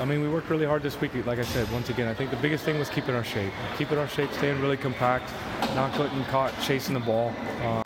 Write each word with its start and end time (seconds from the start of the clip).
I 0.00 0.06
mean, 0.06 0.22
we 0.22 0.30
worked 0.30 0.48
really 0.48 0.64
hard 0.64 0.82
this 0.82 0.98
week. 0.98 1.14
Like 1.26 1.38
I 1.38 1.42
said, 1.42 1.70
once 1.70 1.90
again, 1.90 2.08
I 2.08 2.14
think 2.14 2.30
the 2.30 2.38
biggest 2.38 2.64
thing 2.64 2.78
was 2.78 2.88
keeping 2.88 3.14
our 3.14 3.22
shape, 3.22 3.52
keeping 3.76 3.98
our 3.98 4.08
shape, 4.08 4.32
staying 4.32 4.58
really 4.62 4.78
compact, 4.78 5.30
not 5.74 5.94
getting 5.94 6.24
caught 6.24 6.58
chasing 6.62 6.94
the 6.94 7.00
ball. 7.00 7.34
Uh, 7.62 7.82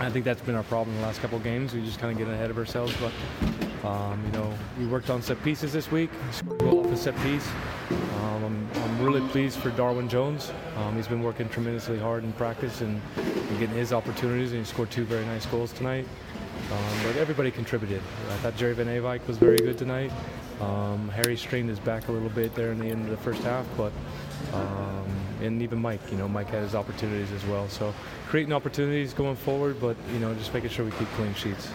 I 0.00 0.10
think 0.10 0.26
that's 0.26 0.42
been 0.42 0.54
our 0.54 0.64
problem 0.64 0.94
the 0.96 1.02
last 1.02 1.22
couple 1.22 1.38
of 1.38 1.44
games. 1.44 1.72
We 1.72 1.82
just 1.82 1.98
kind 1.98 2.12
of 2.12 2.18
get 2.18 2.32
ahead 2.32 2.50
of 2.50 2.58
ourselves. 2.58 2.94
But 3.00 3.88
um, 3.88 4.22
you 4.26 4.32
know, 4.32 4.52
we 4.78 4.86
worked 4.86 5.08
on 5.08 5.22
set 5.22 5.42
pieces 5.42 5.72
this 5.72 5.90
week. 5.90 6.10
Scored 6.30 6.60
a 6.60 6.66
off 6.66 6.86
a 6.92 6.96
set 6.96 7.16
piece. 7.22 7.48
Um, 7.90 8.44
I'm, 8.44 8.68
I'm, 8.82 9.02
really 9.02 9.26
pleased 9.28 9.58
for 9.58 9.70
Darwin 9.70 10.10
Jones. 10.10 10.52
Um, 10.76 10.94
he's 10.94 11.08
been 11.08 11.22
working 11.22 11.48
tremendously 11.48 11.98
hard 11.98 12.24
in 12.24 12.32
practice 12.34 12.82
and, 12.82 13.00
and, 13.16 13.58
getting 13.58 13.74
his 13.74 13.94
opportunities, 13.94 14.52
and 14.52 14.60
he 14.60 14.64
scored 14.66 14.90
two 14.90 15.04
very 15.04 15.24
nice 15.24 15.46
goals 15.46 15.72
tonight. 15.72 16.06
Um, 16.70 16.98
but 17.02 17.16
everybody 17.16 17.50
contributed. 17.50 18.02
I 18.30 18.36
thought 18.36 18.56
Jerry 18.56 18.74
van 18.74 18.86
Ewijk 18.86 19.26
was 19.26 19.38
very 19.38 19.58
good 19.58 19.78
tonight. 19.78 20.12
Um, 20.60 21.08
Harry 21.08 21.36
strained 21.36 21.68
his 21.68 21.78
back 21.80 22.08
a 22.08 22.12
little 22.12 22.28
bit 22.30 22.54
there 22.54 22.72
in 22.72 22.78
the 22.78 22.86
end 22.86 23.04
of 23.04 23.10
the 23.10 23.16
first 23.16 23.42
half, 23.42 23.66
but 23.76 23.92
um, 24.52 25.06
and 25.40 25.62
even 25.62 25.80
Mike, 25.80 26.00
you 26.10 26.16
know, 26.16 26.28
Mike 26.28 26.48
had 26.48 26.62
his 26.62 26.74
opportunities 26.74 27.30
as 27.32 27.44
well. 27.46 27.68
So 27.68 27.92
creating 28.28 28.52
opportunities 28.52 29.12
going 29.12 29.36
forward, 29.36 29.80
but 29.80 29.96
you 30.12 30.18
know, 30.18 30.34
just 30.34 30.54
making 30.54 30.70
sure 30.70 30.84
we 30.84 30.92
keep 30.92 31.08
clean 31.08 31.34
sheets. 31.34 31.68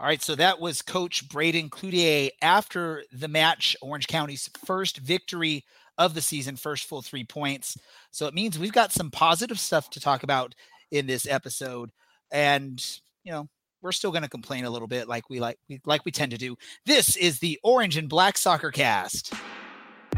All 0.00 0.06
right, 0.06 0.22
so 0.22 0.36
that 0.36 0.60
was 0.60 0.80
Coach 0.80 1.28
Braeden 1.28 1.70
Cloutier 1.70 2.30
after 2.40 3.02
the 3.10 3.26
match, 3.26 3.76
Orange 3.82 4.06
County's 4.06 4.48
first 4.64 4.98
victory 4.98 5.64
of 5.96 6.14
the 6.14 6.22
season, 6.22 6.54
first 6.54 6.84
full 6.84 7.02
three 7.02 7.24
points. 7.24 7.76
So 8.12 8.26
it 8.28 8.34
means 8.34 8.58
we've 8.58 8.72
got 8.72 8.92
some 8.92 9.10
positive 9.10 9.58
stuff 9.58 9.90
to 9.90 10.00
talk 10.00 10.22
about 10.22 10.54
in 10.92 11.06
this 11.06 11.26
episode, 11.26 11.90
and 12.30 12.80
you 13.24 13.32
know 13.32 13.48
we're 13.82 13.92
still 13.92 14.10
going 14.10 14.22
to 14.22 14.28
complain 14.28 14.64
a 14.64 14.70
little 14.70 14.88
bit, 14.88 15.08
like 15.08 15.28
we 15.30 15.40
like 15.40 15.58
we 15.68 15.80
like 15.84 16.04
we 16.04 16.10
tend 16.10 16.32
to 16.32 16.38
do. 16.38 16.56
This 16.86 17.16
is 17.16 17.38
the 17.38 17.58
Orange 17.62 17.96
and 17.96 18.08
Black 18.08 18.38
Soccer 18.38 18.70
Cast. 18.70 19.32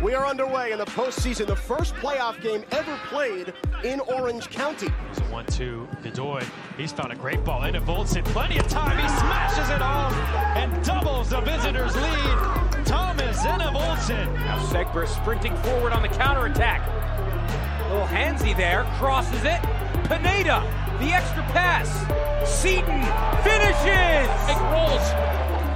We 0.03 0.15
are 0.15 0.27
underway 0.27 0.73
in 0.73 0.79
the 0.79 0.87
postseason, 0.87 1.47
the 1.47 1.55
first 1.55 1.95
playoff 1.97 2.41
game 2.41 2.65
ever 2.71 2.99
played 3.09 3.53
in 3.85 4.01
Orange 4.01 4.49
County. 4.49 4.89
It's 5.11 5.21
a 5.21 5.25
1 5.25 5.45
2. 5.47 5.89
Bedoy, 6.03 6.43
he's 6.79 6.91
found 6.91 7.13
a 7.13 7.17
great 7.17 7.45
ball 7.45 7.65
into 7.65 7.83
Voltson. 7.83 8.25
Plenty 8.27 8.59
of 8.59 8.67
time. 8.69 8.97
He 8.97 9.07
smashes 9.19 9.69
it 9.69 9.83
home 9.83 10.15
and 10.57 10.85
doubles 10.87 11.29
the 11.29 11.43
visitors' 11.43 11.95
lead. 11.97 12.87
Thomas 12.87 13.37
Enevoldsen. 13.43 14.33
Now 14.37 14.59
Segber 14.69 15.07
sprinting 15.07 15.55
forward 15.59 15.93
on 15.93 16.01
the 16.01 16.09
counterattack. 16.09 16.81
A 17.85 17.93
little 17.93 18.07
handsy 18.07 18.57
there, 18.57 18.85
crosses 18.97 19.45
it. 19.45 19.61
Pineda, 20.09 20.63
the 21.01 21.13
extra 21.13 21.43
pass. 21.57 21.89
Seaton 22.45 23.01
finishes. 23.41 24.29
It 24.53 24.61
rolls 24.69 25.07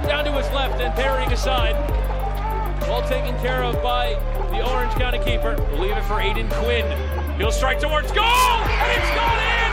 down 0.05 0.23
to 0.25 0.31
his 0.33 0.49
left 0.51 0.79
and 0.79 0.93
parrying 0.93 1.31
aside. 1.31 1.73
Well 2.81 3.01
taken 3.09 3.35
care 3.39 3.63
of 3.63 3.81
by 3.81 4.13
the 4.51 4.61
Orange 4.61 4.93
County 4.93 5.17
keeper. 5.19 5.55
We'll 5.71 5.81
leave 5.81 5.97
it 5.97 6.03
for 6.03 6.21
Aodhan 6.21 6.49
Quinn. 6.61 6.85
He'll 7.39 7.51
strike 7.51 7.79
towards 7.79 8.11
goal, 8.11 8.23
and 8.23 8.91
it's 8.93 9.11
gone 9.17 9.41
in! 9.41 9.71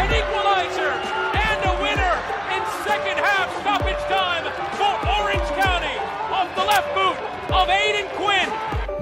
An 0.00 0.08
equalizer 0.08 0.92
and 1.36 1.60
a 1.68 1.74
winner 1.84 2.16
in 2.56 2.62
second 2.82 3.20
half 3.20 3.52
stoppage 3.60 4.00
time 4.08 4.44
for 4.80 4.92
Orange 5.20 5.48
County 5.60 5.96
off 6.32 6.48
the 6.56 6.64
left 6.64 6.88
boot 6.96 7.16
of 7.52 7.68
Aodhan 7.68 8.08
Quinn. 8.16 8.48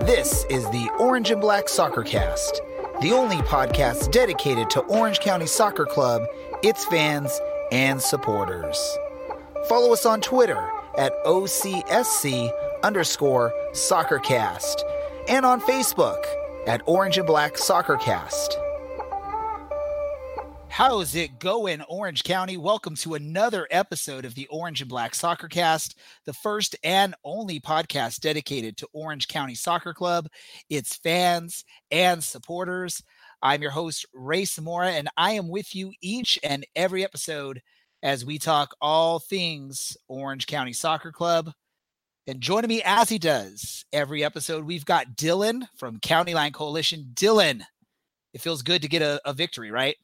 This 0.04 0.44
is 0.50 0.68
the 0.70 0.90
Orange 0.98 1.30
and 1.30 1.40
Black 1.40 1.68
Soccer 1.68 2.02
Cast, 2.02 2.60
the 3.00 3.12
only 3.12 3.38
podcast 3.38 4.10
dedicated 4.12 4.70
to 4.70 4.80
Orange 4.80 5.20
County 5.20 5.46
Soccer 5.46 5.86
Club, 5.86 6.22
its 6.62 6.84
fans, 6.84 7.40
and 7.72 8.00
supporters. 8.00 8.78
Follow 9.68 9.92
us 9.92 10.04
on 10.04 10.20
Twitter 10.20 10.70
at 10.98 11.12
OCSC 11.24 12.50
underscore 12.82 13.52
soccercast 13.72 14.82
and 15.28 15.46
on 15.46 15.60
Facebook 15.60 16.22
at 16.66 16.82
Orange 16.86 17.18
and 17.18 17.26
Black 17.26 17.54
Soccercast. 17.54 18.61
How's 20.72 21.14
it 21.14 21.38
going, 21.38 21.82
Orange 21.82 22.24
County? 22.24 22.56
Welcome 22.56 22.96
to 22.96 23.12
another 23.12 23.68
episode 23.70 24.24
of 24.24 24.34
the 24.34 24.46
Orange 24.46 24.80
and 24.80 24.88
Black 24.88 25.14
Soccer 25.14 25.46
Cast, 25.46 25.98
the 26.24 26.32
first 26.32 26.76
and 26.82 27.14
only 27.24 27.60
podcast 27.60 28.20
dedicated 28.20 28.78
to 28.78 28.88
Orange 28.94 29.28
County 29.28 29.54
Soccer 29.54 29.92
Club, 29.92 30.28
its 30.70 30.96
fans 30.96 31.66
and 31.90 32.24
supporters. 32.24 33.02
I'm 33.42 33.60
your 33.60 33.70
host, 33.70 34.06
Ray 34.14 34.44
Samora, 34.44 34.92
and 34.92 35.10
I 35.14 35.32
am 35.32 35.50
with 35.50 35.74
you 35.74 35.92
each 36.00 36.38
and 36.42 36.64
every 36.74 37.04
episode 37.04 37.60
as 38.02 38.24
we 38.24 38.38
talk 38.38 38.74
all 38.80 39.18
things 39.18 39.94
Orange 40.08 40.46
County 40.46 40.72
Soccer 40.72 41.12
Club. 41.12 41.52
And 42.26 42.40
joining 42.40 42.68
me 42.68 42.80
as 42.82 43.10
he 43.10 43.18
does 43.18 43.84
every 43.92 44.24
episode, 44.24 44.64
we've 44.64 44.86
got 44.86 45.16
Dylan 45.16 45.64
from 45.76 46.00
County 46.00 46.32
Line 46.32 46.52
Coalition. 46.52 47.10
Dylan, 47.12 47.60
it 48.32 48.40
feels 48.40 48.62
good 48.62 48.80
to 48.80 48.88
get 48.88 49.02
a, 49.02 49.20
a 49.26 49.34
victory, 49.34 49.70
right? 49.70 49.96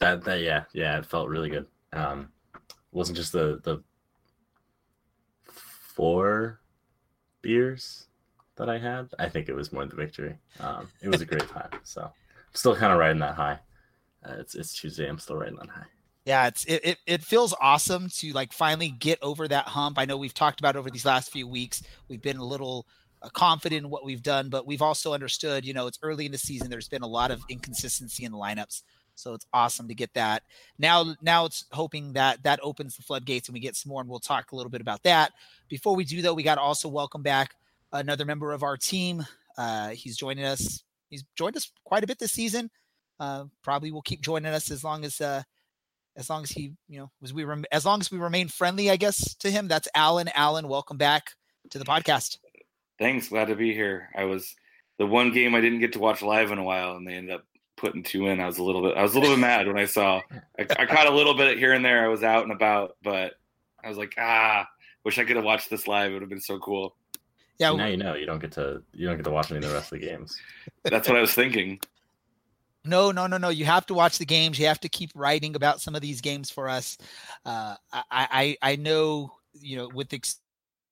That, 0.00 0.24
that, 0.24 0.40
yeah, 0.40 0.64
yeah, 0.72 0.98
it 0.98 1.06
felt 1.06 1.28
really 1.28 1.50
good. 1.50 1.66
Um, 1.92 2.28
wasn't 2.92 3.16
just 3.16 3.32
the 3.32 3.60
the 3.62 3.82
four 5.44 6.60
beers 7.42 8.06
that 8.56 8.68
I 8.68 8.78
had. 8.78 9.10
I 9.18 9.28
think 9.28 9.48
it 9.48 9.54
was 9.54 9.72
more 9.72 9.86
the 9.86 9.96
victory. 9.96 10.36
Um, 10.58 10.88
it 11.02 11.08
was 11.08 11.20
a 11.20 11.26
great 11.26 11.48
time. 11.48 11.70
So, 11.84 12.02
I'm 12.02 12.54
still 12.54 12.74
kind 12.74 12.92
of 12.92 12.98
riding 12.98 13.20
that 13.20 13.34
high. 13.34 13.58
Uh, 14.24 14.36
it's 14.38 14.54
it's 14.54 14.74
Tuesday. 14.74 15.08
I'm 15.08 15.18
still 15.18 15.36
riding 15.36 15.56
that 15.56 15.68
high 15.68 15.86
yeah 16.24 16.46
it's 16.46 16.64
it, 16.64 16.80
it, 16.84 16.98
it 17.06 17.22
feels 17.22 17.54
awesome 17.60 18.08
to 18.08 18.32
like 18.32 18.52
finally 18.52 18.90
get 18.90 19.18
over 19.22 19.48
that 19.48 19.66
hump 19.66 19.98
i 19.98 20.04
know 20.04 20.16
we've 20.16 20.34
talked 20.34 20.60
about 20.60 20.76
over 20.76 20.90
these 20.90 21.04
last 21.04 21.32
few 21.32 21.48
weeks 21.48 21.82
we've 22.08 22.22
been 22.22 22.36
a 22.36 22.44
little 22.44 22.86
uh, 23.22 23.28
confident 23.30 23.84
in 23.84 23.90
what 23.90 24.04
we've 24.04 24.22
done 24.22 24.48
but 24.48 24.66
we've 24.66 24.82
also 24.82 25.12
understood 25.14 25.64
you 25.64 25.72
know 25.72 25.86
it's 25.86 25.98
early 26.02 26.26
in 26.26 26.32
the 26.32 26.38
season 26.38 26.70
there's 26.70 26.88
been 26.88 27.02
a 27.02 27.06
lot 27.06 27.30
of 27.30 27.42
inconsistency 27.48 28.24
in 28.24 28.32
the 28.32 28.38
lineups 28.38 28.82
so 29.20 29.34
it's 29.34 29.46
awesome 29.52 29.88
to 29.88 29.94
get 29.94 30.12
that 30.14 30.42
now 30.78 31.14
now 31.22 31.44
it's 31.44 31.64
hoping 31.72 32.12
that 32.12 32.42
that 32.42 32.60
opens 32.62 32.96
the 32.96 33.02
floodgates 33.02 33.48
and 33.48 33.54
we 33.54 33.60
get 33.60 33.76
some 33.76 33.90
more 33.90 34.00
and 34.00 34.10
we'll 34.10 34.18
talk 34.18 34.52
a 34.52 34.56
little 34.56 34.70
bit 34.70 34.80
about 34.80 35.02
that 35.02 35.32
before 35.68 35.94
we 35.94 36.04
do 36.04 36.22
though 36.22 36.34
we 36.34 36.42
got 36.42 36.56
to 36.56 36.60
also 36.60 36.88
welcome 36.88 37.22
back 37.22 37.54
another 37.92 38.24
member 38.24 38.52
of 38.52 38.62
our 38.62 38.76
team 38.76 39.24
uh 39.58 39.90
he's 39.90 40.16
joining 40.16 40.44
us 40.44 40.82
he's 41.08 41.24
joined 41.36 41.56
us 41.56 41.70
quite 41.84 42.04
a 42.04 42.06
bit 42.06 42.18
this 42.18 42.32
season 42.32 42.70
uh 43.18 43.44
probably 43.62 43.90
will 43.90 44.02
keep 44.02 44.20
joining 44.20 44.52
us 44.52 44.70
as 44.70 44.82
long 44.84 45.04
as 45.04 45.20
uh 45.20 45.42
as 46.16 46.28
long 46.28 46.42
as 46.42 46.50
he, 46.50 46.72
you 46.88 46.98
know, 46.98 47.10
as 47.22 47.32
we 47.32 47.44
rem- 47.44 47.64
as 47.72 47.86
long 47.86 48.00
as 48.00 48.10
we 48.10 48.18
remain 48.18 48.48
friendly, 48.48 48.90
I 48.90 48.96
guess 48.96 49.34
to 49.36 49.50
him. 49.50 49.68
That's 49.68 49.88
Alan. 49.94 50.28
Alan, 50.34 50.68
welcome 50.68 50.96
back 50.96 51.30
to 51.70 51.78
the 51.78 51.84
podcast. 51.84 52.38
Thanks, 52.98 53.28
glad 53.28 53.46
to 53.46 53.56
be 53.56 53.72
here. 53.72 54.08
I 54.14 54.24
was 54.24 54.54
the 54.98 55.06
one 55.06 55.32
game 55.32 55.54
I 55.54 55.60
didn't 55.60 55.80
get 55.80 55.94
to 55.94 55.98
watch 55.98 56.20
live 56.20 56.50
in 56.50 56.58
a 56.58 56.64
while, 56.64 56.96
and 56.96 57.06
they 57.06 57.14
ended 57.14 57.34
up 57.34 57.44
putting 57.80 58.02
two 58.02 58.26
in. 58.26 58.40
I 58.40 58.46
was 58.46 58.58
a 58.58 58.62
little 58.62 58.82
bit, 58.82 58.96
I 58.96 59.02
was 59.02 59.14
a 59.14 59.18
little 59.18 59.34
bit 59.34 59.40
mad 59.40 59.66
when 59.66 59.78
I 59.78 59.86
saw. 59.86 60.20
I, 60.58 60.66
I 60.78 60.86
caught 60.86 61.06
a 61.06 61.14
little 61.14 61.34
bit 61.34 61.58
here 61.58 61.72
and 61.72 61.84
there. 61.84 62.04
I 62.04 62.08
was 62.08 62.22
out 62.22 62.42
and 62.42 62.52
about, 62.52 62.96
but 63.02 63.34
I 63.82 63.88
was 63.88 63.98
like, 63.98 64.14
ah, 64.18 64.68
wish 65.04 65.18
I 65.18 65.24
could 65.24 65.36
have 65.36 65.44
watched 65.44 65.70
this 65.70 65.88
live. 65.88 66.10
It 66.10 66.14
would 66.14 66.22
have 66.22 66.30
been 66.30 66.40
so 66.40 66.58
cool. 66.58 66.94
Yeah. 67.58 67.74
now 67.74 67.86
you 67.86 67.98
know 67.98 68.14
you 68.14 68.24
don't 68.24 68.38
get 68.38 68.52
to 68.52 68.82
you 68.94 69.06
don't 69.06 69.16
get 69.16 69.24
to 69.24 69.30
watch 69.30 69.50
any 69.50 69.58
of 69.58 69.64
the 69.64 69.74
rest 69.74 69.92
of 69.92 70.00
the 70.00 70.06
games. 70.06 70.38
That's 70.84 71.08
what 71.08 71.18
I 71.18 71.20
was 71.20 71.34
thinking. 71.34 71.78
No, 72.84 73.10
no, 73.10 73.26
no, 73.26 73.36
no. 73.36 73.50
You 73.50 73.66
have 73.66 73.84
to 73.86 73.94
watch 73.94 74.16
the 74.16 74.24
games. 74.24 74.58
You 74.58 74.66
have 74.66 74.80
to 74.80 74.88
keep 74.88 75.10
writing 75.14 75.54
about 75.54 75.82
some 75.82 75.94
of 75.94 76.00
these 76.00 76.22
games 76.22 76.50
for 76.50 76.68
us. 76.68 76.96
Uh, 77.44 77.76
I, 77.92 78.02
I, 78.10 78.56
I 78.62 78.76
know, 78.76 79.32
you 79.52 79.76
know, 79.76 79.90
with 79.92 80.08
the, 80.08 80.22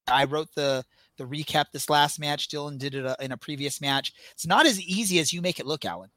I 0.06 0.25
wrote 0.25 0.55
the 0.55 0.84
the 1.16 1.25
recap 1.25 1.66
this 1.72 1.88
last 1.88 2.20
match. 2.20 2.49
Dylan 2.49 2.78
did 2.78 2.94
it 2.94 3.06
uh, 3.06 3.16
in 3.20 3.32
a 3.32 3.37
previous 3.37 3.81
match. 3.81 4.12
It's 4.32 4.47
not 4.47 4.66
as 4.66 4.81
easy 4.81 5.19
as 5.19 5.32
you 5.32 5.41
make 5.41 5.59
it 5.59 5.66
look, 5.66 5.87
Alan. 5.87 6.10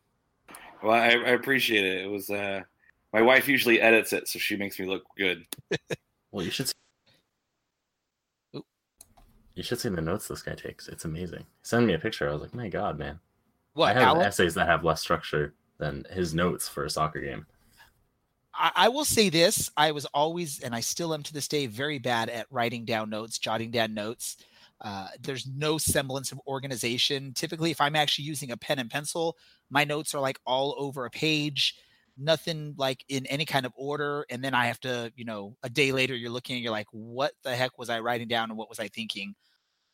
Well, 0.83 0.93
I, 0.93 1.09
I 1.09 1.31
appreciate 1.31 1.85
it. 1.85 2.05
It 2.05 2.09
was 2.09 2.29
uh, 2.29 2.61
my 3.13 3.21
wife 3.21 3.47
usually 3.47 3.81
edits 3.81 4.13
it, 4.13 4.27
so 4.27 4.39
she 4.39 4.55
makes 4.55 4.79
me 4.79 4.85
look 4.85 5.03
good. 5.17 5.45
well, 6.31 6.45
you 6.45 6.51
should. 6.51 6.67
See, 6.67 6.73
you 9.55 9.63
should 9.63 9.79
see 9.79 9.89
the 9.89 10.01
notes 10.01 10.27
this 10.27 10.41
guy 10.41 10.55
takes. 10.55 10.87
It's 10.87 11.05
amazing. 11.05 11.45
Send 11.61 11.85
me 11.85 11.93
a 11.93 11.99
picture. 11.99 12.29
I 12.29 12.33
was 12.33 12.41
like, 12.41 12.53
my 12.53 12.69
god, 12.69 12.97
man. 12.97 13.19
What? 13.73 13.95
I 13.95 13.99
have 13.99 14.09
Alan? 14.09 14.25
essays 14.25 14.53
that 14.55 14.67
have 14.67 14.83
less 14.83 15.01
structure 15.01 15.53
than 15.77 16.05
his 16.11 16.33
notes 16.33 16.67
for 16.67 16.85
a 16.85 16.89
soccer 16.89 17.21
game. 17.21 17.45
I, 18.53 18.71
I 18.75 18.89
will 18.89 19.05
say 19.05 19.29
this: 19.29 19.69
I 19.77 19.91
was 19.91 20.05
always, 20.07 20.61
and 20.61 20.73
I 20.73 20.79
still 20.79 21.13
am 21.13 21.23
to 21.23 21.33
this 21.33 21.47
day, 21.47 21.67
very 21.67 21.99
bad 21.99 22.29
at 22.29 22.47
writing 22.49 22.85
down 22.85 23.09
notes, 23.09 23.37
jotting 23.39 23.71
down 23.71 23.93
notes. 23.93 24.37
Uh, 24.83 25.07
there's 25.21 25.47
no 25.47 25.77
semblance 25.77 26.31
of 26.31 26.39
organization. 26.47 27.33
Typically, 27.33 27.71
if 27.71 27.79
I'm 27.79 27.95
actually 27.95 28.25
using 28.25 28.51
a 28.51 28.57
pen 28.57 28.79
and 28.79 28.89
pencil, 28.89 29.37
my 29.69 29.83
notes 29.83 30.15
are 30.15 30.21
like 30.21 30.39
all 30.45 30.75
over 30.77 31.05
a 31.05 31.09
page, 31.09 31.75
nothing 32.17 32.73
like 32.77 33.05
in 33.07 33.25
any 33.27 33.45
kind 33.45 33.65
of 33.65 33.73
order. 33.75 34.25
And 34.29 34.43
then 34.43 34.53
I 34.53 34.65
have 34.65 34.79
to, 34.81 35.11
you 35.15 35.25
know, 35.25 35.55
a 35.63 35.69
day 35.69 35.91
later, 35.91 36.15
you're 36.15 36.31
looking 36.31 36.55
and 36.55 36.63
you're 36.63 36.71
like, 36.71 36.87
what 36.91 37.33
the 37.43 37.55
heck 37.55 37.77
was 37.77 37.89
I 37.89 37.99
writing 37.99 38.27
down 38.27 38.49
and 38.49 38.57
what 38.57 38.69
was 38.69 38.79
I 38.79 38.87
thinking? 38.87 39.35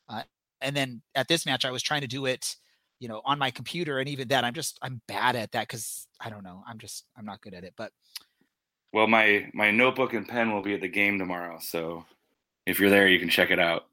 Uh, 0.08 0.22
and 0.60 0.74
then 0.74 1.02
at 1.14 1.28
this 1.28 1.44
match, 1.44 1.64
I 1.64 1.70
was 1.70 1.82
trying 1.82 2.02
to 2.02 2.06
do 2.06 2.26
it 2.26 2.56
you 3.00 3.06
know 3.06 3.22
on 3.24 3.38
my 3.38 3.48
computer 3.48 4.00
and 4.00 4.08
even 4.08 4.26
that 4.26 4.42
i'm 4.42 4.54
just 4.54 4.76
i'm 4.82 5.00
bad 5.06 5.36
at 5.36 5.52
that 5.52 5.68
because 5.68 6.08
i 6.20 6.28
don't 6.28 6.42
know 6.42 6.64
i'm 6.66 6.78
just 6.78 7.04
i'm 7.16 7.24
not 7.24 7.40
good 7.40 7.54
at 7.54 7.62
it 7.62 7.72
but 7.76 7.92
well 8.92 9.06
my 9.06 9.48
my 9.54 9.70
notebook 9.70 10.14
and 10.14 10.26
pen 10.26 10.52
will 10.52 10.62
be 10.62 10.74
at 10.74 10.80
the 10.80 10.88
game 10.88 11.16
tomorrow 11.16 11.60
so 11.60 12.04
if 12.68 12.78
you're 12.78 12.90
there, 12.90 13.08
you 13.08 13.18
can 13.18 13.30
check 13.30 13.50
it 13.50 13.58
out. 13.58 13.87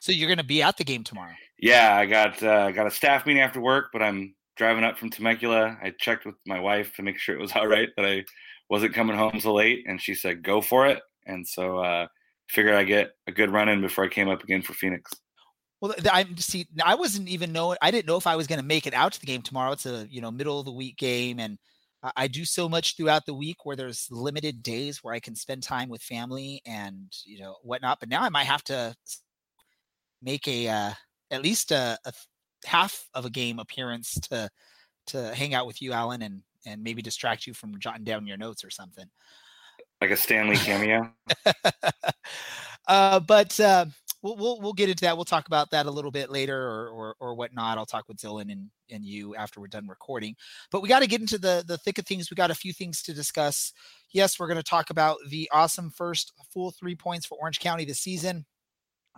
So 0.00 0.12
you're 0.12 0.28
going 0.28 0.38
to 0.38 0.44
be 0.44 0.62
at 0.62 0.76
the 0.76 0.84
game 0.84 1.04
tomorrow. 1.04 1.34
Yeah, 1.58 1.96
I 1.96 2.06
got 2.06 2.42
uh, 2.42 2.70
got 2.70 2.86
a 2.86 2.90
staff 2.90 3.26
meeting 3.26 3.42
after 3.42 3.60
work, 3.60 3.86
but 3.92 4.02
I'm 4.02 4.34
driving 4.56 4.84
up 4.84 4.98
from 4.98 5.10
Temecula. 5.10 5.78
I 5.82 5.92
checked 5.98 6.24
with 6.24 6.36
my 6.46 6.60
wife 6.60 6.94
to 6.96 7.02
make 7.02 7.18
sure 7.18 7.34
it 7.34 7.40
was 7.40 7.52
all 7.56 7.66
right 7.66 7.88
that 7.96 8.06
I 8.06 8.24
wasn't 8.70 8.94
coming 8.94 9.16
home 9.16 9.40
so 9.40 9.54
late, 9.54 9.84
and 9.86 10.00
she 10.00 10.14
said 10.14 10.42
go 10.42 10.60
for 10.60 10.86
it. 10.86 11.00
And 11.26 11.46
so 11.46 11.78
uh, 11.78 12.06
figured 12.48 12.74
I 12.74 12.84
get 12.84 13.10
a 13.26 13.32
good 13.32 13.50
run 13.50 13.68
in 13.68 13.80
before 13.80 14.04
I 14.04 14.08
came 14.08 14.28
up 14.28 14.42
again 14.42 14.62
for 14.62 14.72
Phoenix. 14.72 15.10
Well, 15.80 15.94
I 16.10 16.26
see. 16.36 16.66
I 16.84 16.96
wasn't 16.96 17.28
even 17.28 17.52
know. 17.52 17.76
I 17.80 17.90
didn't 17.90 18.06
know 18.06 18.16
if 18.16 18.26
I 18.26 18.36
was 18.36 18.46
going 18.46 18.60
to 18.60 18.66
make 18.66 18.86
it 18.86 18.94
out 18.94 19.12
to 19.12 19.20
the 19.20 19.26
game 19.26 19.42
tomorrow. 19.42 19.72
It's 19.72 19.86
a 19.86 20.06
you 20.10 20.20
know 20.20 20.30
middle 20.30 20.58
of 20.58 20.64
the 20.64 20.72
week 20.72 20.96
game, 20.96 21.38
and 21.38 21.58
I 22.16 22.28
do 22.28 22.44
so 22.44 22.68
much 22.68 22.96
throughout 22.96 23.26
the 23.26 23.34
week 23.34 23.64
where 23.64 23.76
there's 23.76 24.08
limited 24.10 24.62
days 24.62 25.02
where 25.02 25.14
I 25.14 25.20
can 25.20 25.34
spend 25.34 25.62
time 25.62 25.88
with 25.88 26.02
family 26.02 26.62
and 26.66 27.12
you 27.24 27.40
know 27.40 27.56
whatnot. 27.62 28.00
But 28.00 28.08
now 28.08 28.22
I 28.22 28.28
might 28.28 28.46
have 28.46 28.64
to 28.64 28.94
make 30.22 30.46
a 30.48 30.68
uh, 30.68 30.92
at 31.30 31.42
least 31.42 31.72
a, 31.72 31.98
a 32.04 32.12
half 32.64 33.08
of 33.14 33.24
a 33.24 33.30
game 33.30 33.58
appearance 33.58 34.18
to 34.30 34.48
to 35.08 35.34
hang 35.34 35.54
out 35.54 35.66
with 35.66 35.80
you, 35.80 35.92
Alan, 35.92 36.22
and 36.22 36.42
and 36.66 36.82
maybe 36.82 37.02
distract 37.02 37.46
you 37.46 37.54
from 37.54 37.78
jotting 37.78 38.04
down 38.04 38.26
your 38.26 38.36
notes 38.36 38.64
or 38.64 38.70
something. 38.70 39.06
Like 40.00 40.10
a 40.10 40.16
Stanley 40.16 40.56
cameo. 40.56 41.10
uh, 42.88 43.20
but 43.20 43.58
uh, 43.58 43.86
we'll, 44.22 44.36
we'll 44.36 44.60
we'll 44.60 44.72
get 44.72 44.88
into 44.88 45.02
that. 45.02 45.16
We'll 45.16 45.24
talk 45.24 45.46
about 45.46 45.70
that 45.70 45.86
a 45.86 45.90
little 45.90 46.10
bit 46.10 46.30
later, 46.30 46.56
or 46.56 46.88
or, 46.88 47.16
or 47.20 47.34
whatnot. 47.34 47.78
I'll 47.78 47.86
talk 47.86 48.06
with 48.08 48.18
Dylan 48.18 48.52
and 48.52 48.70
and 48.90 49.04
you 49.04 49.34
after 49.34 49.60
we're 49.60 49.66
done 49.66 49.88
recording. 49.88 50.36
But 50.70 50.82
we 50.82 50.88
got 50.88 51.00
to 51.00 51.08
get 51.08 51.20
into 51.20 51.38
the 51.38 51.64
the 51.66 51.78
thick 51.78 51.98
of 51.98 52.06
things. 52.06 52.30
We 52.30 52.36
got 52.36 52.50
a 52.50 52.56
few 52.56 52.72
things 52.72 53.02
to 53.02 53.14
discuss. 53.14 53.72
Yes, 54.12 54.38
we're 54.38 54.46
going 54.46 54.56
to 54.56 54.62
talk 54.62 54.90
about 54.90 55.18
the 55.28 55.48
awesome 55.52 55.90
first 55.90 56.32
full 56.52 56.70
three 56.70 56.94
points 56.94 57.26
for 57.26 57.38
Orange 57.40 57.60
County 57.60 57.84
this 57.84 58.00
season. 58.00 58.46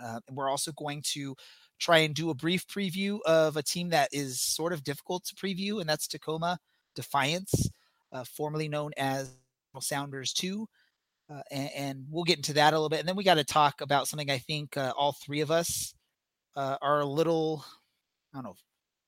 Uh, 0.03 0.21
and 0.29 0.37
we're 0.37 0.49
also 0.49 0.73
going 0.73 1.03
to 1.13 1.35
try 1.79 1.99
and 1.99 2.15
do 2.15 2.31
a 2.31 2.35
brief 2.35 2.67
preview 2.67 3.19
of 3.27 3.57
a 3.57 3.63
team 3.63 3.89
that 3.91 4.09
is 4.13 4.41
sort 4.41 4.73
of 4.73 4.85
difficult 4.85 5.25
to 5.25 5.35
preview, 5.35 5.81
and 5.81 5.89
that's 5.89 6.07
Tacoma 6.07 6.59
Defiance, 6.95 7.69
uh, 8.13 8.25
formerly 8.25 8.69
known 8.69 8.93
as 8.97 9.35
Sounders 9.81 10.33
2. 10.33 10.67
Uh, 11.31 11.43
and, 11.53 11.71
and, 11.77 12.07
we'll 12.11 12.25
get 12.25 12.39
into 12.39 12.53
that 12.55 12.73
a 12.73 12.77
little 12.77 12.89
bit. 12.89 12.99
And 12.99 13.09
then 13.09 13.15
we 13.15 13.23
got 13.23 13.35
to 13.35 13.45
talk 13.45 13.83
about 13.83 14.09
something 14.09 14.29
I 14.29 14.39
think 14.39 14.77
uh, 14.77 14.93
all 14.97 15.13
three 15.13 15.43
of 15.43 15.53
us 15.53 15.95
uh, 16.57 16.77
are 16.83 16.99
a 17.01 17.07
little, 17.07 17.65
I 18.35 18.39
don't 18.39 18.45
know, 18.47 18.57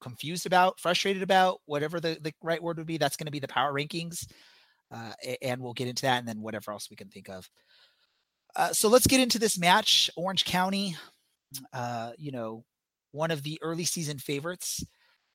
confused 0.01 0.47
about, 0.47 0.79
frustrated 0.79 1.25
about, 1.25 1.61
whatever 1.67 1.99
the, 1.99 2.19
the 2.21 2.33
right 2.41 2.63
word 2.63 2.79
would 2.79 2.87
be. 2.87 2.97
That's 2.97 3.17
going 3.17 3.27
to 3.27 3.33
be 3.33 3.41
the 3.41 3.49
power 3.49 3.73
rankings. 3.73 4.25
Uh, 4.93 5.13
and 5.41 5.61
we'll 5.61 5.73
get 5.73 5.89
into 5.89 6.03
that 6.03 6.19
and 6.19 6.29
then 6.29 6.43
whatever 6.43 6.71
else 6.71 6.91
we 6.91 6.97
can 6.97 7.09
think 7.09 7.29
of. 7.29 7.51
Uh, 8.55 8.73
so 8.73 8.89
let's 8.89 9.07
get 9.07 9.21
into 9.21 9.39
this 9.39 9.59
match. 9.59 10.11
Orange 10.17 10.45
County, 10.45 10.97
uh, 11.73 12.13
you 12.19 12.33
know, 12.33 12.65
one 13.13 13.31
of 13.31 13.43
the 13.43 13.59
early 13.63 13.85
season 13.85 14.19
favorites 14.19 14.85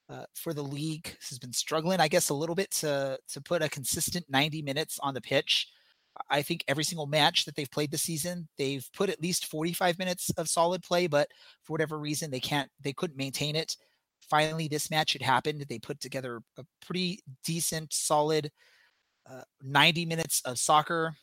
uh, 0.09 0.25
for 0.35 0.53
the 0.53 0.63
league 0.63 1.15
has 1.27 1.39
been 1.39 1.53
struggling, 1.53 1.99
I 1.99 2.07
guess, 2.07 2.29
a 2.29 2.33
little 2.33 2.55
bit 2.55 2.71
to 2.71 3.19
to 3.29 3.41
put 3.41 3.61
a 3.61 3.69
consistent 3.69 4.25
90 4.29 4.61
minutes 4.61 4.99
on 5.01 5.13
the 5.13 5.21
pitch. 5.21 5.67
I 6.29 6.41
think 6.41 6.63
every 6.67 6.83
single 6.83 7.05
match 7.05 7.45
that 7.45 7.55
they've 7.55 7.69
played 7.69 7.91
this 7.91 8.01
season, 8.01 8.47
they've 8.57 8.87
put 8.93 9.09
at 9.09 9.21
least 9.21 9.45
45 9.45 9.99
minutes 9.99 10.31
of 10.37 10.49
solid 10.49 10.81
play, 10.81 11.07
but 11.07 11.29
for 11.63 11.73
whatever 11.73 11.99
reason, 11.99 12.31
they 12.31 12.39
can't, 12.39 12.69
they 12.81 12.93
couldn't 12.93 13.17
maintain 13.17 13.55
it. 13.55 13.75
Finally, 14.27 14.67
this 14.67 14.89
match 14.89 15.13
had 15.13 15.21
happened. 15.21 15.65
They 15.69 15.77
put 15.77 15.99
together 15.99 16.41
a 16.57 16.65
pretty 16.83 17.21
decent, 17.45 17.93
solid 17.93 18.51
uh, 19.29 19.43
90 19.61 20.05
minutes 20.05 20.41
of 20.43 20.57
soccer 20.57 21.15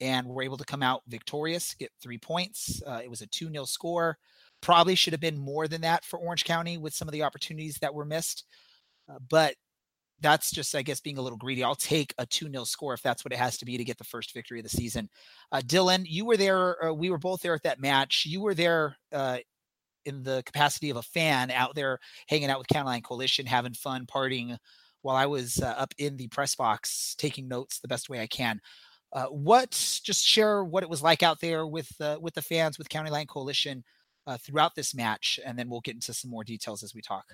and 0.00 0.26
we 0.26 0.34
were 0.34 0.42
able 0.42 0.56
to 0.56 0.64
come 0.64 0.82
out 0.82 1.02
victorious, 1.08 1.74
get 1.74 1.90
three 2.02 2.18
points. 2.18 2.82
Uh, 2.86 3.00
it 3.02 3.10
was 3.10 3.22
a 3.22 3.26
2 3.26 3.50
0 3.50 3.64
score. 3.64 4.18
Probably 4.60 4.94
should 4.94 5.12
have 5.12 5.20
been 5.20 5.38
more 5.38 5.68
than 5.68 5.82
that 5.82 6.04
for 6.04 6.18
Orange 6.18 6.44
County 6.44 6.78
with 6.78 6.94
some 6.94 7.08
of 7.08 7.12
the 7.12 7.22
opportunities 7.22 7.78
that 7.80 7.94
were 7.94 8.04
missed. 8.04 8.44
Uh, 9.08 9.18
but 9.28 9.54
that's 10.20 10.50
just, 10.50 10.74
I 10.74 10.82
guess, 10.82 11.00
being 11.00 11.18
a 11.18 11.22
little 11.22 11.38
greedy. 11.38 11.62
I'll 11.62 11.74
take 11.74 12.14
a 12.18 12.26
2 12.26 12.50
0 12.50 12.64
score 12.64 12.94
if 12.94 13.02
that's 13.02 13.24
what 13.24 13.32
it 13.32 13.38
has 13.38 13.58
to 13.58 13.64
be 13.64 13.76
to 13.76 13.84
get 13.84 13.98
the 13.98 14.04
first 14.04 14.32
victory 14.32 14.58
of 14.58 14.64
the 14.64 14.70
season. 14.70 15.08
Uh, 15.52 15.60
Dylan, 15.60 16.04
you 16.06 16.24
were 16.24 16.36
there. 16.36 16.86
Uh, 16.86 16.92
we 16.92 17.10
were 17.10 17.18
both 17.18 17.42
there 17.42 17.54
at 17.54 17.62
that 17.64 17.80
match. 17.80 18.24
You 18.26 18.40
were 18.40 18.54
there 18.54 18.96
uh, 19.12 19.38
in 20.04 20.22
the 20.22 20.42
capacity 20.46 20.90
of 20.90 20.96
a 20.96 21.02
fan 21.02 21.50
out 21.50 21.74
there 21.74 21.98
hanging 22.28 22.50
out 22.50 22.58
with 22.58 22.68
County 22.68 23.00
Coalition, 23.00 23.46
having 23.46 23.74
fun, 23.74 24.06
partying 24.06 24.56
while 25.02 25.16
I 25.16 25.26
was 25.26 25.60
uh, 25.60 25.66
up 25.66 25.94
in 25.98 26.16
the 26.16 26.26
press 26.28 26.56
box 26.56 27.14
taking 27.16 27.46
notes 27.46 27.78
the 27.78 27.88
best 27.88 28.08
way 28.08 28.20
I 28.20 28.26
can. 28.26 28.60
Uh, 29.12 29.26
what 29.26 29.70
just 30.02 30.26
share 30.26 30.64
what 30.64 30.82
it 30.82 30.90
was 30.90 31.02
like 31.02 31.22
out 31.22 31.40
there 31.40 31.66
with 31.66 31.90
uh, 32.00 32.18
with 32.20 32.34
the 32.34 32.42
fans 32.42 32.76
with 32.76 32.88
County 32.88 33.10
Line 33.10 33.26
Coalition 33.26 33.84
uh, 34.26 34.36
throughout 34.36 34.74
this 34.74 34.94
match, 34.94 35.38
and 35.44 35.58
then 35.58 35.68
we'll 35.68 35.80
get 35.80 35.94
into 35.94 36.12
some 36.12 36.30
more 36.30 36.44
details 36.44 36.82
as 36.82 36.94
we 36.94 37.00
talk. 37.00 37.24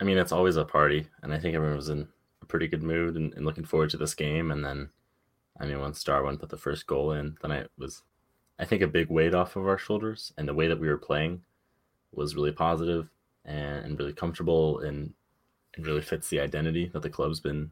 I 0.00 0.04
mean, 0.04 0.18
it's 0.18 0.32
always 0.32 0.56
a 0.56 0.64
party, 0.64 1.06
and 1.22 1.32
I 1.32 1.38
think 1.38 1.54
everyone 1.54 1.76
was 1.76 1.90
in 1.90 2.08
a 2.40 2.46
pretty 2.46 2.66
good 2.66 2.82
mood 2.82 3.16
and, 3.16 3.32
and 3.34 3.44
looking 3.44 3.64
forward 3.64 3.90
to 3.90 3.96
this 3.96 4.14
game. 4.14 4.50
And 4.50 4.64
then, 4.64 4.88
I 5.60 5.66
mean, 5.66 5.78
once 5.78 6.02
Darwin 6.02 6.38
put 6.38 6.48
the 6.48 6.56
first 6.56 6.86
goal 6.86 7.12
in, 7.12 7.36
then 7.42 7.52
I 7.52 7.66
was, 7.78 8.02
I 8.58 8.64
think, 8.64 8.82
a 8.82 8.88
big 8.88 9.10
weight 9.10 9.34
off 9.34 9.54
of 9.54 9.68
our 9.68 9.78
shoulders, 9.78 10.32
and 10.36 10.48
the 10.48 10.54
way 10.54 10.66
that 10.66 10.80
we 10.80 10.88
were 10.88 10.96
playing 10.96 11.42
was 12.12 12.34
really 12.34 12.52
positive 12.52 13.08
and, 13.44 13.84
and 13.84 13.98
really 13.98 14.12
comfortable, 14.12 14.80
and 14.80 15.12
it 15.76 15.86
really 15.86 16.02
fits 16.02 16.28
the 16.28 16.40
identity 16.40 16.90
that 16.92 17.02
the 17.02 17.10
club's 17.10 17.40
been, 17.40 17.70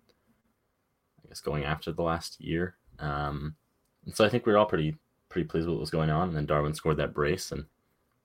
I 1.25 1.29
guess, 1.29 1.41
going 1.41 1.65
after 1.65 1.93
the 1.93 2.03
last 2.03 2.41
year 2.41 2.77
um, 3.01 3.57
and 4.05 4.15
so 4.15 4.25
I 4.25 4.29
think 4.29 4.47
we 4.47 4.53
were 4.53 4.59
all 4.59 4.67
pretty 4.67 4.97
pretty 5.29 5.47
pleased 5.49 5.67
with 5.67 5.75
what 5.75 5.81
was 5.81 5.91
going 5.91 6.11
on. 6.11 6.29
And 6.29 6.37
then 6.37 6.47
Darwin 6.47 6.75
scored 6.75 6.97
that 6.99 7.15
brace, 7.15 7.53
and 7.53 7.65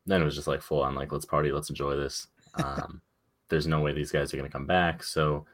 then 0.05 0.21
it 0.21 0.25
was 0.25 0.35
just 0.35 0.47
like 0.47 0.61
full 0.61 0.81
on 0.81 0.95
like 0.95 1.11
let's 1.11 1.25
party, 1.25 1.51
let's 1.51 1.69
enjoy 1.69 1.95
this. 1.95 2.27
Um, 2.55 3.01
there's 3.49 3.67
no 3.67 3.81
way 3.81 3.93
these 3.93 4.11
guys 4.11 4.33
are 4.33 4.37
going 4.37 4.49
to 4.49 4.53
come 4.53 4.65
back, 4.65 5.03
so 5.03 5.45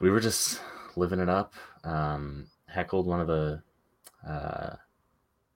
we 0.00 0.10
were 0.10 0.20
just 0.20 0.60
living 0.96 1.20
it 1.20 1.28
up. 1.28 1.54
Um, 1.84 2.46
heckled 2.66 3.06
one 3.06 3.20
of 3.20 3.26
the 3.26 3.62
uh, 4.26 4.76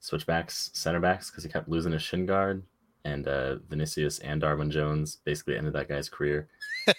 switchbacks, 0.01 0.71
center 0.75 1.01
backs, 1.01 1.31
because 1.31 1.45
he 1.45 1.51
kept 1.51 1.69
losing 1.69 1.93
his 1.93 2.03
shin 2.03 2.27
guard, 2.27 2.63
and 3.05 3.27
uh, 3.29 3.57
Vinicius 3.69 4.19
and 4.21 4.41
Darwin 4.41 4.71
Jones 4.71 5.19
basically 5.25 5.57
ended 5.57 5.73
that 5.75 5.89
guy's 5.89 6.09
career. 6.09 6.49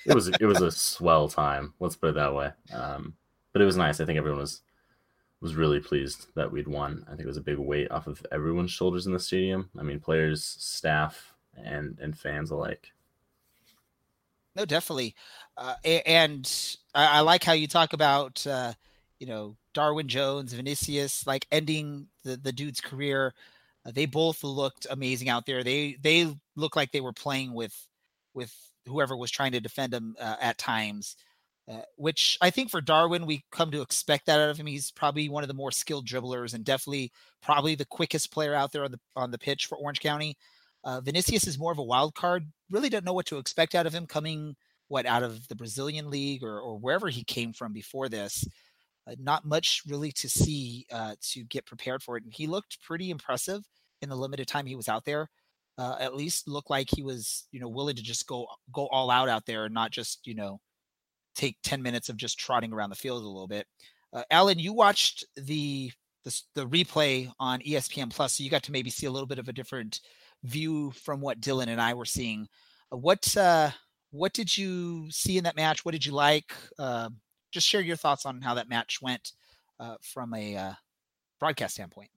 It 0.06 0.16
was 0.16 0.30
it 0.30 0.45
was 0.45 0.62
a 0.62 0.72
swell 0.72 1.28
time. 1.28 1.74
Let's 1.80 1.95
put 1.95 2.10
it 2.12 2.16
that 2.16 2.33
way. 2.33 2.51
Um, 2.74 3.16
but 3.54 3.62
it 3.62 3.66
was 3.66 3.78
nice. 3.78 4.00
I 4.00 4.06
think 4.06 4.18
everyone 4.18 4.42
was 4.42 4.62
was 5.42 5.56
really 5.56 5.80
pleased 5.80 6.28
that 6.36 6.51
we'd 6.51 6.68
won. 6.68 7.04
I 7.07 7.12
think 7.12 7.22
it 7.22 7.28
was 7.28 7.38
a 7.38 7.42
big 7.42 7.57
weight 7.57 7.92
off 7.92 8.07
of 8.07 8.25
everyone's 8.31 8.72
shoulders 8.72 9.06
in 9.06 9.13
the 9.13 9.19
stadium. 9.19 9.69
I 9.78 9.84
mean, 9.84 10.00
players, 10.00 10.44
staff, 10.44 11.33
and 11.56 11.97
and 12.00 12.18
fans 12.18 12.52
alike. 12.52 12.92
No, 14.56 14.66
definitely, 14.66 15.16
uh, 15.56 15.76
and 15.83 16.76
I, 16.95 17.18
I, 17.18 17.19
like 17.19 17.44
how 17.44 17.54
you 17.54 17.68
talk 17.68 17.94
about 17.94 18.45
uh, 18.47 18.73
you 19.19 19.28
know 19.28 19.56
Darwin 19.73 20.07
Jones, 20.07 20.54
Vinicius, 20.54 21.28
like 21.28 21.45
ending 21.52 22.07
the 22.23 22.38
the 22.38 22.52
dude's 22.52 22.81
career. 22.81 23.33
Uh, 23.85 23.92
they 23.92 24.07
both 24.07 24.44
looked 24.44 24.88
amazing 24.90 25.30
out 25.30 25.45
there. 25.45 25.64
They 25.64 25.97
they 26.02 26.33
look 26.56 26.76
like 26.76 26.92
they 26.92 27.02
were 27.02 27.14
playing 27.14 27.54
with 27.54 27.88
with 28.33 28.54
whoever 28.88 29.16
was 29.16 29.30
trying 29.30 29.52
to 29.52 29.59
defend 29.59 29.94
them 29.94 30.16
uh, 30.19 30.38
at 30.42 30.57
times. 30.57 31.16
Uh, 31.69 31.81
which 31.97 32.38
I 32.40 32.50
think 32.50 32.69
for 32.69 32.80
Darwin, 32.80 33.26
we 33.26 33.44
come 33.52 33.71
to 33.71 33.81
expect 33.81 34.28
that 34.28 34.40
out 34.40 34.50
of 34.50 34.57
him. 34.57 34.68
He's 34.68 34.90
probably 34.92 35.28
one 35.28 35.44
of 35.44 35.50
the 35.50 35.54
more 35.54 35.71
skilled 35.71 36.07
dribblers 36.07 36.54
and 36.54 36.64
definitely 36.64 37.12
probably 37.42 37.76
the 37.76 37.86
quickest 37.86 38.31
player 38.31 38.56
out 38.56 38.71
there 38.71 38.86
on 38.86 38.92
the 38.92 39.00
on 39.18 39.31
the 39.31 39.38
pitch 39.38 39.66
for 39.66 39.78
Orange 39.78 40.00
County. 40.00 40.38
Uh, 40.86 41.02
Vinicius 41.02 41.45
is 41.45 41.59
more 41.59 41.74
of 41.74 41.78
a 41.78 41.83
wild 41.83 42.16
card. 42.16 42.50
Really 42.71 42.88
don't 42.88 43.04
know 43.04 43.14
what 43.14 43.26
to 43.26 43.38
expect 43.38 43.76
out 43.76 43.86
of 43.86 43.94
him 43.94 44.06
coming 44.06 44.56
what 44.88 45.06
out 45.06 45.24
of 45.24 45.45
the 45.50 45.56
Brazilian 45.56 46.09
league 46.09 46.44
or, 46.44 46.62
or 46.62 46.78
wherever 46.78 47.09
he 47.09 47.26
came 47.26 47.52
from 47.52 47.74
before 47.74 48.07
this. 48.07 48.47
Uh, 49.06 49.16
not 49.19 49.45
much 49.45 49.81
really 49.88 50.12
to 50.14 50.30
see 50.30 50.86
uh, 50.92 51.16
to 51.21 51.44
get 51.45 51.66
prepared 51.66 52.02
for 52.02 52.16
it. 52.16 52.24
And 52.24 52.33
he 52.33 52.47
looked 52.47 52.81
pretty 52.81 53.09
impressive 53.09 53.62
in 54.02 54.07
the 54.07 54.16
limited 54.16 54.47
time 54.47 54.66
he 54.66 54.76
was 54.76 54.88
out 54.88 55.04
there. 55.04 55.30
Uh, 55.78 55.97
at 56.00 56.16
least 56.16 56.47
looked 56.47 56.69
like 56.69 56.88
he 56.90 57.04
was, 57.04 57.47
you 57.52 57.59
know, 57.59 57.68
willing 57.68 57.95
to 57.95 58.02
just 58.02 58.26
go 58.26 58.47
go 58.71 58.88
all 58.88 59.12
out 59.12 59.30
out 59.30 59.45
there 59.45 59.66
and 59.66 59.74
not 59.74 59.92
just, 59.92 60.26
you 60.26 60.33
know, 60.33 60.59
take 61.37 61.57
10 61.63 61.81
minutes 61.81 62.09
of 62.09 62.17
just 62.17 62.39
trotting 62.39 62.73
around 62.73 62.89
the 62.89 62.95
field 62.95 63.23
a 63.23 63.27
little 63.27 63.47
bit. 63.47 63.65
Uh, 64.11 64.23
Alan, 64.31 64.59
you 64.59 64.73
watched 64.73 65.25
the, 65.35 65.91
the, 66.25 66.41
the 66.56 66.67
replay 66.67 67.31
on 67.39 67.61
ESPN 67.61 68.09
Plus, 68.09 68.33
so 68.33 68.44
you 68.44 68.49
got 68.49 68.63
to 68.63 68.71
maybe 68.71 68.89
see 68.89 69.06
a 69.06 69.11
little 69.11 69.27
bit 69.27 69.39
of 69.39 69.47
a 69.47 69.53
different 69.53 70.01
view 70.44 70.91
from 70.91 71.21
what 71.21 71.39
Dylan 71.39 71.67
and 71.67 71.81
I 71.81 71.94
were 71.94 72.06
seeing. 72.06 72.47
Uh, 72.91 72.97
what 72.97 73.35
uh, 73.37 73.71
what 74.11 74.33
did 74.33 74.57
you 74.57 75.11
see 75.11 75.37
in 75.37 75.44
that 75.44 75.56
match? 75.56 75.83
What 75.83 75.91
did 75.91 76.06
you 76.06 76.13
like? 76.13 76.53
Uh, 76.79 77.09
just 77.51 77.67
share 77.67 77.81
your 77.81 77.95
thoughts 77.95 78.25
on 78.25 78.41
how 78.41 78.53
that 78.56 78.69
match 78.69 79.01
went 79.01 79.33
uh, 79.79 79.95
from 80.01 80.33
a 80.33 80.56
uh, 80.56 80.73
broadcast 81.39 81.75
standpoint. 81.75 82.09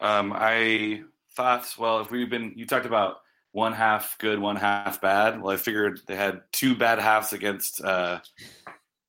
Um, 0.00 0.32
I 0.34 1.02
thought, 1.34 1.74
well, 1.78 2.00
if 2.00 2.10
we've 2.10 2.30
been, 2.30 2.52
you 2.54 2.66
talked 2.66 2.86
about 2.86 3.16
one 3.52 3.72
half 3.72 4.16
good, 4.18 4.38
one 4.38 4.56
half 4.56 5.00
bad. 5.00 5.40
Well, 5.40 5.52
I 5.52 5.56
figured 5.56 6.00
they 6.06 6.16
had 6.16 6.42
two 6.52 6.74
bad 6.74 6.98
halves 6.98 7.32
against 7.32 7.82
uh, 7.82 8.20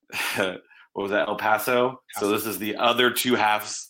what 0.36 1.04
was 1.04 1.12
that, 1.12 1.28
El 1.28 1.36
Paso. 1.36 2.02
So 2.12 2.30
this 2.30 2.46
is 2.46 2.58
the 2.58 2.76
other 2.76 3.12
two 3.12 3.36
halves 3.36 3.88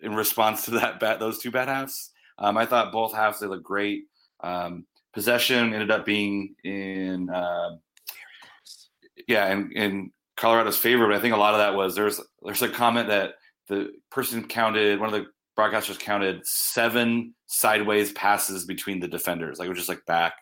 in 0.00 0.14
response 0.14 0.64
to 0.66 0.72
that 0.72 1.00
bad, 1.00 1.20
those 1.20 1.38
two 1.38 1.50
bad 1.50 1.68
halves. 1.68 2.10
Um, 2.38 2.56
I 2.56 2.66
thought 2.66 2.92
both 2.92 3.14
halves 3.14 3.40
they 3.40 3.46
looked 3.46 3.64
great. 3.64 4.04
Um, 4.40 4.86
possession 5.12 5.72
ended 5.72 5.90
up 5.90 6.04
being 6.04 6.54
in, 6.62 7.30
uh, 7.30 7.76
yeah, 9.26 9.50
in, 9.52 9.72
in 9.72 10.12
Colorado's 10.36 10.76
favor. 10.76 11.06
But 11.06 11.16
I 11.16 11.20
think 11.20 11.34
a 11.34 11.38
lot 11.38 11.54
of 11.54 11.58
that 11.58 11.74
was 11.74 11.94
there's 11.94 12.20
there's 12.42 12.62
a 12.62 12.68
comment 12.68 13.08
that 13.08 13.34
the 13.68 13.92
person 14.10 14.46
counted 14.46 15.00
one 15.00 15.12
of 15.12 15.20
the 15.20 15.26
broadcasters 15.56 15.98
counted 15.98 16.40
seven 16.44 17.34
sideways 17.46 18.12
passes 18.12 18.64
between 18.64 19.00
the 19.00 19.08
defenders, 19.08 19.58
like 19.58 19.66
it 19.66 19.70
was 19.70 19.78
just 19.78 19.88
like 19.88 20.04
back 20.06 20.34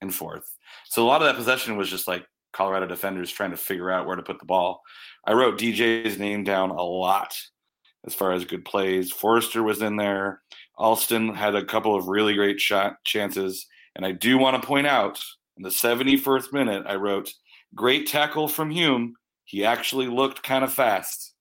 and 0.00 0.14
forth. 0.14 0.44
So 0.88 1.02
a 1.02 1.08
lot 1.08 1.22
of 1.22 1.26
that 1.26 1.36
possession 1.36 1.76
was 1.76 1.90
just 1.90 2.08
like 2.08 2.24
Colorado 2.52 2.86
defenders 2.86 3.30
trying 3.30 3.50
to 3.50 3.56
figure 3.56 3.90
out 3.90 4.06
where 4.06 4.16
to 4.16 4.22
put 4.22 4.38
the 4.38 4.46
ball. 4.46 4.80
I 5.26 5.32
wrote 5.32 5.58
DJ's 5.58 6.18
name 6.18 6.44
down 6.44 6.70
a 6.70 6.82
lot 6.82 7.36
as 8.06 8.14
far 8.14 8.32
as 8.32 8.44
good 8.44 8.64
plays. 8.64 9.12
Forster 9.12 9.62
was 9.62 9.82
in 9.82 9.96
there. 9.96 10.40
Alston 10.76 11.34
had 11.34 11.54
a 11.54 11.64
couple 11.64 11.94
of 11.94 12.08
really 12.08 12.34
great 12.34 12.60
shot 12.60 12.96
chances. 13.04 13.66
And 13.96 14.04
I 14.04 14.12
do 14.12 14.38
want 14.38 14.60
to 14.60 14.66
point 14.66 14.86
out 14.86 15.20
in 15.56 15.62
the 15.62 15.68
71st 15.68 16.52
minute, 16.52 16.84
I 16.86 16.96
wrote, 16.96 17.32
great 17.74 18.06
tackle 18.06 18.48
from 18.48 18.70
Hume. 18.70 19.14
He 19.44 19.64
actually 19.64 20.08
looked 20.08 20.42
kind 20.42 20.64
of 20.64 20.72
fast. 20.72 21.33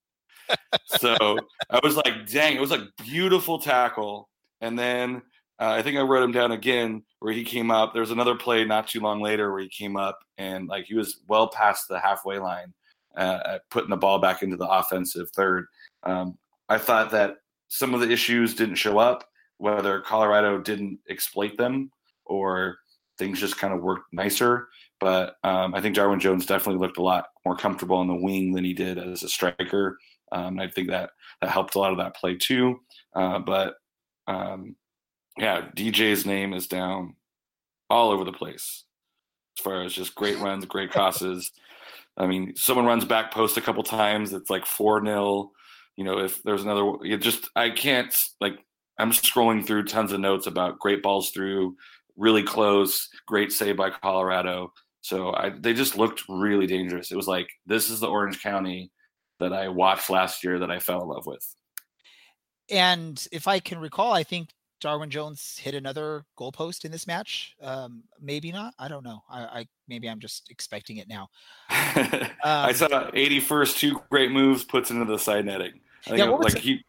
So 0.87 1.37
I 1.69 1.79
was 1.83 1.95
like, 1.95 2.27
dang, 2.29 2.55
it 2.55 2.61
was 2.61 2.71
like 2.71 2.81
beautiful 3.03 3.59
tackle. 3.59 4.29
And 4.61 4.77
then 4.77 5.21
uh, 5.59 5.71
I 5.71 5.81
think 5.81 5.97
I 5.97 6.01
wrote 6.01 6.23
him 6.23 6.31
down 6.31 6.51
again 6.51 7.03
where 7.19 7.33
he 7.33 7.43
came 7.43 7.71
up. 7.71 7.93
There 7.93 8.01
was 8.01 8.11
another 8.11 8.35
play 8.35 8.65
not 8.65 8.87
too 8.87 8.99
long 8.99 9.21
later 9.21 9.51
where 9.51 9.61
he 9.61 9.69
came 9.69 9.95
up 9.95 10.19
and 10.37 10.67
like 10.67 10.85
he 10.85 10.95
was 10.95 11.19
well 11.27 11.47
past 11.47 11.87
the 11.87 11.99
halfway 11.99 12.39
line, 12.39 12.73
uh, 13.15 13.59
putting 13.69 13.89
the 13.89 13.97
ball 13.97 14.19
back 14.19 14.41
into 14.43 14.57
the 14.57 14.67
offensive 14.67 15.29
third. 15.31 15.67
Um, 16.03 16.37
I 16.69 16.77
thought 16.77 17.11
that 17.11 17.37
some 17.67 17.93
of 17.93 18.01
the 18.01 18.11
issues 18.11 18.55
didn't 18.55 18.75
show 18.75 18.97
up, 18.97 19.27
whether 19.57 20.01
Colorado 20.01 20.59
didn't 20.59 20.99
exploit 21.09 21.57
them 21.57 21.91
or 22.25 22.77
things 23.17 23.39
just 23.39 23.57
kind 23.57 23.73
of 23.73 23.81
worked 23.81 24.11
nicer. 24.11 24.67
But 24.99 25.35
um, 25.43 25.75
I 25.75 25.81
think 25.81 25.95
Darwin 25.95 26.19
Jones 26.19 26.45
definitely 26.45 26.79
looked 26.79 26.97
a 26.97 27.03
lot 27.03 27.25
more 27.45 27.55
comfortable 27.55 27.97
on 27.97 28.07
the 28.07 28.15
wing 28.15 28.53
than 28.53 28.63
he 28.63 28.73
did 28.73 28.97
as 28.97 29.23
a 29.23 29.29
striker. 29.29 29.97
Um, 30.33 30.59
I 30.59 30.67
think 30.67 30.89
that 30.89 31.11
that 31.41 31.49
helped 31.49 31.75
a 31.75 31.79
lot 31.79 31.91
of 31.91 31.99
that 31.99 32.15
play 32.15 32.35
too. 32.35 32.79
Uh, 33.15 33.39
but 33.39 33.75
um, 34.27 34.75
yeah, 35.37 35.69
DJ's 35.75 36.25
name 36.25 36.53
is 36.53 36.67
down 36.67 37.15
all 37.89 38.11
over 38.11 38.23
the 38.23 38.33
place 38.33 38.83
as 39.57 39.63
far 39.63 39.83
as 39.83 39.93
just 39.93 40.15
great 40.15 40.39
runs, 40.39 40.65
great 40.65 40.91
crosses. 40.91 41.51
I 42.17 42.27
mean, 42.27 42.55
someone 42.55 42.85
runs 42.85 43.05
back 43.05 43.31
post 43.31 43.57
a 43.57 43.61
couple 43.61 43.83
times, 43.83 44.33
it's 44.33 44.49
like 44.49 44.65
4 44.65 45.03
0. 45.05 45.51
You 45.95 46.03
know, 46.03 46.19
if 46.19 46.41
there's 46.43 46.63
another, 46.63 46.93
you 47.03 47.17
just, 47.17 47.49
I 47.55 47.69
can't, 47.69 48.15
like, 48.41 48.57
I'm 48.97 49.11
scrolling 49.11 49.65
through 49.65 49.83
tons 49.83 50.11
of 50.11 50.19
notes 50.19 50.47
about 50.47 50.79
great 50.79 51.03
balls 51.03 51.29
through, 51.29 51.75
really 52.17 52.43
close, 52.43 53.09
great 53.27 53.51
save 53.51 53.77
by 53.77 53.91
Colorado. 53.91 54.73
So 55.01 55.33
I, 55.33 55.51
they 55.51 55.73
just 55.73 55.97
looked 55.97 56.23
really 56.29 56.65
dangerous. 56.65 57.11
It 57.11 57.15
was 57.15 57.27
like, 57.27 57.47
this 57.65 57.89
is 57.89 57.99
the 57.99 58.07
Orange 58.07 58.41
County 58.41 58.91
that 59.43 59.53
I 59.53 59.67
watched 59.67 60.09
last 60.09 60.43
year 60.43 60.59
that 60.59 60.71
I 60.71 60.79
fell 60.79 61.01
in 61.01 61.07
love 61.07 61.25
with. 61.25 61.55
And 62.69 63.25
if 63.31 63.47
I 63.47 63.59
can 63.59 63.79
recall, 63.79 64.13
I 64.13 64.23
think 64.23 64.49
Darwin 64.79 65.09
Jones 65.09 65.57
hit 65.61 65.75
another 65.75 66.25
goalpost 66.37 66.85
in 66.85 66.91
this 66.91 67.07
match. 67.07 67.55
Um, 67.61 68.03
maybe 68.21 68.51
not. 68.51 68.73
I 68.79 68.87
don't 68.87 69.03
know. 69.03 69.23
I, 69.29 69.41
I 69.41 69.67
maybe 69.87 70.09
I'm 70.09 70.19
just 70.19 70.49
expecting 70.49 70.97
it 70.97 71.07
now. 71.07 71.29
um, 71.69 72.29
I 72.43 72.73
saw 72.73 72.87
81st 72.87 73.77
two 73.77 74.01
great 74.09 74.31
moves 74.31 74.63
puts 74.63 74.91
into 74.91 75.05
the 75.05 75.17
side 75.17 75.45
netting. 75.45 75.79
I 76.07 76.15
yeah, 76.15 76.25
like 76.25 76.57
he 76.57 76.83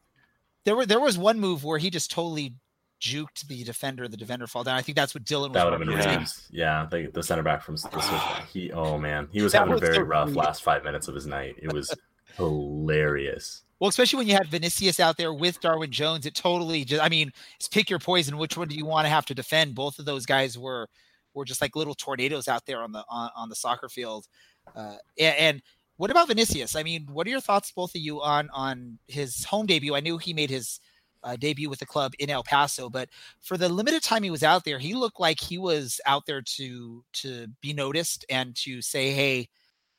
there 0.65 0.75
were 0.75 0.87
there 0.87 1.01
was 1.01 1.17
one 1.17 1.39
move 1.39 1.63
where 1.63 1.79
he 1.79 1.89
just 1.89 2.11
totally 2.11 2.55
juked 3.01 3.47
the 3.47 3.63
defender. 3.63 4.09
The 4.09 4.17
defender 4.17 4.47
fall 4.49 4.65
down. 4.65 4.77
I 4.77 4.83
think 4.83 4.97
that's 4.97 5.15
what 5.15 5.25
Dylan 5.25 5.51
was. 5.51 5.53
That 5.53 5.65
would 5.65 5.73
have 5.75 5.81
been 5.81 5.91
yeah. 5.91 6.27
yeah, 6.51 6.87
the, 6.91 7.11
the 7.13 7.23
center 7.23 7.43
back 7.43 7.63
from 7.63 7.77
the 7.77 8.43
He 8.53 8.73
oh 8.73 8.99
man, 8.99 9.29
he 9.31 9.43
was 9.43 9.53
having 9.53 9.73
was 9.73 9.83
a 9.83 9.87
very 9.87 10.03
rough 10.03 10.35
last 10.35 10.65
five 10.65 10.83
minutes 10.83 11.07
of 11.07 11.15
his 11.15 11.27
night. 11.27 11.57
It 11.63 11.73
was 11.73 11.95
hilarious. 12.37 13.63
Well, 13.81 13.89
especially 13.89 14.19
when 14.19 14.29
you 14.29 14.35
had 14.35 14.49
Vinicius 14.49 15.01
out 15.01 15.17
there 15.17 15.35
with 15.35 15.61
Darwin 15.61 15.91
Jones, 15.91 16.27
it 16.27 16.35
totally 16.35 16.85
just 16.85 17.03
I 17.03 17.09
mean, 17.09 17.33
it's 17.57 17.69
pick 17.69 17.91
your 17.91 17.99
poison. 17.99 18.39
Which 18.39 18.57
one 18.57 18.69
do 18.69 18.77
you 18.77 18.87
want 18.87 19.05
to 19.05 19.11
have 19.11 19.27
to 19.27 19.35
defend? 19.35 19.75
Both 19.75 19.99
of 19.99 20.05
those 20.05 20.27
guys 20.27 20.57
were 20.57 20.89
were 21.35 21.45
just 21.45 21.61
like 21.61 21.77
little 21.77 21.95
tornadoes 21.95 22.49
out 22.49 22.65
there 22.67 22.83
on 22.83 22.93
the 22.93 23.05
on, 23.09 23.31
on 23.37 23.49
the 23.49 23.57
soccer 23.57 23.89
field. 23.89 24.27
Uh, 24.75 24.97
and, 25.19 25.37
and 25.37 25.63
what 25.97 26.11
about 26.11 26.29
Vinicius? 26.29 26.77
I 26.77 26.83
mean, 26.83 27.07
what 27.11 27.27
are 27.27 27.31
your 27.31 27.41
thoughts, 27.41 27.73
both 27.73 27.95
of 27.95 28.01
you, 28.01 28.23
on 28.23 28.49
on 28.53 28.99
his 29.09 29.45
home 29.45 29.67
debut? 29.67 29.95
I 29.95 30.01
knew 30.01 30.19
he 30.19 30.33
made 30.33 30.51
his 30.51 30.81
uh, 31.23 31.37
debut 31.37 31.69
with 31.69 31.79
the 31.79 31.87
club 31.87 32.13
in 32.19 32.31
El 32.31 32.43
Paso, 32.43 32.89
but 32.89 33.09
for 33.41 33.57
the 33.57 33.69
limited 33.69 34.03
time 34.03 34.23
he 34.23 34.31
was 34.31 34.43
out 34.43 34.65
there, 34.65 34.79
he 34.79 34.95
looked 34.95 35.21
like 35.21 35.41
he 35.41 35.59
was 35.59 36.01
out 36.07 36.27
there 36.27 36.43
to 36.43 37.05
to 37.15 37.49
be 37.61 37.73
noticed 37.73 38.25
and 38.29 38.55
to 38.57 38.81
say, 38.81 39.13
"Hey, 39.13 39.49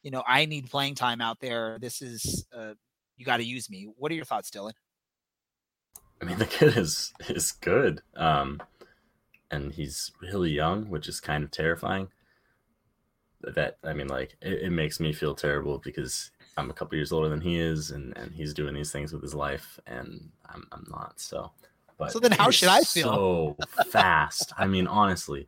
you 0.05 0.11
know, 0.11 0.23
I 0.25 0.45
need 0.45 0.69
playing 0.69 0.93
time 0.93 1.19
out 1.19 1.39
there. 1.39 1.79
This 1.81 2.03
is 2.03 2.45
uh, 2.55 2.75
you 3.17 3.25
got 3.25 3.37
to 3.37 3.43
use 3.43 3.71
me. 3.71 3.87
What 3.97 4.11
are 4.11 4.15
your 4.15 4.23
thoughts, 4.23 4.51
Dylan? 4.51 4.73
I 6.21 6.25
mean, 6.25 6.37
the 6.37 6.45
kid 6.45 6.77
is 6.77 7.11
is 7.27 7.51
good, 7.51 8.01
um, 8.15 8.61
and 9.49 9.73
he's 9.73 10.11
really 10.21 10.51
young, 10.51 10.89
which 10.91 11.09
is 11.09 11.19
kind 11.19 11.43
of 11.43 11.49
terrifying. 11.49 12.07
That 13.41 13.79
I 13.83 13.93
mean, 13.93 14.07
like 14.07 14.37
it, 14.41 14.61
it 14.65 14.69
makes 14.69 14.99
me 14.99 15.11
feel 15.11 15.33
terrible 15.33 15.79
because 15.83 16.29
I'm 16.55 16.69
a 16.69 16.73
couple 16.73 16.97
years 16.97 17.11
older 17.11 17.27
than 17.27 17.41
he 17.41 17.59
is, 17.59 17.89
and 17.89 18.15
and 18.15 18.31
he's 18.31 18.53
doing 18.53 18.75
these 18.75 18.91
things 18.91 19.11
with 19.11 19.23
his 19.23 19.33
life, 19.33 19.79
and 19.87 20.29
I'm 20.45 20.67
I'm 20.71 20.85
not. 20.87 21.19
So, 21.19 21.51
but 21.97 22.11
so 22.11 22.19
then 22.19 22.31
how 22.31 22.51
should 22.51 22.69
I 22.69 22.81
feel? 22.81 23.55
So 23.57 23.57
fast. 23.89 24.53
I 24.55 24.67
mean, 24.67 24.85
honestly, 24.85 25.47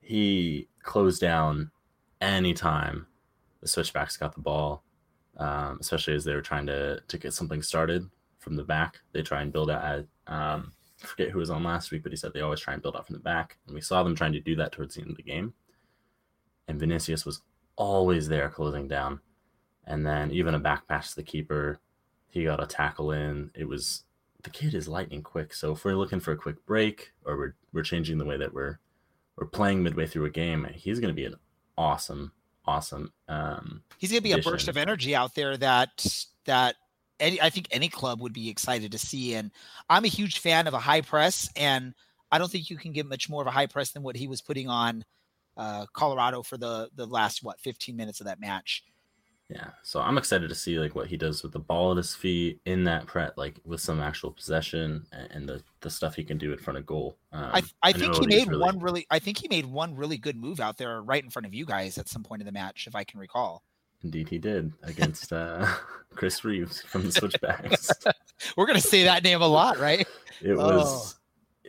he 0.00 0.66
closed 0.82 1.20
down 1.20 1.70
anytime 2.20 3.06
the 3.66 3.70
switchbacks 3.72 4.16
got 4.16 4.34
the 4.34 4.40
ball 4.40 4.84
um, 5.38 5.78
especially 5.80 6.14
as 6.14 6.24
they 6.24 6.34
were 6.34 6.42
trying 6.42 6.66
to 6.66 7.00
to 7.06 7.18
get 7.18 7.32
something 7.32 7.62
started 7.62 8.08
from 8.38 8.56
the 8.56 8.64
back. 8.64 9.00
They 9.12 9.22
try 9.22 9.42
and 9.42 9.52
build 9.52 9.70
out. 9.70 10.04
Um, 10.26 10.72
I 11.02 11.06
forget 11.06 11.30
who 11.30 11.38
was 11.38 11.50
on 11.50 11.62
last 11.62 11.90
week, 11.90 12.02
but 12.02 12.12
he 12.12 12.16
said 12.16 12.32
they 12.32 12.40
always 12.40 12.60
try 12.60 12.72
and 12.72 12.82
build 12.82 12.96
out 12.96 13.06
from 13.06 13.14
the 13.14 13.22
back, 13.22 13.58
and 13.66 13.74
we 13.74 13.80
saw 13.80 14.02
them 14.02 14.14
trying 14.14 14.32
to 14.32 14.40
do 14.40 14.56
that 14.56 14.72
towards 14.72 14.94
the 14.94 15.02
end 15.02 15.10
of 15.10 15.16
the 15.16 15.22
game. 15.22 15.52
And 16.68 16.80
Vinicius 16.80 17.26
was 17.26 17.42
always 17.76 18.28
there 18.28 18.48
closing 18.48 18.88
down, 18.88 19.20
and 19.86 20.06
then 20.06 20.30
even 20.30 20.54
a 20.54 20.58
back 20.58 20.88
pass 20.88 21.10
to 21.10 21.16
the 21.16 21.22
keeper, 21.22 21.80
he 22.28 22.44
got 22.44 22.62
a 22.62 22.66
tackle 22.66 23.12
in. 23.12 23.50
It 23.54 23.68
was 23.68 24.04
the 24.42 24.50
kid 24.50 24.74
is 24.74 24.88
lightning 24.88 25.22
quick. 25.22 25.52
So 25.52 25.72
if 25.72 25.84
we're 25.84 25.96
looking 25.96 26.20
for 26.20 26.32
a 26.32 26.36
quick 26.36 26.64
break, 26.64 27.12
or 27.24 27.36
we're 27.36 27.54
we're 27.72 27.82
changing 27.82 28.16
the 28.16 28.24
way 28.24 28.38
that 28.38 28.54
we're 28.54 28.78
we're 29.36 29.46
playing 29.46 29.82
midway 29.82 30.06
through 30.06 30.24
a 30.24 30.30
game, 30.30 30.66
he's 30.72 30.98
going 30.98 31.14
to 31.14 31.14
be 31.14 31.26
an 31.26 31.34
awesome 31.76 32.32
awesome. 32.66 33.12
Um, 33.28 33.82
He's 33.98 34.10
going 34.10 34.18
to 34.18 34.22
be 34.22 34.32
addition. 34.32 34.48
a 34.48 34.52
burst 34.52 34.68
of 34.68 34.76
energy 34.76 35.14
out 35.14 35.34
there 35.34 35.56
that 35.56 36.26
that 36.46 36.76
any, 37.18 37.40
I 37.40 37.50
think 37.50 37.68
any 37.70 37.88
club 37.88 38.20
would 38.20 38.32
be 38.32 38.48
excited 38.48 38.92
to 38.92 38.98
see. 38.98 39.34
And 39.34 39.50
I'm 39.88 40.04
a 40.04 40.08
huge 40.08 40.38
fan 40.38 40.66
of 40.66 40.74
a 40.74 40.78
high 40.78 41.00
press, 41.00 41.50
and 41.56 41.94
I 42.30 42.38
don't 42.38 42.50
think 42.50 42.70
you 42.70 42.76
can 42.76 42.92
get 42.92 43.06
much 43.06 43.28
more 43.28 43.40
of 43.42 43.48
a 43.48 43.52
high 43.52 43.66
press 43.66 43.92
than 43.92 44.02
what 44.02 44.16
he 44.16 44.26
was 44.26 44.42
putting 44.42 44.68
on 44.68 45.04
uh, 45.56 45.86
Colorado 45.92 46.42
for 46.42 46.56
the 46.56 46.90
the 46.94 47.06
last 47.06 47.42
what 47.42 47.60
15 47.60 47.96
minutes 47.96 48.20
of 48.20 48.26
that 48.26 48.40
match. 48.40 48.84
Yeah, 49.48 49.68
so 49.84 50.00
I'm 50.00 50.18
excited 50.18 50.48
to 50.48 50.56
see 50.56 50.80
like 50.80 50.96
what 50.96 51.06
he 51.06 51.16
does 51.16 51.44
with 51.44 51.52
the 51.52 51.60
ball 51.60 51.92
at 51.92 51.98
his 51.98 52.16
feet 52.16 52.60
in 52.64 52.82
that 52.84 53.06
prep, 53.06 53.36
like 53.36 53.60
with 53.64 53.80
some 53.80 54.00
actual 54.00 54.32
possession 54.32 55.06
and 55.12 55.48
the 55.48 55.62
the 55.82 55.90
stuff 55.90 56.16
he 56.16 56.24
can 56.24 56.36
do 56.36 56.52
in 56.52 56.58
front 56.58 56.78
of 56.78 56.86
goal. 56.86 57.16
Um, 57.30 57.50
I 57.52 57.62
I 57.80 57.92
think 57.92 58.16
he 58.16 58.26
made 58.26 58.48
really... 58.48 58.60
one 58.60 58.80
really 58.80 59.06
I 59.08 59.20
think 59.20 59.38
he 59.38 59.46
made 59.48 59.66
one 59.66 59.94
really 59.94 60.16
good 60.16 60.36
move 60.36 60.58
out 60.58 60.78
there 60.78 61.00
right 61.00 61.22
in 61.22 61.30
front 61.30 61.46
of 61.46 61.54
you 61.54 61.64
guys 61.64 61.96
at 61.96 62.08
some 62.08 62.24
point 62.24 62.42
in 62.42 62.46
the 62.46 62.52
match, 62.52 62.88
if 62.88 62.96
I 62.96 63.04
can 63.04 63.20
recall. 63.20 63.62
Indeed, 64.02 64.28
he 64.28 64.38
did 64.38 64.72
against 64.82 65.32
uh, 65.32 65.64
Chris 66.16 66.44
Reeves 66.44 66.82
from 66.82 67.04
the 67.04 67.12
Switchbacks. 67.12 67.90
We're 68.56 68.66
gonna 68.66 68.80
say 68.80 69.04
that 69.04 69.22
name 69.22 69.42
a 69.42 69.48
lot, 69.48 69.78
right? 69.78 70.06
It 70.42 70.56
was. 70.56 71.14
Oh. 71.14 71.20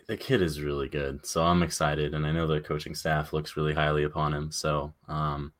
The 0.07 0.17
kid 0.17 0.41
is 0.41 0.61
really 0.61 0.87
good, 0.87 1.25
so 1.25 1.43
I'm 1.43 1.63
excited, 1.63 2.13
and 2.13 2.25
I 2.25 2.31
know 2.31 2.47
the 2.47 2.61
coaching 2.61 2.95
staff 2.95 3.33
looks 3.33 3.57
really 3.57 3.73
highly 3.73 4.03
upon 4.03 4.33
him. 4.33 4.51
So, 4.53 4.93
um, 5.09 5.51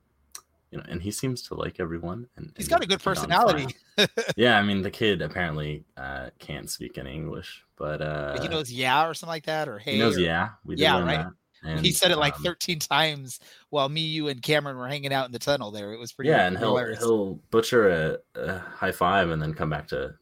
you 0.72 0.78
know, 0.78 0.84
and 0.90 1.02
he 1.02 1.12
seems 1.12 1.42
to 1.44 1.56
like 1.56 1.80
everyone. 1.80 2.28
And, 2.36 2.52
he's 2.58 2.68
got 2.68 2.84
a 2.84 2.88
good 2.88 3.02
personality. 3.02 3.76
yeah, 4.36 4.58
I 4.58 4.64
mean, 4.64 4.82
the 4.82 4.92
kid 4.92 5.22
apparently 5.22 5.86
uh, 5.96 6.30
can't 6.40 6.70
speak 6.70 6.98
any 6.98 7.14
English, 7.14 7.64
but 7.78 8.02
uh, 8.02 8.42
he 8.42 8.48
knows 8.48 8.72
yeah 8.72 9.08
or 9.08 9.14
something 9.14 9.32
like 9.32 9.46
that, 9.46 9.70
or 9.70 9.80
hey. 9.80 9.94
He 9.94 10.00
knows 10.00 10.18
or, 10.18 10.22
yeah. 10.22 10.50
We 10.66 10.76
yeah, 10.76 11.02
right. 11.02 11.28
And, 11.64 11.80
he 11.84 11.92
said 11.92 12.12
it 12.12 12.18
like 12.18 12.36
um, 12.36 12.44
13 12.44 12.80
times 12.80 13.40
while 13.72 13.90
me, 13.90 14.02
you, 14.02 14.28
and 14.28 14.42
Cameron 14.42 14.78
were 14.78 14.88
hanging 14.88 15.12
out 15.12 15.26
in 15.26 15.32
the 15.32 15.40
tunnel 15.40 15.72
there. 15.72 15.92
It 15.92 15.98
was 15.98 16.12
pretty. 16.12 16.30
Yeah, 16.30 16.46
and 16.46 16.58
he'll 16.58 16.78
he'll 16.96 17.36
butcher 17.50 17.90
a, 17.90 18.18
a, 18.40 18.60
high 18.60 18.92
five 18.92 19.32
and 19.32 19.42
then 19.42 19.54
come 19.54 19.70
back 19.70 19.88
to 19.88 20.14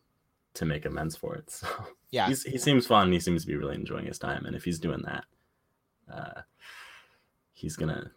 to 0.53 0.65
make 0.65 0.85
amends 0.85 1.15
for 1.15 1.35
it. 1.35 1.61
So 1.65 1.67
yeah, 2.11 2.29
he 2.29 2.57
seems 2.57 2.87
fun. 2.87 3.11
He 3.11 3.19
seems 3.19 3.41
to 3.41 3.47
be 3.47 3.57
really 3.57 3.75
enjoying 3.75 4.05
his 4.05 4.17
time, 4.17 4.45
and 4.45 4.55
if 4.55 4.63
he's 4.63 4.79
doing 4.79 5.01
that, 5.01 5.25
uh, 6.09 6.41
he's 7.51 7.75
gonna 7.75 8.09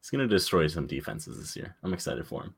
he's 0.00 0.10
going 0.10 0.26
to 0.26 0.34
destroy 0.34 0.66
some 0.66 0.86
defenses 0.86 1.38
this 1.38 1.56
year. 1.56 1.76
I'm 1.82 1.94
excited 1.94 2.26
for 2.26 2.42
him. 2.42 2.54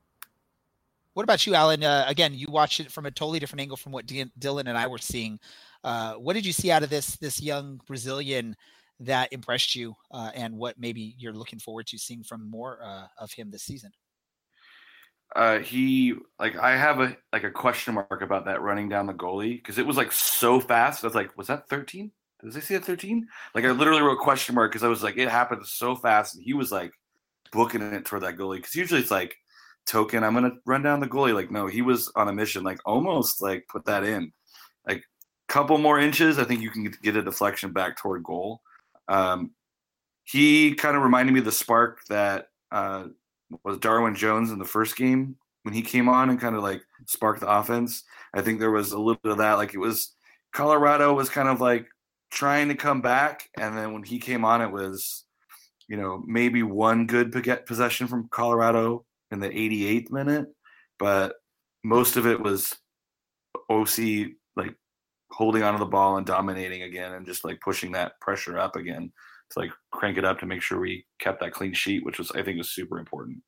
What 1.13 1.23
about 1.23 1.45
you, 1.45 1.55
Alan? 1.55 1.83
Uh, 1.83 2.05
again, 2.07 2.33
you 2.33 2.47
watched 2.49 2.79
it 2.79 2.91
from 2.91 3.05
a 3.05 3.11
totally 3.11 3.39
different 3.39 3.61
angle 3.61 3.77
from 3.77 3.91
what 3.91 4.05
D- 4.05 4.31
Dylan 4.39 4.67
and 4.67 4.77
I 4.77 4.87
were 4.87 4.97
seeing. 4.97 5.39
Uh, 5.83 6.13
what 6.13 6.33
did 6.33 6.45
you 6.45 6.53
see 6.53 6.71
out 6.71 6.83
of 6.83 6.89
this 6.89 7.17
this 7.17 7.41
young 7.41 7.81
Brazilian 7.85 8.55
that 9.01 9.33
impressed 9.33 9.75
you, 9.75 9.95
uh, 10.11 10.31
and 10.35 10.55
what 10.55 10.79
maybe 10.79 11.15
you're 11.17 11.33
looking 11.33 11.59
forward 11.59 11.87
to 11.87 11.97
seeing 11.97 12.23
from 12.23 12.49
more 12.49 12.79
uh, 12.83 13.07
of 13.17 13.31
him 13.33 13.51
this 13.51 13.63
season? 13.63 13.91
Uh, 15.35 15.59
he 15.59 16.13
like 16.39 16.55
I 16.57 16.77
have 16.77 17.01
a 17.01 17.17
like 17.33 17.43
a 17.43 17.51
question 17.51 17.93
mark 17.93 18.21
about 18.21 18.45
that 18.45 18.61
running 18.61 18.87
down 18.87 19.07
the 19.07 19.13
goalie 19.13 19.57
because 19.57 19.77
it 19.77 19.85
was 19.85 19.97
like 19.97 20.11
so 20.11 20.59
fast. 20.59 21.03
I 21.03 21.07
was 21.07 21.15
like, 21.15 21.37
was 21.37 21.47
that 21.47 21.67
13? 21.67 22.11
Does 22.43 22.53
they 22.53 22.61
see 22.61 22.73
that 22.75 22.85
13? 22.85 23.27
Like 23.53 23.65
I 23.65 23.71
literally 23.71 24.01
wrote 24.01 24.19
question 24.19 24.55
mark 24.55 24.71
because 24.71 24.83
I 24.83 24.87
was 24.87 25.03
like, 25.03 25.17
it 25.17 25.29
happened 25.29 25.65
so 25.65 25.95
fast, 25.95 26.35
and 26.35 26.43
he 26.43 26.53
was 26.53 26.71
like 26.71 26.93
booking 27.51 27.81
it 27.81 28.05
toward 28.05 28.23
that 28.23 28.37
goalie 28.37 28.57
because 28.57 28.75
usually 28.75 29.01
it's 29.01 29.11
like 29.11 29.35
token, 29.85 30.23
I'm 30.23 30.33
gonna 30.33 30.53
run 30.65 30.81
down 30.81 30.99
the 30.99 31.07
goalie. 31.07 31.33
Like 31.33 31.51
no, 31.51 31.67
he 31.67 31.81
was 31.81 32.11
on 32.15 32.27
a 32.27 32.33
mission, 32.33 32.63
like 32.63 32.79
almost 32.85 33.41
like 33.41 33.65
put 33.69 33.85
that 33.85 34.03
in, 34.03 34.31
like 34.87 35.03
couple 35.47 35.77
more 35.77 35.99
inches. 35.99 36.39
I 36.39 36.45
think 36.45 36.61
you 36.61 36.69
can 36.69 36.91
get 37.03 37.17
a 37.17 37.21
deflection 37.21 37.73
back 37.73 37.97
toward 37.97 38.23
goal. 38.23 38.61
Um, 39.07 39.51
he 40.23 40.75
kind 40.75 40.95
of 40.95 41.03
reminded 41.03 41.33
me 41.33 41.39
of 41.39 41.45
the 41.45 41.51
spark 41.51 42.05
that 42.07 42.47
uh, 42.71 43.07
was 43.63 43.77
Darwin 43.77 44.15
Jones 44.15 44.51
in 44.51 44.59
the 44.59 44.65
first 44.65 44.95
game 44.95 45.35
when 45.63 45.73
he 45.73 45.81
came 45.81 46.07
on 46.07 46.29
and 46.29 46.39
kind 46.39 46.55
of 46.55 46.63
like 46.63 46.81
sparked 47.05 47.41
the 47.41 47.49
offense. 47.49 48.03
I 48.33 48.41
think 48.41 48.59
there 48.59 48.71
was 48.71 48.93
a 48.93 48.97
little 48.97 49.19
bit 49.21 49.33
of 49.33 49.39
that. 49.39 49.55
Like 49.55 49.73
it 49.73 49.79
was 49.79 50.15
Colorado 50.53 51.13
was 51.13 51.29
kind 51.29 51.49
of 51.49 51.59
like 51.59 51.87
trying 52.31 52.69
to 52.69 52.75
come 52.75 53.01
back, 53.01 53.49
and 53.57 53.77
then 53.77 53.93
when 53.93 54.03
he 54.03 54.19
came 54.19 54.45
on, 54.45 54.61
it 54.61 54.71
was 54.71 55.25
you 55.91 55.97
know 55.97 56.23
maybe 56.25 56.63
one 56.63 57.05
good 57.05 57.33
possession 57.65 58.07
from 58.07 58.29
Colorado 58.31 59.05
in 59.29 59.41
the 59.41 59.49
88th 59.49 60.09
minute, 60.09 60.47
but 60.97 61.35
most 61.83 62.15
of 62.15 62.25
it 62.25 62.41
was 62.41 62.73
OC 63.69 64.31
like 64.55 64.73
holding 65.31 65.63
onto 65.63 65.79
the 65.79 65.85
ball 65.85 66.15
and 66.15 66.25
dominating 66.25 66.83
again 66.83 67.11
and 67.11 67.25
just 67.25 67.43
like 67.43 67.59
pushing 67.59 67.91
that 67.91 68.17
pressure 68.21 68.57
up 68.57 68.77
again 68.77 69.11
to 69.49 69.59
like 69.59 69.71
crank 69.91 70.17
it 70.17 70.23
up 70.23 70.39
to 70.39 70.45
make 70.45 70.61
sure 70.61 70.79
we 70.79 71.05
kept 71.19 71.41
that 71.41 71.51
clean 71.51 71.73
sheet, 71.73 72.05
which 72.05 72.17
was 72.17 72.31
I 72.31 72.41
think 72.41 72.57
was 72.57 72.71
super 72.71 72.97
important. 72.97 73.39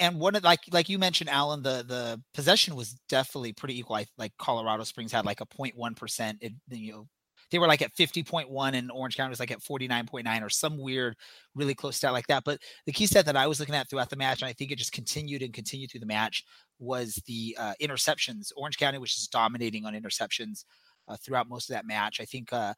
And 0.00 0.20
one 0.20 0.36
of 0.36 0.44
like 0.44 0.60
like 0.70 0.88
you 0.88 1.00
mentioned, 1.00 1.30
Alan, 1.30 1.64
the 1.64 1.84
the 1.84 2.22
possession 2.32 2.76
was 2.76 2.94
definitely 3.08 3.54
pretty 3.54 3.76
equal. 3.76 3.96
I, 3.96 4.06
like 4.18 4.32
Colorado 4.38 4.84
Springs 4.84 5.10
had 5.10 5.26
like 5.26 5.40
a 5.40 5.46
0.1 5.46 5.96
percent. 5.96 6.44
You 6.70 6.92
know, 6.92 7.08
they 7.50 7.58
were 7.58 7.66
like 7.66 7.82
at 7.82 7.94
50.1 7.94 8.74
and 8.74 8.90
Orange 8.90 9.16
County 9.16 9.30
was 9.30 9.40
like 9.40 9.50
at 9.50 9.60
49.9 9.60 10.42
or 10.42 10.48
some 10.50 10.78
weird, 10.78 11.16
really 11.54 11.74
close 11.74 11.96
stat 11.96 12.12
like 12.12 12.26
that. 12.26 12.44
But 12.44 12.60
the 12.86 12.92
key 12.92 13.06
stat 13.06 13.26
that 13.26 13.36
I 13.36 13.46
was 13.46 13.60
looking 13.60 13.74
at 13.74 13.88
throughout 13.88 14.10
the 14.10 14.16
match, 14.16 14.42
and 14.42 14.48
I 14.48 14.52
think 14.52 14.70
it 14.70 14.78
just 14.78 14.92
continued 14.92 15.42
and 15.42 15.52
continued 15.52 15.90
through 15.90 16.00
the 16.00 16.06
match, 16.06 16.44
was 16.78 17.14
the 17.26 17.56
uh, 17.58 17.74
interceptions. 17.80 18.52
Orange 18.56 18.76
County 18.76 18.98
was 18.98 19.14
just 19.14 19.32
dominating 19.32 19.84
on 19.84 19.94
interceptions 19.94 20.64
uh, 21.08 21.16
throughout 21.16 21.48
most 21.48 21.70
of 21.70 21.74
that 21.74 21.86
match. 21.86 22.20
I 22.20 22.24
think 22.24 22.52
uh, 22.52 22.74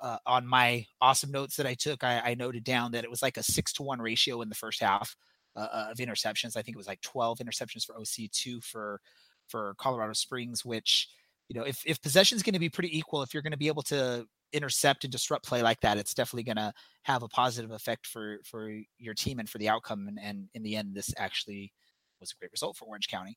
uh, 0.00 0.18
on 0.26 0.46
my 0.46 0.86
awesome 1.00 1.30
notes 1.30 1.56
that 1.56 1.66
I 1.66 1.74
took, 1.74 2.02
I, 2.04 2.20
I, 2.24 2.34
noted 2.34 2.64
down 2.64 2.90
that 2.92 3.04
it 3.04 3.10
was 3.10 3.22
like 3.22 3.36
a 3.36 3.42
six 3.42 3.72
to 3.74 3.84
one 3.84 4.00
ratio 4.00 4.42
in 4.42 4.48
the 4.48 4.54
first 4.54 4.80
half 4.80 5.14
uh, 5.54 5.60
uh, 5.60 5.86
of 5.90 5.98
interceptions. 5.98 6.56
I 6.56 6.62
think 6.62 6.76
it 6.76 6.78
was 6.78 6.88
like 6.88 7.00
12 7.02 7.38
interceptions 7.38 7.84
for 7.84 7.96
OC, 7.96 8.30
two 8.32 8.60
for 8.60 9.00
for 9.48 9.74
Colorado 9.78 10.12
Springs, 10.12 10.64
which 10.64 11.08
you 11.48 11.58
know, 11.58 11.66
if 11.66 11.82
if 11.86 12.00
possession 12.00 12.36
is 12.36 12.42
going 12.42 12.54
to 12.54 12.58
be 12.58 12.68
pretty 12.68 12.96
equal, 12.96 13.22
if 13.22 13.34
you're 13.34 13.42
going 13.42 13.52
to 13.52 13.58
be 13.58 13.68
able 13.68 13.82
to 13.84 14.26
intercept 14.52 15.04
and 15.04 15.12
disrupt 15.12 15.46
play 15.46 15.62
like 15.62 15.80
that, 15.80 15.98
it's 15.98 16.14
definitely 16.14 16.42
going 16.44 16.56
to 16.56 16.72
have 17.02 17.22
a 17.22 17.28
positive 17.28 17.70
effect 17.70 18.06
for 18.06 18.38
for 18.44 18.70
your 18.98 19.14
team 19.14 19.38
and 19.38 19.48
for 19.48 19.58
the 19.58 19.68
outcome. 19.68 20.08
And, 20.08 20.18
and 20.22 20.48
in 20.54 20.62
the 20.62 20.76
end, 20.76 20.94
this 20.94 21.12
actually 21.16 21.72
was 22.20 22.32
a 22.32 22.38
great 22.38 22.52
result 22.52 22.76
for 22.76 22.86
Orange 22.86 23.08
County. 23.08 23.36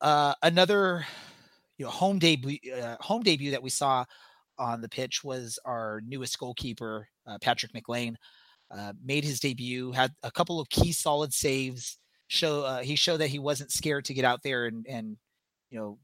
Uh, 0.00 0.34
another 0.42 1.04
you 1.76 1.84
know 1.84 1.90
home 1.90 2.18
debut 2.18 2.58
uh, 2.72 2.96
home 3.00 3.22
debut 3.22 3.50
that 3.50 3.62
we 3.62 3.70
saw 3.70 4.04
on 4.58 4.80
the 4.80 4.88
pitch 4.88 5.22
was 5.22 5.58
our 5.64 6.02
newest 6.06 6.38
goalkeeper 6.38 7.08
uh, 7.26 7.38
Patrick 7.40 7.74
McLean. 7.74 8.16
Uh, 8.70 8.92
made 9.02 9.24
his 9.24 9.40
debut, 9.40 9.92
had 9.92 10.12
a 10.22 10.30
couple 10.30 10.60
of 10.60 10.68
key 10.68 10.92
solid 10.92 11.32
saves. 11.32 11.96
Show 12.26 12.64
uh, 12.64 12.80
he 12.80 12.96
showed 12.96 13.18
that 13.18 13.28
he 13.28 13.38
wasn't 13.38 13.72
scared 13.72 14.04
to 14.06 14.14
get 14.14 14.26
out 14.26 14.42
there 14.42 14.66
and 14.66 14.84
and 14.86 15.16
you 15.70 15.78
know 15.78 15.98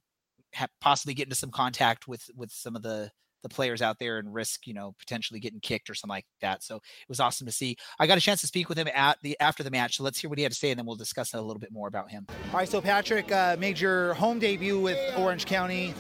ha- 0.55 0.69
possibly 0.81 1.15
get 1.15 1.25
into 1.25 1.37
some 1.37 1.51
contact 1.51 2.09
with 2.09 2.31
with 2.37 2.51
some 2.51 2.77
of 2.77 2.83
the 2.83 3.11
the 3.43 3.49
players 3.49 3.83
out 3.83 3.99
there 3.99 4.19
and 4.19 4.33
risk 4.33 4.67
you 4.67 4.73
know 4.73 4.95
potentially 4.99 5.39
getting 5.39 5.61
kicked 5.61 5.91
or 5.91 5.95
something 5.95 6.15
like 6.15 6.27
that. 6.41 6.63
So 6.63 6.77
it 6.77 7.09
was 7.09 7.21
awesome 7.21 7.47
to 7.47 7.53
see. 7.53 7.77
I 7.99 8.07
got 8.07 8.19
a 8.19 8.21
chance 8.21 8.41
to 8.41 8.47
speak 8.47 8.69
with 8.69 8.79
him 8.79 8.89
at 8.95 9.19
the 9.23 9.37
after 9.39 9.63
the 9.63 9.71
match 9.71 9.97
so 9.97 10.03
let's 10.03 10.19
hear 10.19 10.31
what 10.31 10.39
he 10.39 10.43
had 10.43 10.53
to 10.53 10.59
say 10.59 10.71
and 10.71 10.79
then 10.79 10.87
we'll 10.87 10.97
discuss 10.97 11.35
a 11.35 11.41
little 11.41 11.61
bit 11.61 11.73
more 11.73 11.89
about 11.89 12.11
him. 12.11 12.27
All 12.53 12.59
right 12.59 12.69
so 12.69 12.81
patrick 12.81 13.31
uh, 13.31 13.57
made 13.59 13.79
your 13.79 14.15
home 14.15 14.39
debut 14.39 14.81
with 14.81 14.99
orange 15.19 15.47
county 15.47 15.95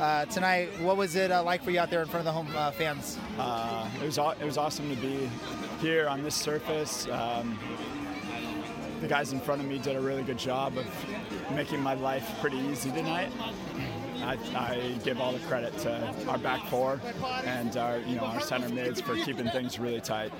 uh, 0.00 0.24
tonight. 0.26 0.68
What 0.80 0.96
was 0.96 1.14
it 1.14 1.30
uh, 1.30 1.42
like 1.42 1.62
for 1.62 1.70
you 1.70 1.78
out 1.78 1.90
there 1.90 2.02
in 2.02 2.08
front 2.08 2.20
of 2.20 2.24
the 2.24 2.32
home 2.32 2.48
uh, 2.56 2.70
fans? 2.72 3.18
Uh, 3.38 3.88
it 4.02 4.06
was 4.06 4.18
it 4.18 4.44
was 4.44 4.58
awesome 4.58 4.88
to 4.90 5.00
be 5.00 5.30
here 5.80 6.08
on 6.08 6.22
this 6.22 6.34
surface. 6.34 7.06
Um, 7.08 7.58
the 9.00 9.08
guys 9.08 9.32
in 9.32 9.40
front 9.40 9.62
of 9.62 9.66
me 9.66 9.78
did 9.78 9.96
a 9.96 10.00
really 10.00 10.22
good 10.22 10.38
job 10.38 10.76
of 10.76 10.86
making 11.54 11.80
my 11.80 11.94
life 11.94 12.28
pretty 12.40 12.58
easy 12.58 12.90
tonight. 12.90 13.30
I, 14.30 14.38
I, 14.54 14.98
give 15.02 15.20
all 15.20 15.32
the 15.32 15.40
credit 15.40 15.76
to 15.78 16.14
our 16.28 16.38
back 16.38 16.64
four 16.68 17.00
and 17.44 17.76
our, 17.76 17.98
you 17.98 18.14
know, 18.14 18.22
our 18.22 18.40
center 18.40 18.68
mids 18.68 19.00
for 19.00 19.16
keeping 19.16 19.48
things 19.50 19.80
really 19.80 20.00
tight. 20.00 20.32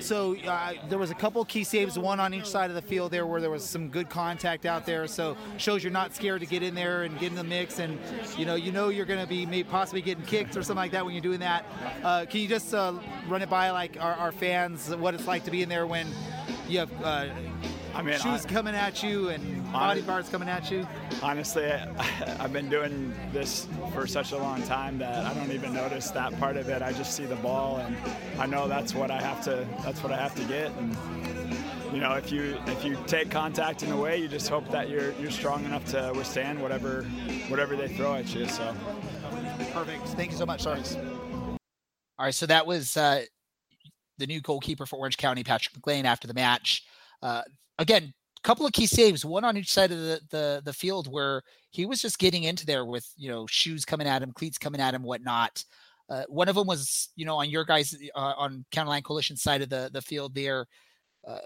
So 0.00 0.36
uh, 0.46 0.74
there 0.88 0.98
was 0.98 1.10
a 1.10 1.14
couple 1.14 1.44
key 1.44 1.64
saves, 1.64 1.98
one 1.98 2.20
on 2.20 2.32
each 2.34 2.46
side 2.46 2.70
of 2.70 2.76
the 2.76 2.82
field 2.82 3.10
there, 3.10 3.26
where 3.26 3.40
there 3.40 3.50
was 3.50 3.64
some 3.64 3.88
good 3.88 4.08
contact 4.08 4.64
out 4.64 4.86
there. 4.86 5.08
So 5.08 5.36
shows 5.56 5.82
you're 5.82 5.92
not 5.92 6.14
scared 6.14 6.40
to 6.42 6.46
get 6.46 6.62
in 6.62 6.74
there 6.76 7.02
and 7.02 7.18
get 7.18 7.30
in 7.30 7.34
the 7.34 7.42
mix, 7.42 7.80
and 7.80 7.98
you 8.38 8.46
know 8.46 8.54
you 8.54 8.70
know 8.70 8.90
you're 8.90 9.06
going 9.06 9.20
to 9.20 9.26
be 9.26 9.64
possibly 9.64 10.02
getting 10.02 10.24
kicked 10.24 10.56
or 10.56 10.62
something 10.62 10.76
like 10.76 10.92
that 10.92 11.04
when 11.04 11.12
you're 11.12 11.22
doing 11.22 11.40
that. 11.40 11.64
Uh, 12.04 12.26
can 12.26 12.40
you 12.40 12.48
just 12.48 12.72
uh, 12.74 12.92
run 13.28 13.42
it 13.42 13.50
by 13.50 13.70
like 13.70 13.96
our, 14.00 14.14
our, 14.14 14.32
fans 14.32 14.94
what 14.96 15.14
it's 15.14 15.26
like 15.26 15.44
to 15.44 15.50
be 15.50 15.62
in 15.62 15.68
there 15.68 15.86
when 15.86 16.06
you 16.68 16.78
have 16.78 16.90
uh, 17.02 17.28
I 17.96 18.02
mean, 18.02 18.18
shoes 18.18 18.44
I, 18.44 18.48
coming 18.48 18.74
at 18.74 19.02
you 19.02 19.30
and 19.30 19.72
body 19.72 20.02
parts 20.02 20.28
coming 20.28 20.48
at 20.48 20.70
you? 20.70 20.86
Honestly, 21.22 21.64
I, 21.64 21.78
have 22.02 22.52
been 22.52 22.68
doing 22.68 23.14
this 23.32 23.66
for 23.94 24.06
such 24.06 24.32
a 24.32 24.36
long 24.36 24.62
time 24.64 24.98
that 24.98 25.24
I 25.24 25.32
don't 25.32 25.50
even 25.50 25.72
notice 25.72 26.10
that 26.10 26.38
part 26.38 26.56
of 26.56 26.68
it. 26.68 26.82
I 26.82 26.92
just 26.92 27.16
see 27.16 27.24
the 27.24 27.36
ball, 27.36 27.78
and 27.78 27.96
I 28.38 28.46
know 28.46 28.68
that's 28.68 28.94
what 28.94 29.10
I 29.10 29.20
have 29.20 29.42
to. 29.44 29.66
That's 29.82 30.02
what 30.02 30.12
I 30.12 30.16
have 30.16 30.34
to 30.34 30.44
get. 30.44 30.70
And 30.72 30.94
you 31.92 32.00
know, 32.00 32.12
if 32.14 32.30
you 32.30 32.58
if 32.66 32.84
you 32.84 32.98
take 33.06 33.30
contact 33.30 33.82
in 33.82 33.90
a 33.90 33.96
way, 33.96 34.18
you 34.18 34.28
just 34.28 34.48
hope 34.48 34.68
that 34.70 34.90
you're 34.90 35.12
you're 35.12 35.30
strong 35.30 35.64
enough 35.64 35.84
to 35.86 36.12
withstand 36.14 36.60
whatever 36.60 37.02
whatever 37.48 37.76
they 37.76 37.88
throw 37.88 38.14
at 38.14 38.34
you. 38.34 38.46
So 38.46 38.74
perfect. 39.72 40.06
Thank 40.08 40.32
you 40.32 40.36
so 40.36 40.44
much, 40.44 40.62
Sorry. 40.62 40.80
All 42.18 42.24
right, 42.24 42.34
so 42.34 42.46
that 42.46 42.66
was 42.66 42.96
uh, 42.96 43.24
the 44.18 44.26
new 44.26 44.40
goalkeeper 44.40 44.86
for 44.86 44.96
Orange 44.96 45.18
County, 45.18 45.44
Patrick 45.44 45.76
McLean, 45.76 46.06
after 46.06 46.26
the 46.26 46.34
match. 46.34 46.84
Uh, 47.22 47.42
again, 47.78 48.12
a 48.36 48.40
couple 48.42 48.66
of 48.66 48.72
key 48.72 48.86
saves, 48.86 49.24
one 49.24 49.44
on 49.44 49.56
each 49.56 49.72
side 49.72 49.90
of 49.90 49.98
the, 49.98 50.20
the 50.30 50.62
the 50.64 50.72
field 50.72 51.10
where 51.10 51.42
he 51.70 51.86
was 51.86 52.00
just 52.00 52.18
getting 52.18 52.44
into 52.44 52.66
there 52.66 52.84
with 52.84 53.06
you 53.16 53.28
know 53.28 53.46
shoes 53.46 53.84
coming 53.84 54.06
at 54.06 54.22
him, 54.22 54.32
cleats 54.32 54.58
coming 54.58 54.80
at 54.80 54.94
him, 54.94 55.02
whatnot. 55.02 55.64
Uh, 56.08 56.22
one 56.28 56.48
of 56.48 56.54
them 56.54 56.66
was 56.66 57.08
you 57.16 57.24
know 57.24 57.36
on 57.36 57.50
your 57.50 57.64
guys 57.64 57.96
uh, 58.14 58.34
on 58.36 58.64
County 58.70 58.88
Line 58.88 59.02
Coalition 59.02 59.36
side 59.36 59.62
of 59.62 59.68
the 59.68 59.90
the 59.92 60.02
field 60.02 60.34
there. 60.34 60.66
Uh, 61.26 61.38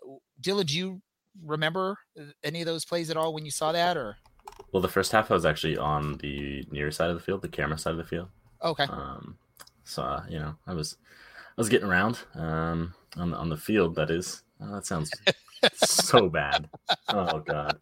Dylan, 0.43 0.66
do 0.66 0.77
you 0.77 1.01
remember 1.45 1.97
uh, 2.19 2.25
any 2.45 2.61
of 2.61 2.66
those 2.66 2.85
plays 2.85 3.11
at 3.11 3.16
all 3.16 3.33
when 3.33 3.45
you 3.45 3.51
saw 3.51 3.73
that, 3.73 3.97
or? 3.97 4.16
Well, 4.73 4.83
the 4.83 4.88
first 4.88 5.11
half 5.12 5.31
I 5.31 5.35
was 5.35 5.47
actually 5.47 5.79
on 5.79 6.19
the 6.19 6.66
near 6.71 6.90
side 6.90 7.11
of 7.11 7.16
the 7.16 7.23
field, 7.23 7.43
the 7.43 7.49
camera 7.49 7.79
side 7.79 7.93
of 7.93 7.97
the 7.97 8.05
field. 8.05 8.29
Okay. 8.62 8.85
Um, 8.85 9.38
so 9.85 10.03
uh, 10.03 10.25
you 10.29 10.38
know, 10.38 10.55
I 10.66 10.75
was 10.75 10.97
I 11.57 11.61
was 11.61 11.69
getting 11.69 11.88
around 11.88 12.21
um 12.35 12.95
on 13.16 13.31
the, 13.31 13.37
on 13.37 13.49
the 13.49 13.57
field. 13.57 13.95
That 13.95 14.11
is. 14.11 14.43
Oh, 14.62 14.75
that 14.75 14.85
sounds 14.85 15.11
so 15.75 16.29
bad. 16.29 16.68
Oh 17.09 17.38
god. 17.40 17.79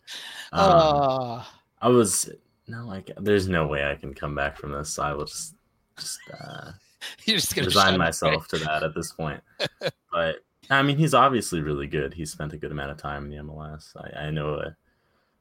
Um, 0.52 0.70
uh. 0.70 1.44
I 1.80 1.88
was 1.88 2.30
no 2.66 2.86
like. 2.86 3.10
There's 3.18 3.48
no 3.48 3.66
way 3.66 3.88
I 3.88 3.94
can 3.94 4.14
come 4.14 4.34
back 4.34 4.56
from 4.56 4.72
this. 4.72 4.98
I 4.98 5.12
will 5.12 5.24
just 5.24 5.54
just 5.96 6.18
uh, 6.40 6.72
You're 7.24 7.36
just 7.36 7.54
gonna 7.54 7.66
resign 7.66 7.98
myself 7.98 8.48
to 8.48 8.58
that 8.58 8.82
at 8.82 8.94
this 8.94 9.12
point. 9.12 9.40
but 10.12 10.36
I 10.70 10.82
mean, 10.82 10.96
he's 10.96 11.14
obviously 11.14 11.60
really 11.60 11.86
good. 11.86 12.14
He 12.14 12.26
spent 12.26 12.52
a 12.52 12.58
good 12.58 12.72
amount 12.72 12.90
of 12.90 12.98
time 12.98 13.24
in 13.24 13.30
the 13.30 13.42
MLS. 13.42 13.92
I, 13.96 14.26
I 14.26 14.30
know 14.30 14.54
uh, 14.54 14.70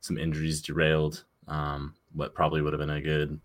some 0.02 0.18
injuries 0.18 0.62
derailed 0.62 1.24
um, 1.48 1.96
what 2.14 2.34
probably 2.34 2.62
would 2.62 2.74
have 2.74 2.80
been 2.80 2.90
a 2.90 3.02
good 3.02 3.40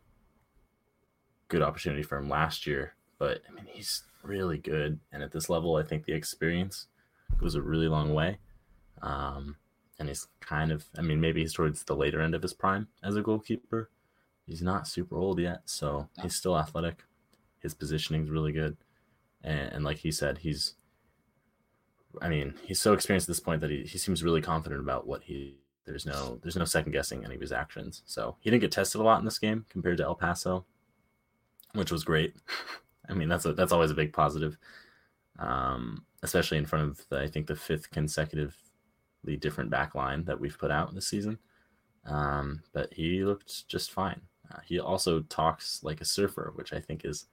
good 1.49 1.63
opportunity 1.63 2.03
for 2.03 2.17
him 2.17 2.29
last 2.29 2.67
year. 2.67 2.95
But 3.19 3.43
I 3.49 3.53
mean, 3.53 3.67
he's 3.69 4.03
really 4.23 4.59
good, 4.59 4.99
and 5.13 5.23
at 5.23 5.33
this 5.33 5.49
level, 5.49 5.77
I 5.77 5.83
think 5.83 6.05
the 6.05 6.13
experience 6.13 6.87
goes 7.39 7.55
a 7.55 7.63
really 7.63 7.89
long 7.89 8.15
way. 8.15 8.39
Um, 9.03 9.57
and 9.99 10.09
he's 10.09 10.27
kind 10.41 10.73
of, 10.73 10.85
I 10.97 11.03
mean, 11.03 11.21
maybe 11.21 11.43
he's 11.43 11.53
towards 11.53 11.85
the 11.85 11.95
later 11.95 12.21
end 12.21 12.35
of 12.35 12.43
his 12.43 12.55
prime 12.55 12.89
as 13.03 13.17
a 13.17 13.23
goalkeeper. 13.23 13.91
He's 14.47 14.63
not 14.63 14.89
super 14.89 15.17
old 15.17 15.39
yet, 15.39 15.63
so 15.67 16.09
he's 16.21 16.35
still 16.35 16.59
athletic. 16.59 17.05
His 17.61 17.75
positioning 17.75 18.25
is 18.25 18.31
really 18.31 18.53
good, 18.53 18.77
and, 19.45 19.73
and 19.73 19.85
like 19.85 19.99
he 19.99 20.11
said, 20.11 20.39
he's, 20.39 20.75
I 22.21 22.29
mean, 22.29 22.55
he's 22.65 22.81
so 22.81 22.93
experienced 22.93 23.27
at 23.29 23.33
this 23.33 23.41
point 23.41 23.61
that 23.61 23.71
he, 23.71 23.83
he 23.85 23.99
seems 23.99 24.25
really 24.25 24.43
confident 24.43 24.81
about 24.81 25.07
what 25.07 25.23
he. 25.25 25.59
There's 25.85 26.07
no 26.07 26.39
there's 26.43 26.57
no 26.57 26.65
second 26.65 26.93
guessing 26.93 27.25
any 27.25 27.35
of 27.35 27.41
his 27.41 27.53
actions. 27.53 28.03
So 28.07 28.37
he 28.41 28.51
didn't 28.51 28.63
get 28.63 28.73
tested 28.73 29.01
a 29.01 29.05
lot 29.05 29.19
in 29.19 29.25
this 29.25 29.39
game 29.39 29.67
compared 29.69 29.99
to 29.99 30.05
El 30.05 30.15
Paso. 30.15 30.65
which 31.75 31.91
was 31.93 32.05
great. 32.05 32.35
I 33.09 33.15
mean, 33.15 33.29
that's 33.29 33.45
a, 33.47 33.53
that's 33.53 33.73
always 33.73 33.91
a 33.91 33.95
big 33.95 34.13
positive, 34.13 34.59
um, 35.39 36.05
especially 36.23 36.59
in 36.59 36.67
front 36.67 36.89
of 36.91 37.09
the, 37.09 37.21
I 37.21 37.29
think 37.29 37.47
the 37.47 37.57
fifth 37.57 37.91
consecutively 39.23 39.37
different 39.37 39.71
back 39.71 39.95
line 39.95 40.25
that 40.25 40.39
we've 40.39 40.59
put 40.59 40.71
out 40.71 40.95
this 40.95 41.09
season. 41.09 41.39
Um, 42.07 42.63
but 42.73 42.93
he 42.93 43.25
looked 43.25 43.69
just 43.69 43.93
fine. 43.93 44.21
Uh, 44.51 44.59
he 44.65 44.81
also 44.81 45.21
talks 45.23 45.83
like 45.83 46.01
a 46.01 46.05
surfer, 46.05 46.53
which 46.57 46.73
I 46.73 46.81
think 46.81 47.05
is 47.05 47.27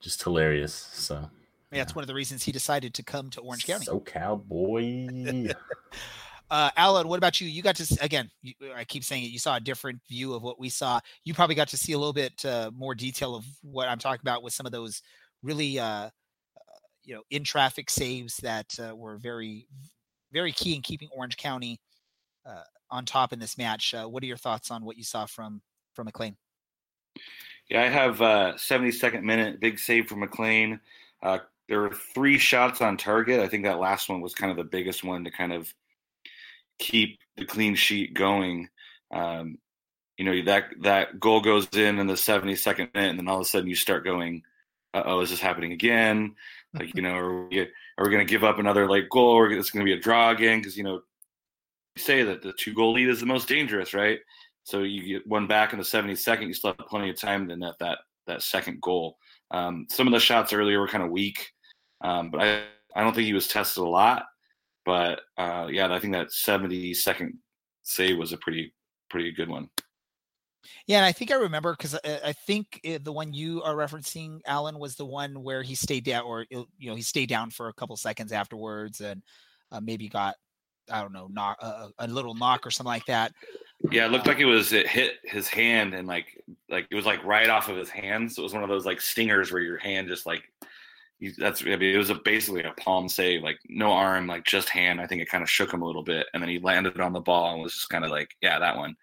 just 0.00 0.22
hilarious. 0.22 0.74
So 0.74 1.30
yeah, 1.72 1.82
it's 1.82 1.94
one 1.94 2.02
of 2.02 2.08
the 2.08 2.14
reasons 2.14 2.42
he 2.42 2.52
decided 2.52 2.94
to 2.94 3.02
come 3.02 3.30
to 3.30 3.40
Orange 3.40 3.66
County. 3.66 3.84
So 3.84 4.00
cowboy. 4.00 5.48
uh, 6.50 6.70
Alan, 6.76 7.08
what 7.08 7.18
about 7.18 7.40
you? 7.40 7.48
You 7.48 7.62
got 7.62 7.76
to 7.76 7.98
again. 8.00 8.30
You, 8.42 8.54
I 8.74 8.84
keep 8.84 9.04
saying 9.04 9.24
it. 9.24 9.30
You 9.30 9.38
saw 9.38 9.56
a 9.56 9.60
different 9.60 10.00
view 10.08 10.34
of 10.34 10.42
what 10.42 10.58
we 10.58 10.68
saw. 10.68 11.00
You 11.24 11.34
probably 11.34 11.54
got 11.54 11.68
to 11.68 11.76
see 11.76 11.92
a 11.92 11.98
little 11.98 12.14
bit 12.14 12.44
uh, 12.44 12.70
more 12.74 12.94
detail 12.94 13.34
of 13.34 13.44
what 13.62 13.88
I'm 13.88 13.98
talking 13.98 14.22
about 14.22 14.42
with 14.42 14.54
some 14.54 14.66
of 14.66 14.72
those 14.72 15.02
really, 15.42 15.78
uh, 15.78 15.84
uh 15.86 16.10
you 17.04 17.14
know, 17.14 17.22
in 17.30 17.44
traffic 17.44 17.90
saves 17.90 18.38
that 18.38 18.74
uh, 18.80 18.96
were 18.96 19.18
very, 19.18 19.68
very 20.36 20.52
key 20.52 20.74
in 20.74 20.82
keeping 20.82 21.08
Orange 21.16 21.38
County 21.38 21.80
uh, 22.44 22.62
on 22.90 23.06
top 23.06 23.32
in 23.32 23.38
this 23.38 23.56
match. 23.56 23.94
what 23.94 24.22
are 24.22 24.26
your 24.26 24.36
thoughts 24.36 24.70
on 24.70 24.84
what 24.84 24.98
you 24.98 25.02
saw 25.02 25.24
from 25.24 25.62
from 25.94 26.04
McLean? 26.04 26.36
Yeah, 27.70 27.82
I 27.82 27.88
have 27.88 28.20
uh, 28.20 28.52
72nd 28.56 29.22
minute 29.22 29.60
big 29.60 29.78
save 29.78 30.08
for 30.08 30.16
McLean. 30.16 30.78
Uh, 31.22 31.38
there 31.68 31.80
were 31.80 31.94
three 32.14 32.38
shots 32.38 32.82
on 32.82 32.98
target. 32.98 33.40
I 33.40 33.48
think 33.48 33.64
that 33.64 33.80
last 33.80 34.10
one 34.10 34.20
was 34.20 34.34
kind 34.34 34.50
of 34.50 34.58
the 34.58 34.64
biggest 34.64 35.02
one 35.02 35.24
to 35.24 35.30
kind 35.30 35.54
of 35.54 35.72
keep 36.78 37.18
the 37.38 37.46
clean 37.46 37.74
sheet 37.74 38.12
going. 38.12 38.68
Um, 39.10 39.56
you 40.18 40.24
know 40.26 40.44
that 40.44 40.64
that 40.82 41.18
goal 41.18 41.40
goes 41.40 41.66
in 41.72 41.98
in 41.98 42.06
the 42.06 42.14
72nd 42.14 42.94
minute, 42.94 43.10
and 43.10 43.18
then 43.18 43.28
all 43.28 43.36
of 43.36 43.42
a 43.42 43.48
sudden 43.48 43.68
you 43.68 43.74
start 43.74 44.04
going, 44.04 44.42
"Oh, 44.92 45.20
is 45.20 45.30
this 45.30 45.40
happening 45.40 45.72
again?" 45.72 46.36
Like 46.78 46.94
you 46.94 47.02
know, 47.02 47.14
are 47.14 47.46
we, 47.46 47.60
are 47.60 48.04
we 48.04 48.10
going 48.10 48.26
to 48.26 48.30
give 48.30 48.44
up 48.44 48.58
another 48.58 48.88
like 48.88 49.08
goal? 49.10 49.30
Or 49.30 49.50
it's 49.50 49.70
going 49.70 49.84
to 49.84 49.90
be 49.90 49.98
a 49.98 50.00
draw 50.00 50.30
again? 50.30 50.58
Because 50.58 50.76
you 50.76 50.84
know, 50.84 51.00
say 51.96 52.22
that 52.22 52.42
the 52.42 52.52
two 52.52 52.74
goal 52.74 52.92
lead 52.92 53.08
is 53.08 53.20
the 53.20 53.26
most 53.26 53.48
dangerous, 53.48 53.94
right? 53.94 54.18
So 54.64 54.82
you 54.82 55.02
get 55.02 55.26
one 55.26 55.46
back 55.46 55.72
in 55.72 55.78
the 55.78 55.84
72nd, 55.84 56.48
you 56.48 56.54
still 56.54 56.74
have 56.76 56.88
plenty 56.88 57.08
of 57.08 57.20
time 57.20 57.48
to 57.48 57.56
net 57.56 57.74
that 57.80 57.98
that 58.26 58.42
second 58.42 58.80
goal. 58.80 59.16
Um, 59.52 59.86
some 59.88 60.08
of 60.08 60.12
the 60.12 60.18
shots 60.18 60.52
earlier 60.52 60.80
were 60.80 60.88
kind 60.88 61.04
of 61.04 61.10
weak, 61.10 61.52
um, 62.02 62.30
but 62.30 62.40
I, 62.40 62.62
I 62.94 63.02
don't 63.02 63.14
think 63.14 63.26
he 63.26 63.32
was 63.32 63.46
tested 63.46 63.82
a 63.82 63.88
lot. 63.88 64.24
But 64.84 65.20
uh, 65.38 65.68
yeah, 65.70 65.92
I 65.92 65.98
think 66.00 66.14
that 66.14 66.28
72nd 66.28 67.32
save 67.84 68.18
was 68.18 68.32
a 68.32 68.38
pretty 68.38 68.74
pretty 69.08 69.32
good 69.32 69.48
one. 69.48 69.68
Yeah, 70.86 70.98
and 70.98 71.06
I 71.06 71.12
think 71.12 71.30
I 71.30 71.36
remember 71.36 71.72
because 71.72 71.94
I, 71.94 72.20
I, 72.26 72.32
think 72.32 72.80
the 73.02 73.12
one 73.12 73.32
you 73.32 73.62
are 73.62 73.74
referencing, 73.74 74.40
Alan, 74.46 74.78
was 74.78 74.96
the 74.96 75.04
one 75.04 75.42
where 75.42 75.62
he 75.62 75.74
stayed 75.74 76.04
down, 76.04 76.24
or 76.24 76.46
you 76.50 76.66
know, 76.80 76.94
he 76.94 77.02
stayed 77.02 77.28
down 77.28 77.50
for 77.50 77.68
a 77.68 77.72
couple 77.72 77.96
seconds 77.96 78.32
afterwards, 78.32 79.00
and 79.00 79.22
uh, 79.72 79.80
maybe 79.80 80.08
got 80.08 80.36
I 80.90 81.00
don't 81.00 81.12
know, 81.12 81.28
knock 81.30 81.58
uh, 81.60 81.88
a 81.98 82.06
little 82.06 82.34
knock 82.34 82.66
or 82.66 82.70
something 82.70 82.90
like 82.90 83.06
that. 83.06 83.32
Yeah, 83.90 84.06
it 84.06 84.12
looked 84.12 84.26
like 84.26 84.38
it 84.38 84.44
was 84.46 84.72
it 84.72 84.86
hit 84.86 85.14
his 85.24 85.48
hand 85.48 85.94
and 85.94 86.08
like 86.08 86.40
like 86.68 86.86
it 86.90 86.94
was 86.94 87.06
like 87.06 87.24
right 87.24 87.48
off 87.48 87.68
of 87.68 87.76
his 87.76 87.90
hand. 87.90 88.32
So 88.32 88.42
it 88.42 88.44
was 88.44 88.54
one 88.54 88.62
of 88.62 88.68
those 88.68 88.86
like 88.86 89.00
stingers 89.00 89.52
where 89.52 89.62
your 89.62 89.78
hand 89.78 90.08
just 90.08 90.26
like 90.26 90.42
you, 91.18 91.32
that's 91.36 91.62
I 91.62 91.76
mean, 91.76 91.94
it 91.94 91.98
was 91.98 92.10
a, 92.10 92.14
basically 92.14 92.62
a 92.62 92.72
palm 92.72 93.08
save, 93.08 93.42
like 93.42 93.58
no 93.68 93.92
arm, 93.92 94.26
like 94.26 94.44
just 94.44 94.68
hand. 94.68 95.00
I 95.00 95.06
think 95.06 95.22
it 95.22 95.28
kind 95.28 95.42
of 95.42 95.50
shook 95.50 95.72
him 95.72 95.82
a 95.82 95.86
little 95.86 96.02
bit, 96.02 96.26
and 96.32 96.42
then 96.42 96.50
he 96.50 96.58
landed 96.58 97.00
on 97.00 97.12
the 97.12 97.20
ball 97.20 97.54
and 97.54 97.62
was 97.62 97.74
just 97.74 97.88
kind 97.88 98.04
of 98.04 98.10
like, 98.10 98.30
yeah, 98.42 98.58
that 98.58 98.76
one. 98.76 98.94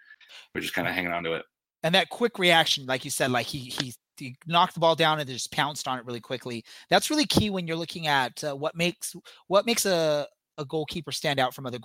We're 0.54 0.62
just 0.62 0.73
kind 0.73 0.88
of 0.88 0.93
hanging 0.93 1.12
on 1.12 1.23
to 1.23 1.34
it. 1.34 1.45
And 1.84 1.93
that 1.96 2.10
quick 2.10 2.39
reaction, 2.39 2.86
like 2.86 3.04
you 3.06 3.12
said, 3.12 3.32
like 3.32 3.46
he 3.46 3.60
he 3.60 3.93
he 4.17 4.36
knocked 4.48 4.74
the 4.74 4.80
ball 4.80 4.96
down 4.96 5.19
and 5.19 5.30
just 5.30 5.52
pounced 5.52 5.88
on 5.88 6.00
it 6.00 6.06
really 6.06 6.22
quickly. 6.22 6.63
That's 6.89 7.10
really 7.10 7.26
key 7.26 7.50
when 7.50 7.67
you're 7.67 7.78
looking 7.78 8.08
at 8.08 8.43
uh, 8.43 8.56
what 8.56 8.76
makes 8.76 9.15
what 9.48 9.65
makes 9.65 9.86
a 9.86 10.28
a 10.58 10.65
goalkeeper 10.65 11.12
stand 11.12 11.39
out 11.39 11.54
from 11.54 11.65
other 11.65 11.80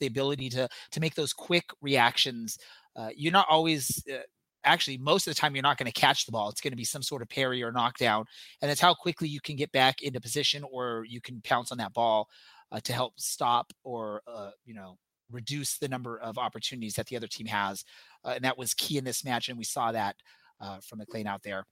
the 0.00 0.06
ability 0.06 0.50
to 0.50 0.68
to 0.92 1.00
make 1.00 1.14
those 1.14 1.32
quick 1.32 1.64
reactions. 1.80 2.58
Uh, 2.96 3.10
you're 3.14 3.32
not 3.32 3.46
always 3.48 4.02
uh, 4.12 4.18
actually 4.64 4.98
most 4.98 5.26
of 5.26 5.34
the 5.34 5.40
time 5.40 5.54
you're 5.54 5.62
not 5.62 5.78
going 5.78 5.90
to 5.90 6.00
catch 6.00 6.26
the 6.26 6.32
ball. 6.32 6.48
It's 6.48 6.60
going 6.60 6.72
to 6.72 6.76
be 6.76 6.84
some 6.84 7.02
sort 7.02 7.22
of 7.22 7.28
parry 7.28 7.62
or 7.62 7.72
knockdown, 7.72 8.24
and 8.60 8.70
it's 8.70 8.80
how 8.80 8.94
quickly 8.94 9.28
you 9.28 9.40
can 9.40 9.56
get 9.56 9.70
back 9.72 10.02
into 10.02 10.20
position 10.20 10.64
or 10.70 11.04
you 11.08 11.20
can 11.20 11.40
pounce 11.42 11.70
on 11.70 11.78
that 11.78 11.92
ball 11.92 12.28
uh, 12.72 12.80
to 12.80 12.92
help 12.92 13.18
stop 13.18 13.72
or 13.84 14.22
uh, 14.26 14.50
you 14.64 14.74
know 14.74 14.98
reduce 15.30 15.78
the 15.78 15.88
number 15.88 16.18
of 16.18 16.38
opportunities 16.38 16.94
that 16.94 17.06
the 17.06 17.16
other 17.16 17.26
team 17.26 17.46
has, 17.46 17.84
uh, 18.24 18.32
and 18.34 18.44
that 18.44 18.58
was 18.58 18.74
key 18.74 18.98
in 18.98 19.04
this 19.04 19.24
match, 19.24 19.48
and 19.48 19.58
we 19.58 19.64
saw 19.64 19.92
that 19.92 20.16
uh, 20.60 20.78
from 20.80 20.98
McLean 20.98 21.26
out 21.26 21.42
there. 21.42 21.64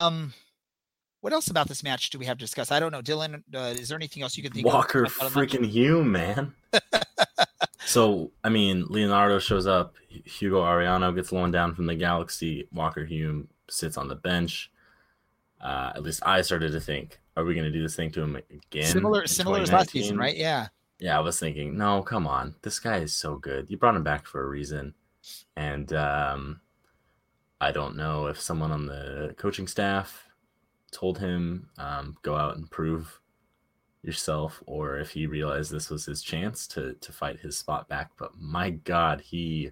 Um, 0.00 0.32
what 1.20 1.32
else 1.32 1.48
about 1.48 1.68
this 1.68 1.82
match 1.82 2.10
do 2.10 2.18
we 2.18 2.26
have 2.26 2.38
to 2.38 2.44
discuss? 2.44 2.70
I 2.70 2.78
don't 2.78 2.92
know, 2.92 3.02
Dylan. 3.02 3.42
Uh, 3.52 3.74
is 3.78 3.88
there 3.88 3.96
anything 3.96 4.22
else 4.22 4.36
you 4.36 4.42
can 4.42 4.52
think 4.52 4.66
Walker 4.66 5.04
of? 5.04 5.16
Walker 5.20 5.34
freaking 5.34 5.66
Hume, 5.66 6.12
man. 6.12 6.54
so 7.84 8.30
I 8.44 8.48
mean, 8.48 8.86
Leonardo 8.88 9.38
shows 9.38 9.66
up. 9.66 9.94
Hugo 10.08 10.62
Arellano 10.62 11.14
gets 11.14 11.32
loaned 11.32 11.52
down 11.52 11.74
from 11.74 11.86
the 11.86 11.94
Galaxy. 11.94 12.68
Walker 12.72 13.04
Hume 13.04 13.48
sits 13.68 13.96
on 13.96 14.08
the 14.08 14.14
bench. 14.14 14.70
Uh, 15.60 15.92
at 15.94 16.02
least 16.02 16.22
I 16.24 16.40
started 16.42 16.70
to 16.72 16.80
think, 16.80 17.18
are 17.36 17.44
we 17.44 17.54
going 17.54 17.66
to 17.66 17.72
do 17.72 17.82
this 17.82 17.96
thing 17.96 18.12
to 18.12 18.22
him 18.22 18.36
again? 18.36 18.84
Similar, 18.84 19.26
similar 19.26 19.60
as 19.60 19.72
last 19.72 19.90
season, 19.90 20.16
right? 20.16 20.36
Yeah. 20.36 20.68
Yeah, 21.00 21.16
I 21.16 21.20
was 21.20 21.38
thinking, 21.38 21.76
no, 21.76 22.02
come 22.02 22.26
on, 22.26 22.56
this 22.62 22.80
guy 22.80 22.98
is 22.98 23.14
so 23.14 23.36
good. 23.36 23.70
You 23.70 23.76
brought 23.76 23.94
him 23.94 24.02
back 24.02 24.26
for 24.26 24.42
a 24.42 24.48
reason, 24.48 24.94
and 25.56 25.92
um, 25.92 26.60
I 27.60 27.70
don't 27.72 27.96
know 27.96 28.26
if 28.26 28.40
someone 28.40 28.72
on 28.72 28.86
the 28.86 29.34
coaching 29.36 29.68
staff 29.68 30.28
told 30.90 31.18
him 31.18 31.68
um, 31.78 32.16
go 32.22 32.34
out 32.36 32.56
and 32.56 32.70
prove 32.70 33.20
yourself 34.02 34.62
or 34.66 34.98
if 34.98 35.10
he 35.10 35.26
realized 35.26 35.70
this 35.70 35.90
was 35.90 36.04
his 36.04 36.22
chance 36.22 36.66
to 36.68 36.94
to 36.94 37.12
fight 37.12 37.40
his 37.40 37.58
spot 37.58 37.88
back 37.88 38.10
but 38.16 38.30
my 38.38 38.70
god 38.70 39.20
he 39.20 39.70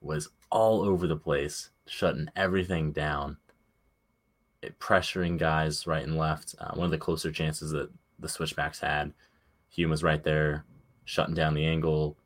was 0.00 0.30
all 0.50 0.80
over 0.80 1.06
the 1.06 1.16
place 1.16 1.70
shutting 1.86 2.28
everything 2.34 2.92
down 2.92 3.36
pressuring 4.80 5.38
guys 5.38 5.86
right 5.86 6.04
and 6.04 6.16
left 6.16 6.54
uh, 6.60 6.72
one 6.74 6.86
of 6.86 6.90
the 6.90 6.98
closer 6.98 7.30
chances 7.30 7.70
that 7.70 7.90
the 8.18 8.28
switchbacks 8.28 8.80
had 8.80 9.12
Hume 9.70 9.90
was 9.90 10.02
right 10.02 10.22
there 10.22 10.64
shutting 11.04 11.34
down 11.34 11.54
the 11.54 11.64
angle 11.64 12.16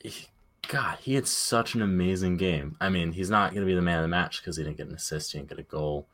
he, 0.00 0.26
god 0.66 0.98
he 1.00 1.14
had 1.14 1.26
such 1.26 1.74
an 1.74 1.82
amazing 1.82 2.36
game 2.36 2.76
i 2.80 2.88
mean 2.88 3.12
he's 3.12 3.30
not 3.30 3.52
going 3.52 3.62
to 3.64 3.70
be 3.70 3.74
the 3.74 3.82
man 3.82 3.98
of 3.98 4.02
the 4.02 4.08
match 4.08 4.40
because 4.40 4.56
he 4.56 4.64
didn't 4.64 4.76
get 4.76 4.88
an 4.88 4.94
assist 4.94 5.32
he 5.32 5.38
didn't 5.38 5.48
get 5.48 5.58
a 5.58 5.62
goal 5.62 6.08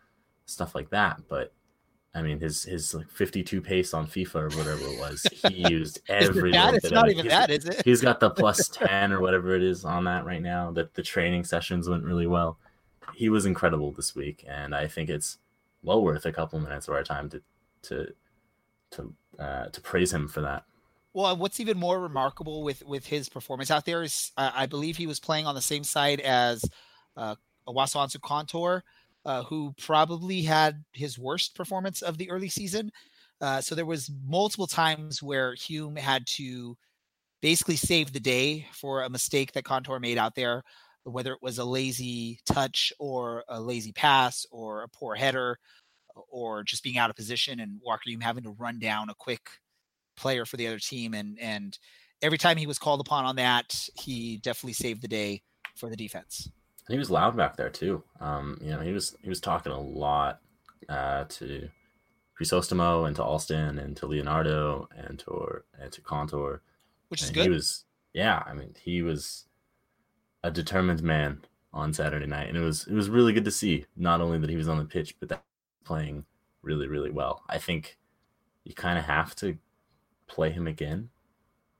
stuff 0.48 0.74
like 0.74 0.90
that. 0.90 1.20
But 1.28 1.52
I 2.14 2.22
mean, 2.22 2.40
his 2.40 2.64
his 2.64 2.94
like 2.94 3.10
52 3.10 3.60
pace 3.60 3.94
on 3.94 4.06
FIFA 4.06 4.34
or 4.34 4.56
whatever 4.56 4.84
it 4.86 4.98
was, 4.98 5.26
he 5.46 5.68
used 5.70 6.00
every. 6.08 6.52
that? 6.52 6.74
It's 6.74 6.90
not 6.90 7.10
even 7.10 7.28
that, 7.28 7.50
is 7.50 7.64
it? 7.64 7.82
He's 7.84 8.00
got 8.00 8.20
the 8.20 8.30
plus 8.30 8.68
10 8.72 9.12
or 9.12 9.20
whatever 9.20 9.54
it 9.54 9.62
is 9.62 9.84
on 9.84 10.04
that 10.04 10.24
right 10.24 10.42
now. 10.42 10.72
That 10.72 10.94
the 10.94 11.02
training 11.02 11.44
sessions 11.44 11.88
went 11.88 12.04
really 12.04 12.26
well. 12.26 12.58
He 13.14 13.28
was 13.28 13.46
incredible 13.46 13.92
this 13.92 14.14
week, 14.14 14.44
and 14.48 14.74
I 14.74 14.86
think 14.86 15.10
it's 15.10 15.38
well 15.82 16.02
worth 16.02 16.26
a 16.26 16.32
couple 16.32 16.58
minutes 16.58 16.88
of 16.88 16.94
our 16.94 17.04
time 17.04 17.28
to 17.30 17.42
to 17.82 18.12
to 18.92 19.12
uh, 19.38 19.66
to 19.66 19.80
praise 19.80 20.12
him 20.12 20.28
for 20.28 20.40
that. 20.40 20.64
Well, 21.14 21.36
what's 21.36 21.60
even 21.60 21.78
more 21.78 22.00
remarkable 22.00 22.62
with 22.62 22.84
with 22.84 23.06
his 23.06 23.28
performance 23.28 23.70
out 23.70 23.84
there 23.84 24.02
is, 24.02 24.30
uh, 24.36 24.52
I 24.54 24.66
believe 24.66 24.96
he 24.96 25.06
was 25.06 25.20
playing 25.20 25.46
on 25.46 25.54
the 25.54 25.60
same 25.60 25.84
side 25.84 26.20
as 26.20 26.64
uh, 27.16 27.34
Owasso 27.66 28.20
Contour, 28.20 28.84
uh, 29.24 29.42
who 29.44 29.74
probably 29.80 30.42
had 30.42 30.84
his 30.92 31.18
worst 31.18 31.54
performance 31.54 32.02
of 32.02 32.18
the 32.18 32.30
early 32.30 32.48
season. 32.48 32.90
Uh, 33.40 33.60
so 33.60 33.74
there 33.74 33.86
was 33.86 34.10
multiple 34.26 34.66
times 34.66 35.22
where 35.22 35.54
Hume 35.54 35.96
had 35.96 36.26
to 36.26 36.76
basically 37.40 37.76
save 37.76 38.12
the 38.12 38.20
day 38.20 38.66
for 38.72 39.02
a 39.02 39.10
mistake 39.10 39.52
that 39.52 39.64
Contour 39.64 40.00
made 40.00 40.18
out 40.18 40.34
there, 40.34 40.62
whether 41.04 41.32
it 41.32 41.42
was 41.42 41.58
a 41.58 41.64
lazy 41.64 42.40
touch 42.46 42.92
or 42.98 43.44
a 43.48 43.60
lazy 43.60 43.92
pass 43.92 44.44
or 44.50 44.82
a 44.82 44.88
poor 44.88 45.14
header 45.14 45.58
or 46.28 46.62
just 46.62 46.82
being 46.82 46.98
out 46.98 47.10
of 47.10 47.16
position 47.16 47.60
and 47.60 47.80
Walker 47.84 48.02
Hume 48.06 48.20
having 48.20 48.44
to 48.44 48.50
run 48.50 48.78
down 48.78 49.10
a 49.10 49.14
quick 49.14 49.48
player 50.16 50.44
for 50.44 50.56
the 50.56 50.66
other 50.66 50.78
team. 50.78 51.14
And 51.14 51.38
and 51.40 51.78
every 52.22 52.38
time 52.38 52.56
he 52.56 52.66
was 52.66 52.78
called 52.78 53.00
upon 53.00 53.24
on 53.24 53.36
that, 53.36 53.88
he 53.94 54.38
definitely 54.38 54.74
saved 54.74 55.02
the 55.02 55.08
day 55.08 55.42
for 55.76 55.88
the 55.88 55.96
defense 55.96 56.50
And 56.86 56.94
he 56.94 56.98
was 56.98 57.10
loud 57.10 57.36
back 57.36 57.56
there 57.56 57.70
too. 57.70 58.02
Um, 58.20 58.58
you 58.60 58.70
know, 58.70 58.80
he 58.80 58.92
was 58.92 59.16
he 59.22 59.28
was 59.28 59.40
talking 59.40 59.72
a 59.72 59.80
lot 59.80 60.40
uh, 60.88 61.24
to 61.28 61.68
Crisostomo 62.38 63.06
and 63.06 63.16
to 63.16 63.22
Alston 63.22 63.78
and 63.78 63.96
to 63.96 64.06
Leonardo 64.06 64.88
and 64.96 65.18
to 65.20 65.62
and 65.80 65.92
to 65.92 66.00
Contour, 66.00 66.62
which 67.08 67.22
is 67.22 67.28
and 67.28 67.34
good. 67.34 67.42
He 67.44 67.50
was, 67.50 67.84
yeah. 68.12 68.42
I 68.46 68.54
mean, 68.54 68.74
he 68.80 69.02
was 69.02 69.46
a 70.42 70.50
determined 70.50 71.02
man 71.02 71.40
on 71.72 71.92
Saturday 71.92 72.26
night, 72.26 72.48
and 72.48 72.56
it 72.56 72.60
was 72.62 72.86
it 72.86 72.94
was 72.94 73.10
really 73.10 73.32
good 73.32 73.44
to 73.44 73.50
see. 73.50 73.86
Not 73.96 74.20
only 74.20 74.38
that 74.38 74.50
he 74.50 74.56
was 74.56 74.68
on 74.68 74.78
the 74.78 74.84
pitch, 74.84 75.16
but 75.20 75.28
that 75.28 75.42
playing 75.88 76.24
really 76.62 76.86
really 76.86 77.10
well. 77.10 77.42
I 77.48 77.58
think 77.58 77.98
you 78.64 78.74
kind 78.74 78.98
of 78.98 79.04
have 79.06 79.34
to 79.36 79.56
play 80.26 80.50
him 80.50 80.66
again. 80.66 81.08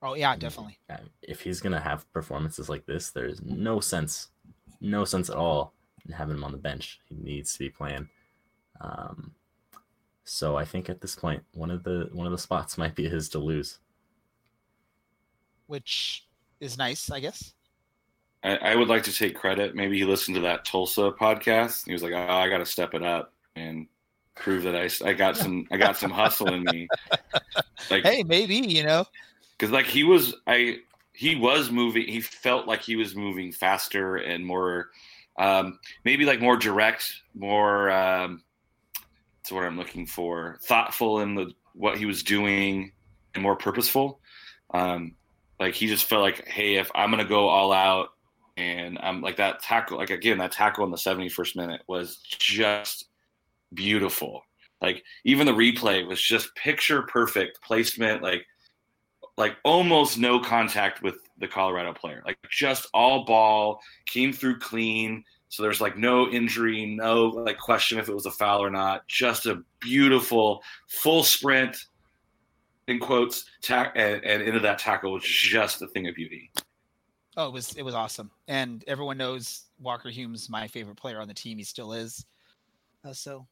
Oh 0.00 0.14
yeah, 0.14 0.34
definitely. 0.36 0.78
If 1.22 1.42
he's 1.42 1.60
gonna 1.60 1.80
have 1.80 2.10
performances 2.12 2.68
like 2.68 2.86
this, 2.86 3.10
there's 3.10 3.42
no 3.42 3.80
sense 3.80 4.28
no 4.80 5.04
sense 5.04 5.28
at 5.28 5.36
all 5.36 5.74
in 6.06 6.12
having 6.12 6.36
him 6.36 6.44
on 6.44 6.52
the 6.52 6.58
bench. 6.58 7.00
He 7.04 7.16
needs 7.16 7.52
to 7.52 7.58
be 7.58 7.70
playing. 7.70 8.08
Um, 8.80 9.32
so 10.24 10.56
I 10.56 10.64
think 10.64 10.88
at 10.88 11.00
this 11.00 11.16
point, 11.16 11.42
one 11.54 11.70
of 11.70 11.82
the 11.84 12.08
one 12.12 12.26
of 12.26 12.32
the 12.32 12.38
spots 12.38 12.78
might 12.78 12.94
be 12.94 13.08
his 13.08 13.28
to 13.30 13.38
lose, 13.38 13.78
which 15.66 16.26
is 16.60 16.78
nice, 16.78 17.10
I 17.10 17.20
guess. 17.20 17.52
I, 18.44 18.56
I 18.56 18.76
would 18.76 18.88
like 18.88 19.02
to 19.04 19.12
take 19.12 19.34
credit. 19.34 19.74
Maybe 19.74 19.98
he 19.98 20.04
listened 20.04 20.36
to 20.36 20.42
that 20.42 20.64
Tulsa 20.64 21.10
podcast. 21.10 21.86
he 21.86 21.92
was 21.92 22.02
like, 22.02 22.12
"Oh, 22.12 22.18
I 22.18 22.48
got 22.48 22.58
to 22.58 22.66
step 22.66 22.94
it 22.94 23.02
up 23.02 23.32
and 23.56 23.88
prove 24.38 24.62
that 24.64 24.76
I, 24.76 25.08
I 25.08 25.12
got 25.12 25.36
some 25.36 25.66
I 25.70 25.76
got 25.76 25.96
some 25.96 26.10
hustle 26.10 26.52
in 26.52 26.64
me." 26.64 26.88
Like, 27.90 28.04
hey, 28.04 28.24
maybe 28.24 28.56
you 28.56 28.82
know, 28.82 29.06
because 29.56 29.72
like 29.72 29.86
he 29.86 30.02
was, 30.02 30.34
I 30.46 30.80
he 31.12 31.36
was 31.36 31.70
moving. 31.70 32.06
He 32.06 32.20
felt 32.20 32.66
like 32.66 32.82
he 32.82 32.96
was 32.96 33.14
moving 33.14 33.50
faster 33.50 34.16
and 34.16 34.44
more, 34.44 34.90
um, 35.38 35.78
maybe 36.04 36.24
like 36.24 36.40
more 36.40 36.56
direct, 36.56 37.12
more. 37.34 37.90
Um, 37.90 38.42
that's 39.38 39.52
what 39.52 39.64
I'm 39.64 39.78
looking 39.78 40.06
for. 40.06 40.58
Thoughtful 40.62 41.20
in 41.20 41.34
the 41.34 41.52
what 41.72 41.96
he 41.96 42.04
was 42.04 42.22
doing 42.22 42.92
and 43.34 43.42
more 43.42 43.56
purposeful. 43.56 44.20
Um, 44.74 45.14
like 45.58 45.74
he 45.74 45.86
just 45.86 46.04
felt 46.04 46.22
like, 46.22 46.46
hey, 46.46 46.76
if 46.76 46.90
I'm 46.94 47.10
gonna 47.10 47.24
go 47.24 47.48
all 47.48 47.72
out, 47.72 48.10
and 48.56 48.98
I'm 49.00 49.22
like 49.22 49.36
that 49.36 49.62
tackle, 49.62 49.98
like 49.98 50.10
again, 50.10 50.38
that 50.38 50.52
tackle 50.52 50.84
in 50.84 50.90
the 50.90 50.96
71st 50.96 51.56
minute 51.56 51.82
was 51.86 52.18
just 52.18 53.07
beautiful. 53.74 54.42
Like 54.80 55.02
even 55.24 55.46
the 55.46 55.52
replay 55.52 56.06
was 56.06 56.20
just 56.20 56.54
picture 56.54 57.02
perfect 57.02 57.60
placement, 57.62 58.22
like 58.22 58.44
like 59.36 59.56
almost 59.64 60.18
no 60.18 60.40
contact 60.40 61.02
with 61.02 61.16
the 61.38 61.48
Colorado 61.48 61.92
player. 61.92 62.22
Like 62.26 62.38
just 62.50 62.86
all 62.92 63.24
ball 63.24 63.80
came 64.06 64.32
through 64.32 64.58
clean. 64.58 65.24
So 65.48 65.62
there's 65.62 65.80
like 65.80 65.96
no 65.96 66.28
injury, 66.28 66.86
no 66.86 67.26
like 67.26 67.58
question 67.58 67.98
if 67.98 68.08
it 68.08 68.14
was 68.14 68.26
a 68.26 68.30
foul 68.30 68.62
or 68.62 68.70
not. 68.70 69.06
Just 69.08 69.46
a 69.46 69.62
beautiful 69.80 70.62
full 70.88 71.22
sprint 71.22 71.76
in 72.88 72.98
quotes 72.98 73.44
tack 73.62 73.92
and, 73.94 74.24
and 74.24 74.42
into 74.42 74.60
that 74.60 74.78
tackle 74.78 75.12
was 75.12 75.22
just 75.22 75.82
a 75.82 75.86
thing 75.88 76.08
of 76.08 76.14
beauty. 76.14 76.50
Oh, 77.36 77.46
it 77.46 77.52
was 77.52 77.74
it 77.74 77.82
was 77.82 77.94
awesome, 77.94 78.32
and 78.48 78.82
everyone 78.88 79.16
knows 79.16 79.66
Walker 79.78 80.08
Hume's 80.08 80.50
my 80.50 80.66
favorite 80.66 80.96
player 80.96 81.20
on 81.20 81.28
the 81.28 81.34
team. 81.34 81.58
He 81.58 81.64
still 81.64 81.92
is. 81.92 82.26
Uh, 83.04 83.12
so, 83.12 83.46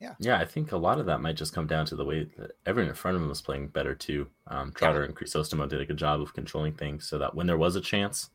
yeah. 0.00 0.14
Yeah, 0.18 0.38
I 0.38 0.44
think 0.44 0.72
a 0.72 0.76
lot 0.76 0.98
of 0.98 1.06
that 1.06 1.20
might 1.20 1.36
just 1.36 1.54
come 1.54 1.66
down 1.66 1.86
to 1.86 1.96
the 1.96 2.04
way 2.04 2.26
that 2.38 2.52
everyone 2.66 2.88
in 2.88 2.94
front 2.94 3.16
of 3.16 3.22
him 3.22 3.28
was 3.28 3.42
playing 3.42 3.68
better 3.68 3.94
too. 3.94 4.26
Um, 4.46 4.72
Trotter 4.72 5.00
yeah. 5.00 5.06
and 5.06 5.16
Crisostomo 5.16 5.68
did 5.68 5.80
a 5.80 5.86
good 5.86 5.96
job 5.96 6.20
of 6.20 6.34
controlling 6.34 6.74
things, 6.74 7.06
so 7.08 7.18
that 7.18 7.34
when 7.34 7.46
there 7.46 7.58
was 7.58 7.76
a 7.76 7.80
chance, 7.80 8.30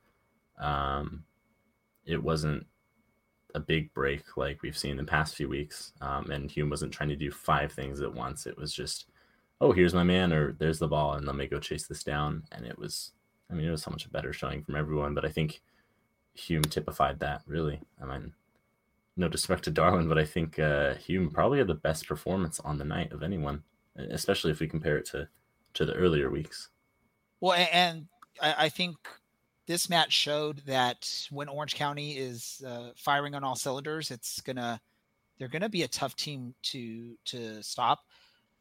um, 0.59 1.23
it 2.05 2.21
wasn't 2.21 2.65
a 3.55 3.59
big 3.59 3.93
break 3.93 4.37
like 4.37 4.61
we've 4.61 4.77
seen 4.77 4.91
in 4.91 4.97
the 4.97 5.03
past 5.03 5.35
few 5.35 5.49
weeks. 5.49 5.93
Um, 6.01 6.29
and 6.29 6.51
Hume 6.51 6.69
wasn't 6.69 6.91
trying 6.91 7.09
to 7.09 7.15
do 7.15 7.31
five 7.31 7.71
things 7.71 8.01
at 8.01 8.13
once. 8.13 8.45
It 8.45 8.57
was 8.57 8.73
just, 8.73 9.05
oh, 9.61 9.71
here's 9.71 9.93
my 9.93 10.03
man, 10.03 10.33
or 10.33 10.53
there's 10.53 10.79
the 10.79 10.87
ball, 10.87 11.13
and 11.13 11.25
let 11.25 11.35
me 11.35 11.47
go 11.47 11.59
chase 11.59 11.87
this 11.87 12.03
down. 12.03 12.43
And 12.51 12.65
it 12.65 12.77
was 12.77 13.11
I 13.49 13.53
mean, 13.53 13.67
it 13.67 13.71
was 13.71 13.83
so 13.83 13.91
much 13.91 14.05
a 14.05 14.09
better 14.09 14.33
showing 14.33 14.63
from 14.63 14.75
everyone, 14.75 15.13
but 15.13 15.25
I 15.25 15.29
think 15.29 15.61
Hume 16.33 16.63
typified 16.63 17.19
that 17.19 17.41
really. 17.45 17.79
I 18.01 18.05
mean, 18.05 18.33
no 19.17 19.27
disrespect 19.27 19.63
to 19.63 19.71
Darwin, 19.71 20.07
but 20.07 20.17
I 20.17 20.25
think 20.25 20.59
uh, 20.59 20.95
Hume 20.95 21.29
probably 21.31 21.59
had 21.59 21.67
the 21.67 21.73
best 21.73 22.07
performance 22.07 22.59
on 22.59 22.77
the 22.77 22.85
night 22.85 23.11
of 23.11 23.23
anyone, 23.23 23.63
especially 23.95 24.51
if 24.51 24.59
we 24.59 24.67
compare 24.67 24.97
it 24.97 25.05
to 25.07 25.27
to 25.73 25.85
the 25.85 25.93
earlier 25.93 26.29
weeks. 26.29 26.69
Well, 27.41 27.53
and 27.71 28.07
I, 28.41 28.69
think 28.69 28.95
this 29.67 29.89
match 29.89 30.13
showed 30.13 30.59
that 30.65 31.27
when 31.31 31.49
Orange 31.49 31.75
County 31.75 32.17
is 32.17 32.63
uh, 32.65 32.91
firing 32.95 33.35
on 33.35 33.43
all 33.43 33.55
cylinders, 33.55 34.09
it's 34.09 34.41
gonna 34.41 34.79
they're 35.37 35.47
gonna 35.47 35.69
be 35.69 35.83
a 35.83 35.87
tough 35.87 36.15
team 36.15 36.53
to 36.63 37.15
to 37.25 37.61
stop. 37.61 37.99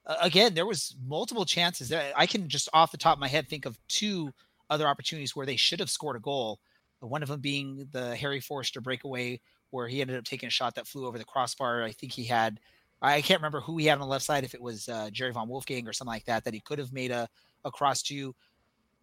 Uh, 0.07 0.17
again, 0.21 0.55
there 0.55 0.67
was 0.67 0.97
multiple 1.07 1.45
chances. 1.45 1.93
I 1.93 2.27
can 2.27 2.49
just 2.49 2.69
off 2.73 2.91
the 2.91 2.99
top 2.99 3.17
of 3.17 3.21
my 3.21 3.29
head 3.29 3.49
think 3.49 3.65
of 3.65 3.79
two 3.89 4.33
other 4.71 4.87
opportunities 4.87 5.35
where 5.35 5.47
they 5.47 5.57
should 5.57 5.81
have 5.81 5.91
scored 5.91 6.17
a 6.17 6.21
goal. 6.21 6.61
One 7.01 7.23
of 7.23 7.29
them 7.29 7.41
being 7.41 7.87
the 7.93 8.17
Harry 8.17 8.41
Forster 8.41 8.81
breakaway, 8.81 9.41
where 9.75 9.89
he 9.89 10.01
ended 10.01 10.17
up 10.17 10.25
taking 10.25 10.47
a 10.47 10.51
shot 10.51 10.77
that 10.77 10.87
flew 10.87 11.05
over 11.05 11.19
the 11.19 11.25
crossbar. 11.25 11.83
I 11.83 11.91
think 11.91 12.13
he 12.13 12.23
had, 12.25 12.61
I 13.03 13.21
can't 13.21 13.41
remember 13.41 13.61
who 13.61 13.77
he 13.77 13.87
had 13.87 13.95
on 13.95 14.01
the 14.01 14.07
left 14.07 14.25
side, 14.25 14.45
if 14.45 14.55
it 14.55 14.63
was 14.63 14.89
uh, 14.89 15.11
Jerry 15.11 15.33
Von 15.33 15.49
Wolfgang 15.49 15.89
or 15.89 15.93
something 15.93 16.13
like 16.13 16.25
that, 16.27 16.45
that 16.45 16.55
he 16.55 16.61
could 16.61 16.79
have 16.79 16.93
made 16.93 17.11
a, 17.11 17.29
a 17.65 17.73
cross 17.73 18.01
to. 18.05 18.35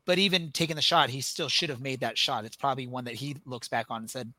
But 0.06 0.18
even 0.18 0.50
taking 0.52 0.78
the 0.78 0.82
shot, 0.82 1.10
he 1.10 1.20
still 1.20 1.50
should 1.50 1.70
have 1.70 1.82
made 1.82 2.00
that 2.00 2.18
shot. 2.18 2.46
It's 2.46 2.56
probably 2.56 2.88
one 2.88 3.04
that 3.04 3.16
he 3.16 3.36
looks 3.46 3.68
back 3.68 3.88
on 3.90 4.02
and 4.02 4.10
said, 4.10 4.32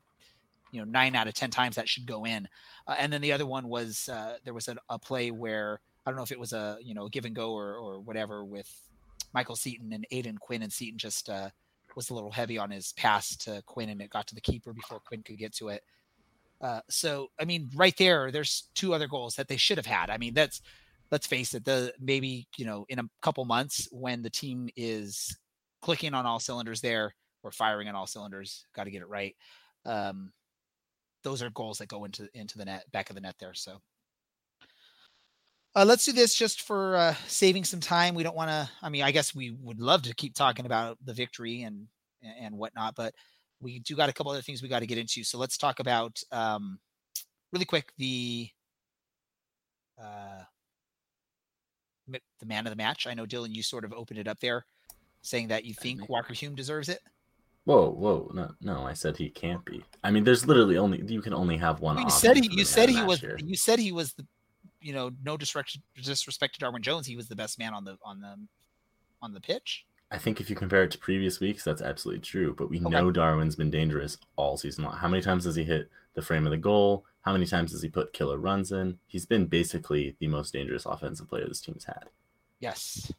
you 0.71 0.79
know, 0.79 0.85
nine 0.85 1.15
out 1.15 1.27
of 1.27 1.35
10 1.35 1.51
times 1.51 1.75
that 1.75 1.87
should 1.87 2.07
go 2.07 2.25
in. 2.25 2.47
Uh, 2.87 2.95
and 2.97 3.13
then 3.13 3.21
the 3.21 3.31
other 3.31 3.45
one 3.45 3.69
was 3.69 4.09
uh, 4.09 4.37
there 4.43 4.55
was 4.55 4.67
a, 4.67 4.75
a 4.89 4.97
play 4.97 5.29
where 5.29 5.79
I 6.03 6.09
don't 6.09 6.17
know 6.17 6.23
if 6.23 6.31
it 6.31 6.39
was 6.39 6.51
a, 6.51 6.77
you 6.81 6.95
know, 6.95 7.07
give 7.07 7.25
and 7.25 7.35
go 7.35 7.53
or, 7.53 7.75
or 7.75 7.99
whatever 7.99 8.43
with 8.43 8.73
Michael 9.33 9.55
Seaton 9.55 9.93
and 9.93 10.05
Aodhan 10.11 10.39
Quinn, 10.39 10.63
and 10.63 10.73
Seaton 10.73 10.97
just 10.97 11.29
uh, 11.29 11.49
was 11.95 12.09
a 12.09 12.13
little 12.13 12.31
heavy 12.31 12.57
on 12.57 12.71
his 12.71 12.91
pass 12.93 13.35
to 13.37 13.61
Quinn, 13.65 13.89
and 13.89 14.01
it 14.01 14.09
got 14.09 14.27
to 14.27 14.35
the 14.35 14.41
keeper 14.41 14.73
before 14.73 14.99
Quinn 14.99 15.23
could 15.23 15.37
get 15.37 15.53
to 15.53 15.69
it. 15.69 15.83
Uh, 16.63 16.79
so, 16.89 17.27
I 17.39 17.43
mean, 17.43 17.69
right 17.75 17.95
there, 17.97 18.31
there's 18.31 18.69
two 18.73 18.93
other 18.93 19.07
goals 19.07 19.35
that 19.35 19.49
they 19.49 19.57
should 19.57 19.77
have 19.77 19.85
had. 19.85 20.09
I 20.09 20.17
mean, 20.17 20.33
that's 20.33 20.61
let's 21.11 21.27
face 21.27 21.53
it, 21.53 21.65
the 21.65 21.93
maybe 21.99 22.47
you 22.57 22.65
know 22.65 22.85
in 22.87 22.99
a 22.99 23.03
couple 23.21 23.43
months 23.43 23.89
when 23.91 24.21
the 24.21 24.29
team 24.29 24.69
is 24.77 25.37
clicking 25.81 26.13
on 26.13 26.25
all 26.25 26.39
cylinders 26.39 26.79
there 26.79 27.13
or 27.43 27.51
firing 27.51 27.89
on 27.89 27.95
all 27.95 28.07
cylinders, 28.07 28.65
got 28.73 28.85
to 28.85 28.91
get 28.91 29.01
it 29.01 29.09
right. 29.09 29.35
Um, 29.85 30.31
those 31.23 31.43
are 31.43 31.49
goals 31.49 31.79
that 31.79 31.89
go 31.89 32.05
into 32.05 32.29
into 32.33 32.57
the 32.57 32.65
net 32.65 32.89
back 32.93 33.09
of 33.09 33.15
the 33.15 33.21
net 33.21 33.35
there. 33.39 33.53
So 33.53 33.81
uh, 35.75 35.83
let's 35.85 36.05
do 36.05 36.13
this 36.13 36.33
just 36.33 36.61
for 36.61 36.95
uh, 36.95 37.15
saving 37.27 37.65
some 37.65 37.81
time. 37.81 38.15
We 38.15 38.23
don't 38.23 38.37
want 38.37 38.51
to. 38.51 38.69
I 38.81 38.87
mean, 38.87 39.03
I 39.03 39.11
guess 39.11 39.35
we 39.35 39.51
would 39.61 39.81
love 39.81 40.03
to 40.03 40.15
keep 40.15 40.33
talking 40.33 40.65
about 40.65 40.97
the 41.03 41.13
victory 41.13 41.63
and 41.63 41.87
and 42.39 42.57
whatnot, 42.57 42.95
but 42.95 43.13
we 43.63 43.79
do 43.79 43.95
got 43.95 44.09
a 44.09 44.13
couple 44.13 44.31
other 44.31 44.41
things 44.41 44.61
we 44.61 44.69
got 44.69 44.79
to 44.79 44.87
get 44.87 44.97
into. 44.97 45.23
So 45.23 45.37
let's 45.37 45.57
talk 45.57 45.79
about 45.79 46.19
um, 46.31 46.79
really 47.51 47.65
quick 47.65 47.91
the 47.97 48.49
uh, 50.01 50.43
the 52.07 52.45
man 52.45 52.67
of 52.67 52.71
the 52.71 52.77
match. 52.77 53.07
I 53.07 53.13
know 53.13 53.25
Dylan, 53.25 53.55
you 53.55 53.63
sort 53.63 53.85
of 53.85 53.93
opened 53.93 54.19
it 54.19 54.27
up 54.27 54.39
there, 54.39 54.65
saying 55.21 55.47
that 55.47 55.65
you 55.65 55.73
think 55.73 56.09
Walker 56.09 56.33
Hume 56.33 56.55
deserves 56.55 56.89
it. 56.89 56.99
Whoa, 57.65 57.91
whoa, 57.91 58.29
no, 58.33 58.51
no! 58.61 58.85
I 58.85 58.91
said 58.91 59.15
he 59.15 59.29
can't 59.29 59.63
be. 59.63 59.85
I 60.03 60.11
mean, 60.11 60.25
there's 60.25 60.45
literally 60.45 60.77
only 60.77 61.01
you 61.07 61.21
can 61.21 61.33
only 61.33 61.55
have 61.57 61.79
one. 61.79 61.97
You 61.97 62.09
said 62.09 62.35
he. 62.35 62.49
You 62.51 62.65
said 62.65 62.89
he 62.89 63.01
was. 63.01 63.23
You 63.23 63.55
said 63.55 63.79
he 63.79 63.93
was 63.93 64.13
the 64.13 64.27
you 64.83 64.93
know, 64.93 65.11
no 65.23 65.37
disrespect, 65.37 65.79
disrespect 65.95 66.55
to 66.55 66.59
Darwin 66.59 66.83
Jones, 66.83 67.07
he 67.07 67.15
was 67.15 67.27
the 67.27 67.35
best 67.35 67.57
man 67.57 67.73
on 67.73 67.85
the 67.85 67.97
on 68.03 68.19
the 68.19 68.35
on 69.21 69.33
the 69.33 69.39
pitch. 69.39 69.85
I 70.13 70.19
think 70.19 70.39
if 70.39 70.47
you 70.49 70.55
compare 70.55 70.83
it 70.83 70.91
to 70.91 70.99
previous 70.99 71.39
weeks, 71.39 71.63
that's 71.63 71.81
absolutely 71.81 72.21
true. 72.21 72.53
But 72.55 72.69
we 72.69 72.79
okay. 72.79 72.87
know 72.87 73.11
Darwin's 73.11 73.55
been 73.55 73.71
dangerous 73.71 74.17
all 74.35 74.57
season 74.57 74.83
long. 74.83 74.93
How 74.93 75.07
many 75.07 75.23
times 75.23 75.45
has 75.45 75.55
he 75.55 75.63
hit 75.63 75.89
the 76.13 76.21
frame 76.21 76.45
of 76.45 76.51
the 76.51 76.57
goal? 76.57 77.03
How 77.21 77.33
many 77.33 77.47
times 77.47 77.71
has 77.71 77.81
he 77.81 77.89
put 77.89 78.13
killer 78.13 78.37
runs 78.37 78.71
in? 78.71 78.99
He's 79.07 79.25
been 79.25 79.47
basically 79.47 80.15
the 80.19 80.27
most 80.27 80.53
dangerous 80.53 80.85
offensive 80.85 81.27
player 81.27 81.47
this 81.47 81.61
team's 81.61 81.85
had. 81.85 82.05
Yes. 82.59 83.11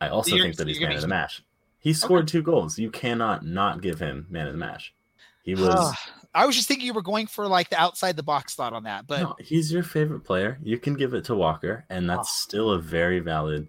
I 0.00 0.08
also 0.08 0.36
so 0.36 0.42
think 0.42 0.56
that 0.56 0.68
he's 0.68 0.80
man 0.80 0.92
of 0.92 1.02
the 1.02 1.08
match. 1.08 1.44
He 1.78 1.92
scored 1.92 2.22
okay. 2.22 2.32
two 2.32 2.42
goals. 2.42 2.78
You 2.78 2.90
cannot 2.90 3.44
not 3.44 3.82
give 3.82 4.00
him 4.00 4.26
man 4.30 4.46
of 4.46 4.54
the 4.54 4.58
match. 4.58 4.94
He 5.42 5.54
was 5.54 5.94
I 6.34 6.46
was 6.46 6.56
just 6.56 6.68
thinking 6.68 6.86
you 6.86 6.94
were 6.94 7.02
going 7.02 7.26
for 7.26 7.46
like 7.46 7.70
the 7.70 7.80
outside 7.80 8.16
the 8.16 8.22
box 8.22 8.54
thought 8.54 8.72
on 8.72 8.84
that, 8.84 9.06
but 9.06 9.20
no, 9.20 9.36
he's 9.38 9.72
your 9.72 9.82
favorite 9.82 10.20
player. 10.20 10.58
You 10.62 10.78
can 10.78 10.94
give 10.94 11.14
it 11.14 11.24
to 11.24 11.34
Walker, 11.34 11.84
and 11.90 12.08
that's 12.08 12.28
oh. 12.28 12.42
still 12.42 12.70
a 12.70 12.78
very 12.78 13.20
valid. 13.20 13.68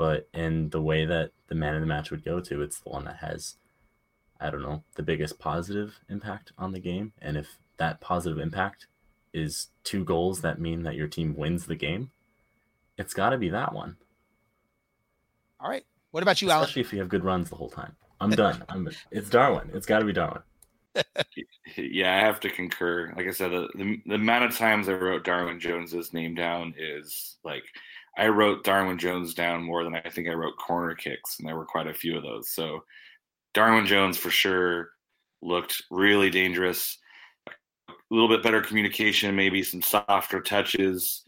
But 0.00 0.30
in 0.32 0.70
the 0.70 0.80
way 0.80 1.04
that 1.04 1.32
the 1.48 1.54
man 1.54 1.74
in 1.74 1.82
the 1.82 1.86
match 1.86 2.10
would 2.10 2.24
go 2.24 2.40
to, 2.40 2.62
it's 2.62 2.80
the 2.80 2.88
one 2.88 3.04
that 3.04 3.16
has, 3.16 3.56
I 4.40 4.48
don't 4.48 4.62
know, 4.62 4.82
the 4.94 5.02
biggest 5.02 5.38
positive 5.38 5.98
impact 6.08 6.52
on 6.56 6.72
the 6.72 6.80
game. 6.80 7.12
And 7.20 7.36
if 7.36 7.58
that 7.76 8.00
positive 8.00 8.38
impact 8.38 8.86
is 9.34 9.66
two 9.84 10.02
goals 10.02 10.40
that 10.40 10.58
mean 10.58 10.84
that 10.84 10.94
your 10.94 11.06
team 11.06 11.36
wins 11.36 11.66
the 11.66 11.74
game, 11.74 12.12
it's 12.96 13.12
got 13.12 13.28
to 13.28 13.36
be 13.36 13.50
that 13.50 13.74
one. 13.74 13.98
All 15.60 15.68
right. 15.68 15.84
What 16.12 16.22
about 16.22 16.40
you, 16.40 16.48
Especially 16.48 16.54
Alan? 16.54 16.64
Especially 16.64 16.80
if 16.80 16.92
you 16.94 16.98
have 17.00 17.10
good 17.10 17.24
runs 17.24 17.50
the 17.50 17.56
whole 17.56 17.68
time. 17.68 17.94
I'm 18.22 18.30
done. 18.30 18.64
I'm, 18.70 18.88
it's 19.10 19.28
Darwin. 19.28 19.68
It's 19.74 19.84
got 19.84 19.98
to 19.98 20.06
be 20.06 20.14
Darwin 20.14 20.40
yeah, 21.76 22.16
I 22.16 22.20
have 22.20 22.40
to 22.40 22.48
concur. 22.48 23.12
Like 23.16 23.26
I 23.26 23.32
said, 23.32 23.50
the, 23.50 23.68
the, 23.74 24.00
the 24.06 24.14
amount 24.14 24.44
of 24.44 24.56
times 24.56 24.88
I 24.88 24.92
wrote 24.92 25.24
Darwin 25.24 25.60
Jones's 25.60 26.14
name 26.14 26.34
down 26.34 26.74
is 26.78 27.36
like 27.44 27.64
I 28.16 28.28
wrote 28.28 28.64
Darwin 28.64 28.98
Jones 28.98 29.34
down 29.34 29.62
more 29.62 29.84
than 29.84 29.94
I 29.94 30.08
think 30.10 30.28
I 30.28 30.32
wrote 30.32 30.56
corner 30.58 30.94
kicks, 30.94 31.38
and 31.38 31.48
there 31.48 31.56
were 31.56 31.64
quite 31.66 31.86
a 31.86 31.94
few 31.94 32.16
of 32.16 32.22
those. 32.22 32.50
So 32.50 32.84
Darwin 33.54 33.86
Jones 33.86 34.16
for 34.18 34.30
sure 34.30 34.90
looked 35.42 35.82
really 35.90 36.30
dangerous. 36.30 36.98
A 37.48 37.92
little 38.10 38.28
bit 38.28 38.42
better 38.42 38.60
communication, 38.60 39.36
maybe 39.36 39.62
some 39.62 39.82
softer 39.82 40.40
touches. 40.40 41.22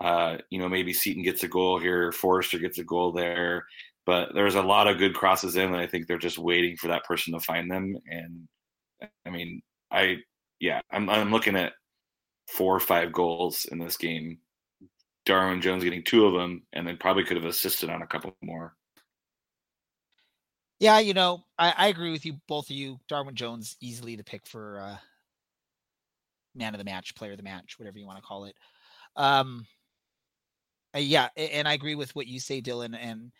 Uh, 0.00 0.38
you 0.50 0.58
know, 0.58 0.68
maybe 0.68 0.92
Seaton 0.92 1.22
gets 1.22 1.44
a 1.44 1.48
goal 1.48 1.78
here, 1.78 2.10
Forster 2.10 2.58
gets 2.58 2.78
a 2.78 2.84
goal 2.84 3.12
there, 3.12 3.64
but 4.06 4.34
there's 4.34 4.56
a 4.56 4.62
lot 4.62 4.88
of 4.88 4.98
good 4.98 5.14
crosses 5.14 5.56
in, 5.56 5.66
and 5.66 5.76
I 5.76 5.86
think 5.86 6.06
they're 6.06 6.18
just 6.18 6.38
waiting 6.38 6.76
for 6.76 6.88
that 6.88 7.04
person 7.04 7.32
to 7.32 7.40
find 7.40 7.70
them. 7.70 7.96
And 8.10 8.48
I 9.24 9.30
mean, 9.30 9.62
I 9.90 10.16
yeah, 10.60 10.80
I'm 10.90 11.08
I'm 11.08 11.30
looking 11.30 11.56
at 11.56 11.74
four 12.48 12.74
or 12.74 12.80
five 12.80 13.12
goals 13.12 13.66
in 13.66 13.78
this 13.78 13.96
game. 13.96 14.38
Darwin 15.26 15.60
Jones 15.60 15.84
getting 15.84 16.04
two 16.04 16.26
of 16.26 16.34
them, 16.34 16.62
and 16.72 16.86
then 16.86 16.96
probably 16.96 17.24
could 17.24 17.36
have 17.36 17.46
assisted 17.46 17.90
on 17.90 18.02
a 18.02 18.06
couple 18.06 18.36
more. 18.42 18.74
Yeah, 20.80 20.98
you 20.98 21.14
know, 21.14 21.44
I, 21.58 21.72
I 21.76 21.86
agree 21.88 22.10
with 22.10 22.26
you, 22.26 22.34
both 22.46 22.66
of 22.66 22.76
you. 22.76 22.98
Darwin 23.08 23.34
Jones 23.34 23.76
easily 23.80 24.16
the 24.16 24.24
pick 24.24 24.46
for 24.46 24.80
uh, 24.80 24.96
man 26.54 26.74
of 26.74 26.78
the 26.78 26.84
match, 26.84 27.14
player 27.14 27.32
of 27.32 27.38
the 27.38 27.44
match, 27.44 27.78
whatever 27.78 27.98
you 27.98 28.06
want 28.06 28.18
to 28.18 28.26
call 28.26 28.44
it. 28.44 28.56
Um, 29.16 29.66
uh, 30.94 30.98
yeah, 30.98 31.28
and 31.36 31.66
I 31.66 31.72
agree 31.72 31.94
with 31.94 32.14
what 32.14 32.26
you 32.26 32.38
say, 32.38 32.60
Dylan, 32.60 32.96
and 33.00 33.32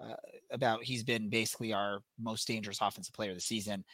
uh, 0.00 0.14
about 0.50 0.84
he's 0.84 1.02
been 1.02 1.28
basically 1.28 1.72
our 1.72 2.00
most 2.20 2.46
dangerous 2.46 2.78
offensive 2.80 3.14
player 3.14 3.30
of 3.30 3.36
the 3.36 3.42
season. 3.42 3.84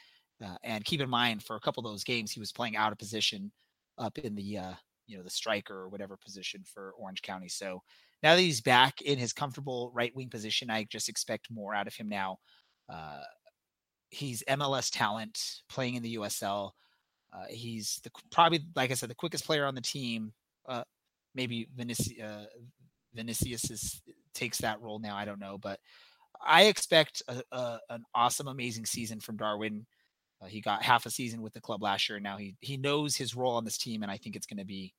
Uh, 0.45 0.57
and 0.63 0.85
keep 0.85 1.01
in 1.01 1.11
mind, 1.11 1.43
for 1.43 1.57
a 1.57 1.61
couple 1.61 1.85
of 1.85 1.93
those 1.93 2.05
games, 2.05 2.31
he 2.31 2.41
was 2.41 2.53
playing 2.53 2.77
out 2.77 2.93
of 2.93 2.99
position 2.99 3.51
up 3.99 4.17
in 4.19 4.35
the 4.35 4.59
uh, 4.59 4.73
you 5.09 5.17
know 5.17 5.25
the 5.25 5.31
striker 5.31 5.75
or 5.75 5.89
whatever 5.89 6.17
position 6.17 6.63
for 6.65 6.93
Orange 6.99 7.23
County. 7.23 7.49
So 7.49 7.83
now 8.23 8.35
that 8.35 8.41
he's 8.41 8.61
back 8.61 9.01
in 9.01 9.19
his 9.19 9.33
comfortable 9.33 9.91
right 9.95 10.15
wing 10.15 10.29
position, 10.29 10.71
I 10.71 10.85
just 10.85 11.09
expect 11.09 11.51
more 11.51 11.75
out 11.75 11.87
of 11.89 11.95
him 11.95 12.09
now. 12.09 12.39
Uh, 12.89 13.23
he's 14.11 14.45
MLS 14.49 14.91
talent 14.93 15.41
playing 15.69 15.95
in 15.95 16.03
the 16.03 16.17
USL. 16.17 16.71
Uh, 17.33 17.45
he's 17.51 18.01
the 18.05 18.11
probably 18.31 18.61
like 18.77 18.91
I 18.91 18.95
said 18.95 19.11
the 19.11 19.15
quickest 19.15 19.45
player 19.45 19.67
on 19.67 19.75
the 19.75 19.81
team. 19.81 20.33
Uh, 20.69 20.85
maybe 21.35 21.69
Vinicius, 21.75 22.21
uh, 22.23 22.47
Vinicius 23.15 23.71
is, 23.71 24.03
takes 24.35 24.59
that 24.59 24.81
role 24.81 24.99
now. 24.99 25.17
I 25.17 25.25
don't 25.25 25.41
know, 25.41 25.59
but 25.59 25.81
I 26.45 26.65
expect 26.65 27.23
a, 27.29 27.43
a, 27.53 27.79
an 27.91 28.05
awesome, 28.15 28.49
amazing 28.49 28.87
season 28.87 29.21
from 29.21 29.37
Darwin. 29.37 29.87
Uh, 30.41 30.47
he 30.47 30.61
got 30.61 30.83
half 30.83 31.07
a 31.07 31.11
season 31.11 31.43
with 31.43 31.53
the 31.53 31.61
club 31.61 31.83
last 31.83 32.09
year, 32.09 32.17
and 32.17 32.25
now 32.25 32.37
he 32.37 32.55
he 32.61 32.77
knows 32.77 33.17
his 33.17 33.35
role 33.35 33.57
on 33.57 33.65
this 33.65 33.79
team, 33.79 34.03
and 34.03 34.11
I 34.11 34.17
think 34.17 34.37
it's 34.37 34.47
going 34.47 34.59
to 34.59 34.65
be 34.65 34.95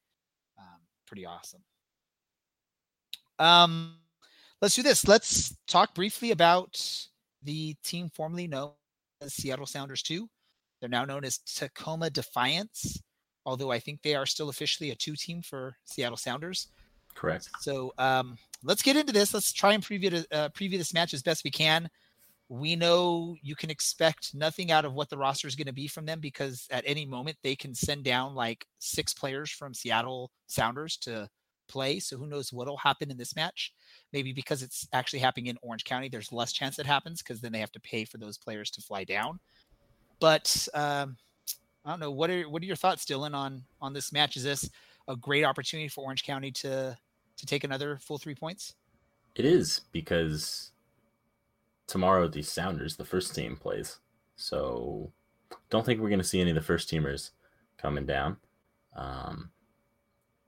um, 0.58 0.82
pretty 1.08 1.26
awesome. 1.26 1.62
Um, 3.40 3.96
let's 4.62 4.76
do 4.76 4.84
this. 4.84 5.08
Let's 5.08 5.56
talk 5.68 5.96
briefly 5.96 6.32
about 6.32 6.82
the 7.44 7.76
team 7.84 8.10
formerly 8.14 8.48
known 8.48 8.72
as 9.22 9.34
Seattle 9.34 9.66
Sounders 9.66 10.04
2. 10.04 10.28
They're 10.80 10.90
now 10.90 11.06
known 11.06 11.24
as 11.24 11.40
Tacoma 11.40 12.10
Defiance, 12.10 13.02
although 13.46 13.72
I 13.72 13.80
think 13.80 14.02
they 14.02 14.16
are 14.16 14.26
still 14.26 14.50
officially 14.50 14.92
a 14.92 14.96
two 14.96 15.16
team 15.16 15.42
for 15.42 15.76
Seattle 15.86 16.18
Sounders. 16.18 16.68
Correct. 17.16 17.50
So 17.62 17.94
um, 17.98 18.38
let's 18.64 18.82
get 18.82 18.96
into 18.96 19.12
this. 19.12 19.34
Let's 19.34 19.52
try 19.52 19.74
and 19.74 19.84
preview, 19.84 20.24
uh, 20.32 20.50
preview 20.50 20.78
this 20.78 20.94
match 20.94 21.14
as 21.14 21.22
best 21.22 21.44
we 21.44 21.52
can 21.52 21.90
we 22.50 22.76
know 22.76 23.36
you 23.44 23.56
can 23.56 23.70
expect 23.70 24.34
nothing 24.34 24.72
out 24.72 24.84
of 24.84 24.94
what 24.94 25.10
the 25.10 25.18
roster 25.18 25.48
is 25.48 25.56
going 25.56 25.68
to 25.68 25.74
be 25.74 25.88
from 25.88 26.06
them 26.06 26.20
because 26.20 26.68
at 26.72 26.84
any 26.86 27.06
moment 27.06 27.38
they 27.44 27.56
can 27.56 27.76
send 27.76 28.04
down 28.04 28.34
like 28.34 28.66
six 28.80 29.14
players 29.14 29.52
from 29.52 29.74
Seattle 29.74 30.32
Sounders 30.48 30.98
to 30.98 31.30
play. 31.68 32.00
So 32.00 32.18
who 32.18 32.26
knows 32.26 32.52
what'll 32.52 32.78
happen 32.78 33.12
in 33.12 33.18
this 33.18 33.36
match? 33.36 33.72
Maybe 34.12 34.34
because 34.34 34.64
it's 34.64 34.88
actually 34.94 35.20
happening 35.20 35.46
in 35.46 35.60
Orange 35.62 35.84
County, 35.84 36.10
there's 36.10 36.32
less 36.32 36.52
chance 36.52 36.80
it 36.80 36.88
happens 36.88 37.22
because 37.22 37.40
then 37.40 37.52
they 37.52 37.60
have 37.60 37.72
to 37.74 37.80
pay 37.82 38.04
for 38.04 38.18
those 38.18 38.40
players 38.40 38.72
to 38.72 38.82
fly 38.82 39.04
down. 39.04 39.40
But 40.20 40.68
um, 40.74 41.18
I 41.86 41.92
don't 41.92 42.00
know. 42.00 42.12
What 42.12 42.32
are 42.32 42.50
what 42.50 42.62
are 42.64 42.66
your 42.66 42.76
thoughts, 42.76 43.06
Dylan, 43.06 43.36
on 43.36 43.64
on 43.80 43.94
this 43.94 44.12
match? 44.12 44.36
Is 44.36 44.44
this 44.44 44.70
a 45.08 45.16
great 45.16 45.46
opportunity 45.46 45.88
for 45.88 46.04
Orange 46.04 46.24
County 46.24 46.52
to 46.52 46.98
to 47.38 47.46
take 47.46 47.64
another 47.64 47.98
full 47.98 48.18
three 48.18 48.36
points? 48.36 48.74
It 49.36 49.46
is 49.46 49.82
because 49.92 50.72
tomorrow 51.90 52.28
the 52.28 52.42
Sounders, 52.42 52.96
the 52.96 53.04
first 53.04 53.36
team, 53.36 53.58
plays. 53.58 53.98
So 54.36 55.12
don't 55.70 55.86
think 55.86 56.00
we're 56.00 56.10
going 56.10 56.22
to 56.22 56.26
see 56.26 56.40
any 56.40 56.52
of 56.52 56.56
the 56.56 56.62
first 56.62 56.90
teamers 56.90 57.32
coming 57.78 58.06
down. 58.06 58.38
Um, 58.96 59.50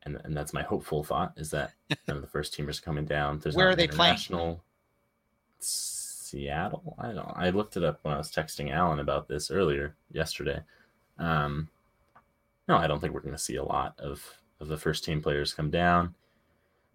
and 0.04 0.19
and 0.23 0.36
that's 0.36 0.54
my 0.54 0.63
hopeful 0.63 1.04
thought 1.04 1.34
is 1.36 1.51
that 1.51 1.73
none 2.08 2.17
of 2.17 2.21
the 2.21 2.27
first 2.27 2.58
teamers 2.58 2.82
coming 2.82 3.06
down. 3.06 3.39
There's 3.39 3.56
where 3.56 3.69
are 3.69 3.75
they 3.75 3.88
playing? 3.88 4.17
Seattle. 5.60 6.95
I 6.97 7.12
don't. 7.12 7.34
I 7.36 7.49
looked 7.49 7.77
it 7.77 7.84
up 7.84 7.99
when 8.04 8.13
I 8.13 8.17
was 8.17 8.32
texting 8.32 8.71
Alan 8.71 8.99
about 8.99 9.27
this 9.27 9.51
earlier 9.51 9.95
yesterday. 10.12 10.62
Um, 11.19 11.69
no, 12.67 12.77
I 12.77 12.88
don't 12.88 12.99
think 12.99 13.13
we're 13.13 13.21
going 13.21 13.36
to 13.36 13.41
see 13.41 13.58
a 13.58 13.63
lot 13.63 13.99
of 13.99 14.23
of 14.60 14.67
the 14.67 14.77
first 14.77 15.04
team 15.04 15.21
players 15.21 15.54
come 15.54 15.69
down. 15.69 16.15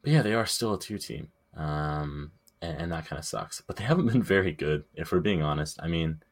But 0.03 0.13
yeah, 0.13 0.23
they 0.23 0.35
are 0.35 0.47
still 0.47 0.75
a 0.75 0.79
two 0.79 0.99
team. 0.99 1.29
Um, 1.57 2.33
and, 2.63 2.83
and 2.83 2.93
that 2.93 3.07
kind 3.07 3.19
of 3.19 3.25
sucks. 3.25 3.61
But 3.61 3.77
they 3.77 3.85
haven't 3.85 4.07
been 4.07 4.23
very 4.23 4.53
good, 4.53 4.85
if 4.95 5.13
we're 5.13 5.21
being 5.21 5.43
honest. 5.43 5.79
I 5.83 5.89
mean, 5.89 6.23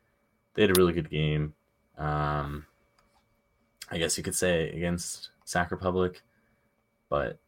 they 0.55 0.63
had 0.63 0.71
a 0.71 0.81
really 0.81 0.93
good 0.93 1.11
game. 1.11 1.55
Um, 1.99 2.67
I 3.91 3.99
guess 3.99 4.17
you 4.17 4.25
could 4.25 4.35
say 4.35 4.71
against 4.71 5.31
Sac 5.45 5.71
Republic, 5.71 6.23
but 7.09 7.39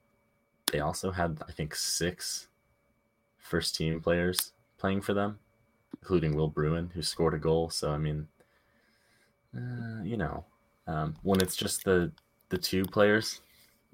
they 0.71 0.81
also 0.81 1.11
had, 1.11 1.43
I 1.49 1.53
think, 1.53 1.75
six 1.75 2.49
first 3.39 3.77
team 3.77 4.01
players 4.01 4.53
playing 4.79 5.01
for 5.03 5.15
them, 5.15 5.39
including 6.01 6.35
Will 6.35 6.49
Bruin, 6.49 6.91
who 6.95 7.03
scored 7.03 7.35
a 7.35 7.39
goal. 7.39 7.71
So 7.71 7.91
I 7.91 7.99
mean, 7.99 8.29
uh, 9.57 10.03
you 10.03 10.17
know, 10.17 10.45
um, 10.87 11.15
when 11.23 11.41
it's 11.41 11.57
just 11.57 11.85
the 11.85 12.13
the 12.49 12.59
two 12.59 12.85
players 12.85 13.41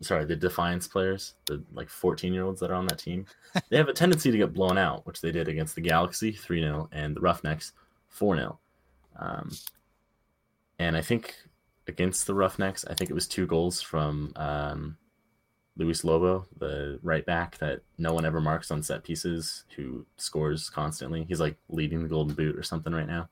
sorry, 0.02 0.24
the 0.24 0.36
Defiance 0.36 0.86
players, 0.88 1.34
the 1.46 1.62
like 1.72 1.88
14 1.88 2.32
year 2.32 2.44
olds 2.44 2.60
that 2.60 2.70
are 2.70 2.74
on 2.74 2.86
that 2.86 2.98
team, 2.98 3.26
they 3.68 3.76
have 3.76 3.88
a 3.88 3.92
tendency 3.92 4.30
to 4.30 4.38
get 4.38 4.54
blown 4.54 4.78
out, 4.78 5.06
which 5.06 5.20
they 5.20 5.32
did 5.32 5.48
against 5.48 5.74
the 5.74 5.80
Galaxy 5.80 6.32
3 6.32 6.60
0 6.60 6.88
and 6.92 7.16
the 7.16 7.20
Roughnecks 7.20 7.72
4 8.08 8.36
0. 8.36 8.58
Um, 9.18 9.50
and 10.78 10.96
I 10.96 11.02
think 11.02 11.36
against 11.86 12.26
the 12.26 12.34
Roughnecks, 12.34 12.84
I 12.88 12.94
think 12.94 13.10
it 13.10 13.14
was 13.14 13.26
two 13.26 13.46
goals 13.46 13.80
from 13.80 14.32
um, 14.36 14.96
Luis 15.76 16.04
Lobo, 16.04 16.46
the 16.58 16.98
right 17.02 17.24
back 17.24 17.58
that 17.58 17.80
no 17.98 18.12
one 18.12 18.24
ever 18.24 18.40
marks 18.40 18.70
on 18.70 18.82
set 18.82 19.04
pieces, 19.04 19.64
who 19.76 20.06
scores 20.16 20.68
constantly. 20.68 21.24
He's 21.24 21.40
like 21.40 21.56
leading 21.68 22.02
the 22.02 22.08
Golden 22.08 22.34
Boot 22.34 22.56
or 22.56 22.62
something 22.62 22.92
right 22.92 23.06
now. 23.06 23.28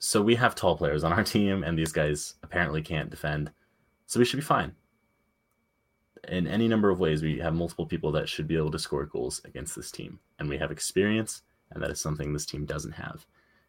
So 0.00 0.22
we 0.22 0.34
have 0.36 0.54
tall 0.54 0.76
players 0.76 1.04
on 1.04 1.12
our 1.12 1.24
team, 1.24 1.62
and 1.62 1.78
these 1.78 1.92
guys 1.92 2.34
apparently 2.42 2.82
can't 2.82 3.10
defend. 3.10 3.50
So 4.08 4.18
we 4.18 4.24
should 4.24 4.38
be 4.38 4.42
fine. 4.42 4.74
In 6.28 6.46
any 6.46 6.66
number 6.66 6.88
of 6.88 6.98
ways, 6.98 7.22
we 7.22 7.38
have 7.38 7.54
multiple 7.54 7.84
people 7.84 8.10
that 8.12 8.26
should 8.28 8.48
be 8.48 8.56
able 8.56 8.70
to 8.70 8.78
score 8.78 9.04
goals 9.04 9.42
against 9.44 9.76
this 9.76 9.90
team. 9.90 10.18
And 10.38 10.48
we 10.48 10.56
have 10.56 10.70
experience, 10.70 11.42
and 11.70 11.82
that 11.82 11.90
is 11.90 12.00
something 12.00 12.32
this 12.32 12.46
team 12.46 12.64
doesn't 12.64 12.92
have. 12.92 13.26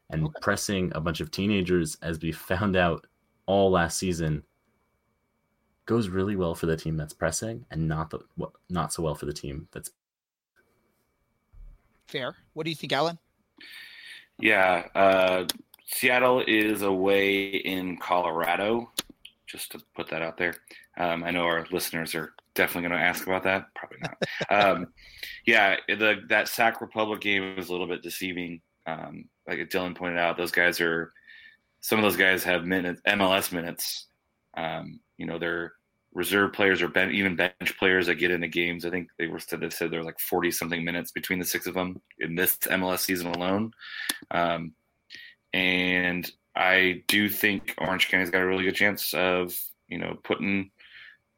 And 0.09 0.23
okay. 0.25 0.39
pressing 0.41 0.93
a 0.95 1.01
bunch 1.01 1.19
of 1.19 1.29
teenagers, 1.29 1.97
as 2.01 2.21
we 2.21 2.31
found 2.31 2.77
out 2.77 3.05
all 3.47 3.69
last 3.69 3.97
season, 3.97 4.43
goes 5.85 6.07
really 6.07 6.37
well 6.37 6.55
for 6.55 6.67
the 6.67 6.77
team 6.77 6.95
that's 6.95 7.13
pressing 7.13 7.65
and 7.71 7.87
not 7.87 8.09
the 8.09 8.19
not 8.69 8.93
so 8.93 9.03
well 9.03 9.15
for 9.15 9.25
the 9.25 9.33
team 9.33 9.67
that's 9.71 9.91
fair. 12.07 12.35
What 12.53 12.63
do 12.63 12.69
you 12.69 12.75
think, 12.75 12.93
Alan? 12.93 13.17
Yeah, 14.39 14.87
uh, 14.95 15.45
Seattle 15.85 16.43
is 16.47 16.81
away 16.83 17.47
in 17.47 17.97
Colorado 17.97 18.89
just 19.49 19.71
to 19.71 19.81
put 19.95 20.09
that 20.09 20.21
out 20.21 20.37
there. 20.37 20.53
Um, 20.97 21.23
I 21.23 21.31
know 21.31 21.43
our 21.43 21.65
listeners 21.71 22.13
are 22.15 22.33
definitely 22.53 22.89
going 22.89 22.99
to 22.99 23.05
ask 23.05 23.25
about 23.25 23.43
that. 23.43 23.65
Probably 23.75 23.97
not. 24.01 24.17
um, 24.49 24.87
yeah, 25.45 25.75
the 25.87 26.21
that 26.29 26.47
Sac 26.47 26.81
Republic 26.81 27.21
game 27.21 27.55
was 27.55 27.69
a 27.69 27.71
little 27.71 27.87
bit 27.87 28.03
deceiving. 28.03 28.61
Um, 28.85 29.25
like 29.47 29.59
Dylan 29.69 29.95
pointed 29.95 30.19
out, 30.19 30.37
those 30.37 30.51
guys 30.51 30.79
are 30.79 31.11
some 31.81 31.99
of 31.99 32.03
those 32.03 32.17
guys 32.17 32.43
have 32.43 32.65
minutes, 32.65 33.01
MLS 33.07 33.51
minutes. 33.51 34.07
Um, 34.55 34.99
you 35.17 35.25
know, 35.25 35.39
they're 35.39 35.73
reserve 36.13 36.53
players 36.53 36.81
or 36.81 36.87
ben, 36.87 37.11
even 37.11 37.35
bench 37.35 37.77
players 37.77 38.07
that 38.07 38.15
get 38.15 38.31
into 38.31 38.47
games. 38.47 38.85
I 38.85 38.89
think 38.89 39.09
they 39.17 39.27
were 39.27 39.39
said 39.39 39.61
they 39.61 39.69
said 39.69 39.91
there 39.91 39.99
were 39.99 40.05
like 40.05 40.19
forty 40.19 40.51
something 40.51 40.83
minutes 40.83 41.11
between 41.11 41.39
the 41.39 41.45
six 41.45 41.67
of 41.67 41.73
them 41.73 42.01
in 42.19 42.35
this 42.35 42.57
MLS 42.59 42.99
season 42.99 43.27
alone. 43.27 43.71
Um, 44.31 44.73
and 45.53 46.29
I 46.59 47.03
do 47.07 47.29
think 47.29 47.73
Orange 47.77 48.09
County's 48.09 48.29
got 48.29 48.41
a 48.41 48.45
really 48.45 48.65
good 48.65 48.75
chance 48.75 49.13
of, 49.13 49.57
you 49.87 49.97
know, 49.97 50.19
putting, 50.25 50.71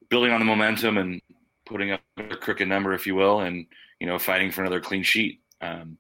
building 0.09 0.31
on 0.31 0.39
the 0.39 0.45
momentum 0.45 0.97
and 0.97 1.21
putting 1.67 1.91
up 1.91 2.01
a 2.17 2.35
crooked 2.35 2.67
number, 2.67 2.93
if 2.93 3.05
you 3.05 3.13
will, 3.13 3.41
and, 3.41 3.67
you 3.99 4.07
know, 4.07 4.17
fighting 4.17 4.49
for 4.49 4.61
another 4.61 4.81
clean 4.81 5.03
sheet. 5.03 5.39
Um, 5.61 5.99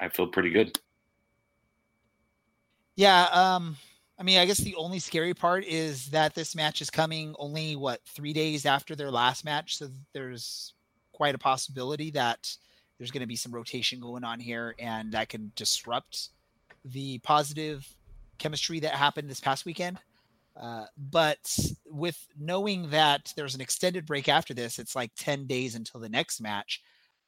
I 0.00 0.08
feel 0.08 0.26
pretty 0.26 0.50
good. 0.50 0.76
Yeah. 2.96 3.26
Um, 3.26 3.76
I 4.18 4.24
mean, 4.24 4.38
I 4.38 4.44
guess 4.44 4.58
the 4.58 4.74
only 4.74 4.98
scary 4.98 5.32
part 5.32 5.64
is 5.64 6.06
that 6.06 6.34
this 6.34 6.56
match 6.56 6.82
is 6.82 6.90
coming 6.90 7.32
only 7.38 7.76
what 7.76 8.00
three 8.06 8.32
days 8.32 8.66
after 8.66 8.96
their 8.96 9.10
last 9.10 9.44
match, 9.44 9.76
so 9.76 9.88
there's 10.12 10.74
quite 11.12 11.36
a 11.36 11.38
possibility 11.38 12.10
that 12.10 12.56
there's 12.98 13.12
going 13.12 13.20
to 13.20 13.26
be 13.26 13.36
some 13.36 13.54
rotation 13.54 14.00
going 14.00 14.24
on 14.24 14.40
here, 14.40 14.74
and 14.80 15.12
that 15.12 15.28
can 15.28 15.52
disrupt 15.54 16.30
the 16.84 17.18
positive 17.18 17.86
chemistry 18.38 18.80
that 18.80 18.92
happened 18.92 19.28
this 19.28 19.40
past 19.40 19.64
weekend. 19.64 19.98
Uh, 20.60 20.86
but 20.96 21.58
with 21.84 22.18
knowing 22.38 22.88
that 22.90 23.32
there's 23.36 23.54
an 23.54 23.60
extended 23.60 24.06
break 24.06 24.28
after 24.28 24.54
this, 24.54 24.78
it's 24.78 24.96
like 24.96 25.10
10 25.16 25.46
days 25.46 25.74
until 25.74 26.00
the 26.00 26.08
next 26.08 26.40
match. 26.40 26.82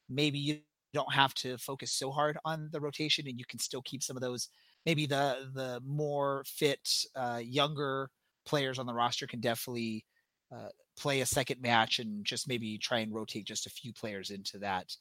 Maybe 0.09 0.39
you 0.39 0.59
don't 0.93 1.13
have 1.13 1.33
to 1.35 1.57
focus 1.57 1.91
so 1.91 2.11
hard 2.11 2.37
on 2.43 2.69
the 2.71 2.81
rotation 2.81 3.27
and 3.27 3.37
you 3.37 3.45
can 3.45 3.59
still 3.59 3.83
keep 3.83 4.01
some 4.01 4.17
of 4.17 4.21
those, 4.21 4.49
maybe 4.85 5.05
the, 5.05 5.49
the 5.53 5.81
more 5.85 6.43
fit, 6.47 7.05
uh, 7.15 7.39
younger 7.43 8.09
players 8.45 8.79
on 8.79 8.87
the 8.87 8.93
roster 8.93 9.27
can 9.27 9.39
definitely 9.39 10.03
uh, 10.51 10.69
play 10.97 11.21
a 11.21 11.25
second 11.25 11.61
match 11.61 11.99
and 11.99 12.25
just 12.25 12.47
maybe 12.47 12.77
try 12.79 12.99
and 12.99 13.13
rotate 13.13 13.45
just 13.45 13.67
a 13.67 13.69
few 13.69 13.93
players 13.93 14.31
into 14.31 14.57
that 14.57 14.95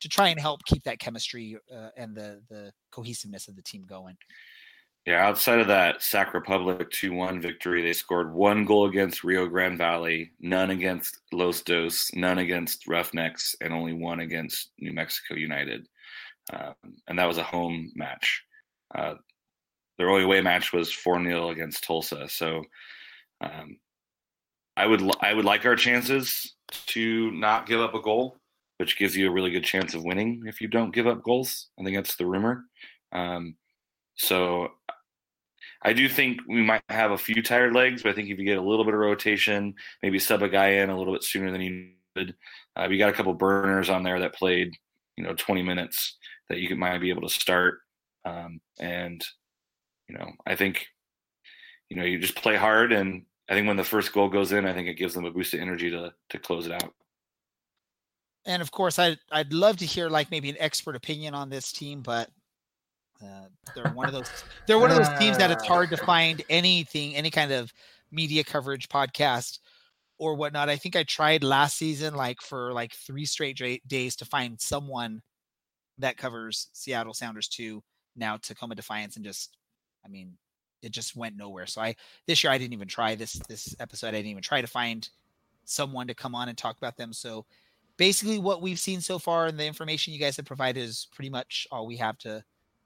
to 0.00 0.08
try 0.08 0.28
and 0.28 0.40
help 0.40 0.64
keep 0.64 0.82
that 0.84 0.98
chemistry 0.98 1.56
uh, 1.74 1.88
and 1.96 2.14
the 2.14 2.40
the 2.48 2.72
cohesiveness 2.90 3.48
of 3.48 3.56
the 3.56 3.62
team 3.62 3.84
going. 3.88 4.16
Yeah, 5.06 5.26
outside 5.26 5.60
of 5.60 5.68
that 5.68 6.02
Sac 6.02 6.34
Republic 6.34 6.90
2 6.90 7.12
1 7.12 7.40
victory, 7.40 7.82
they 7.82 7.94
scored 7.94 8.34
one 8.34 8.64
goal 8.66 8.86
against 8.86 9.24
Rio 9.24 9.46
Grande 9.46 9.78
Valley, 9.78 10.32
none 10.40 10.70
against 10.70 11.18
Los 11.32 11.62
Dos, 11.62 12.10
none 12.14 12.38
against 12.38 12.86
Roughnecks, 12.86 13.56
and 13.62 13.72
only 13.72 13.94
one 13.94 14.20
against 14.20 14.70
New 14.78 14.92
Mexico 14.92 15.34
United. 15.36 15.86
Um, 16.52 16.74
and 17.08 17.18
that 17.18 17.26
was 17.26 17.38
a 17.38 17.42
home 17.42 17.92
match. 17.94 18.44
Uh, 18.94 19.14
their 19.96 20.10
only 20.10 20.24
away 20.24 20.42
match 20.42 20.72
was 20.72 20.92
4 20.92 21.22
0 21.22 21.50
against 21.50 21.84
Tulsa. 21.84 22.28
So 22.28 22.62
um, 23.40 23.78
I 24.76 24.86
would 24.86 25.02
I 25.20 25.34
would 25.34 25.44
like 25.44 25.64
our 25.64 25.76
chances 25.76 26.54
to 26.86 27.30
not 27.32 27.66
give 27.66 27.80
up 27.80 27.94
a 27.94 28.02
goal, 28.02 28.36
which 28.78 28.98
gives 28.98 29.16
you 29.16 29.28
a 29.28 29.32
really 29.32 29.50
good 29.50 29.64
chance 29.64 29.94
of 29.94 30.04
winning 30.04 30.42
if 30.46 30.60
you 30.60 30.68
don't 30.68 30.94
give 30.94 31.06
up 31.06 31.22
goals. 31.22 31.68
I 31.78 31.84
think 31.84 31.96
that's 31.96 32.16
the 32.16 32.26
rumor. 32.26 32.64
Um, 33.12 33.56
so 34.20 34.68
I 35.82 35.94
do 35.94 36.08
think 36.10 36.40
we 36.46 36.62
might 36.62 36.82
have 36.90 37.10
a 37.10 37.18
few 37.18 37.42
tired 37.42 37.72
legs, 37.72 38.02
but 38.02 38.10
I 38.10 38.12
think 38.12 38.28
if 38.28 38.38
you 38.38 38.44
get 38.44 38.58
a 38.58 38.62
little 38.62 38.84
bit 38.84 38.92
of 38.92 39.00
rotation, 39.00 39.74
maybe 40.02 40.18
sub 40.18 40.42
a 40.42 40.48
guy 40.48 40.68
in 40.72 40.90
a 40.90 40.98
little 40.98 41.14
bit 41.14 41.24
sooner 41.24 41.50
than 41.50 41.62
you 41.62 41.92
did. 42.14 42.34
Uh, 42.76 42.86
we 42.90 42.98
got 42.98 43.08
a 43.08 43.14
couple 43.14 43.32
burners 43.32 43.88
on 43.88 44.02
there 44.02 44.20
that 44.20 44.34
played, 44.34 44.74
you 45.16 45.24
know, 45.24 45.34
20 45.34 45.62
minutes 45.62 46.18
that 46.50 46.58
you 46.58 46.76
might 46.76 46.98
be 46.98 47.08
able 47.08 47.22
to 47.22 47.30
start. 47.30 47.78
Um, 48.26 48.60
and, 48.78 49.24
you 50.06 50.18
know, 50.18 50.30
I 50.46 50.54
think, 50.54 50.86
you 51.88 51.96
know, 51.96 52.04
you 52.04 52.18
just 52.18 52.36
play 52.36 52.56
hard. 52.56 52.92
And 52.92 53.24
I 53.48 53.54
think 53.54 53.66
when 53.66 53.78
the 53.78 53.84
first 53.84 54.12
goal 54.12 54.28
goes 54.28 54.52
in, 54.52 54.66
I 54.66 54.74
think 54.74 54.86
it 54.86 54.98
gives 54.98 55.14
them 55.14 55.24
a 55.24 55.30
boost 55.30 55.54
of 55.54 55.60
energy 55.60 55.90
to, 55.90 56.12
to 56.28 56.38
close 56.38 56.66
it 56.66 56.72
out. 56.72 56.92
And 58.44 58.60
of 58.60 58.70
course, 58.70 58.98
I'd, 58.98 59.18
I'd 59.32 59.54
love 59.54 59.78
to 59.78 59.86
hear 59.86 60.10
like 60.10 60.30
maybe 60.30 60.50
an 60.50 60.56
expert 60.58 60.94
opinion 60.94 61.34
on 61.34 61.48
this 61.48 61.72
team, 61.72 62.02
but 62.02 62.28
uh, 63.22 63.46
they're 63.74 63.92
one 63.92 64.06
of 64.06 64.12
those. 64.12 64.30
They're 64.66 64.78
one 64.78 64.90
of 64.90 64.96
those 64.96 65.18
teams 65.18 65.36
that 65.38 65.50
it's 65.50 65.66
hard 65.66 65.90
to 65.90 65.96
find 65.96 66.42
anything, 66.48 67.16
any 67.16 67.30
kind 67.30 67.52
of 67.52 67.72
media 68.10 68.44
coverage, 68.44 68.88
podcast, 68.88 69.58
or 70.18 70.34
whatnot. 70.34 70.68
I 70.68 70.76
think 70.76 70.96
I 70.96 71.02
tried 71.02 71.44
last 71.44 71.76
season, 71.76 72.14
like 72.14 72.40
for 72.40 72.72
like 72.72 72.94
three 72.94 73.24
straight 73.24 73.58
days, 73.86 74.16
to 74.16 74.24
find 74.24 74.60
someone 74.60 75.22
that 75.98 76.16
covers 76.16 76.68
Seattle 76.72 77.14
Sounders 77.14 77.48
too. 77.48 77.82
Now 78.16 78.36
Tacoma 78.36 78.74
Defiance, 78.74 79.16
and 79.16 79.24
just, 79.24 79.56
I 80.04 80.08
mean, 80.08 80.36
it 80.82 80.92
just 80.92 81.14
went 81.14 81.36
nowhere. 81.36 81.66
So 81.66 81.80
I 81.80 81.96
this 82.26 82.42
year 82.42 82.52
I 82.52 82.58
didn't 82.58 82.72
even 82.72 82.88
try 82.88 83.14
this 83.14 83.34
this 83.48 83.74
episode. 83.80 84.08
I 84.08 84.12
didn't 84.12 84.30
even 84.30 84.42
try 84.42 84.60
to 84.60 84.66
find 84.66 85.08
someone 85.64 86.06
to 86.08 86.14
come 86.14 86.34
on 86.34 86.48
and 86.48 86.56
talk 86.56 86.78
about 86.78 86.96
them. 86.96 87.12
So 87.12 87.44
basically, 87.96 88.38
what 88.38 88.62
we've 88.62 88.78
seen 88.78 89.00
so 89.00 89.18
far 89.18 89.46
and 89.46 89.58
the 89.58 89.66
information 89.66 90.12
you 90.14 90.20
guys 90.20 90.36
have 90.36 90.46
provided 90.46 90.82
is 90.82 91.06
pretty 91.14 91.30
much 91.30 91.66
all 91.70 91.86
we 91.86 91.96
have 91.96 92.18
to 92.18 92.42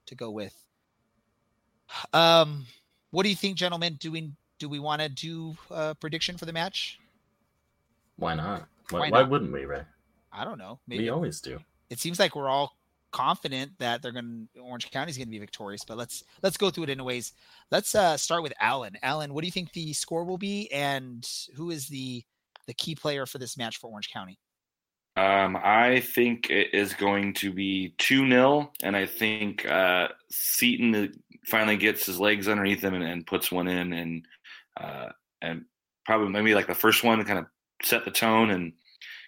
to 0.07 0.15
go 0.15 0.31
with. 0.31 0.53
Um, 2.13 2.65
what 3.11 3.23
do 3.23 3.29
you 3.29 3.35
think, 3.35 3.57
gentlemen? 3.57 3.97
Do 3.99 4.11
we 4.11 4.31
do 4.59 4.69
we 4.69 4.79
want 4.79 5.01
to 5.01 5.09
do 5.09 5.55
a 5.69 5.95
prediction 5.95 6.37
for 6.37 6.45
the 6.45 6.53
match? 6.53 6.99
Why 8.17 8.35
not? 8.35 8.67
Why, 8.89 8.99
why, 8.99 9.09
not? 9.09 9.15
why 9.15 9.23
wouldn't 9.23 9.51
we, 9.51 9.65
Ray? 9.65 9.83
I 10.31 10.43
don't 10.43 10.57
know. 10.57 10.79
Maybe 10.87 11.03
we 11.03 11.09
always 11.09 11.41
do. 11.41 11.59
It 11.89 11.99
seems 11.99 12.19
like 12.19 12.35
we're 12.35 12.49
all 12.49 12.77
confident 13.11 13.71
that 13.79 14.01
they're 14.01 14.11
going 14.11 14.49
to 14.53 14.59
Orange 14.59 14.91
County 14.91 15.09
is 15.09 15.17
going 15.17 15.27
to 15.27 15.31
be 15.31 15.39
victorious, 15.39 15.85
but 15.85 15.97
let's 15.97 16.23
let's 16.41 16.57
go 16.57 16.69
through 16.69 16.85
it 16.85 16.89
anyways. 16.89 17.33
Let's 17.71 17.95
uh, 17.95 18.17
start 18.17 18.43
with 18.43 18.53
Alan. 18.59 18.97
Alan, 19.01 19.33
what 19.33 19.41
do 19.41 19.47
you 19.47 19.51
think 19.51 19.71
the 19.71 19.93
score 19.93 20.25
will 20.25 20.37
be, 20.37 20.71
and 20.71 21.25
who 21.55 21.71
is 21.71 21.87
the 21.87 22.23
the 22.67 22.73
key 22.73 22.95
player 22.95 23.25
for 23.25 23.37
this 23.37 23.57
match 23.57 23.77
for 23.77 23.89
Orange 23.89 24.11
County? 24.11 24.37
Um, 25.17 25.55
I 25.55 26.01
think 26.01 26.49
it 26.49 26.73
is 26.73 26.93
going 26.93 27.33
to 27.35 27.53
be 27.53 27.95
2 27.99 28.29
0, 28.29 28.71
and 28.83 28.97
I 28.97 29.05
think 29.05 29.65
uh, 29.65 30.09
Seaton 30.29 31.13
finally 31.45 31.77
gets 31.77 32.05
his 32.05 32.19
legs 32.19 32.49
underneath 32.49 32.83
him 32.83 32.93
and, 32.93 33.03
and 33.03 33.25
puts 33.25 33.49
one 33.49 33.67
in, 33.67 33.93
and 33.93 34.25
uh, 34.79 35.09
and 35.41 35.65
probably 36.05 36.29
maybe 36.29 36.53
like 36.53 36.67
the 36.67 36.75
first 36.75 37.03
one 37.03 37.19
to 37.19 37.23
kind 37.23 37.39
of 37.39 37.45
set 37.81 38.03
the 38.03 38.11
tone, 38.11 38.49
and 38.49 38.73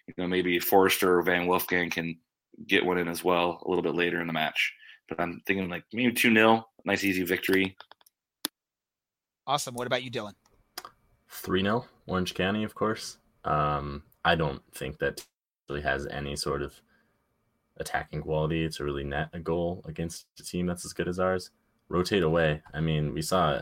you 0.07 0.13
know 0.17 0.27
maybe 0.27 0.59
Forrester 0.59 1.19
or 1.19 1.21
Van 1.21 1.47
Wolfgang 1.47 1.89
can 1.89 2.17
get 2.67 2.85
one 2.85 2.97
in 2.97 3.07
as 3.07 3.23
well 3.23 3.63
a 3.65 3.69
little 3.69 3.83
bit 3.83 3.95
later 3.95 4.19
in 4.19 4.27
the 4.27 4.33
match. 4.33 4.73
But 5.07 5.21
I'm 5.21 5.41
thinking 5.47 5.69
like 5.69 5.85
maybe 5.93 6.11
2 6.11 6.33
0, 6.33 6.67
nice 6.83 7.05
easy 7.05 7.23
victory. 7.23 7.77
Awesome. 9.45 9.75
What 9.75 9.87
about 9.87 10.03
you, 10.03 10.11
Dylan? 10.11 10.33
3 11.29 11.61
0, 11.61 11.85
Orange 12.07 12.33
County, 12.33 12.65
of 12.65 12.75
course. 12.75 13.17
Um, 13.45 14.03
I 14.25 14.35
don't 14.35 14.61
think 14.73 14.99
that 14.99 15.25
really 15.69 15.81
has 15.81 16.07
any 16.07 16.35
sort 16.35 16.61
of 16.61 16.73
attacking 17.77 18.21
quality 18.21 18.67
to 18.67 18.83
really 18.83 19.03
net 19.03 19.29
a 19.33 19.39
goal 19.39 19.83
against 19.85 20.27
a 20.39 20.43
team 20.43 20.65
that's 20.65 20.85
as 20.85 20.93
good 20.93 21.07
as 21.07 21.19
ours. 21.19 21.51
Rotate 21.89 22.23
away. 22.23 22.61
I 22.73 22.81
mean, 22.81 23.13
we 23.13 23.21
saw 23.21 23.59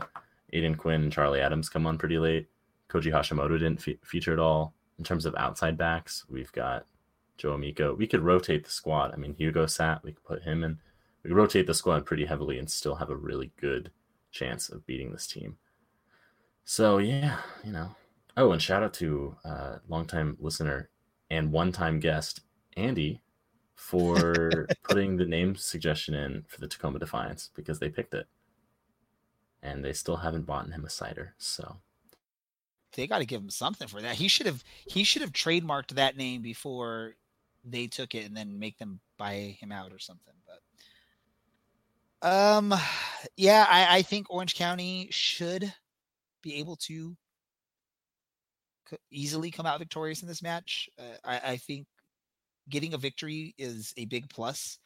Aiden 0.52 0.76
Quinn 0.76 1.02
and 1.02 1.12
Charlie 1.12 1.40
Adams 1.40 1.68
come 1.68 1.86
on 1.86 1.98
pretty 1.98 2.18
late. 2.18 2.48
Koji 2.88 3.12
Hashimoto 3.12 3.58
didn't 3.58 3.82
fe- 3.82 3.98
feature 4.02 4.32
at 4.32 4.38
all. 4.38 4.74
In 4.98 5.04
terms 5.04 5.26
of 5.26 5.34
outside 5.36 5.76
backs, 5.76 6.24
we've 6.28 6.52
got 6.52 6.86
Joe 7.36 7.52
Amico. 7.52 7.94
We 7.94 8.06
could 8.06 8.22
rotate 8.22 8.64
the 8.64 8.70
squad. 8.70 9.12
I 9.12 9.16
mean, 9.16 9.34
Hugo 9.34 9.66
sat. 9.66 10.02
We 10.02 10.12
could 10.12 10.24
put 10.24 10.42
him 10.42 10.64
in. 10.64 10.78
We 11.22 11.32
rotate 11.32 11.66
the 11.66 11.74
squad 11.74 12.06
pretty 12.06 12.24
heavily 12.24 12.58
and 12.58 12.70
still 12.70 12.94
have 12.94 13.10
a 13.10 13.16
really 13.16 13.52
good 13.60 13.90
chance 14.30 14.68
of 14.68 14.86
beating 14.86 15.12
this 15.12 15.26
team. 15.26 15.56
So 16.64 16.98
yeah, 16.98 17.38
you 17.62 17.72
know. 17.72 17.94
Oh, 18.36 18.52
and 18.52 18.60
shout 18.60 18.82
out 18.82 18.94
to 18.94 19.36
uh, 19.44 19.76
longtime 19.88 20.36
listener 20.40 20.90
and 21.30 21.52
one 21.52 21.72
time 21.72 22.00
guest, 22.00 22.40
Andy, 22.76 23.20
for 23.74 24.66
putting 24.82 25.16
the 25.16 25.26
name 25.26 25.54
suggestion 25.56 26.14
in 26.14 26.44
for 26.48 26.60
the 26.60 26.68
Tacoma 26.68 26.98
Defiance 26.98 27.50
because 27.54 27.78
they 27.78 27.88
picked 27.88 28.14
it. 28.14 28.26
And 29.62 29.84
they 29.84 29.92
still 29.92 30.16
haven't 30.16 30.46
bought 30.46 30.70
him 30.70 30.84
a 30.84 30.90
cider. 30.90 31.34
So 31.38 31.76
they 32.96 33.06
got 33.06 33.18
to 33.18 33.26
give 33.26 33.40
him 33.40 33.50
something 33.50 33.88
for 33.88 34.00
that. 34.02 34.16
He 34.16 34.28
should 34.28 34.46
have 34.46 34.64
he 34.86 35.04
should 35.04 35.22
have 35.22 35.32
trademarked 35.32 35.94
that 35.94 36.16
name 36.16 36.42
before 36.42 37.14
they 37.64 37.86
took 37.86 38.14
it 38.14 38.26
and 38.26 38.36
then 38.36 38.58
make 38.58 38.78
them 38.78 39.00
buy 39.18 39.56
him 39.60 39.72
out 39.72 39.92
or 39.92 39.98
something. 39.98 40.34
But 42.22 42.28
um 42.28 42.74
yeah, 43.36 43.66
I, 43.68 43.98
I 43.98 44.02
think 44.02 44.26
Orange 44.30 44.54
County 44.54 45.08
should 45.10 45.72
be 46.42 46.56
able 46.56 46.76
to 46.76 47.16
easily 49.10 49.50
come 49.50 49.66
out 49.66 49.78
victorious 49.78 50.22
in 50.22 50.28
this 50.28 50.42
match. 50.42 50.88
Uh, 50.98 51.16
I, 51.24 51.52
I, 51.52 51.56
think 51.56 51.86
getting 52.68 52.94
a 52.94 52.98
victory 52.98 53.54
is 53.58 53.92
a 53.96 54.04
big 54.06 54.28
plus 54.28 54.78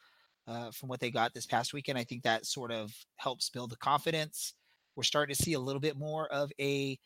uh, 0.47 0.71
from 0.71 0.89
what 0.89 0.99
they 0.99 1.11
got 1.11 1.33
this 1.33 1.45
past 1.45 1.73
weekend. 1.73 1.97
I 1.97 2.03
think 2.03 2.23
that 2.23 2.45
sort 2.45 2.71
of 2.71 2.93
helps 3.17 3.49
build 3.49 3.71
the 3.71 3.77
confidence. 3.77 4.53
We're 4.95 5.03
starting 5.03 5.35
to 5.35 5.41
see 5.41 5.53
a 5.53 5.59
little 5.59 5.79
bit 5.79 5.97
more 5.97 6.27
of 6.31 6.51
a, 6.59 6.97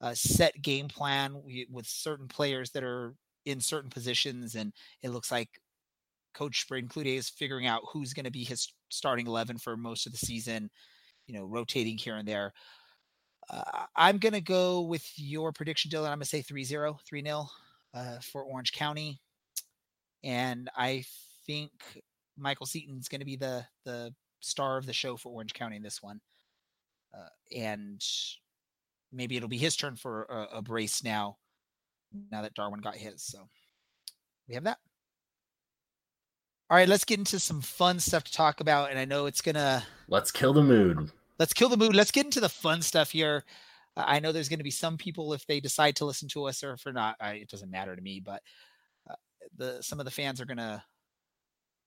a 0.00 0.14
set 0.14 0.60
game 0.62 0.88
plan 0.88 1.40
with 1.70 1.86
certain 1.86 2.28
players 2.28 2.70
that 2.70 2.84
are 2.84 3.14
in 3.44 3.60
certain 3.60 3.90
positions, 3.90 4.54
and 4.54 4.72
it 5.02 5.10
looks 5.10 5.30
like 5.30 5.48
Coach 6.34 6.66
Braden 6.68 6.88
Cloutier 6.88 7.18
is 7.18 7.28
figuring 7.28 7.66
out 7.66 7.82
who's 7.92 8.12
going 8.12 8.24
to 8.24 8.30
be 8.30 8.44
his 8.44 8.72
starting 8.88 9.26
eleven 9.26 9.58
for 9.58 9.76
most 9.76 10.06
of 10.06 10.12
the 10.12 10.18
season. 10.18 10.70
You 11.26 11.34
know, 11.34 11.44
rotating 11.44 11.96
here 11.96 12.16
and 12.16 12.26
there. 12.28 12.52
Uh, 13.50 13.84
I'm 13.96 14.18
going 14.18 14.32
to 14.32 14.40
go 14.40 14.82
with 14.82 15.06
your 15.16 15.52
prediction, 15.52 15.90
Dylan. 15.90 16.06
I'm 16.06 16.18
going 16.18 16.20
to 16.20 16.26
say 16.26 16.42
3 16.42 16.64
0, 16.64 16.98
3 17.06 17.22
0 17.22 17.48
uh, 17.92 18.18
for 18.20 18.42
Orange 18.42 18.72
County. 18.72 19.20
And 20.22 20.70
I 20.76 21.04
think 21.46 21.70
Michael 22.38 22.66
Seaton's 22.66 23.08
going 23.08 23.20
to 23.20 23.26
be 23.26 23.36
the, 23.36 23.64
the 23.84 24.14
star 24.40 24.78
of 24.78 24.86
the 24.86 24.92
show 24.92 25.16
for 25.16 25.30
Orange 25.30 25.54
County 25.54 25.76
in 25.76 25.82
this 25.82 26.02
one. 26.02 26.20
Uh, 27.12 27.28
and 27.56 28.02
maybe 29.12 29.36
it'll 29.36 29.48
be 29.48 29.58
his 29.58 29.76
turn 29.76 29.96
for 29.96 30.24
a, 30.24 30.58
a 30.58 30.62
brace 30.62 31.04
now, 31.04 31.36
now 32.30 32.42
that 32.42 32.54
Darwin 32.54 32.80
got 32.80 32.96
his. 32.96 33.22
So 33.22 33.48
we 34.48 34.54
have 34.54 34.64
that. 34.64 34.78
All 36.70 36.78
right, 36.78 36.88
let's 36.88 37.04
get 37.04 37.18
into 37.18 37.38
some 37.38 37.60
fun 37.60 38.00
stuff 38.00 38.24
to 38.24 38.32
talk 38.32 38.60
about. 38.60 38.90
And 38.90 38.98
I 38.98 39.04
know 39.04 39.26
it's 39.26 39.42
going 39.42 39.54
to. 39.54 39.82
Let's 40.08 40.30
kill 40.30 40.54
the 40.54 40.62
mood 40.62 41.10
let's 41.38 41.52
kill 41.52 41.68
the 41.68 41.76
mood. 41.76 41.94
Let's 41.94 42.10
get 42.10 42.24
into 42.24 42.40
the 42.40 42.48
fun 42.48 42.82
stuff 42.82 43.10
here. 43.10 43.44
I 43.96 44.18
know 44.18 44.32
there's 44.32 44.48
going 44.48 44.58
to 44.58 44.64
be 44.64 44.70
some 44.70 44.96
people 44.96 45.32
if 45.32 45.46
they 45.46 45.60
decide 45.60 45.96
to 45.96 46.04
listen 46.04 46.28
to 46.30 46.44
us 46.44 46.64
or 46.64 46.72
if 46.72 46.84
not, 46.86 47.16
I, 47.20 47.34
it 47.34 47.48
doesn't 47.48 47.70
matter 47.70 47.94
to 47.94 48.02
me. 48.02 48.20
But 48.20 48.42
uh, 49.08 49.14
the 49.56 49.82
some 49.82 50.00
of 50.00 50.04
the 50.04 50.10
fans 50.10 50.40
are 50.40 50.46
going 50.46 50.58
to 50.58 50.82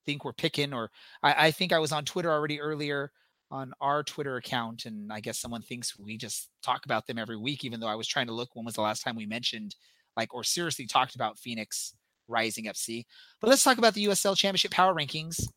think 0.05 0.23
we're 0.23 0.33
picking. 0.33 0.73
Or 0.73 0.89
I, 1.21 1.47
I 1.47 1.51
think 1.51 1.73
I 1.73 1.79
was 1.79 1.91
on 1.91 2.05
Twitter 2.05 2.31
already 2.31 2.61
earlier 2.61 3.11
on 3.49 3.73
our 3.79 4.03
Twitter 4.03 4.35
account, 4.35 4.85
and 4.85 5.11
I 5.11 5.21
guess 5.21 5.39
someone 5.39 5.61
thinks 5.61 5.97
we 5.97 6.17
just 6.17 6.49
talk 6.61 6.83
about 6.85 7.07
them 7.07 7.17
every 7.17 7.37
week. 7.37 7.63
Even 7.63 7.79
though 7.79 7.87
I 7.87 7.95
was 7.95 8.07
trying 8.07 8.27
to 8.27 8.33
look 8.33 8.49
when 8.55 8.65
was 8.65 8.75
the 8.75 8.81
last 8.81 9.03
time 9.03 9.15
we 9.15 9.25
mentioned 9.25 9.75
like 10.15 10.33
or 10.33 10.43
seriously 10.43 10.87
talked 10.87 11.15
about 11.15 11.37
Phoenix 11.37 11.93
Rising 12.27 12.65
FC. 12.65 13.05
But 13.39 13.49
let's 13.49 13.63
talk 13.63 13.77
about 13.77 13.93
the 13.93 14.05
USL 14.05 14.35
Championship 14.35 14.71
Power 14.71 14.93
Rankings 14.93 15.47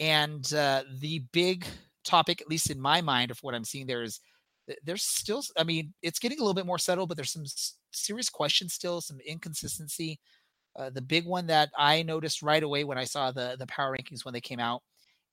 and 0.00 0.52
uh, 0.52 0.84
the 1.00 1.20
big 1.32 1.66
topic, 2.08 2.40
at 2.40 2.48
least 2.48 2.70
in 2.70 2.80
my 2.80 3.00
mind, 3.00 3.30
of 3.30 3.38
what 3.42 3.54
I'm 3.54 3.64
seeing 3.64 3.86
there 3.86 4.02
is 4.02 4.20
there's 4.84 5.02
still, 5.02 5.42
I 5.56 5.64
mean, 5.64 5.94
it's 6.02 6.18
getting 6.18 6.38
a 6.38 6.42
little 6.42 6.54
bit 6.54 6.66
more 6.66 6.78
settled, 6.78 7.08
but 7.08 7.16
there's 7.16 7.32
some 7.32 7.44
serious 7.92 8.28
questions 8.28 8.74
still, 8.74 9.00
some 9.00 9.18
inconsistency. 9.20 10.18
Uh, 10.76 10.90
the 10.90 11.02
big 11.02 11.26
one 11.26 11.46
that 11.46 11.70
I 11.76 12.02
noticed 12.02 12.42
right 12.42 12.62
away 12.62 12.84
when 12.84 12.98
I 12.98 13.04
saw 13.04 13.32
the 13.32 13.56
the 13.58 13.66
power 13.66 13.96
rankings 13.96 14.24
when 14.24 14.34
they 14.34 14.40
came 14.40 14.60
out 14.60 14.82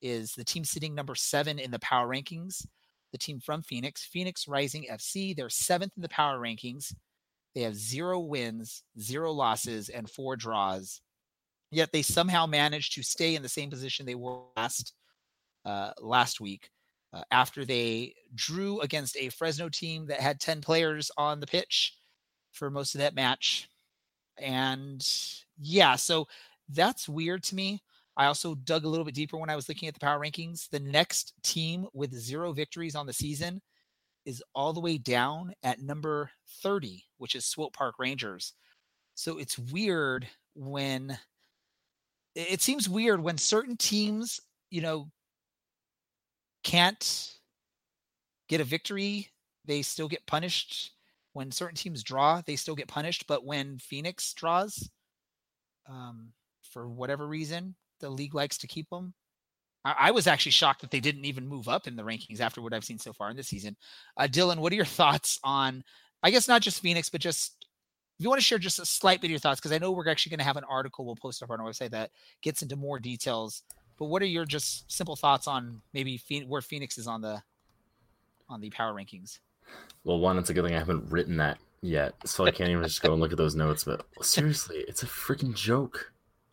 is 0.02 0.32
the 0.32 0.44
team 0.44 0.64
sitting 0.64 0.96
number 0.96 1.16
seven 1.16 1.60
in 1.60 1.72
the 1.72 1.80
power 1.80 2.08
rankings. 2.08 2.66
The 3.12 3.18
team 3.18 3.40
from 3.40 3.62
Phoenix, 3.62 4.04
Phoenix 4.04 4.48
Rising 4.48 4.88
FC, 4.92 5.36
they're 5.36 5.50
seventh 5.50 5.94
in 5.96 6.02
the 6.02 6.10
power 6.10 6.40
rankings. 6.40 6.94
They 7.54 7.62
have 7.62 7.76
zero 7.76 8.20
wins, 8.20 8.84
zero 9.00 9.32
losses, 9.32 9.90
and 9.90 10.10
four 10.10 10.36
draws. 10.36 11.02
Yet 11.72 11.92
they 11.92 12.02
somehow 12.02 12.46
managed 12.46 12.94
to 12.96 13.04
stay 13.04 13.36
in 13.36 13.42
the 13.42 13.50
same 13.50 13.70
position 13.70 14.06
they 14.06 14.16
were 14.16 14.40
last 14.58 14.94
uh, 15.66 15.92
last 16.00 16.40
week 16.40 16.70
uh, 17.14 17.24
after 17.32 17.66
they 17.66 18.14
drew 18.34 18.80
against 18.82 19.18
a 19.18 19.30
Fresno 19.30 19.70
team 19.70 20.06
that 20.08 20.20
had 20.20 20.40
10 20.40 20.62
players 20.62 21.12
on 21.18 21.40
the 21.40 21.48
pitch 21.48 21.94
for 22.52 22.70
most 22.70 22.96
of 22.96 23.00
that 23.00 23.16
match. 23.16 23.70
And 24.38 25.06
yeah, 25.58 25.96
so 25.96 26.28
that's 26.70 27.08
weird 27.08 27.44
to 27.44 27.56
me. 27.56 27.82
I 28.18 28.26
also 28.26 28.56
dug 28.56 28.86
a 28.86 28.88
little 28.88 29.06
bit 29.06 29.16
deeper 29.16 29.38
when 29.38 29.50
I 29.50 29.56
was 29.56 29.68
looking 29.68 29.88
at 29.88 29.94
the 29.94 30.00
power 30.00 30.20
rankings. 30.20 30.70
The 30.70 30.80
next 30.80 31.34
team 31.44 31.88
with 31.94 32.14
zero 32.14 32.54
victories 32.54 32.96
on 32.96 33.06
the 33.06 33.14
season 33.14 33.62
is 34.26 34.44
all 34.54 34.74
the 34.74 34.80
way 34.80 34.98
down 34.98 35.54
at 35.64 35.82
number 35.82 36.32
30, 36.62 37.04
which 37.18 37.36
is 37.36 37.46
Swope 37.46 37.74
Park 37.74 37.96
Rangers. 38.00 38.54
So 39.16 39.38
it's 39.38 39.58
weird 39.58 40.28
when 40.56 41.18
it 42.36 42.62
seems 42.62 42.90
weird 42.90 43.22
when 43.22 43.38
certain 43.38 43.78
teams, 43.78 44.40
you 44.70 44.82
know, 44.82 45.10
can't 46.66 47.32
get 48.50 48.60
a 48.60 48.66
victory, 48.66 49.30
they 49.64 49.82
still 49.82 50.10
get 50.10 50.26
punished. 50.26 50.92
When 51.34 51.52
certain 51.52 51.76
teams 51.76 52.04
draw, 52.04 52.42
they 52.46 52.56
still 52.56 52.76
get 52.76 52.88
punished. 52.88 53.28
But 53.28 53.46
when 53.46 53.78
Phoenix 53.78 54.34
draws, 54.34 54.90
um, 55.88 56.32
for 56.72 56.90
whatever 56.90 57.28
reason, 57.28 57.76
the 58.00 58.10
league 58.10 58.34
likes 58.34 58.58
to 58.60 58.68
keep 58.68 58.90
them. 58.90 59.14
I, 59.84 59.96
I, 60.00 60.12
was 60.12 60.28
actually 60.28 60.54
shocked 60.54 60.82
that 60.82 60.92
they 60.92 61.00
didn't 61.00 61.26
even 61.26 61.48
move 61.48 61.68
up 61.68 61.88
in 61.88 61.96
the 61.96 62.04
rankings 62.04 62.40
after 62.40 62.62
what 62.62 62.74
I've 62.74 62.84
seen 62.84 63.00
so 63.00 63.14
far 63.14 63.30
in 63.30 63.38
this 63.38 63.48
season. 63.48 63.76
Uh, 64.18 64.28
Dylan, 64.28 64.58
what 64.58 64.74
are 64.74 64.78
your 64.78 64.86
thoughts 64.86 65.40
on, 65.44 65.84
I 66.24 66.32
guess, 66.32 66.48
not 66.48 66.62
just 66.62 66.82
Phoenix, 66.82 67.10
but 67.10 67.22
just 67.22 67.66
if 68.18 68.24
you 68.24 68.30
want 68.30 68.40
to 68.40 68.46
share 68.46 68.58
just 68.58 68.80
a 68.80 68.86
slight 68.86 69.22
bit 69.22 69.28
of 69.28 69.32
your 69.32 69.40
thoughts, 69.40 69.60
because 69.60 69.74
I 69.74 69.78
know 69.78 69.92
we're 69.92 70.10
actually 70.10 70.32
going 70.32 70.40
to 70.40 70.46
have 70.46 70.58
an 70.58 70.64
article 70.64 71.06
we'll 71.06 71.18
post 71.18 71.44
up 71.44 71.52
on 71.52 71.60
our 71.60 71.68
website 71.68 71.92
that 71.92 72.12
gets 72.42 72.62
into 72.62 72.78
more 72.78 72.98
details 72.98 73.62
but 73.98 74.06
what 74.06 74.22
are 74.22 74.28
your 74.28 74.46
just 74.46 74.92
simple 74.92 75.16
thoughts 75.16 75.48
on 75.48 75.82
maybe 75.94 76.22
where 76.48 76.62
Phoenix 76.62 76.98
is 76.98 77.08
on 77.08 77.22
the 77.22 77.42
on 78.50 78.62
the 78.62 78.70
power 78.70 78.94
rankings? 78.94 79.40
Well, 80.04 80.20
one, 80.20 80.38
it's 80.38 80.50
a 80.50 80.54
good 80.54 80.66
thing 80.66 80.76
I 80.76 80.80
haven't 80.80 81.12
written 81.12 81.38
that 81.38 81.58
yet, 81.82 82.14
so 82.26 82.46
I 82.46 82.52
can't 82.52 82.70
even 82.70 82.84
just 82.84 83.02
go 83.02 83.14
and 83.14 83.22
look 83.22 83.32
at 83.32 83.38
those 83.38 83.56
notes. 83.56 83.84
But 83.84 84.06
seriously, 84.22 84.86
it's 84.88 85.04
a 85.04 85.08
freaking 85.08 85.56
joke. 85.56 86.12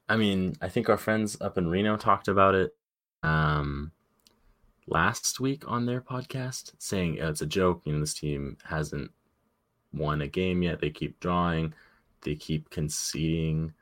I 0.08 0.16
mean, 0.16 0.56
I 0.60 0.68
think 0.68 0.88
our 0.88 0.96
friends 0.96 1.36
up 1.40 1.58
in 1.58 1.68
Reno 1.68 1.96
talked 1.96 2.28
about 2.28 2.54
it 2.54 2.74
um, 3.22 3.92
last 4.86 5.40
week 5.40 5.64
on 5.66 5.86
their 5.86 6.00
podcast, 6.00 6.72
saying 6.78 7.18
oh, 7.20 7.28
it's 7.28 7.42
a 7.42 7.46
joke. 7.46 7.82
You 7.84 7.94
know, 7.94 8.00
this 8.00 8.14
team 8.14 8.56
hasn't 8.64 9.10
won 9.92 10.22
a 10.22 10.28
game 10.28 10.62
yet. 10.62 10.80
They 10.80 10.90
keep 10.90 11.20
drawing, 11.20 11.74
they 12.22 12.34
keep 12.34 12.70
conceding 12.70 13.74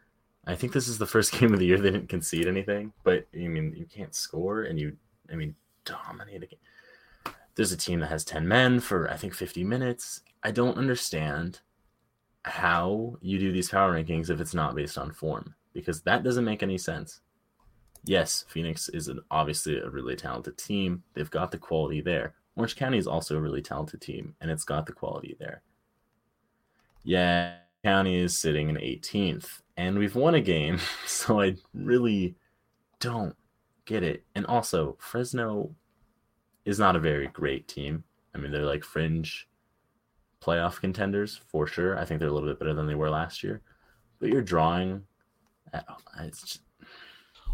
I 0.47 0.55
think 0.55 0.73
this 0.73 0.89
is 0.89 0.99
the 0.99 1.07
first 1.07 1.33
game 1.39 1.53
of 1.53 1.61
the 1.61 1.67
year 1.67 1.79
they 1.79 1.91
didn't 1.91 2.09
concede 2.09 2.47
anything, 2.47 2.93
but 3.05 3.27
I 3.35 3.49
mean, 3.49 3.75
you 3.77 3.87
can't 3.87 4.15
score 4.15 4.63
and 4.63 4.79
you, 4.79 4.97
I 5.31 5.37
mean, 5.37 5.55
dominate 5.85 6.43
a. 6.45 7.31
There's 7.57 7.73
a 7.73 7.77
team 7.77 8.01
that 8.01 8.11
has 8.11 8.25
10 8.25 8.47
men 8.47 8.81
for, 8.81 9.11
I 9.11 9.17
think, 9.17 9.35
50 9.35 9.65
minutes. 9.65 10.23
I 10.43 10.51
don't 10.51 10.79
understand 10.79 11.61
how 12.45 13.17
you 13.21 13.39
do 13.39 13.53
these 13.53 13.69
power 13.69 13.93
rankings 13.93 14.31
if 14.31 14.41
it's 14.41 14.55
not 14.55 14.75
based 14.75 14.97
on 14.97 15.13
form, 15.13 15.55
because 15.75 16.01
that 16.03 16.23
doesn't 16.23 16.45
make 16.45 16.63
any 16.63 16.79
sense. 16.79 17.21
Yes, 18.05 18.47
Phoenix 18.49 18.89
is 18.89 19.09
an, 19.09 19.21
obviously 19.31 19.79
a 19.79 19.91
really 19.91 20.17
talented 20.17 20.57
team. 20.57 21.03
They've 21.13 21.31
got 21.31 21.51
the 21.51 21.59
quality 21.59 22.01
there. 22.01 22.35
Orange 22.57 22.77
County 22.77 22.99
is 22.99 23.07
also 23.07 23.37
a 23.37 23.41
really 23.41 23.63
talented 23.63 24.01
team, 24.01 24.35
and 24.41 24.51
it's 24.51 24.65
got 24.65 24.87
the 24.87 24.93
quality 24.93 25.37
there. 25.39 25.63
Yeah, 27.03 27.55
County 27.85 28.17
is 28.17 28.37
sitting 28.37 28.69
in 28.69 28.77
18th, 28.77 29.63
and 29.77 29.99
we've 29.99 30.15
won 30.15 30.35
a 30.35 30.41
game, 30.41 30.79
so 31.07 31.41
I 31.41 31.57
really 31.73 32.35
don't 32.99 33.35
get 33.87 34.03
it. 34.03 34.25
And 34.35 34.47
also, 34.47 34.97
Fresno 35.01 35.75
is 36.65 36.79
not 36.79 36.97
a 36.97 37.01
very 37.01 37.29
great 37.29 37.69
team. 37.69 38.05
I 38.35 38.39
mean, 38.39 38.53
they're 38.53 38.67
like 38.67 38.85
fringe 38.85 39.49
playoff 40.41 40.81
contenders 40.81 41.41
for 41.49 41.67
sure. 41.67 41.99
I 41.99 42.05
think 42.05 42.21
they're 42.21 42.29
a 42.29 42.33
little 42.33 42.49
bit 42.49 42.59
better 42.59 42.75
than 42.75 42.87
they 42.87 42.95
were 42.95 43.11
last 43.11 43.43
year. 43.43 43.63
But 44.19 44.29
you're 44.29 44.43
drawing. 44.43 45.03
Uh, 45.73 45.81
it's 46.21 46.43
just, 46.43 46.61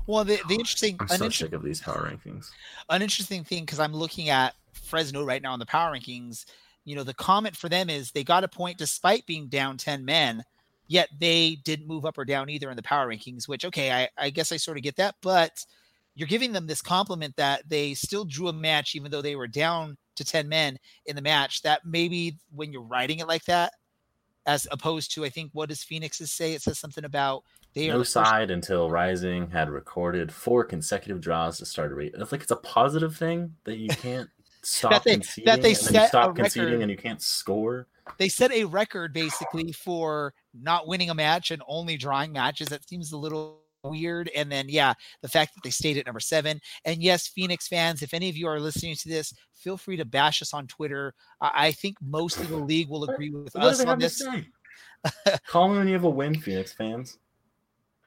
well, 0.06 0.24
the, 0.24 0.40
the 0.48 0.54
interesting. 0.54 0.96
I'm 1.00 1.08
so 1.08 1.28
sick 1.28 1.52
of 1.52 1.62
these 1.62 1.80
power 1.80 2.10
rankings. 2.10 2.50
An 2.88 3.02
interesting 3.02 3.44
thing 3.44 3.64
because 3.64 3.78
I'm 3.78 3.92
looking 3.92 4.28
at 4.28 4.54
Fresno 4.72 5.24
right 5.24 5.42
now 5.42 5.54
in 5.54 5.60
the 5.60 5.66
power 5.66 5.92
rankings 5.92 6.44
you 6.86 6.94
know, 6.94 7.02
the 7.02 7.12
comment 7.12 7.56
for 7.56 7.68
them 7.68 7.90
is 7.90 8.12
they 8.12 8.24
got 8.24 8.44
a 8.44 8.48
point 8.48 8.78
despite 8.78 9.26
being 9.26 9.48
down 9.48 9.76
10 9.76 10.04
men, 10.04 10.44
yet 10.86 11.08
they 11.18 11.56
didn't 11.64 11.88
move 11.88 12.06
up 12.06 12.16
or 12.16 12.24
down 12.24 12.48
either 12.48 12.70
in 12.70 12.76
the 12.76 12.82
power 12.82 13.08
rankings, 13.08 13.48
which, 13.48 13.64
okay, 13.64 13.92
I, 13.92 14.08
I 14.16 14.30
guess 14.30 14.52
I 14.52 14.56
sort 14.56 14.78
of 14.78 14.84
get 14.84 14.96
that. 14.96 15.16
But 15.20 15.66
you're 16.14 16.28
giving 16.28 16.52
them 16.52 16.68
this 16.68 16.80
compliment 16.80 17.34
that 17.36 17.68
they 17.68 17.92
still 17.94 18.24
drew 18.24 18.48
a 18.48 18.52
match 18.52 18.94
even 18.94 19.10
though 19.10 19.20
they 19.20 19.34
were 19.34 19.48
down 19.48 19.96
to 20.14 20.24
10 20.24 20.48
men 20.48 20.78
in 21.06 21.16
the 21.16 21.22
match. 21.22 21.60
That 21.62 21.82
maybe 21.84 22.38
when 22.54 22.72
you're 22.72 22.82
writing 22.82 23.18
it 23.18 23.26
like 23.26 23.44
that, 23.46 23.72
as 24.46 24.68
opposed 24.70 25.12
to, 25.14 25.24
I 25.24 25.28
think, 25.28 25.50
what 25.54 25.68
does 25.68 25.82
Phoenix's 25.82 26.30
say? 26.30 26.54
It 26.54 26.62
says 26.62 26.78
something 26.78 27.04
about 27.04 27.42
they 27.74 27.90
are 27.90 27.94
no 27.94 28.04
side 28.04 28.50
until 28.50 28.90
Rising 28.90 29.50
had 29.50 29.68
recorded 29.68 30.32
four 30.32 30.64
consecutive 30.64 31.20
draws 31.20 31.58
to 31.58 31.66
start 31.66 31.92
a 31.92 31.94
rate. 31.94 32.14
It's 32.16 32.32
like 32.32 32.40
it's 32.42 32.50
a 32.50 32.56
positive 32.56 33.14
thing 33.14 33.54
that 33.64 33.76
you 33.76 33.88
can't 34.00 34.30
stop 34.66 34.92
that 34.92 35.04
they, 35.04 35.14
conceding 35.14 35.44
that 35.46 35.62
they 35.62 35.74
set 35.74 36.08
stop 36.08 36.36
conceding 36.36 36.70
record, 36.70 36.82
and 36.82 36.90
you 36.90 36.96
can't 36.96 37.22
score. 37.22 37.86
They 38.18 38.28
set 38.28 38.52
a 38.52 38.64
record 38.64 39.12
basically 39.12 39.72
for 39.72 40.34
not 40.54 40.86
winning 40.86 41.10
a 41.10 41.14
match 41.14 41.50
and 41.50 41.62
only 41.66 41.96
drawing 41.96 42.32
matches. 42.32 42.68
That 42.68 42.88
seems 42.88 43.12
a 43.12 43.16
little 43.16 43.60
weird. 43.82 44.30
And 44.34 44.50
then, 44.50 44.66
yeah, 44.68 44.94
the 45.22 45.28
fact 45.28 45.54
that 45.54 45.62
they 45.62 45.70
stayed 45.70 45.96
at 45.96 46.06
number 46.06 46.20
seven. 46.20 46.60
And 46.84 47.02
yes, 47.02 47.28
Phoenix 47.28 47.68
fans, 47.68 48.02
if 48.02 48.14
any 48.14 48.28
of 48.28 48.36
you 48.36 48.46
are 48.46 48.60
listening 48.60 48.94
to 48.96 49.08
this, 49.08 49.32
feel 49.52 49.76
free 49.76 49.96
to 49.96 50.04
bash 50.04 50.42
us 50.42 50.54
on 50.54 50.66
Twitter. 50.66 51.14
I 51.40 51.72
think 51.72 51.96
most 52.00 52.38
of 52.38 52.48
the 52.48 52.56
league 52.56 52.88
will 52.88 53.08
agree 53.08 53.30
with 53.30 53.54
what 53.54 53.64
us 53.64 53.84
on 53.84 53.98
this. 53.98 54.22
Call 55.46 55.68
me 55.68 55.78
when 55.78 55.86
you 55.86 55.94
have 55.94 56.04
a 56.04 56.10
win, 56.10 56.38
Phoenix 56.38 56.72
fans. 56.72 57.18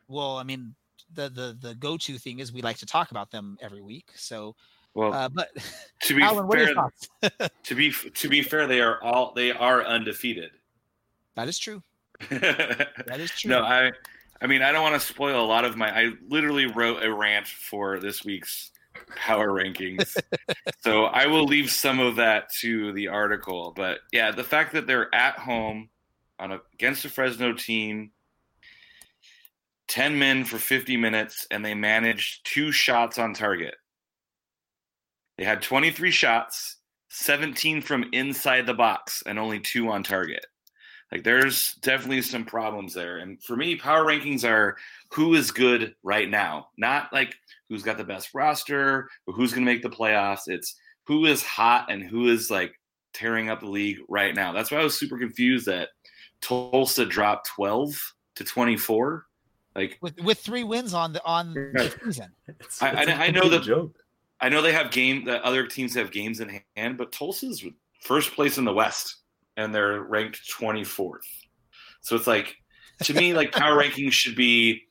Well, 0.07 0.37
I 0.37 0.43
mean, 0.43 0.75
the 1.13 1.29
the 1.29 1.57
the 1.59 1.75
go 1.75 1.97
to 1.97 2.17
thing 2.17 2.39
is 2.39 2.51
we 2.51 2.61
like 2.61 2.77
to 2.77 2.85
talk 2.85 3.11
about 3.11 3.31
them 3.31 3.57
every 3.61 3.81
week. 3.81 4.11
So 4.15 4.55
well, 4.93 5.13
uh, 5.13 5.29
but 5.29 5.49
to 6.03 6.15
be 6.15 6.23
Alan, 6.23 6.49
fair, 6.49 7.49
to 7.63 7.75
be 7.75 7.91
to 7.91 8.29
be 8.29 8.41
fair, 8.41 8.67
they 8.67 8.81
are 8.81 9.01
all 9.01 9.33
they 9.33 9.51
are 9.51 9.83
undefeated. 9.83 10.51
That 11.35 11.47
is 11.47 11.57
true. 11.57 11.83
that 12.29 13.17
is 13.17 13.31
true. 13.31 13.49
No, 13.49 13.61
I 13.61 13.91
I 14.41 14.47
mean 14.47 14.61
I 14.61 14.71
don't 14.71 14.83
want 14.83 14.99
to 14.99 15.07
spoil 15.07 15.43
a 15.43 15.45
lot 15.45 15.65
of 15.65 15.77
my. 15.77 15.89
I 15.89 16.11
literally 16.27 16.65
wrote 16.65 17.03
a 17.03 17.13
rant 17.13 17.47
for 17.47 17.99
this 17.99 18.25
week's 18.25 18.71
power 19.15 19.49
rankings, 19.49 20.17
so 20.81 21.05
I 21.05 21.27
will 21.27 21.45
leave 21.45 21.71
some 21.71 21.99
of 21.99 22.17
that 22.17 22.51
to 22.59 22.91
the 22.93 23.07
article. 23.07 23.73
But 23.75 23.99
yeah, 24.11 24.31
the 24.31 24.43
fact 24.43 24.73
that 24.73 24.87
they're 24.87 25.13
at 25.13 25.37
home 25.39 25.89
on 26.39 26.51
a, 26.51 26.59
against 26.73 27.05
a 27.05 27.09
Fresno 27.09 27.53
team. 27.53 28.11
10 29.87 30.19
men 30.19 30.45
for 30.45 30.59
50 30.59 30.97
minutes 30.97 31.47
and 31.49 31.65
they 31.65 31.73
managed 31.73 32.45
two 32.45 32.71
shots 32.71 33.17
on 33.17 33.33
target. 33.33 33.73
They 35.39 35.45
had 35.45 35.61
23 35.61 36.11
shots, 36.11 36.75
17 37.07 37.81
from 37.81 38.03
inside 38.11 38.65
the 38.65 38.73
box, 38.73 39.23
and 39.25 39.39
only 39.39 39.61
two 39.61 39.87
on 39.87 40.03
target. 40.03 40.45
Like 41.13 41.23
there's 41.23 41.75
definitely 41.75 42.23
some 42.23 42.43
problems 42.43 42.93
there. 42.93 43.19
And 43.19 43.41
for 43.41 43.55
me, 43.55 43.77
power 43.77 44.03
rankings 44.03 44.43
are 44.43 44.75
who 45.13 45.35
is 45.35 45.49
good 45.49 45.95
right 46.03 46.29
now, 46.29 46.67
not 46.77 47.13
like 47.13 47.33
who's 47.69 47.83
got 47.83 47.97
the 47.97 48.03
best 48.03 48.31
roster 48.33 49.09
or 49.25 49.33
who's 49.33 49.53
going 49.53 49.65
to 49.65 49.71
make 49.71 49.81
the 49.81 49.89
playoffs. 49.89 50.47
It's 50.47 50.75
who 51.07 51.25
is 51.25 51.41
hot 51.41 51.89
and 51.89 52.03
who 52.03 52.27
is 52.27 52.51
like 52.51 52.73
tearing 53.13 53.49
up 53.49 53.61
the 53.61 53.67
league 53.67 53.99
right 54.09 54.35
now. 54.35 54.51
That's 54.51 54.71
why 54.71 54.79
I 54.79 54.83
was 54.83 54.99
super 54.99 55.17
confused 55.17 55.67
that 55.67 55.87
Tulsa 56.41 57.05
dropped 57.05 57.47
12 57.47 58.13
to 58.35 58.43
24. 58.43 59.25
Like 59.73 59.97
with 60.01 60.19
with 60.21 60.39
three 60.39 60.65
wins 60.65 60.93
on 60.93 61.13
the 61.13 61.23
on 61.23 61.53
the 61.53 61.95
season. 62.03 62.33
It's, 62.59 62.81
I, 62.81 62.89
I, 62.89 63.25
I 63.27 63.31
know 63.31 63.47
the 63.47 63.59
joke. 63.61 63.95
I 64.41 64.49
know 64.49 64.61
they 64.61 64.71
have 64.71 64.91
game 64.91 65.25
that 65.25 65.41
other 65.41 65.67
teams 65.67 65.95
have 65.95 66.11
games 66.11 66.39
in 66.39 66.61
hand, 66.75 66.97
but 66.97 67.11
Tulsa's 67.11 67.63
first 68.01 68.33
place 68.33 68.57
in 68.57 68.65
the 68.65 68.73
West 68.73 69.17
and 69.57 69.75
they're 69.75 70.01
ranked 70.03 70.49
24th. 70.49 71.19
So 72.01 72.15
it's 72.15 72.27
like 72.27 72.55
to 73.03 73.13
me, 73.13 73.33
like 73.33 73.51
power 73.53 73.81
rankings 73.81 74.13
should 74.13 74.35
be 74.35 74.83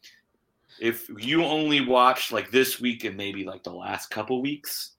if 0.81 1.09
you 1.19 1.45
only 1.45 1.81
watch 1.81 2.33
like 2.33 2.51
this 2.51 2.81
week 2.81 3.05
and 3.05 3.17
maybe 3.17 3.45
like 3.45 3.65
the 3.65 3.73
last 3.73 4.11
couple 4.11 4.41
weeks, 4.41 4.93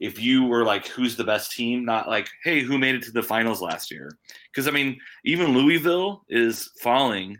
if 0.00 0.20
you 0.20 0.44
were 0.44 0.64
like, 0.64 0.86
who's 0.88 1.16
the 1.16 1.24
best 1.24 1.52
team, 1.52 1.84
not 1.84 2.08
like, 2.08 2.28
hey, 2.42 2.60
who 2.60 2.76
made 2.76 2.96
it 2.96 3.02
to 3.04 3.12
the 3.12 3.22
finals 3.22 3.62
last 3.62 3.90
year? 3.90 4.18
Because 4.50 4.66
I 4.66 4.72
mean, 4.72 4.98
even 5.24 5.54
Louisville 5.54 6.24
is 6.28 6.70
falling, 6.80 7.38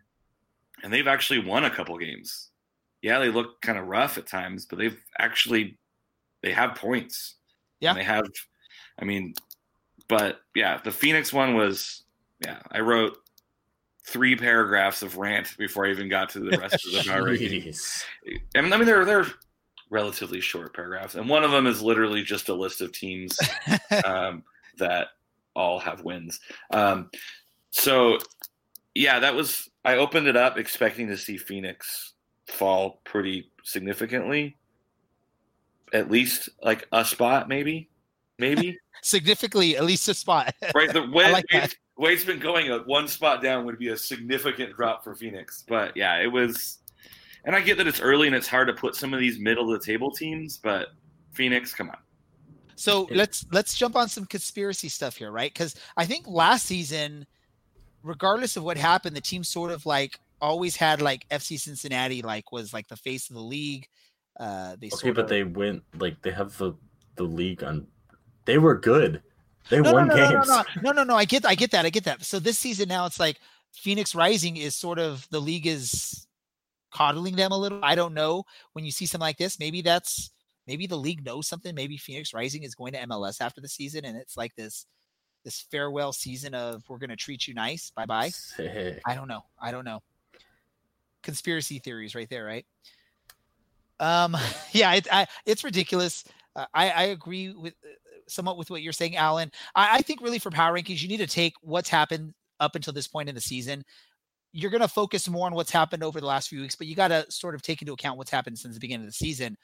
and 0.84 0.92
they've 0.92 1.09
actually 1.09 1.40
won 1.40 1.64
a 1.64 1.70
couple 1.70 1.98
games. 1.98 2.50
Yeah, 3.00 3.18
they 3.18 3.30
look 3.30 3.61
kind 3.62 3.78
of 3.78 3.88
rough 3.88 4.16
at 4.16 4.28
times, 4.28 4.64
but 4.66 4.78
they've 4.78 5.00
actually 5.18 5.76
they 6.43 6.53
have 6.53 6.74
points. 6.74 7.36
Yeah, 7.80 7.90
and 7.90 7.99
they 7.99 8.05
have. 8.05 8.26
I 8.99 9.05
mean, 9.05 9.34
but 10.09 10.40
yeah, 10.55 10.80
the 10.82 10.90
Phoenix 10.90 11.32
one 11.32 11.55
was 11.55 12.03
yeah. 12.40 12.59
I 12.70 12.80
wrote 12.80 13.16
three 14.05 14.36
paragraphs 14.36 15.03
of 15.03 15.16
rant 15.16 15.57
before 15.57 15.86
I 15.86 15.90
even 15.90 16.09
got 16.09 16.30
to 16.30 16.40
the 16.40 16.59
rest 16.59 16.86
of 16.86 16.93
the 16.93 17.05
power. 17.09 17.28
I 17.28 18.61
mean, 18.61 18.72
I 18.72 18.76
mean, 18.76 18.86
they're 18.86 19.05
they're 19.05 19.26
relatively 19.90 20.40
short 20.40 20.74
paragraphs, 20.74 21.14
and 21.14 21.28
one 21.28 21.45
of 21.45 21.51
them 21.51 21.66
is 21.66 21.82
literally 21.82 22.22
just 22.22 22.49
a 22.49 22.55
list 22.55 22.80
of 22.80 22.93
teams 22.93 23.38
um, 24.05 24.43
that 24.78 25.09
all 25.55 25.78
have 25.78 26.03
wins. 26.03 26.40
Um, 26.70 27.11
so, 27.70 28.18
yeah, 28.95 29.20
that 29.20 29.34
was. 29.34 29.68
I 29.84 29.97
opened 29.97 30.28
it 30.28 30.36
up 30.36 30.59
expecting 30.59 31.09
to 31.09 31.16
see 31.16 31.36
Phoenix 31.36 32.14
fall 32.47 33.01
pretty 33.05 33.51
significantly, 33.64 34.57
at 35.93 36.11
least 36.11 36.49
like 36.62 36.86
a 36.93 37.05
spot, 37.05 37.49
maybe, 37.49 37.88
maybe 38.38 38.78
significantly, 39.03 39.76
at 39.76 39.84
least 39.84 40.09
a 40.09 40.14
spot. 40.14 40.55
right. 40.74 40.93
The 40.93 41.09
way 41.11 41.30
like 41.53 41.76
Wade's 41.97 42.24
been 42.24 42.38
going 42.38 42.70
a 42.70 42.78
one 42.78 43.09
spot 43.09 43.43
down 43.43 43.64
would 43.66 43.78
be 43.78 43.88
a 43.88 43.97
significant 43.97 44.74
drop 44.74 45.05
for 45.05 45.14
Phoenix, 45.14 45.64
but 45.66 45.97
yeah, 45.97 46.20
it 46.20 46.30
was 46.30 46.78
and 47.45 47.57
I 47.57 47.61
get 47.61 47.76
that 47.78 47.86
it's 47.86 48.01
early 48.01 48.26
and 48.26 48.36
it's 48.36 48.47
hard 48.47 48.68
to 48.68 48.74
put 48.74 48.95
some 48.95 49.12
of 49.12 49.20
these 49.20 49.38
middle 49.38 49.72
of 49.72 49.80
the 49.80 49.84
table 49.84 50.11
teams, 50.11 50.59
but 50.59 50.88
Phoenix, 51.32 51.74
come 51.74 51.90
on. 51.90 51.99
So 52.76 53.07
let's 53.11 53.45
let's 53.53 53.76
jump 53.76 53.97
on 53.97 54.09
some 54.09 54.26
conspiracy 54.26 54.88
stuff 54.88 55.16
here, 55.16 55.30
right? 55.30 55.53
Because 55.53 55.76
I 55.97 56.07
think 56.07 56.26
last 56.26 56.66
season, 56.66 57.26
regardless 58.03 58.57
of 58.57 58.64
what 58.64 58.76
happened, 58.76 59.14
the 59.14 59.20
team 59.20 59.45
sort 59.45 59.70
of 59.70 59.86
like 59.86 60.18
always 60.40 60.76
had 60.76 61.01
like 61.01 61.28
FC 61.28 61.59
Cincinnati 61.61 62.22
like 62.22 62.51
was 62.51 62.72
like 62.72 62.88
the 62.88 62.97
face 62.97 63.30
of 63.30 63.36
the 63.36 63.43
league. 63.43 63.86
Uh, 64.39 64.76
they 64.80 64.89
okay, 64.93 65.11
but 65.11 65.24
of... 65.24 65.28
they 65.28 65.45
went 65.45 65.83
like 65.99 66.20
they 66.22 66.30
have 66.30 66.57
the 66.59 66.74
the 67.16 67.24
league 67.24 67.62
on. 67.62 67.87
They 68.45 68.59
were 68.59 68.76
good. 68.76 69.22
They 69.68 69.80
no, 69.80 69.93
won 69.93 70.09
no, 70.09 70.16
no, 70.16 70.30
games. 70.30 70.49
No, 70.49 70.57
no, 70.57 70.62
no, 70.83 70.93
no, 70.93 71.05
no. 71.05 71.16
I 71.16 71.24
get, 71.24 71.47
I 71.47 71.55
get 71.55 71.70
that. 71.70 71.87
I 71.87 71.91
get 71.91 72.05
that. 72.05 72.24
So 72.24 72.39
this 72.39 72.59
season 72.59 72.89
now, 72.89 73.07
it's 73.07 73.20
like 73.20 73.39
Phoenix 73.72 74.14
Rising 74.14 74.57
is 74.57 74.74
sort 74.74 74.99
of 74.99 75.26
the 75.30 75.41
league 75.41 75.66
is 75.66 76.26
coddling 76.93 77.37
them 77.37 77.53
a 77.53 77.59
little. 77.59 77.80
I 77.83 77.95
don't 77.95 78.14
know. 78.14 78.45
When 78.72 78.85
you 78.85 78.91
see 78.91 79.07
something 79.07 79.24
like 79.24 79.39
this, 79.39 79.59
maybe 79.59 79.83
that's 79.83 80.30
maybe 80.66 80.87
the 80.87 80.97
league 80.97 81.24
knows 81.24 81.49
something. 81.49 81.74
Maybe 81.74 81.97
Phoenix 81.97 82.35
Rising 82.35 82.64
is 82.64 82.74
going 82.74 82.93
to 82.95 83.07
MLS 83.07 83.41
after 83.41 83.61
the 83.61 83.68
season, 83.68 84.05
and 84.05 84.16
it's 84.16 84.37
like 84.37 84.55
this 84.57 84.87
this 85.45 85.66
farewell 85.70 86.12
season 86.12 86.55
of 86.55 86.83
we're 86.89 86.99
going 86.99 87.11
to 87.11 87.16
treat 87.16 87.47
you 87.47 87.55
nice. 87.55 87.91
Bye 87.91 88.07
bye. 88.07 88.30
I 88.59 89.14
don't 89.14 89.28
know. 89.28 89.45
I 89.61 89.70
don't 89.70 89.85
know. 89.85 90.01
Conspiracy 91.22 91.78
theories, 91.78 92.14
right 92.14 92.28
there, 92.28 92.45
right? 92.45 92.66
Um, 94.03 94.36
yeah, 94.72 94.92
it, 94.94 95.09
I, 95.11 95.26
it's 95.46 95.64
ridiculous. 95.64 96.24
Uh, 96.55 96.66
I, 96.74 96.90
I 96.90 97.03
agree 97.05 97.55
with 97.55 97.72
uh, 97.82 97.88
somewhat 98.28 98.59
with 98.59 98.70
what 98.70 98.82
you're 98.82 98.92
saying, 98.92 99.16
Alan. 99.16 99.50
I, 99.74 99.96
I 99.96 100.03
think 100.03 100.20
really 100.20 100.38
for 100.38 100.50
power 100.50 100.76
rankings, 100.76 101.00
you 101.00 101.09
need 101.09 101.18
to 101.18 101.26
take 101.26 101.55
what's 101.62 101.88
happened 101.88 102.34
up 102.61 102.74
until 102.74 102.92
this 102.92 103.09
point 103.09 103.30
in 103.30 103.34
the 103.34 103.40
season 103.40 103.82
you're 104.53 104.70
going 104.70 104.82
to 104.82 104.88
focus 104.88 105.28
more 105.28 105.46
on 105.46 105.55
what's 105.55 105.70
happened 105.70 106.05
over 106.05 106.20
the 106.20 106.26
last 106.26 106.48
few 106.48 106.61
weeks, 106.61 106.76
but 106.76 106.86
you 106.86 106.94
got 106.94 107.09
to 107.09 107.24
sort 107.30 107.55
of 107.55 107.62
take 107.62 107.80
into 107.80 107.94
account 107.94 108.18
what's 108.18 108.30
happened 108.30 108.59
since 108.59 108.74
the 108.74 108.80
beginning 108.80 109.07
of 109.07 109.09
the 109.11 109.16
season. 109.16 109.57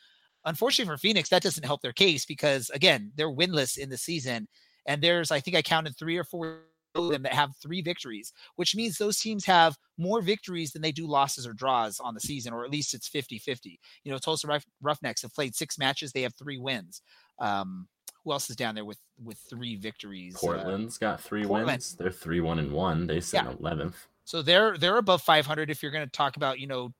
Unfortunately 0.45 0.93
for 0.93 0.99
Phoenix, 0.99 1.29
that 1.29 1.43
doesn't 1.43 1.65
help 1.65 1.83
their 1.83 1.93
case 1.93 2.25
because 2.25 2.71
again, 2.71 3.13
they're 3.15 3.31
winless 3.31 3.77
in 3.77 3.91
the 3.91 3.99
season. 3.99 4.49
And 4.87 5.03
there's, 5.03 5.31
I 5.31 5.41
think 5.41 5.57
I 5.57 5.63
counted 5.63 5.97
three 5.97 6.17
or 6.17 6.25
four 6.25 6.61
of 6.95 7.11
them 7.11 7.23
that 7.23 7.35
have 7.35 7.51
three 7.63 7.83
victories, 7.83 8.33
which 8.57 8.75
means 8.75 8.97
those 8.97 9.19
teams 9.19 9.45
have 9.45 9.77
more 9.99 10.21
victories 10.23 10.71
than 10.71 10.83
they 10.83 10.93
do 10.93 11.07
losses 11.07 11.47
or 11.47 11.53
draws 11.53 12.01
on 12.01 12.15
the 12.15 12.21
season, 12.21 12.53
or 12.53 12.65
at 12.65 12.71
least 12.71 12.95
it's 12.95 13.09
50 13.09 13.39
50. 13.39 13.81
You 14.05 14.13
know, 14.13 14.19
Tulsa 14.19 14.61
Roughnecks 14.81 15.23
have 15.23 15.35
played 15.35 15.55
six 15.55 15.79
matches, 15.79 16.13
they 16.13 16.23
have 16.23 16.35
three 16.35 16.59
wins. 16.59 17.03
Um, 17.39 17.89
who 18.25 18.33
else 18.33 18.51
is 18.51 18.57
down 18.57 18.75
there 18.75 18.85
with 18.85 18.99
with 19.23 19.39
three 19.51 19.77
victories? 19.77 20.37
Uh, 20.37 20.41
Portland's 20.41 20.97
uh, 20.97 21.01
got 21.01 21.21
three 21.21 21.45
Portland. 21.45 21.67
wins. 21.67 21.95
They're 21.95 22.11
three 22.11 22.41
one 22.41 22.59
and 22.59 22.73
one. 22.73 23.07
They 23.07 23.21
sit 23.21 23.43
yeah. 23.43 23.53
11th. 23.53 23.95
So 24.25 24.43
they're 24.43 24.77
they're 24.77 24.99
above 24.99 25.23
500 25.23 25.71
if 25.71 25.83
you're 25.83 25.93
going 25.93 26.05
to 26.05 26.11
talk 26.11 26.37
about 26.37 26.59
you 26.59 26.67
know 26.67 26.93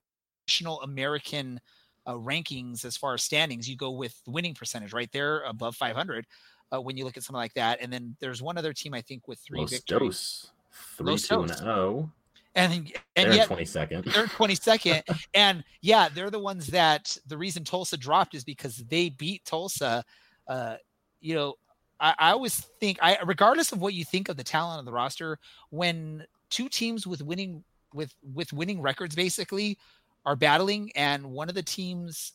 traditional 0.49 0.81
American 0.81 1.59
uh, 2.07 2.13
rankings 2.13 2.85
as 2.85 2.97
far 2.97 3.13
as 3.13 3.23
standings. 3.23 3.69
You 3.69 3.77
go 3.77 3.91
with 3.91 4.19
winning 4.25 4.55
percentage, 4.55 4.93
right? 4.93 5.09
They're 5.11 5.41
above 5.41 5.75
500 5.75 6.25
uh, 6.73 6.81
when 6.81 6.97
you 6.97 7.05
look 7.05 7.17
at 7.17 7.23
something 7.23 7.39
like 7.39 7.53
that. 7.53 7.79
And 7.81 7.93
then 7.93 8.15
there's 8.19 8.41
one 8.41 8.57
other 8.57 8.73
team 8.73 8.93
I 8.93 9.01
think 9.01 9.27
with 9.27 9.39
three 9.39 9.59
Los 9.59 9.71
victories. 9.71 10.01
Dos, 10.01 10.51
three 10.97 11.11
Los 11.11 11.27
two 11.27 11.41
and 11.41 11.51
oh. 11.63 12.09
And 12.55 12.91
and 13.15 13.33
yet 13.33 13.47
22nd. 13.47 14.11
They're 14.11 14.25
22nd. 14.25 15.03
and 15.33 15.63
yeah, 15.81 16.09
they're 16.13 16.31
the 16.31 16.39
ones 16.39 16.67
that 16.67 17.15
the 17.27 17.37
reason 17.37 17.63
Tulsa 17.63 17.95
dropped 17.95 18.33
is 18.33 18.43
because 18.43 18.77
they 18.77 19.09
beat 19.09 19.45
Tulsa. 19.45 20.03
Uh, 20.47 20.75
you 21.21 21.35
know, 21.35 21.55
I, 21.99 22.15
I 22.17 22.31
always 22.31 22.59
think 22.79 22.97
I 23.01 23.17
regardless 23.25 23.71
of 23.71 23.81
what 23.81 23.93
you 23.93 24.03
think 24.03 24.29
of 24.29 24.37
the 24.37 24.43
talent 24.43 24.79
of 24.79 24.85
the 24.85 24.91
roster, 24.91 25.37
when 25.69 26.25
two 26.49 26.69
teams 26.69 27.05
with 27.05 27.21
winning 27.21 27.63
with 27.93 28.13
with 28.33 28.53
winning 28.53 28.81
records 28.81 29.15
basically 29.15 29.77
are 30.25 30.35
battling 30.35 30.91
and 30.95 31.25
one 31.25 31.49
of 31.49 31.55
the 31.55 31.63
teams 31.63 32.33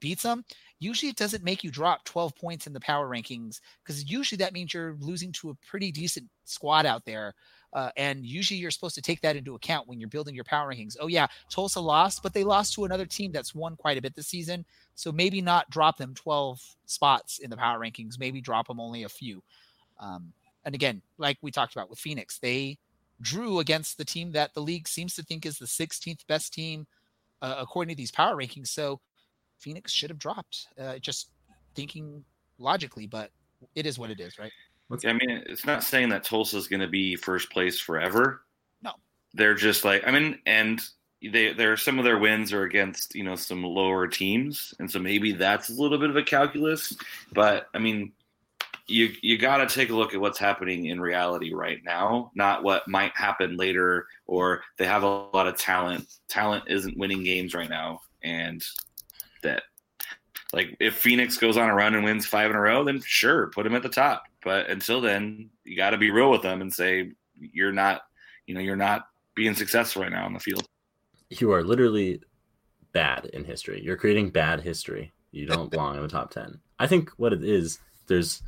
beats 0.00 0.22
them 0.22 0.44
usually 0.78 1.10
it 1.10 1.16
doesn't 1.16 1.44
make 1.44 1.64
you 1.64 1.70
drop 1.70 2.04
12 2.04 2.34
points 2.36 2.66
in 2.66 2.72
the 2.72 2.80
power 2.80 3.08
rankings 3.08 3.60
because 3.82 4.10
usually 4.10 4.36
that 4.36 4.52
means 4.52 4.72
you're 4.74 4.96
losing 5.00 5.32
to 5.32 5.50
a 5.50 5.54
pretty 5.66 5.90
decent 5.90 6.28
squad 6.44 6.86
out 6.86 7.04
there 7.04 7.34
uh, 7.72 7.90
and 7.96 8.24
usually 8.24 8.58
you're 8.58 8.70
supposed 8.70 8.94
to 8.94 9.02
take 9.02 9.20
that 9.20 9.36
into 9.36 9.54
account 9.54 9.86
when 9.88 10.00
you're 10.00 10.08
building 10.08 10.34
your 10.34 10.44
power 10.44 10.72
rankings 10.72 10.96
oh 11.00 11.06
yeah 11.06 11.26
tulsa 11.50 11.80
lost 11.80 12.22
but 12.22 12.32
they 12.32 12.44
lost 12.44 12.74
to 12.74 12.84
another 12.84 13.06
team 13.06 13.32
that's 13.32 13.54
won 13.54 13.76
quite 13.76 13.98
a 13.98 14.02
bit 14.02 14.14
this 14.14 14.28
season 14.28 14.64
so 14.94 15.12
maybe 15.12 15.40
not 15.40 15.68
drop 15.70 15.96
them 15.96 16.14
12 16.14 16.60
spots 16.86 17.38
in 17.38 17.50
the 17.50 17.56
power 17.56 17.78
rankings 17.78 18.18
maybe 18.18 18.40
drop 18.40 18.66
them 18.66 18.80
only 18.80 19.04
a 19.04 19.08
few 19.08 19.42
um, 20.00 20.32
and 20.64 20.74
again 20.74 21.02
like 21.18 21.38
we 21.42 21.50
talked 21.50 21.74
about 21.74 21.90
with 21.90 21.98
phoenix 21.98 22.38
they 22.38 22.78
drew 23.20 23.60
against 23.60 23.96
the 23.98 24.04
team 24.04 24.32
that 24.32 24.52
the 24.54 24.60
league 24.60 24.86
seems 24.88 25.14
to 25.14 25.22
think 25.22 25.46
is 25.46 25.58
the 25.58 25.66
16th 25.66 26.26
best 26.26 26.52
team 26.52 26.86
uh, 27.42 27.56
according 27.58 27.94
to 27.94 27.96
these 27.96 28.10
power 28.10 28.36
rankings. 28.36 28.68
So 28.68 29.00
Phoenix 29.58 29.92
should 29.92 30.10
have 30.10 30.18
dropped. 30.18 30.68
Uh, 30.78 30.98
just 30.98 31.30
thinking 31.74 32.24
logically, 32.58 33.06
but 33.06 33.30
it 33.74 33.86
is 33.86 33.98
what 33.98 34.10
it 34.10 34.20
is, 34.20 34.38
right? 34.38 34.52
I 34.90 35.12
mean, 35.12 35.42
it's 35.46 35.66
not 35.66 35.82
saying 35.82 36.10
that 36.10 36.24
Tulsa 36.24 36.56
is 36.56 36.68
going 36.68 36.80
to 36.80 36.88
be 36.88 37.16
first 37.16 37.50
place 37.50 37.78
forever. 37.80 38.42
No, 38.82 38.92
they're 39.34 39.54
just 39.54 39.84
like 39.84 40.06
I 40.06 40.10
mean, 40.10 40.38
and 40.46 40.80
they 41.22 41.52
there 41.52 41.76
some 41.76 41.98
of 41.98 42.04
their 42.04 42.18
wins 42.18 42.52
are 42.52 42.62
against 42.62 43.14
you 43.14 43.24
know 43.24 43.36
some 43.36 43.62
lower 43.62 44.06
teams, 44.06 44.74
and 44.78 44.90
so 44.90 44.98
maybe 44.98 45.32
that's 45.32 45.70
a 45.70 45.74
little 45.74 45.98
bit 45.98 46.10
of 46.10 46.16
a 46.16 46.22
calculus. 46.22 46.96
But 47.32 47.66
I 47.74 47.78
mean, 47.78 48.12
you 48.86 49.12
you 49.22 49.38
got 49.38 49.58
to 49.58 49.66
take 49.66 49.90
a 49.90 49.96
look 49.96 50.14
at 50.14 50.20
what's 50.20 50.38
happening 50.38 50.86
in 50.86 51.00
reality 51.00 51.52
right 51.52 51.80
now, 51.84 52.30
not 52.34 52.62
what 52.62 52.86
might 52.86 53.16
happen 53.16 53.56
later. 53.56 54.06
Or 54.26 54.62
they 54.78 54.86
have 54.86 55.02
a 55.02 55.06
lot 55.06 55.48
of 55.48 55.58
talent. 55.58 56.06
Talent 56.28 56.64
isn't 56.68 56.98
winning 56.98 57.24
games 57.24 57.54
right 57.54 57.70
now, 57.70 58.00
and 58.22 58.62
that 59.42 59.64
like 60.52 60.76
if 60.80 60.94
Phoenix 60.94 61.36
goes 61.36 61.56
on 61.56 61.68
a 61.68 61.74
run 61.74 61.94
and 61.94 62.04
wins 62.04 62.26
five 62.26 62.50
in 62.50 62.56
a 62.56 62.60
row, 62.60 62.84
then 62.84 63.00
sure, 63.04 63.48
put 63.48 63.64
them 63.64 63.74
at 63.74 63.82
the 63.82 63.88
top. 63.88 64.24
But 64.46 64.70
until 64.70 65.00
then, 65.00 65.50
you 65.64 65.76
got 65.76 65.90
to 65.90 65.98
be 65.98 66.12
real 66.12 66.30
with 66.30 66.42
them 66.42 66.60
and 66.60 66.72
say 66.72 67.10
you're 67.36 67.72
not, 67.72 68.02
you 68.46 68.54
know, 68.54 68.60
you're 68.60 68.76
not 68.76 69.08
being 69.34 69.56
successful 69.56 70.02
right 70.02 70.12
now 70.12 70.24
on 70.24 70.34
the 70.34 70.38
field. 70.38 70.64
You 71.30 71.50
are 71.50 71.64
literally 71.64 72.20
bad 72.92 73.24
in 73.34 73.42
history. 73.42 73.82
You're 73.82 73.96
creating 73.96 74.30
bad 74.30 74.60
history. 74.60 75.12
You 75.32 75.46
don't 75.46 75.68
belong 75.68 75.96
in 75.96 76.02
the 76.02 76.06
top 76.06 76.30
ten. 76.30 76.60
I 76.78 76.86
think 76.86 77.10
what 77.16 77.32
it 77.32 77.42
is, 77.42 77.80
there's 78.06 78.40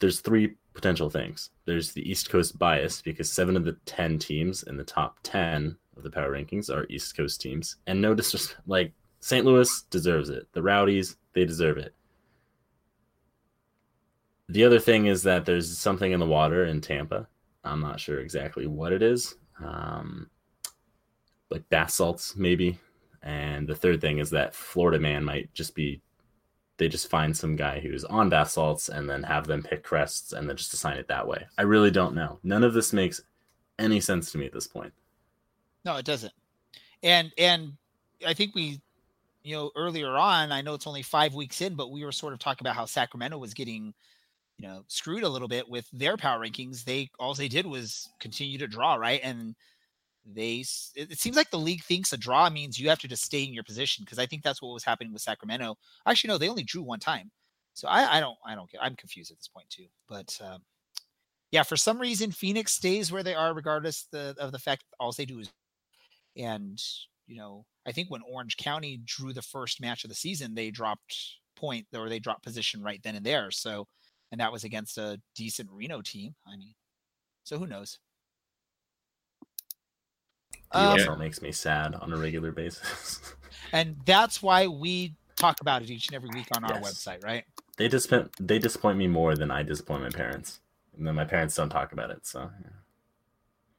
there's 0.00 0.18
three 0.18 0.56
potential 0.74 1.10
things. 1.10 1.50
There's 1.64 1.92
the 1.92 2.02
East 2.02 2.28
Coast 2.28 2.58
bias 2.58 3.02
because 3.02 3.32
seven 3.32 3.56
of 3.56 3.64
the 3.64 3.76
ten 3.86 4.18
teams 4.18 4.64
in 4.64 4.76
the 4.76 4.82
top 4.82 5.18
ten 5.22 5.76
of 5.96 6.02
the 6.02 6.10
power 6.10 6.32
rankings 6.32 6.74
are 6.74 6.88
East 6.90 7.16
Coast 7.16 7.40
teams, 7.40 7.76
and 7.86 8.02
no 8.02 8.16
disrespect, 8.16 8.66
like 8.66 8.92
St. 9.20 9.46
Louis 9.46 9.82
deserves 9.90 10.28
it. 10.28 10.48
The 10.54 10.62
Rowdies, 10.62 11.16
they 11.34 11.44
deserve 11.44 11.78
it. 11.78 11.94
The 14.48 14.64
other 14.64 14.78
thing 14.78 15.06
is 15.06 15.22
that 15.24 15.44
there's 15.44 15.76
something 15.76 16.12
in 16.12 16.20
the 16.20 16.26
water 16.26 16.66
in 16.66 16.80
Tampa. 16.80 17.26
I'm 17.64 17.80
not 17.80 17.98
sure 17.98 18.20
exactly 18.20 18.66
what 18.66 18.92
it 18.92 19.02
is. 19.02 19.34
Um, 19.64 20.30
like 21.50 21.68
bath 21.68 21.90
salts, 21.90 22.36
maybe. 22.36 22.78
And 23.22 23.66
the 23.66 23.74
third 23.74 24.00
thing 24.00 24.18
is 24.18 24.30
that 24.30 24.54
Florida 24.54 25.00
man 25.00 25.24
might 25.24 25.52
just 25.52 25.74
be 25.74 26.00
they 26.78 26.88
just 26.88 27.08
find 27.08 27.34
some 27.34 27.56
guy 27.56 27.80
who's 27.80 28.04
on 28.04 28.28
bath 28.28 28.50
salts 28.50 28.90
and 28.90 29.08
then 29.08 29.22
have 29.22 29.46
them 29.46 29.62
pick 29.62 29.82
crests 29.82 30.32
and 30.32 30.46
then 30.46 30.56
just 30.56 30.74
assign 30.74 30.98
it 30.98 31.08
that 31.08 31.26
way. 31.26 31.46
I 31.56 31.62
really 31.62 31.90
don't 31.90 32.14
know. 32.14 32.38
None 32.42 32.62
of 32.62 32.74
this 32.74 32.92
makes 32.92 33.22
any 33.78 33.98
sense 33.98 34.30
to 34.32 34.38
me 34.38 34.44
at 34.44 34.52
this 34.52 34.66
point. 34.66 34.92
No, 35.86 35.96
it 35.96 36.04
doesn't. 36.04 36.34
And 37.02 37.32
and 37.38 37.72
I 38.26 38.34
think 38.34 38.54
we 38.54 38.80
you 39.46 39.54
know, 39.54 39.70
earlier 39.76 40.16
on, 40.16 40.50
I 40.50 40.60
know 40.60 40.74
it's 40.74 40.88
only 40.88 41.02
five 41.02 41.32
weeks 41.32 41.60
in, 41.60 41.76
but 41.76 41.92
we 41.92 42.04
were 42.04 42.10
sort 42.10 42.32
of 42.32 42.40
talking 42.40 42.66
about 42.66 42.74
how 42.74 42.84
Sacramento 42.84 43.38
was 43.38 43.54
getting, 43.54 43.94
you 44.58 44.66
know, 44.66 44.84
screwed 44.88 45.22
a 45.22 45.28
little 45.28 45.48
bit 45.48 45.68
with 45.68 45.86
their 45.92 46.16
power 46.16 46.40
rankings. 46.40 46.84
They 46.84 47.10
all 47.18 47.34
they 47.34 47.48
did 47.48 47.66
was 47.66 48.08
continue 48.20 48.58
to 48.58 48.66
draw, 48.66 48.94
right? 48.94 49.20
And 49.22 49.54
they 50.24 50.64
it 50.94 51.18
seems 51.18 51.36
like 51.36 51.50
the 51.50 51.58
league 51.58 51.84
thinks 51.84 52.12
a 52.12 52.16
draw 52.16 52.48
means 52.50 52.78
you 52.78 52.88
have 52.88 52.98
to 53.00 53.08
just 53.08 53.24
stay 53.24 53.44
in 53.44 53.54
your 53.54 53.64
position 53.64 54.04
because 54.04 54.18
I 54.18 54.26
think 54.26 54.42
that's 54.42 54.60
what 54.60 54.72
was 54.72 54.84
happening 54.84 55.12
with 55.12 55.22
Sacramento. 55.22 55.76
Actually, 56.06 56.28
no, 56.28 56.38
they 56.38 56.48
only 56.48 56.64
drew 56.64 56.82
one 56.82 56.98
time, 56.98 57.30
so 57.74 57.86
I, 57.88 58.16
I 58.16 58.20
don't 58.20 58.36
I 58.46 58.54
don't 58.54 58.70
get 58.70 58.82
I'm 58.82 58.96
confused 58.96 59.30
at 59.30 59.38
this 59.38 59.48
point 59.48 59.68
too. 59.70 59.86
But 60.08 60.36
um, 60.42 60.62
yeah, 61.52 61.62
for 61.62 61.76
some 61.76 61.98
reason 61.98 62.32
Phoenix 62.32 62.72
stays 62.72 63.12
where 63.12 63.22
they 63.22 63.34
are 63.34 63.54
regardless 63.54 64.06
the, 64.10 64.34
of 64.38 64.52
the 64.52 64.58
fact 64.58 64.84
all 64.98 65.12
they 65.12 65.26
do 65.26 65.38
is 65.38 65.50
and 66.36 66.82
you 67.26 67.36
know 67.36 67.64
I 67.86 67.92
think 67.92 68.10
when 68.10 68.22
Orange 68.28 68.56
County 68.56 69.00
drew 69.04 69.32
the 69.32 69.42
first 69.42 69.80
match 69.80 70.02
of 70.02 70.10
the 70.10 70.16
season, 70.16 70.54
they 70.54 70.70
dropped 70.70 71.14
point 71.56 71.86
or 71.94 72.08
they 72.08 72.18
dropped 72.18 72.42
position 72.42 72.82
right 72.82 73.00
then 73.02 73.14
and 73.14 73.24
there. 73.24 73.50
So 73.50 73.86
and 74.32 74.40
that 74.40 74.52
was 74.52 74.64
against 74.64 74.98
a 74.98 75.20
decent 75.34 75.70
Reno 75.70 76.02
team. 76.02 76.34
I 76.46 76.56
mean, 76.56 76.74
so 77.44 77.58
who 77.58 77.66
knows? 77.66 77.98
USL 80.74 81.10
um, 81.10 81.18
makes 81.18 81.40
me 81.40 81.52
sad 81.52 81.94
on 81.94 82.12
a 82.12 82.16
regular 82.16 82.52
basis. 82.52 83.20
and 83.72 83.96
that's 84.04 84.42
why 84.42 84.66
we 84.66 85.14
talk 85.36 85.60
about 85.60 85.82
it 85.82 85.90
each 85.90 86.08
and 86.08 86.16
every 86.16 86.30
week 86.34 86.48
on 86.54 86.64
our 86.64 86.80
yes. 86.80 86.92
website, 86.92 87.24
right? 87.24 87.44
They 87.76 87.88
disappoint 87.88 88.32
they 88.40 88.58
disappoint 88.58 88.98
me 88.98 89.06
more 89.06 89.36
than 89.36 89.50
I 89.50 89.62
disappoint 89.62 90.02
my 90.02 90.10
parents. 90.10 90.60
And 90.96 91.06
then 91.06 91.14
my 91.14 91.24
parents 91.24 91.54
don't 91.54 91.68
talk 91.68 91.92
about 91.92 92.10
it, 92.10 92.26
so 92.26 92.50
yeah. 92.62 92.70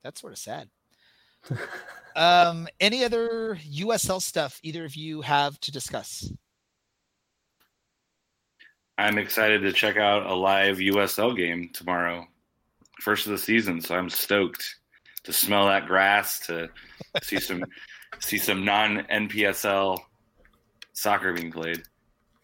That's 0.03 0.21
sort 0.21 0.33
of 0.33 0.39
sad. 0.39 0.69
um 2.15 2.67
any 2.79 3.03
other 3.03 3.59
USL 3.71 4.21
stuff 4.21 4.59
either 4.63 4.85
of 4.85 4.95
you 4.95 5.21
have 5.21 5.59
to 5.61 5.71
discuss? 5.71 6.31
I'm 8.97 9.17
excited 9.17 9.61
to 9.61 9.71
check 9.71 9.97
out 9.97 10.25
a 10.25 10.33
live 10.33 10.77
USL 10.77 11.35
game 11.35 11.69
tomorrow. 11.73 12.25
First 13.01 13.27
of 13.27 13.31
the 13.31 13.37
season, 13.37 13.79
so 13.79 13.95
I'm 13.95 14.09
stoked 14.09 14.75
to 15.23 15.33
smell 15.33 15.67
that 15.67 15.85
grass, 15.85 16.39
to 16.47 16.69
see 17.21 17.39
some 17.39 17.63
see 18.19 18.37
some 18.37 18.65
non 18.65 19.03
NPSL 19.11 19.99
soccer 20.93 21.33
being 21.33 21.51
played. 21.51 21.83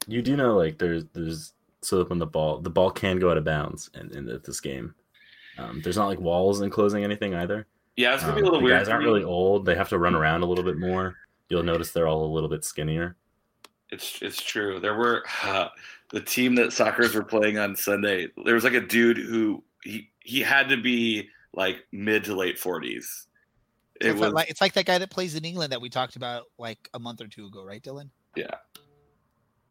You 0.07 0.21
do 0.21 0.35
know, 0.35 0.55
like 0.55 0.77
there's 0.77 1.05
there's 1.13 1.53
so 1.81 2.03
when 2.05 2.19
the 2.19 2.27
ball 2.27 2.59
the 2.59 2.69
ball 2.69 2.91
can 2.91 3.19
go 3.19 3.31
out 3.31 3.37
of 3.37 3.45
bounds 3.45 3.89
in, 3.95 4.15
in 4.15 4.41
this 4.45 4.59
game. 4.59 4.93
Um, 5.57 5.81
there's 5.83 5.97
not 5.97 6.07
like 6.07 6.19
walls 6.19 6.61
enclosing 6.61 7.03
anything 7.03 7.33
either. 7.33 7.67
Yeah, 7.95 8.13
it's 8.13 8.23
gonna 8.23 8.33
um, 8.33 8.39
be 8.39 8.41
a 8.41 8.45
um, 8.45 8.45
little 8.45 8.59
the 8.59 8.65
weird. 8.65 8.79
Guys 8.79 8.89
aren't 8.89 9.05
really 9.05 9.23
old. 9.23 9.65
They 9.65 9.75
have 9.75 9.89
to 9.89 9.97
run 9.97 10.15
around 10.15 10.43
a 10.43 10.45
little 10.45 10.63
bit 10.63 10.77
more. 10.77 11.15
You'll 11.49 11.63
notice 11.63 11.91
they're 11.91 12.07
all 12.07 12.25
a 12.25 12.33
little 12.33 12.49
bit 12.49 12.63
skinnier. 12.63 13.15
It's 13.93 14.21
it's 14.21 14.41
true. 14.41 14.79
There 14.79 14.95
were 14.95 15.23
uh, 15.43 15.67
the 16.11 16.21
team 16.21 16.55
that 16.55 16.73
soccer's 16.73 17.13
were 17.13 17.23
playing 17.23 17.57
on 17.59 17.75
Sunday. 17.75 18.27
There 18.43 18.55
was 18.55 18.63
like 18.63 18.73
a 18.73 18.81
dude 18.81 19.17
who 19.17 19.63
he 19.83 20.09
he 20.19 20.41
had 20.41 20.67
to 20.69 20.77
be 20.77 21.29
like 21.53 21.85
mid 21.91 22.23
to 22.25 22.35
late 22.35 22.57
40s. 22.57 23.25
It 24.01 24.07
it's, 24.07 24.19
was, 24.19 24.33
like, 24.33 24.49
it's 24.49 24.59
like 24.59 24.73
that 24.73 24.85
guy 24.85 24.97
that 24.97 25.11
plays 25.11 25.35
in 25.35 25.45
England 25.45 25.71
that 25.71 25.81
we 25.81 25.89
talked 25.89 26.15
about 26.15 26.45
like 26.57 26.89
a 26.93 26.99
month 26.99 27.21
or 27.21 27.27
two 27.27 27.45
ago, 27.45 27.63
right, 27.63 27.81
Dylan? 27.81 28.09
Yeah. 28.35 28.55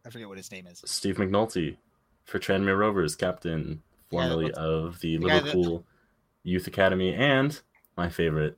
I 0.07 0.11
forget 0.11 0.29
what 0.29 0.37
his 0.37 0.51
name 0.51 0.67
is. 0.67 0.83
Steve 0.85 1.17
McNulty 1.17 1.77
for 2.25 2.39
Tranmere 2.39 2.79
Rovers, 2.79 3.17
captain 3.17 3.83
formerly 4.11 4.47
yeah, 4.47 4.63
of 4.63 5.01
the, 5.01 5.17
the 5.17 5.27
Liverpool 5.27 5.79
that... 5.79 6.49
Youth 6.49 6.67
Academy 6.67 7.15
and 7.15 7.61
my 7.97 8.09
favorite 8.09 8.57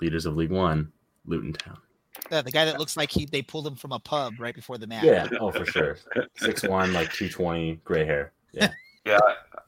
leaders 0.00 0.26
of 0.26 0.36
League 0.36 0.50
One, 0.50 0.92
Luton 1.24 1.54
Town. 1.54 1.78
Yeah, 2.30 2.42
the 2.42 2.50
guy 2.50 2.64
that 2.64 2.78
looks 2.78 2.96
like 2.96 3.10
he 3.10 3.26
they 3.26 3.42
pulled 3.42 3.66
him 3.66 3.74
from 3.74 3.92
a 3.92 3.98
pub 3.98 4.34
right 4.38 4.54
before 4.54 4.78
the 4.78 4.86
match. 4.86 5.04
Yeah, 5.04 5.28
oh 5.40 5.50
for 5.50 5.66
sure. 5.66 5.98
Six 6.36 6.62
one, 6.62 6.92
like 6.92 7.12
two 7.12 7.28
twenty, 7.28 7.80
gray 7.84 8.04
hair. 8.04 8.32
Yeah. 8.52 8.70
Yeah, 9.04 9.18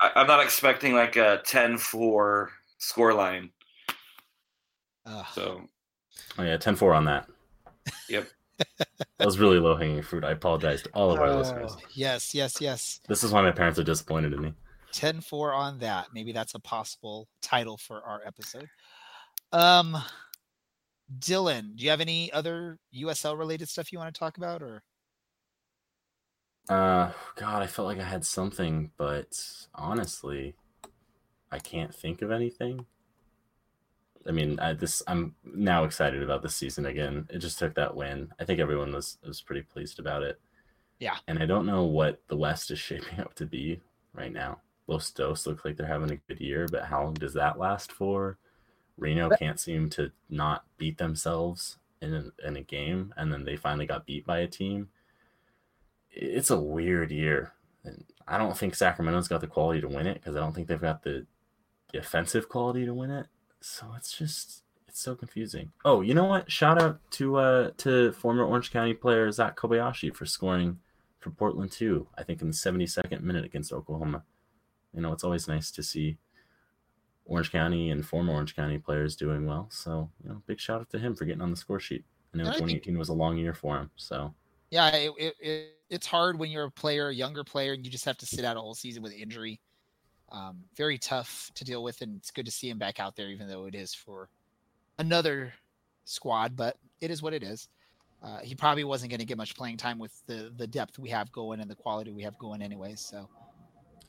I, 0.01 0.21
am 0.21 0.27
not 0.27 0.41
expecting 0.41 0.95
like 0.95 1.17
a 1.17 1.43
10-4 1.45 2.49
scoreline. 2.81 3.51
Uh, 5.05 5.25
so, 5.33 5.63
oh 6.39 6.43
yeah, 6.43 6.57
10-4 6.57 6.95
on 6.95 7.05
that. 7.07 7.29
Yep. 8.09 8.29
that 8.79 9.25
was 9.25 9.39
really 9.39 9.59
low 9.59 9.75
hanging 9.75 10.03
fruit. 10.03 10.25
I 10.25 10.31
apologize 10.31 10.83
to 10.83 10.91
all 10.91 11.11
of 11.11 11.19
our 11.19 11.35
listeners. 11.35 11.77
Yes, 11.95 12.33
yes, 12.35 12.61
yes. 12.61 13.01
This 13.09 13.25
is 13.25 13.33
why 13.33 13.43
my 13.43 13.51
parents 13.51 13.79
are 13.79 13.85
disappointed 13.85 14.33
in 14.33 14.41
me. 14.41 14.55
10 14.93 15.21
4 15.21 15.53
on 15.53 15.81
that. 15.81 16.07
Maybe 16.15 16.31
that's 16.31 16.55
a 16.55 16.61
possible 16.61 17.27
title 17.43 17.77
for 17.77 18.03
our 18.03 18.21
episode. 18.25 18.69
Um, 19.53 19.97
Dylan, 21.19 21.77
do 21.77 21.85
you 21.85 21.91
have 21.91 22.01
any 22.01 22.33
other 22.33 22.79
USL 22.95 23.39
related 23.39 23.69
stuff 23.69 23.93
you 23.93 23.99
want 23.99 24.15
to 24.15 24.19
talk 24.19 24.37
about 24.37 24.63
or? 24.63 24.83
Uh, 26.69 27.11
God, 27.37 27.63
I 27.63 27.67
felt 27.67 27.87
like 27.87 27.99
I 27.99 28.05
had 28.05 28.25
something, 28.25 28.91
but 28.97 29.39
honestly, 29.75 30.55
I 31.53 31.59
can't 31.59 31.95
think 31.95 32.23
of 32.23 32.31
anything. 32.31 32.87
I 34.27 34.33
mean, 34.33 34.59
I, 34.59 34.73
this 34.73 35.03
I'm 35.07 35.35
now 35.45 35.85
excited 35.85 36.23
about 36.23 36.43
this 36.43 36.57
season 36.57 36.87
again. 36.87 37.29
It 37.31 37.39
just 37.39 37.59
took 37.59 37.75
that 37.75 37.95
win. 37.95 38.33
I 38.41 38.45
think 38.45 38.59
everyone 38.59 38.93
was 38.93 39.19
was 39.27 39.43
pretty 39.43 39.63
pleased 39.63 39.99
about 39.99 40.23
it. 40.23 40.41
Yeah. 40.99 41.17
And 41.29 41.39
I 41.39 41.47
don't 41.47 41.67
know 41.67 41.85
what 41.85 42.23
the 42.29 42.37
West 42.37 42.71
is 42.71 42.79
shaping 42.81 43.21
up 43.21 43.35
to 43.35 43.47
be 43.47 43.81
right 44.15 44.33
now. 44.33 44.59
Los 44.87 45.11
Dos 45.11 45.47
looks 45.47 45.65
like 45.65 45.77
they're 45.77 45.87
having 45.87 46.11
a 46.11 46.17
good 46.29 46.41
year, 46.41 46.67
but 46.71 46.85
how 46.85 47.05
long 47.05 47.15
does 47.15 47.35
that 47.35 47.59
last 47.59 47.93
for? 47.93 48.39
Reno 48.97 49.31
can't 49.31 49.61
seem 49.61 49.91
to 49.91 50.13
not 50.31 50.65
beat 50.79 50.99
themselves 50.99 51.79
in 52.01 52.15
a, 52.15 52.47
in 52.47 52.57
a 52.57 52.63
game, 52.63 53.13
and 53.17 53.33
then 53.33 53.45
they 53.45 53.57
finally 53.57 53.87
got 53.87 54.07
beat 54.07 54.27
by 54.27 54.39
a 54.39 54.47
team 54.47 54.89
it's 56.15 56.51
a 56.51 56.59
weird 56.59 57.11
year. 57.11 57.53
And 57.85 58.05
I 58.27 58.39
don't 58.39 58.57
think 58.57 58.75
Sacramento's 58.75 59.29
got 59.29 59.41
the 59.41 59.47
quality 59.47 59.81
to 59.81 59.89
win 59.89 60.07
it 60.07 60.15
because 60.15 60.37
I 60.37 60.41
don't 60.41 60.55
think 60.55 60.69
they've 60.69 60.81
got 60.81 61.03
the, 61.03 61.27
the 61.93 61.99
offensive 61.99 62.49
quality 62.49 62.87
to 62.87 62.95
win 62.95 63.11
it. 63.11 63.27
So 63.61 63.87
it's 63.97 64.17
just 64.17 64.63
it's 64.89 65.01
so 65.01 65.15
confusing. 65.15 65.73
Oh, 65.85 66.01
you 66.01 66.15
know 66.15 66.25
what? 66.25 66.51
Shout 66.51 66.81
out 66.81 66.99
to 67.13 67.37
uh 67.37 67.71
to 67.79 68.13
former 68.13 68.45
Orange 68.45 68.71
County 68.71 68.95
player 68.95 69.31
Zach 69.33 69.57
Kobayashi 69.57 70.15
for 70.15 70.27
scoring 70.27 70.79
for 71.19 71.31
Portland 71.31 71.73
too. 71.73 72.07
I 72.17 72.23
think 72.23 72.41
in 72.43 72.49
the 72.49 72.55
72nd 72.55 73.23
minute 73.23 73.45
against 73.45 73.73
Oklahoma. 73.73 74.23
You 74.95 75.01
know, 75.01 75.13
it's 75.13 75.25
always 75.25 75.49
nice 75.49 75.71
to 75.73 75.83
see 75.83 76.19
Orange 77.27 77.51
County 77.51 77.91
and 77.91 78.05
former 78.05 78.33
Orange 78.33 78.55
County 78.55 78.79
players 78.79 79.17
doing 79.17 79.47
well. 79.47 79.69
So, 79.71 80.11
you 80.23 80.29
know, 80.29 80.43
big 80.47 80.61
shout 80.61 80.81
out 80.81 80.91
to 80.91 80.99
him 80.99 81.15
for 81.15 81.25
getting 81.25 81.43
on 81.43 81.51
the 81.51 81.57
score 81.57 81.81
sheet. 81.81 82.05
I 82.35 82.39
know 82.39 82.45
2018 82.45 82.99
was 82.99 83.09
a 83.09 83.15
long 83.15 83.37
year 83.37 83.55
for 83.55 83.79
him. 83.79 83.91
So, 83.97 84.35
yeah, 84.71 84.89
it, 84.89 85.13
it, 85.19 85.35
it, 85.41 85.69
it's 85.89 86.07
hard 86.07 86.39
when 86.39 86.51
you're 86.51 86.65
a 86.65 86.71
player, 86.71 87.09
a 87.09 87.15
younger 87.15 87.45
player, 87.45 87.73
and 87.73 87.85
you 87.85 87.91
just 87.91 88.05
have 88.05 88.19
to 88.19 88.27
sit 88.27 88.45
out 88.45 88.57
a 88.57 88.61
whole 88.61 88.75
season 88.75 89.03
with 89.03 89.13
injury. 89.13 89.61
Um, 90.33 90.65
very 90.77 90.99
tough 90.99 91.51
to 91.55 91.65
deal 91.65 91.83
with, 91.83 92.01
and 92.01 92.17
it's 92.17 92.31
good 92.31 92.45
to 92.47 92.51
see 92.51 92.69
him 92.69 92.79
back 92.79 92.99
out 92.99 93.15
there, 93.15 93.29
even 93.29 93.49
though 93.49 93.67
it 93.67 93.75
is 93.75 93.95
for 93.95 94.29
another 94.99 95.53
squad. 96.05 96.57
But 96.57 96.77
it 97.01 97.11
is 97.11 97.23
what 97.23 97.35
it 97.35 97.43
is. 97.43 97.69
Uh, 98.23 98.41
he 98.41 98.55
probably 98.55 98.85
wasn't 98.85 99.11
going 99.11 99.21
to 99.21 99.27
get 99.27 99.37
much 99.37 99.55
playing 99.55 99.77
time 99.77 99.99
with 99.99 100.23
the 100.27 100.53
the 100.57 100.67
depth 100.67 100.99
we 100.99 101.11
have 101.11 101.31
going 101.31 101.61
and 101.61 101.71
the 101.71 101.75
quality 101.75 102.11
we 102.11 102.23
have 102.23 102.37
going, 102.39 102.63
anyways. 102.63 103.01
So, 103.01 103.29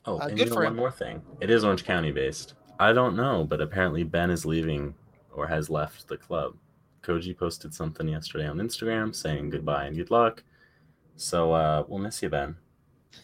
oh, 0.06 0.18
uh, 0.18 0.26
and 0.26 0.36
good 0.36 0.44
you 0.44 0.46
know, 0.46 0.54
for 0.54 0.64
one 0.64 0.72
him. 0.72 0.76
more 0.76 0.90
thing. 0.90 1.22
It 1.40 1.50
is 1.50 1.64
Orange 1.64 1.84
County 1.84 2.10
based. 2.12 2.54
I 2.78 2.92
don't 2.92 3.16
know, 3.16 3.44
but 3.44 3.60
apparently 3.60 4.04
Ben 4.04 4.30
is 4.30 4.44
leaving 4.44 4.94
or 5.34 5.46
has 5.46 5.70
left 5.70 6.08
the 6.08 6.16
club. 6.16 6.54
Koji 7.02 7.36
posted 7.36 7.72
something 7.72 8.08
yesterday 8.08 8.46
on 8.46 8.58
Instagram 8.58 9.14
saying 9.14 9.50
goodbye 9.50 9.84
and 9.86 9.96
good 9.96 10.10
luck. 10.10 10.42
So 11.16 11.52
uh, 11.52 11.84
we'll 11.88 11.98
miss 11.98 12.22
you, 12.22 12.28
Ben. 12.28 12.56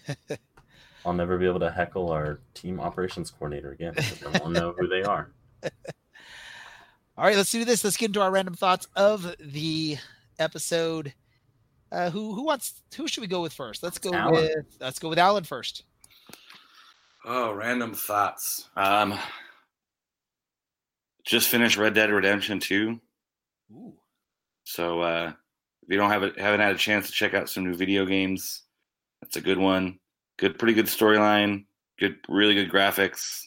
I'll 1.05 1.13
never 1.13 1.37
be 1.37 1.47
able 1.47 1.61
to 1.61 1.71
heckle 1.71 2.11
our 2.11 2.41
team 2.55 2.81
operations 2.81 3.31
coordinator 3.31 3.73
again 3.73 3.93
because 3.95 4.23
no 4.23 4.31
one 4.45 4.53
know 4.53 4.75
who 4.79 4.87
they 4.87 5.03
are. 5.03 5.33
All 5.63 7.25
right, 7.25 7.37
let's 7.37 7.51
do 7.51 7.65
this. 7.65 7.85
Let's 7.85 7.97
get 7.97 8.07
into 8.07 8.23
our 8.23 8.31
random 8.31 8.55
thoughts 8.55 8.87
of 8.97 9.35
the 9.39 9.99
episode. 10.39 11.13
Uh, 11.91 12.09
who 12.09 12.35
who 12.35 12.45
wants? 12.45 12.81
Who 12.97 13.07
should 13.07 13.21
we 13.21 13.27
go 13.27 13.43
with 13.43 13.53
first? 13.53 13.83
Let's 13.83 13.99
go 13.99 14.15
Alan. 14.15 14.33
with 14.33 14.77
let's 14.81 14.99
go 14.99 15.11
with 15.11 15.19
Alan 15.19 15.45
first. 15.45 15.85
Oh, 17.25 17.53
random 17.53 17.95
thoughts. 17.95 18.69
Um, 18.77 19.19
just 21.25 21.49
finished 21.49 21.77
Red 21.77 21.95
Dead 21.95 22.11
Redemption 22.11 22.59
Two. 22.59 23.01
Ooh. 23.73 23.95
So 24.65 25.01
uh, 25.01 25.33
if 25.83 25.89
you 25.89 25.97
don't 25.97 26.11
have 26.11 26.23
it, 26.25 26.39
haven't 26.39 26.61
had 26.61 26.75
a 26.75 26.79
chance 26.79 27.07
to 27.07 27.13
check 27.13 27.35
out 27.35 27.49
some 27.49 27.65
new 27.65 27.75
video 27.75 28.05
games, 28.07 28.63
that's 29.21 29.37
a 29.37 29.41
good 29.41 29.59
one. 29.59 29.99
Good, 30.39 30.59
pretty 30.59 30.75
good 30.75 30.87
storyline. 30.87 31.65
Good, 31.99 32.17
really 32.29 32.55
good 32.55 32.71
graphics, 32.71 33.47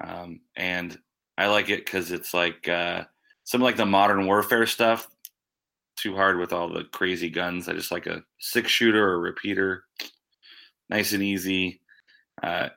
um, 0.00 0.40
and 0.56 0.98
I 1.36 1.48
like 1.48 1.68
it 1.68 1.84
because 1.84 2.10
it's 2.10 2.32
like 2.32 2.66
uh, 2.66 3.04
some 3.44 3.60
like 3.60 3.76
the 3.76 3.84
modern 3.84 4.26
warfare 4.26 4.66
stuff. 4.66 5.08
Too 5.96 6.14
hard 6.14 6.38
with 6.38 6.52
all 6.54 6.72
the 6.72 6.84
crazy 6.84 7.28
guns. 7.28 7.68
I 7.68 7.74
just 7.74 7.92
like 7.92 8.06
a 8.06 8.24
six 8.38 8.70
shooter 8.70 9.06
or 9.06 9.20
repeater, 9.20 9.84
nice 10.88 11.12
and 11.12 11.22
easy. 11.22 11.80
Uh, 12.42 12.70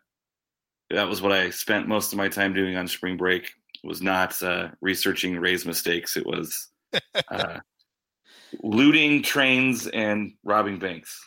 that 0.95 1.07
was 1.07 1.21
what 1.21 1.31
I 1.31 1.49
spent 1.49 1.87
most 1.87 2.13
of 2.13 2.17
my 2.17 2.29
time 2.29 2.53
doing 2.53 2.75
on 2.77 2.87
spring 2.87 3.17
break. 3.17 3.51
Was 3.83 4.01
not 4.01 4.41
uh, 4.41 4.69
researching 4.81 5.37
Ray's 5.37 5.65
mistakes. 5.65 6.17
It 6.17 6.25
was 6.25 6.69
uh, 7.29 7.59
looting 8.63 9.21
trains 9.21 9.87
and 9.87 10.33
robbing 10.43 10.79
banks. 10.79 11.23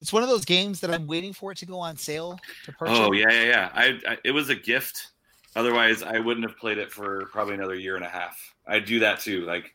It's 0.00 0.12
one 0.12 0.22
of 0.22 0.28
those 0.28 0.44
games 0.44 0.80
that 0.80 0.90
I'm 0.90 1.06
waiting 1.06 1.32
for 1.32 1.52
it 1.52 1.58
to 1.58 1.66
go 1.66 1.78
on 1.78 1.96
sale 1.96 2.38
to 2.64 2.72
purchase. 2.72 2.98
Oh 2.98 3.12
yeah, 3.12 3.30
yeah, 3.30 3.44
yeah. 3.44 3.70
I, 3.72 3.98
I 4.06 4.18
it 4.24 4.32
was 4.32 4.50
a 4.50 4.54
gift. 4.54 5.12
Otherwise, 5.56 6.02
I 6.02 6.18
wouldn't 6.18 6.46
have 6.46 6.58
played 6.58 6.78
it 6.78 6.92
for 6.92 7.26
probably 7.32 7.54
another 7.54 7.74
year 7.74 7.96
and 7.96 8.04
a 8.04 8.08
half. 8.08 8.38
I'd 8.66 8.84
do 8.84 8.98
that 9.00 9.20
too. 9.20 9.44
Like, 9.46 9.74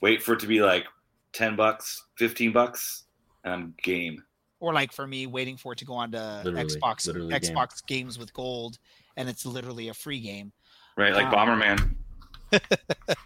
wait 0.00 0.22
for 0.22 0.32
it 0.32 0.40
to 0.40 0.46
be 0.46 0.62
like 0.62 0.86
ten 1.32 1.54
bucks, 1.54 2.02
fifteen 2.16 2.52
bucks, 2.52 3.04
and 3.44 3.52
I'm 3.52 3.74
game. 3.82 4.22
Or 4.60 4.72
like 4.72 4.92
for 4.92 5.06
me, 5.06 5.26
waiting 5.26 5.56
for 5.56 5.72
it 5.72 5.78
to 5.78 5.84
go 5.84 5.94
on 5.94 6.12
to 6.12 6.42
Literally, 6.44 6.64
Xbox 6.66 7.06
literally 7.06 7.38
game. 7.38 7.40
Xbox 7.40 7.86
games 7.86 8.18
with 8.18 8.32
gold, 8.34 8.78
and 9.16 9.28
it's 9.28 9.44
literally 9.46 9.88
a 9.88 9.94
free 9.94 10.20
game. 10.20 10.52
Right, 10.96 11.12
like 11.14 11.26
Um, 11.26 11.32
Bomberman. 11.32 11.94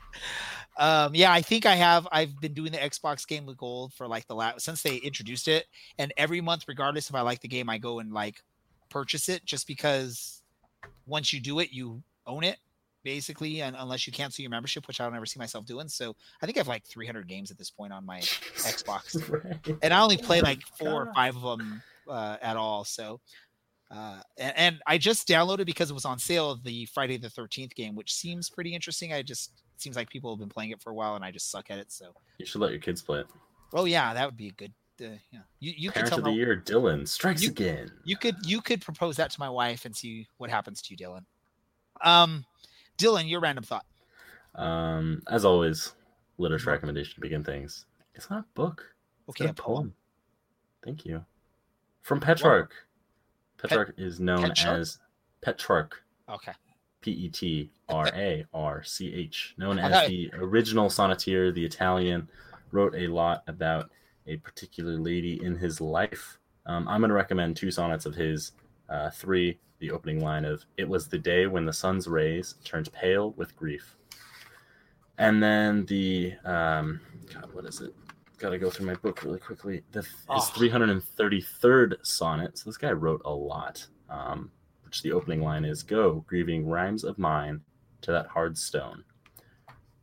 Um, 0.77 1.15
yeah, 1.15 1.33
I 1.33 1.41
think 1.41 1.67
I 1.67 1.77
have. 1.77 2.09
I've 2.11 2.41
been 2.41 2.53
doing 2.53 2.73
the 2.73 2.79
Xbox 2.79 3.27
game 3.27 3.47
with 3.47 3.57
gold 3.57 3.93
for 3.95 4.09
like 4.09 4.27
the 4.27 4.35
last 4.35 4.63
since 4.65 4.83
they 4.83 4.97
introduced 4.97 5.47
it, 5.47 5.67
and 5.99 6.13
every 6.17 6.41
month, 6.41 6.65
regardless 6.67 7.09
if 7.09 7.15
I 7.15 7.21
like 7.21 7.41
the 7.41 7.49
game, 7.49 7.71
I 7.71 7.79
go 7.79 8.01
and 8.01 8.13
like 8.13 8.43
purchase 8.91 9.29
it 9.29 9.45
just 9.45 9.69
because 9.69 10.43
once 11.07 11.33
you 11.33 11.41
do 11.41 11.61
it, 11.61 11.71
you 11.73 12.03
own 12.27 12.43
it 12.43 12.59
basically, 13.05 13.63
and 13.63 13.77
unless 13.79 14.07
you 14.07 14.13
cancel 14.13 14.43
your 14.43 14.51
membership, 14.51 14.89
which 14.89 15.01
I 15.01 15.05
don't 15.05 15.15
ever 15.15 15.27
see 15.27 15.39
myself 15.39 15.67
doing. 15.67 15.87
So 15.89 16.17
I 16.43 16.47
think 16.47 16.57
I 16.57 16.61
have 16.61 16.69
like 16.69 16.85
300 16.87 17.29
games 17.29 17.51
at 17.51 17.59
this 17.59 17.71
point 17.71 17.93
on 17.93 18.05
my 18.05 18.19
Xbox, 18.21 19.15
Right. 19.45 19.77
and 19.83 19.93
I 19.95 20.01
only 20.01 20.17
play 20.17 20.41
like 20.41 20.63
four 20.79 21.07
or 21.07 21.15
five 21.15 21.37
of 21.37 21.43
them 21.43 21.83
uh, 22.09 22.37
at 22.43 22.57
all. 22.57 22.85
So. 22.85 23.21
Uh, 23.91 24.19
and, 24.39 24.55
and 24.57 24.79
I 24.89 24.99
just 24.99 25.29
downloaded 25.29 25.67
because 25.67 25.89
it 25.91 25.95
was 25.95 26.07
on 26.07 26.19
sale 26.19 26.57
the 26.57 26.87
Friday 26.87 27.17
the 27.17 27.29
13th 27.29 27.75
game, 27.75 27.95
which 27.95 28.13
seems 28.13 28.51
pretty 28.51 28.75
interesting. 28.75 29.13
I 29.13 29.23
just 29.23 29.51
it 29.77 29.81
seems 29.81 29.95
like 29.95 30.09
people 30.11 30.33
have 30.35 30.41
been 30.41 30.49
playing 30.49 30.71
it 30.71 30.81
for 30.83 30.91
a 30.91 30.95
while, 30.95 31.15
and 31.15 31.25
I 31.25 31.31
just 31.31 31.49
suck 31.51 31.71
at 31.71 31.79
it. 31.79 31.93
So, 31.93 32.07
You 32.39 32.47
should 32.47 32.61
let 32.61 32.71
your 32.73 32.81
kids 32.81 33.03
play 33.03 33.21
it. 33.21 33.27
oh 33.73 33.85
yeah, 33.85 34.13
that 34.15 34.25
would 34.27 34.37
be 34.39 34.49
a 34.49 34.53
good. 34.53 34.73
Uh, 35.01 35.19
yeah, 35.31 35.41
you 35.61 35.75
you 35.77 35.89
could 35.91 35.95
Parent 35.97 36.09
tell 36.11 36.19
of 36.21 36.25
the 36.25 36.33
year, 36.33 36.61
Dylan 36.65 37.07
strikes 37.07 37.43
You- 37.43 37.51
again. 37.51 37.91
you 38.05 38.17
could 38.17 38.37
you 38.45 38.61
could 38.63 38.81
propose 38.81 39.17
that 39.17 39.31
to 39.33 39.39
my 39.39 39.51
wife 39.51 39.85
and 39.85 39.95
see 39.95 40.27
what 40.39 40.51
happens 40.51 40.81
to 40.83 40.95
you, 40.95 40.97
Dylan. 40.97 41.25
Um, 42.03 42.45
Dylan, 42.99 43.29
your 43.29 43.41
random 43.41 43.65
thought. 43.65 43.87
Um, 44.55 45.23
as 45.29 45.45
always, 45.45 45.93
literature 46.39 46.71
recommendation 46.71 47.15
to 47.15 47.21
begin 47.21 47.45
things. 47.45 47.87
It's 48.15 48.31
not 48.31 48.41
a 48.41 48.47
book. 48.55 48.85
Okay, 49.29 49.47
not 49.47 49.59
a 49.59 49.63
poem. 49.63 49.95
Thank 50.85 51.05
you. 51.05 51.25
From 52.03 52.21
Petrarch. 52.21 52.73
Petrarch 53.59 53.95
is 53.97 54.21
known 54.21 54.43
Petrarch? 54.43 54.79
as 54.79 54.99
Petrarch. 55.41 56.03
Okay. 56.29 56.53
P 57.01 57.11
E 57.11 57.29
T 57.29 57.71
R 57.89 58.09
A 58.15 58.45
R 58.55 58.83
C 58.83 59.13
H, 59.13 59.55
known 59.59 59.79
as 59.79 60.09
the 60.09 60.31
original 60.35 60.89
sonneteer, 60.89 61.53
the 61.53 61.65
Italian, 61.65 62.29
wrote 62.71 62.95
a 62.95 63.09
lot 63.09 63.43
about 63.47 63.91
a 64.27 64.37
particular 64.39 64.99
lady 64.99 65.43
in 65.43 65.57
his 65.57 65.81
life. 65.81 66.39
Um, 66.67 66.89
I'm 66.89 67.01
going 67.01 67.11
to 67.11 67.15
recommend 67.15 67.57
two 67.57 67.71
sonnets 67.71 68.07
of 68.07 68.15
his. 68.15 68.53
Uh, 68.89 69.11
three, 69.11 69.59
the 69.87 69.93
opening 69.95 70.21
line 70.21 70.45
of 70.45 70.65
"It 70.77 70.89
was 70.89 71.09
the 71.09 71.19
day 71.19 71.47
when 71.47 71.65
the 71.67 71.73
sun's 71.73 72.07
rays 72.09 72.55
turned 72.65 72.93
pale 72.93 73.33
with 73.33 73.55
grief," 73.57 73.97
and 75.19 75.43
then 75.43 75.85
the 75.87 76.35
um, 76.45 77.01
God, 77.33 77.53
what 77.53 77.65
is 77.67 77.81
it? 77.81 77.95
Got 78.39 78.51
to 78.51 78.59
go 78.59 78.71
through 78.71 78.87
my 78.87 78.95
book 78.95 79.23
really 79.23 79.39
quickly. 79.39 79.83
The 79.93 80.01
his 80.03 80.09
Oh. 80.29 80.53
333rd 80.57 81.97
sonnet. 82.03 82.59
So 82.59 82.69
this 82.71 82.77
guy 82.77 82.93
wrote 82.93 83.23
a 83.25 83.33
lot. 83.33 83.87
Um, 84.09 84.51
which 84.85 85.03
the 85.03 85.13
opening 85.13 85.41
line 85.43 85.65
is 85.65 85.83
Go, 85.83 86.25
grieving 86.29 86.67
rhymes 86.69 87.03
of 87.05 87.19
mine 87.19 87.63
to 88.03 88.13
that 88.13 88.27
hard 88.29 88.57
stone. 88.57 89.03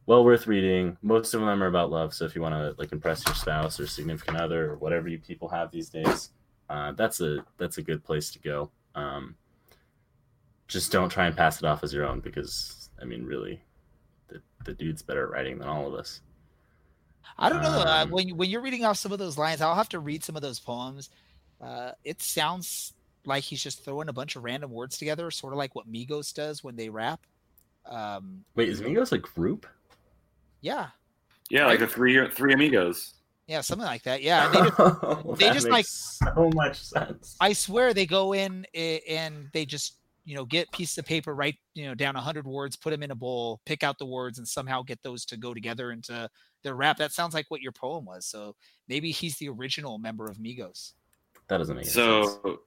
Well 0.05 0.25
worth 0.25 0.47
reading. 0.47 0.97
Most 1.01 1.33
of 1.33 1.41
them 1.41 1.61
are 1.63 1.67
about 1.67 1.91
love. 1.91 2.13
So 2.13 2.25
if 2.25 2.35
you 2.35 2.41
want 2.41 2.55
to 2.55 2.75
like 2.77 2.91
impress 2.91 3.25
your 3.25 3.35
spouse 3.35 3.79
or 3.79 3.87
significant 3.87 4.37
other 4.37 4.71
or 4.71 4.75
whatever 4.77 5.07
you 5.07 5.19
people 5.19 5.47
have 5.49 5.71
these 5.71 5.89
days, 5.89 6.31
uh, 6.69 6.91
that's 6.93 7.21
a 7.21 7.45
that's 7.57 7.77
a 7.77 7.81
good 7.81 8.03
place 8.03 8.31
to 8.31 8.39
go. 8.39 8.71
Um, 8.95 9.35
just 10.71 10.91
don't 10.91 11.09
try 11.09 11.27
and 11.27 11.35
pass 11.35 11.57
it 11.61 11.65
off 11.65 11.83
as 11.83 11.93
your 11.93 12.05
own 12.05 12.19
because 12.21 12.89
I 13.01 13.05
mean, 13.05 13.23
really, 13.25 13.61
the, 14.29 14.41
the 14.65 14.73
dude's 14.73 15.01
better 15.01 15.25
at 15.25 15.31
writing 15.31 15.59
than 15.59 15.67
all 15.67 15.85
of 15.87 15.93
us. 15.93 16.21
I 17.37 17.49
don't 17.49 17.61
know 17.61 17.69
uh, 17.69 18.03
Um, 18.03 18.11
when 18.11 18.27
you- 18.27 18.35
when 18.35 18.49
you're 18.49 18.61
reading 18.61 18.85
off 18.85 18.97
some 18.97 19.11
of 19.11 19.19
those 19.19 19.37
lines. 19.37 19.61
I'll 19.61 19.75
have 19.75 19.89
to 19.89 19.99
read 19.99 20.23
some 20.23 20.35
of 20.35 20.41
those 20.41 20.59
poems. 20.59 21.09
Uh, 21.59 21.91
it 22.03 22.21
sounds 22.21 22.93
like 23.25 23.43
he's 23.43 23.61
just 23.61 23.83
throwing 23.85 24.09
a 24.09 24.13
bunch 24.13 24.35
of 24.35 24.43
random 24.43 24.71
words 24.71 24.97
together, 24.97 25.29
sort 25.29 25.53
of 25.53 25.57
like 25.57 25.75
what 25.75 25.91
Migos 25.91 26.33
does 26.33 26.63
when 26.63 26.75
they 26.75 26.89
rap. 26.89 27.19
Um, 27.85 28.43
Wait, 28.55 28.69
is 28.69 28.81
Migos 28.81 29.11
a 29.11 29.17
group? 29.17 29.65
yeah, 30.61 30.87
Yeah, 31.49 31.65
like 31.65 31.79
the 31.79 31.87
three 31.87 32.27
three 32.29 32.53
amigos. 32.53 33.15
yeah, 33.47 33.61
something 33.61 33.85
like 33.87 34.03
that. 34.03 34.21
Yeah, 34.21 34.45
and 34.45 34.53
they 34.55 34.59
just, 34.69 34.77
they 35.39 35.45
That 35.47 35.53
just, 35.53 35.69
makes 35.69 36.19
like- 36.21 36.33
so 36.35 36.49
much 36.53 36.79
sense. 36.83 37.35
I 37.41 37.53
swear 37.53 37.93
they 37.93 38.05
go 38.05 38.33
in 38.33 38.65
and 38.75 39.49
they 39.53 39.65
just 39.65 39.95
you 40.25 40.35
know 40.35 40.45
get 40.45 40.71
pieces 40.71 40.97
of 40.97 41.05
paper, 41.05 41.33
write 41.33 41.55
you 41.73 41.85
know 41.85 41.95
down 41.95 42.15
a 42.15 42.21
hundred 42.21 42.45
words, 42.45 42.75
put 42.75 42.91
them 42.91 43.03
in 43.03 43.11
a 43.11 43.15
bowl, 43.15 43.59
pick 43.65 43.83
out 43.83 43.97
the 43.97 44.05
words, 44.05 44.37
and 44.37 44.47
somehow 44.47 44.81
get 44.83 45.01
those 45.03 45.25
to 45.25 45.37
go 45.37 45.53
together 45.53 45.91
into 45.91 46.29
their 46.63 46.75
rap. 46.75 46.97
That 46.97 47.11
sounds 47.11 47.33
like 47.33 47.45
what 47.49 47.61
your 47.61 47.71
poem 47.71 48.05
was. 48.05 48.25
So 48.25 48.55
maybe 48.87 49.11
he's 49.11 49.37
the 49.37 49.49
original 49.49 49.97
member 49.97 50.25
of 50.25 50.37
Migos. 50.37 50.93
That 51.47 51.57
doesn't 51.57 51.75
make 51.75 51.85
any 51.85 51.91
sense. 51.91 52.27
So, 52.43 52.59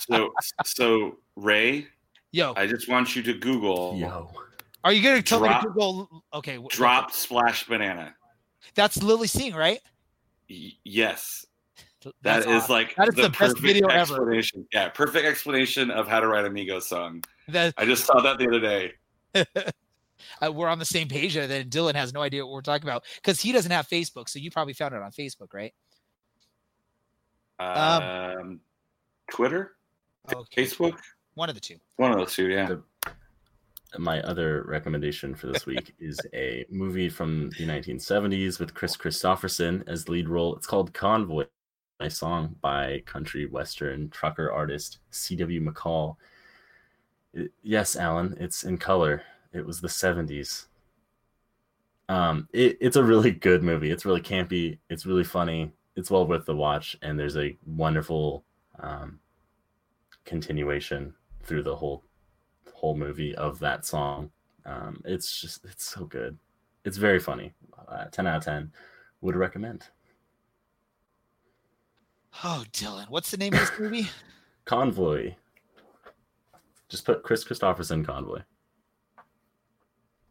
so, 0.00 0.32
so 0.64 1.18
Ray, 1.34 1.88
Yo, 2.32 2.52
I 2.56 2.66
just 2.66 2.88
want 2.88 3.16
you 3.16 3.22
to 3.22 3.32
Google 3.34 3.96
Yo. 3.96 4.30
are 4.84 4.92
you 4.92 5.02
gonna 5.02 5.22
tell 5.22 5.38
drop- 5.38 5.62
me 5.62 5.68
to 5.68 5.72
Google? 5.72 6.24
Okay, 6.34 6.56
wh- 6.58 6.68
drop 6.68 7.10
splash 7.10 7.66
banana. 7.66 8.14
That's 8.74 9.02
Lily 9.02 9.28
Singh, 9.28 9.54
right? 9.54 9.80
Y- 10.50 10.72
yes, 10.84 11.46
Th- 12.02 12.14
that's 12.22 12.46
awesome. 12.46 12.72
like 12.72 12.94
that 12.96 13.08
is 13.08 13.14
the, 13.14 13.22
best 13.22 13.34
perfect 13.34 13.60
video 13.60 13.88
ever. 13.88 14.40
Yeah, 14.72 14.88
perfect 14.90 15.26
explanation 15.26 15.90
of 15.90 16.06
how 16.06 16.20
to 16.20 16.28
write 16.28 16.44
a 16.44 16.50
Migos 16.50 16.82
song. 16.82 17.24
That 17.48 17.74
I 17.78 17.84
just 17.86 18.04
saw 18.04 18.20
that 18.20 18.38
the 18.38 18.48
other 18.48 18.60
day. 18.60 18.92
uh, 20.42 20.52
we're 20.52 20.68
on 20.68 20.78
the 20.78 20.84
same 20.84 21.08
page. 21.08 21.34
there, 21.34 21.46
Then 21.46 21.68
Dylan 21.70 21.94
has 21.94 22.12
no 22.12 22.20
idea 22.20 22.44
what 22.44 22.52
we're 22.52 22.60
talking 22.60 22.88
about 22.88 23.04
because 23.16 23.40
he 23.40 23.52
doesn't 23.52 23.70
have 23.70 23.88
Facebook. 23.88 24.28
So 24.28 24.38
you 24.38 24.50
probably 24.50 24.74
found 24.74 24.94
it 24.94 25.02
on 25.02 25.10
Facebook, 25.10 25.54
right? 25.54 25.72
Um, 27.58 28.60
Twitter, 29.30 29.76
Okay, 30.34 30.64
Facebook, 30.64 30.98
one 31.34 31.48
of 31.48 31.54
the 31.54 31.60
two. 31.60 31.76
one 31.96 32.12
of 32.12 32.18
those 32.18 32.34
two. 32.34 32.48
Yeah. 32.48 32.76
my 33.98 34.20
other 34.22 34.64
recommendation 34.68 35.34
for 35.34 35.46
this 35.46 35.64
week 35.64 35.94
is 36.00 36.20
a 36.34 36.66
movie 36.70 37.08
from 37.08 37.50
the 37.58 37.66
1970s 37.66 38.58
with 38.60 38.74
Chris 38.74 38.96
Christopherson 38.96 39.84
as 39.86 40.08
lead 40.08 40.28
role. 40.28 40.54
It's 40.56 40.66
called 40.66 40.92
Convoy, 40.92 41.46
a 42.00 42.10
song 42.10 42.56
by 42.60 43.02
country 43.06 43.46
western 43.46 44.08
trucker 44.10 44.50
artist 44.52 44.98
C.W. 45.10 45.60
McCall. 45.60 46.16
It- 47.32 47.52
yes, 47.62 47.96
Alan, 47.96 48.36
it's 48.38 48.64
in 48.64 48.78
color. 48.78 49.22
It 49.52 49.64
was 49.64 49.80
the 49.80 49.88
70s. 49.88 50.66
Um, 52.08 52.48
it, 52.52 52.76
it's 52.80 52.96
a 52.96 53.02
really 53.02 53.30
good 53.30 53.62
movie. 53.62 53.90
It's 53.90 54.04
really 54.04 54.20
campy. 54.20 54.78
It's 54.90 55.06
really 55.06 55.24
funny. 55.24 55.72
It's 55.96 56.10
well 56.10 56.26
worth 56.26 56.44
the 56.44 56.54
watch, 56.54 56.96
and 57.02 57.18
there's 57.18 57.36
a 57.36 57.56
wonderful 57.66 58.44
um, 58.78 59.18
continuation 60.24 61.14
through 61.42 61.62
the 61.62 61.74
whole 61.74 62.04
whole 62.74 62.96
movie 62.96 63.34
of 63.36 63.58
that 63.60 63.86
song. 63.86 64.30
Um, 64.66 65.00
it's 65.04 65.40
just 65.40 65.64
it's 65.64 65.86
so 65.86 66.04
good. 66.04 66.38
It's 66.84 66.98
very 66.98 67.18
funny. 67.18 67.54
Uh, 67.88 68.04
ten 68.06 68.26
out 68.26 68.36
of 68.36 68.44
ten. 68.44 68.70
Would 69.22 69.36
recommend. 69.36 69.88
Oh, 72.44 72.64
Dylan, 72.72 73.08
what's 73.08 73.30
the 73.30 73.36
name 73.36 73.54
of 73.54 73.60
this 73.60 73.72
movie? 73.78 74.08
Convoy. 74.64 75.34
Just 76.88 77.04
put 77.04 77.22
Chris 77.22 77.44
Christopherson 77.44 78.04
Convoy. 78.04 78.40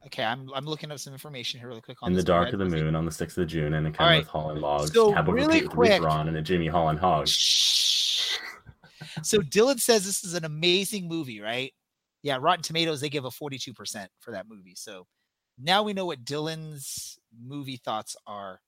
Okay, 0.05 0.23
I'm 0.23 0.49
I'm 0.53 0.65
looking 0.65 0.91
up 0.91 0.99
some 0.99 1.13
information 1.13 1.59
here 1.59 1.67
really 1.67 1.81
quick 1.81 1.97
on 2.01 2.11
In 2.11 2.15
the 2.15 2.23
dark 2.23 2.53
of 2.53 2.59
the 2.59 2.65
moon 2.65 2.95
on 2.95 3.05
the 3.05 3.11
sixth 3.11 3.37
of 3.39 3.47
June, 3.47 3.73
and 3.73 3.87
it 3.87 3.97
came 3.97 4.05
right. 4.05 4.19
with 4.19 4.27
Holland 4.27 4.61
logs. 4.61 4.93
So, 4.93 5.13
really 5.23 5.61
quick- 5.61 6.01
Ron 6.03 6.27
and 6.27 6.37
a 6.37 6.41
Jimmy 6.41 6.67
Holland 6.67 6.99
hog. 6.99 7.27
Shh. 7.27 8.37
So 9.23 9.39
Dylan 9.39 9.79
says 9.79 10.05
this 10.05 10.23
is 10.23 10.33
an 10.33 10.45
amazing 10.45 11.07
movie, 11.07 11.41
right? 11.41 11.73
Yeah, 12.21 12.37
Rotten 12.39 12.61
Tomatoes 12.63 13.01
they 13.01 13.09
give 13.09 13.25
a 13.25 13.29
42% 13.29 14.07
for 14.19 14.31
that 14.31 14.45
movie. 14.47 14.75
So 14.75 15.07
now 15.57 15.83
we 15.83 15.93
know 15.93 16.05
what 16.05 16.25
Dylan's 16.25 17.17
movie 17.41 17.77
thoughts 17.83 18.15
are. 18.27 18.59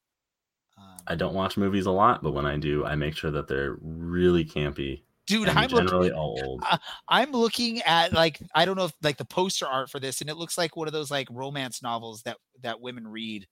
Um, 0.77 0.97
I 1.07 1.15
don't 1.15 1.33
watch 1.33 1.57
movies 1.57 1.85
a 1.85 1.91
lot, 1.91 2.21
but 2.21 2.33
when 2.33 2.45
I 2.45 2.57
do, 2.57 2.85
I 2.85 2.95
make 2.95 3.15
sure 3.15 3.31
that 3.31 3.47
they're 3.47 3.77
really 3.81 4.45
campy 4.45 5.01
dude, 5.27 5.49
I'm 5.49 5.69
generally 5.69 6.07
looking, 6.07 6.17
all 6.17 6.39
old. 6.43 6.63
I'm 7.07 7.31
looking 7.31 7.81
at 7.83 8.13
like 8.13 8.39
I 8.55 8.65
don't 8.65 8.77
know 8.77 8.85
if 8.85 8.93
like 9.03 9.17
the 9.17 9.25
poster 9.25 9.67
art 9.67 9.91
for 9.91 9.99
this, 9.99 10.21
and 10.21 10.29
it 10.29 10.37
looks 10.37 10.57
like 10.57 10.75
one 10.75 10.87
of 10.87 10.93
those 10.93 11.11
like 11.11 11.27
romance 11.29 11.83
novels 11.83 12.23
that 12.23 12.37
that 12.63 12.81
women 12.81 13.07
read 13.07 13.45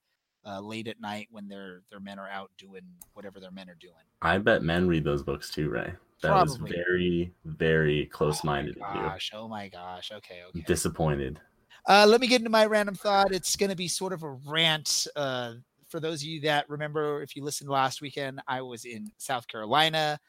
uh, 0.45 0.59
late 0.59 0.87
at 0.87 0.99
night 0.99 1.27
when 1.29 1.47
their 1.47 1.81
their 1.91 1.99
men 1.99 2.17
are 2.17 2.29
out 2.29 2.49
doing 2.57 2.81
whatever 3.13 3.39
their 3.39 3.51
men 3.51 3.69
are 3.69 3.77
doing. 3.79 3.93
I 4.23 4.39
bet 4.39 4.63
men 4.63 4.87
read 4.87 5.03
those 5.03 5.21
books 5.21 5.51
too, 5.51 5.69
Ray. 5.69 5.93
That 6.21 6.47
is 6.47 6.57
Probably. 6.57 6.71
very, 6.71 7.33
very 7.43 8.05
close-minded 8.05 8.77
Oh 8.77 8.81
my 8.81 8.93
gosh! 8.93 9.31
Oh 9.33 9.47
my 9.47 9.67
gosh! 9.67 10.11
Okay, 10.11 10.41
okay. 10.49 10.63
Disappointed. 10.65 11.39
Uh, 11.87 12.05
let 12.07 12.19
me 12.19 12.25
get 12.25 12.41
into 12.41 12.49
my 12.49 12.65
random 12.65 12.95
thought. 12.95 13.31
It's 13.31 13.55
going 13.55 13.69
to 13.69 13.75
be 13.75 13.87
sort 13.87 14.11
of 14.11 14.23
a 14.23 14.29
rant. 14.29 15.05
Uh, 15.15 15.55
for 15.95 16.01
those 16.01 16.21
of 16.21 16.27
you 16.27 16.41
that 16.41 16.69
remember, 16.69 17.21
if 17.21 17.37
you 17.37 17.43
listened 17.45 17.69
last 17.69 18.01
weekend, 18.01 18.41
I 18.49 18.61
was 18.61 18.83
in 18.83 19.09
South 19.17 19.47
Carolina 19.47 20.19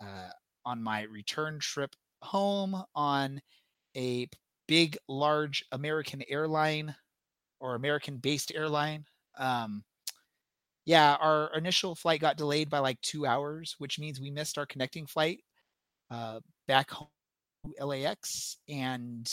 uh, 0.00 0.30
on 0.64 0.82
my 0.82 1.02
return 1.02 1.58
trip 1.60 1.94
home 2.22 2.82
on 2.94 3.38
a 3.94 4.30
big, 4.66 4.96
large 5.08 5.62
American 5.72 6.22
airline 6.26 6.94
or 7.60 7.74
American 7.74 8.16
based 8.16 8.50
airline. 8.54 9.04
Um, 9.36 9.84
yeah, 10.86 11.16
our 11.20 11.54
initial 11.54 11.94
flight 11.94 12.22
got 12.22 12.38
delayed 12.38 12.70
by 12.70 12.78
like 12.78 12.98
two 13.02 13.26
hours, 13.26 13.74
which 13.76 13.98
means 13.98 14.22
we 14.22 14.30
missed 14.30 14.56
our 14.56 14.64
connecting 14.64 15.06
flight 15.06 15.40
uh, 16.10 16.40
back 16.66 16.90
home 16.90 17.08
to 17.78 17.84
LAX. 17.84 18.56
And 18.70 19.30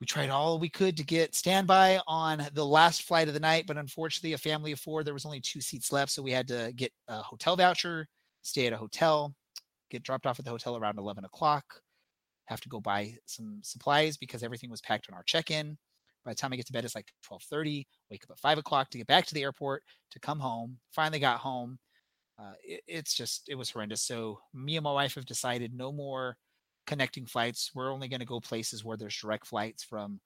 we 0.00 0.06
tried 0.06 0.28
all 0.28 0.58
we 0.58 0.68
could 0.68 0.96
to 0.96 1.04
get 1.04 1.34
standby 1.34 2.00
on 2.06 2.46
the 2.52 2.64
last 2.64 3.02
flight 3.02 3.28
of 3.28 3.34
the 3.34 3.40
night, 3.40 3.64
but 3.66 3.78
unfortunately, 3.78 4.34
a 4.34 4.38
family 4.38 4.72
of 4.72 4.80
four, 4.80 5.02
there 5.02 5.14
was 5.14 5.24
only 5.24 5.40
two 5.40 5.60
seats 5.60 5.90
left. 5.90 6.12
So 6.12 6.22
we 6.22 6.32
had 6.32 6.48
to 6.48 6.72
get 6.76 6.92
a 7.08 7.22
hotel 7.22 7.56
voucher, 7.56 8.06
stay 8.42 8.66
at 8.66 8.72
a 8.72 8.76
hotel, 8.76 9.34
get 9.90 10.02
dropped 10.02 10.26
off 10.26 10.38
at 10.38 10.44
the 10.44 10.50
hotel 10.50 10.76
around 10.76 10.98
11 10.98 11.24
o'clock, 11.24 11.64
have 12.46 12.60
to 12.60 12.68
go 12.68 12.80
buy 12.80 13.14
some 13.24 13.60
supplies 13.62 14.16
because 14.16 14.42
everything 14.42 14.70
was 14.70 14.82
packed 14.82 15.06
on 15.10 15.16
our 15.16 15.24
check 15.24 15.50
in. 15.50 15.78
By 16.24 16.32
the 16.32 16.36
time 16.36 16.52
I 16.52 16.56
get 16.56 16.66
to 16.66 16.72
bed, 16.72 16.84
it's 16.84 16.96
like 16.96 17.12
12:30. 17.22 17.86
Wake 18.10 18.24
up 18.24 18.32
at 18.32 18.38
five 18.38 18.58
o'clock 18.58 18.90
to 18.90 18.98
get 18.98 19.06
back 19.06 19.26
to 19.26 19.34
the 19.34 19.42
airport 19.42 19.84
to 20.10 20.20
come 20.20 20.40
home. 20.40 20.78
Finally 20.92 21.20
got 21.20 21.38
home. 21.38 21.78
Uh, 22.38 22.52
it, 22.62 22.82
it's 22.86 23.14
just 23.14 23.48
it 23.48 23.54
was 23.54 23.70
horrendous. 23.70 24.02
So 24.02 24.40
me 24.52 24.76
and 24.76 24.84
my 24.84 24.92
wife 24.92 25.14
have 25.14 25.24
decided 25.24 25.72
no 25.72 25.92
more 25.92 26.36
connecting 26.86 27.26
flights. 27.26 27.70
We're 27.74 27.92
only 27.92 28.08
going 28.08 28.20
to 28.20 28.26
go 28.26 28.40
places 28.40 28.84
where 28.84 28.96
there's 28.96 29.16
direct 29.16 29.46
flights 29.46 29.82
from 29.82 30.20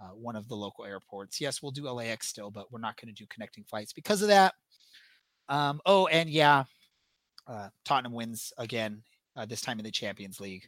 uh, 0.00 0.08
one 0.08 0.36
of 0.36 0.48
the 0.48 0.56
local 0.56 0.84
airports. 0.84 1.40
Yes, 1.40 1.62
we'll 1.62 1.72
do 1.72 1.88
LAX 1.88 2.28
still, 2.28 2.50
but 2.50 2.70
we're 2.72 2.80
not 2.80 3.00
going 3.00 3.14
to 3.14 3.22
do 3.22 3.26
connecting 3.28 3.64
flights 3.64 3.92
because 3.92 4.22
of 4.22 4.28
that. 4.28 4.54
Um, 5.48 5.80
oh, 5.86 6.06
and 6.06 6.28
yeah, 6.28 6.64
uh, 7.46 7.68
Tottenham 7.84 8.12
wins 8.12 8.52
again 8.58 9.02
uh, 9.36 9.46
this 9.46 9.60
time 9.60 9.78
in 9.78 9.84
the 9.84 9.90
Champions 9.90 10.40
League, 10.40 10.66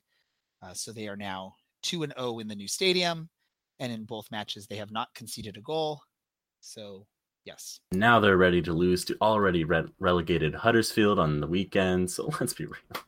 uh, 0.63 0.75
so 0.75 0.93
they 0.93 1.09
are 1.09 1.17
now 1.17 1.55
two 1.83 2.03
and 2.03 2.13
zero 2.17 2.33
oh 2.33 2.39
in 2.41 2.49
the 2.49 2.55
new 2.55 2.69
stadium, 2.69 3.29
and 3.81 3.91
in 3.91 4.05
both 4.05 4.31
matches 4.31 4.67
they 4.67 4.77
have 4.77 4.91
not 4.91 5.15
conceded 5.15 5.57
a 5.57 5.63
goal. 5.63 6.03
So 6.61 7.07
yes, 7.45 7.81
now 7.93 8.21
they're 8.21 8.37
ready 8.37 8.61
to 8.63 8.73
lose 8.73 9.05
to 9.07 9.17
already 9.23 9.65
re- 9.65 9.89
relegated 9.99 10.55
Huddersfield 10.55 11.19
on 11.19 11.41
the 11.41 11.47
weekend. 11.47 12.11
So 12.11 12.31
let's 12.41 12.53
be 12.53 12.67
real. 12.67 13.03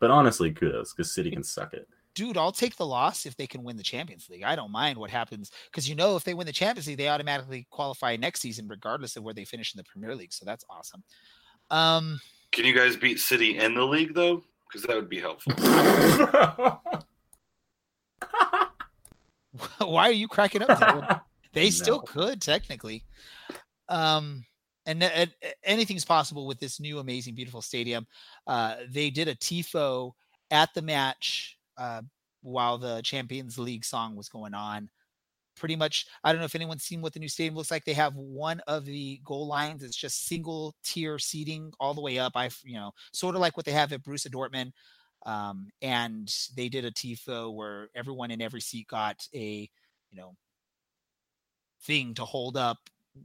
But 0.00 0.10
honestly, 0.10 0.52
kudos 0.52 0.92
because 0.92 1.12
City 1.12 1.30
can 1.30 1.42
suck 1.42 1.74
it. 1.74 1.88
Dude, 2.14 2.36
I'll 2.36 2.52
take 2.52 2.76
the 2.76 2.86
loss 2.86 3.26
if 3.26 3.36
they 3.36 3.46
can 3.46 3.62
win 3.62 3.76
the 3.76 3.82
Champions 3.82 4.28
League. 4.28 4.42
I 4.42 4.56
don't 4.56 4.72
mind 4.72 4.98
what 4.98 5.10
happens 5.10 5.52
because 5.70 5.88
you 5.88 5.94
know 5.94 6.16
if 6.16 6.24
they 6.24 6.34
win 6.34 6.46
the 6.46 6.52
Champions 6.52 6.88
League, 6.88 6.98
they 6.98 7.08
automatically 7.08 7.66
qualify 7.70 8.16
next 8.16 8.40
season, 8.40 8.66
regardless 8.66 9.16
of 9.16 9.22
where 9.22 9.34
they 9.34 9.44
finish 9.44 9.72
in 9.74 9.78
the 9.78 9.84
Premier 9.84 10.14
League. 10.16 10.32
So 10.32 10.44
that's 10.44 10.64
awesome. 10.68 11.02
Um, 11.70 12.20
can 12.50 12.64
you 12.64 12.74
guys 12.74 12.96
beat 12.96 13.20
City 13.20 13.58
in 13.58 13.74
the 13.74 13.84
league 13.84 14.14
though? 14.14 14.42
Because 14.66 14.86
that 14.86 14.96
would 14.96 15.08
be 15.08 15.20
helpful. 15.20 15.52
Why 19.78 20.08
are 20.08 20.12
you 20.12 20.28
cracking 20.28 20.62
up? 20.62 21.24
they 21.52 21.64
no. 21.64 21.70
still 21.70 22.00
could 22.00 22.40
technically. 22.40 23.04
Um, 23.88 24.44
and, 24.88 25.02
and 25.02 25.30
anything's 25.62 26.04
possible 26.04 26.46
with 26.46 26.58
this 26.58 26.80
new 26.80 26.98
amazing 26.98 27.34
beautiful 27.34 27.62
stadium. 27.62 28.06
Uh, 28.46 28.76
they 28.90 29.10
did 29.10 29.28
a 29.28 29.34
tifo 29.34 30.12
at 30.50 30.72
the 30.74 30.82
match 30.82 31.58
uh, 31.76 32.00
while 32.42 32.78
the 32.78 33.02
champions 33.02 33.58
league 33.58 33.84
song 33.84 34.16
was 34.16 34.28
going 34.28 34.54
on. 34.54 34.88
Pretty 35.56 35.74
much 35.74 36.06
i 36.22 36.30
don't 36.30 36.38
know 36.38 36.44
if 36.44 36.54
anyone's 36.54 36.84
seen 36.84 37.02
what 37.02 37.12
the 37.12 37.18
new 37.18 37.28
stadium 37.28 37.56
looks 37.56 37.70
like. 37.70 37.84
They 37.84 37.92
have 37.92 38.14
one 38.14 38.60
of 38.66 38.84
the 38.84 39.20
goal 39.24 39.46
lines 39.46 39.82
it's 39.82 39.96
just 39.96 40.26
single 40.26 40.74
tier 40.84 41.18
seating 41.18 41.72
all 41.80 41.94
the 41.94 42.00
way 42.00 42.18
up. 42.18 42.32
I 42.36 42.48
you 42.64 42.74
know 42.74 42.92
sort 43.12 43.34
of 43.34 43.40
like 43.40 43.56
what 43.56 43.66
they 43.66 43.72
have 43.72 43.92
at 43.92 44.02
Borussia 44.02 44.28
Dortmund. 44.28 44.72
Um, 45.26 45.68
and 45.82 46.32
they 46.56 46.68
did 46.68 46.84
a 46.84 46.92
tifo 46.92 47.52
where 47.52 47.88
everyone 47.94 48.30
in 48.30 48.40
every 48.40 48.60
seat 48.60 48.86
got 48.86 49.26
a 49.34 49.68
you 50.10 50.16
know 50.16 50.36
thing 51.82 52.14
to 52.14 52.24
hold 52.24 52.56
up 52.56 52.78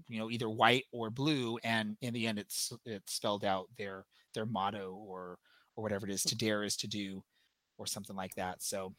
you 0.07 0.19
know 0.19 0.29
either 0.29 0.49
white 0.49 0.85
or 0.91 1.09
blue 1.09 1.57
and 1.63 1.97
in 2.01 2.13
the 2.13 2.27
end 2.27 2.39
it's 2.39 2.71
it 2.85 3.01
spelled 3.07 3.45
out 3.45 3.67
their 3.77 4.05
their 4.33 4.45
motto 4.45 4.97
or 5.07 5.37
or 5.75 5.83
whatever 5.83 6.05
it 6.05 6.11
is 6.11 6.23
to 6.23 6.35
dare 6.35 6.63
is 6.63 6.75
to 6.77 6.87
do 6.87 7.23
or 7.77 7.87
something 7.87 8.15
like 8.15 8.35
that. 8.35 8.61
So 8.61 8.93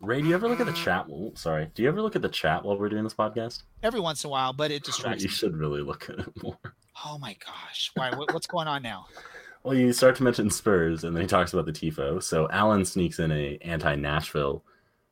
ray 0.00 0.22
do 0.22 0.28
you 0.28 0.34
ever 0.34 0.48
look 0.48 0.60
at 0.60 0.66
the 0.66 0.72
chat 0.72 1.06
sorry 1.34 1.68
do 1.74 1.82
you 1.82 1.88
ever 1.88 2.00
look 2.00 2.14
at 2.14 2.22
the 2.22 2.28
chat 2.28 2.64
while 2.64 2.78
we're 2.78 2.88
doing 2.88 3.04
this 3.04 3.14
podcast? 3.14 3.62
Every 3.82 4.00
once 4.00 4.24
in 4.24 4.28
a 4.28 4.30
while 4.30 4.52
but 4.52 4.70
it 4.70 4.82
oh, 4.84 4.86
distracts 4.86 5.22
you 5.22 5.28
me. 5.28 5.34
should 5.34 5.56
really 5.56 5.82
look 5.82 6.08
at 6.08 6.20
it 6.20 6.42
more. 6.42 6.58
Oh 7.04 7.18
my 7.18 7.36
gosh. 7.44 7.90
Why 7.94 8.14
what, 8.14 8.32
what's 8.32 8.46
going 8.46 8.68
on 8.68 8.82
now? 8.82 9.06
Well 9.64 9.74
you 9.74 9.92
start 9.92 10.14
to 10.16 10.22
mention 10.22 10.50
spurs 10.50 11.02
and 11.02 11.14
then 11.14 11.22
he 11.22 11.26
talks 11.26 11.52
about 11.52 11.66
the 11.66 11.72
tifo. 11.72 12.22
So 12.22 12.48
alan 12.50 12.84
sneaks 12.84 13.18
in 13.18 13.32
a 13.32 13.58
anti-nashville 13.60 14.64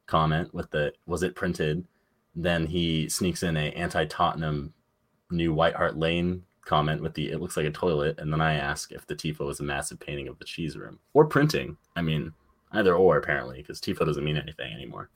comment 0.07 0.55
with 0.55 0.71
the 0.71 0.93
was 1.05 1.25
it 1.25 1.35
printed? 1.35 1.85
Then 2.35 2.67
he 2.67 3.09
sneaks 3.09 3.43
in 3.43 3.57
a 3.57 3.71
anti-tottenham 3.73 4.73
new 5.31 5.53
White 5.53 5.75
Hart 5.75 5.97
Lane 5.97 6.43
comment 6.65 7.01
with 7.01 7.15
the 7.15 7.31
it 7.31 7.41
looks 7.41 7.57
like 7.57 7.67
a 7.67 7.71
toilet, 7.71 8.19
and 8.19 8.33
then 8.33 8.41
I 8.41 8.55
ask 8.55 8.93
if 8.93 9.07
the 9.07 9.15
tifo 9.15 9.51
is 9.51 9.61
a 9.61 9.65
massive 9.65 10.01
painting 10.01 10.29
of 10.29 10.39
the 10.39 10.45
cheese 10.45 10.77
room 10.77 10.99
or 11.15 11.25
printing. 11.25 11.77
I 11.95 12.03
mean, 12.03 12.33
either 12.73 12.95
or 12.95 13.17
apparently, 13.17 13.59
because 13.59 13.81
tifo 13.81 14.05
doesn't 14.05 14.25
mean 14.25 14.37
anything 14.37 14.73
anymore. 14.73 15.11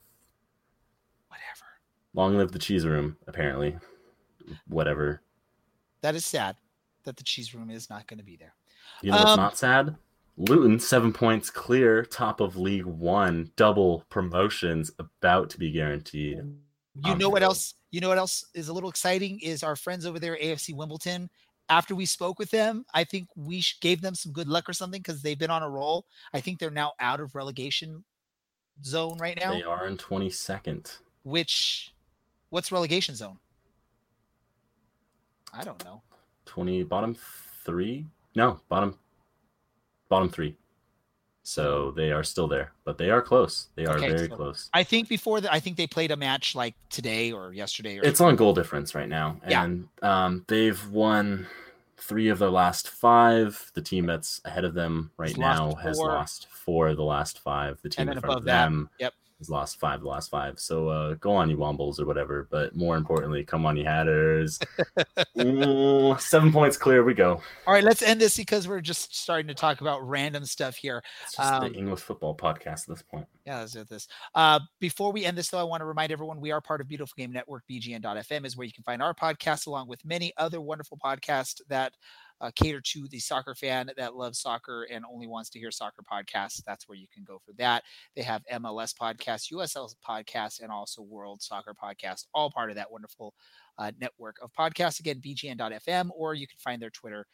Whatever. 1.29 1.67
Long 2.15 2.39
live 2.39 2.53
the 2.53 2.59
cheese 2.59 2.87
room, 2.87 3.17
apparently. 3.27 3.77
Whatever. 4.69 5.23
That 6.01 6.15
is 6.15 6.25
sad 6.25 6.57
that 7.05 7.17
the 7.17 7.25
cheese 7.25 7.55
room 7.55 7.71
is 7.71 7.91
not 7.91 8.07
going 8.07 8.19
to 8.19 8.25
be 8.25 8.37
there. 8.37 8.55
You 9.03 9.11
know 9.11 9.19
um, 9.19 9.25
what's 9.25 9.37
not 9.37 9.59
sad? 9.59 9.97
Luton, 10.37 10.79
seven 10.79 11.13
points 11.13 11.51
clear, 11.51 12.03
top 12.05 12.41
of 12.41 12.57
League 12.57 12.87
One, 12.87 13.51
double 13.57 14.05
promotions 14.09 14.91
about 14.99 15.51
to 15.51 15.59
be 15.59 15.71
guaranteed. 15.71 16.41
You 16.95 17.15
know 17.15 17.27
um, 17.27 17.33
what 17.33 17.43
else? 17.43 17.75
You 17.91 18.01
know 18.01 18.09
what 18.09 18.19
else 18.19 18.45
is 18.55 18.69
a 18.69 18.73
little 18.73 18.91
exciting 18.91 19.41
is 19.41 19.63
our 19.63 19.77
friends 19.77 20.07
over 20.07 20.19
there, 20.19 20.37
AFC 20.37 20.75
Wimbledon. 20.75 21.31
After 21.69 21.95
we 21.95 22.05
spoke 22.05 22.39
with 22.39 22.51
them, 22.51 22.85
I 22.95 23.05
think 23.05 23.29
we 23.37 23.63
gave 23.81 24.01
them 24.01 24.17
some 24.17 24.33
good 24.33 24.49
luck 24.49 24.69
or 24.69 24.73
something 24.73 25.01
because 25.01 25.23
they've 25.23 25.39
been 25.39 25.51
on 25.51 25.63
a 25.63 25.71
roll. 25.71 26.05
I 26.35 26.41
think 26.41 26.59
they're 26.59 26.71
now 26.71 26.93
out 26.99 27.21
of 27.21 27.37
relegation 27.37 28.03
zone 28.85 29.19
right 29.19 29.39
now. 29.41 29.53
They 29.53 29.63
are 29.63 29.87
in 29.87 29.97
22nd. 29.97 30.99
Which, 31.23 31.93
what's 32.49 32.73
relegation 32.73 33.15
zone? 33.15 33.39
I 35.53 35.63
don't 35.63 35.83
know. 35.85 36.03
20 36.47 36.83
bottom 36.85 37.17
three? 37.65 38.07
No, 38.35 38.61
bottom 38.69 38.99
bottom 40.09 40.29
three. 40.29 40.57
So 41.43 41.93
they 41.93 42.13
are 42.13 42.23
still 42.23 42.49
there, 42.49 42.73
but 42.85 42.99
they 42.99 43.11
are 43.11 43.23
close. 43.23 43.69
They 43.75 43.87
are 43.87 43.97
okay, 43.97 44.11
very 44.11 44.29
so 44.29 44.37
close. 44.37 44.71
I 44.75 44.83
think 44.83 45.09
before 45.09 45.41
that, 45.41 45.53
I 45.53 45.59
think 45.59 45.77
they 45.77 45.87
played 45.87 46.11
a 46.11 46.17
match 46.17 46.55
like 46.55 46.75
today 46.91 47.33
or 47.33 47.53
yesterday. 47.53 47.99
Or 47.99 48.05
it's 48.05 48.21
on 48.21 48.37
goal 48.37 48.53
difference 48.53 48.95
right 48.95 49.09
now, 49.09 49.41
and 49.43 49.89
yeah. 50.03 50.25
um, 50.27 50.45
they've 50.49 50.89
won 50.89 51.47
three 51.97 52.29
of 52.29 52.39
their 52.39 52.51
last 52.51 52.89
five. 52.89 53.71
The 53.75 53.83
team 53.83 54.07
that's 54.07 54.41
ahead 54.45 54.65
of 54.65 54.75
them 54.75 55.11
right 55.17 55.37
now 55.37 55.75
has 55.77 55.99
lost 55.99 56.49
four 56.49 56.89
of 56.89 56.97
the 56.97 57.05
last 57.05 57.39
five. 57.41 57.81
The 57.83 57.89
team 57.89 58.09
in 58.09 58.21
front 58.21 58.39
of 58.39 58.45
them, 58.45 58.91
that, 58.99 59.05
yep 59.05 59.15
has 59.41 59.51
lost 59.51 59.81
five 59.81 60.03
the 60.03 60.07
last 60.07 60.31
five. 60.31 60.61
So 60.61 60.89
uh, 60.89 61.15
go 61.15 61.33
on, 61.33 61.51
you 61.51 61.57
Wombles 61.57 61.99
or 61.99 62.07
whatever. 62.07 62.47
But 62.51 62.77
more 62.77 62.97
importantly, 62.97 63.43
come 63.43 63.67
on, 63.67 63.77
you 63.77 63.85
Hatters. 63.85 64.59
mm, 65.37 66.21
seven 66.21 66.53
points 66.53 66.77
clear. 66.77 67.03
We 67.03 67.15
go. 67.15 67.41
All 67.67 67.75
right, 67.75 67.83
let's 67.83 68.03
end 68.03 68.21
this 68.21 68.37
because 68.37 68.69
we're 68.69 68.81
just 68.81 69.17
starting 69.17 69.49
to 69.49 69.55
talk 69.55 69.81
about 69.81 70.07
random 70.07 70.45
stuff 70.45 70.77
here. 70.77 71.03
It's 71.25 71.37
just 71.37 71.53
um, 71.53 71.73
the 71.73 71.79
English 71.79 72.01
football 72.01 72.37
podcast 72.37 72.83
at 72.83 72.89
this 72.89 73.03
point. 73.03 73.27
Yeah, 73.47 73.61
let's 73.61 73.73
do 73.73 73.85
this. 73.85 74.07
Uh, 74.35 74.61
before 74.79 75.11
we 75.11 75.25
end 75.25 75.37
this, 75.37 75.49
though, 75.49 75.59
I 75.59 75.65
want 75.65 75.81
to 75.81 75.87
remind 75.87 76.13
everyone 76.13 76.41
we 76.41 76.53
are 76.53 76.61
part 76.61 76.81
of 76.81 76.89
Beautiful 76.89 77.15
Game 77.17 77.33
Network. 77.33 77.65
BGN.FM 77.71 78.45
is 78.45 78.57
where 78.57 78.67
you 78.67 78.73
can 78.73 78.85
find 78.85 79.03
our 79.03 79.15
podcast 79.15 79.67
along 79.67 79.89
with 79.89 80.05
many 80.05 80.33
other 80.37 80.61
wonderful 80.61 80.99
podcasts 81.03 81.61
that 81.69 81.95
uh, 82.41 82.51
cater 82.55 82.81
to 82.81 83.07
the 83.09 83.19
soccer 83.19 83.55
fan 83.55 83.91
that 83.97 84.17
loves 84.17 84.39
soccer 84.39 84.87
and 84.91 85.05
only 85.13 85.27
wants 85.27 85.51
to 85.51 85.59
hear 85.59 85.71
soccer 85.71 86.03
podcasts. 86.03 86.63
That's 86.65 86.89
where 86.89 86.97
you 86.97 87.07
can 87.13 87.25
go 87.25 87.41
for 87.45 87.53
that. 87.55 87.85
They 88.17 88.23
have 88.23 88.43
MLS 88.53 88.95
podcasts, 88.95 89.53
USL 89.53 89.95
podcasts, 90.07 90.61
and 90.61 90.71
also 90.71 91.03
World 91.03 91.43
Soccer 91.43 91.75
podcast, 91.75 92.27
all 92.35 92.51
part 92.51 92.71
of 92.71 92.77
that 92.77 92.91
wonderful 92.91 93.35
uh, 93.79 93.93
network 94.01 94.37
of 94.43 94.53
podcasts. 94.53 95.01
Again, 95.01 95.21
bgn.fm, 95.21 96.11
or 96.15 96.35
you 96.35 96.47
can 96.47 96.59
find 96.59 96.81
their 96.81 96.91
Twitter 96.91 97.27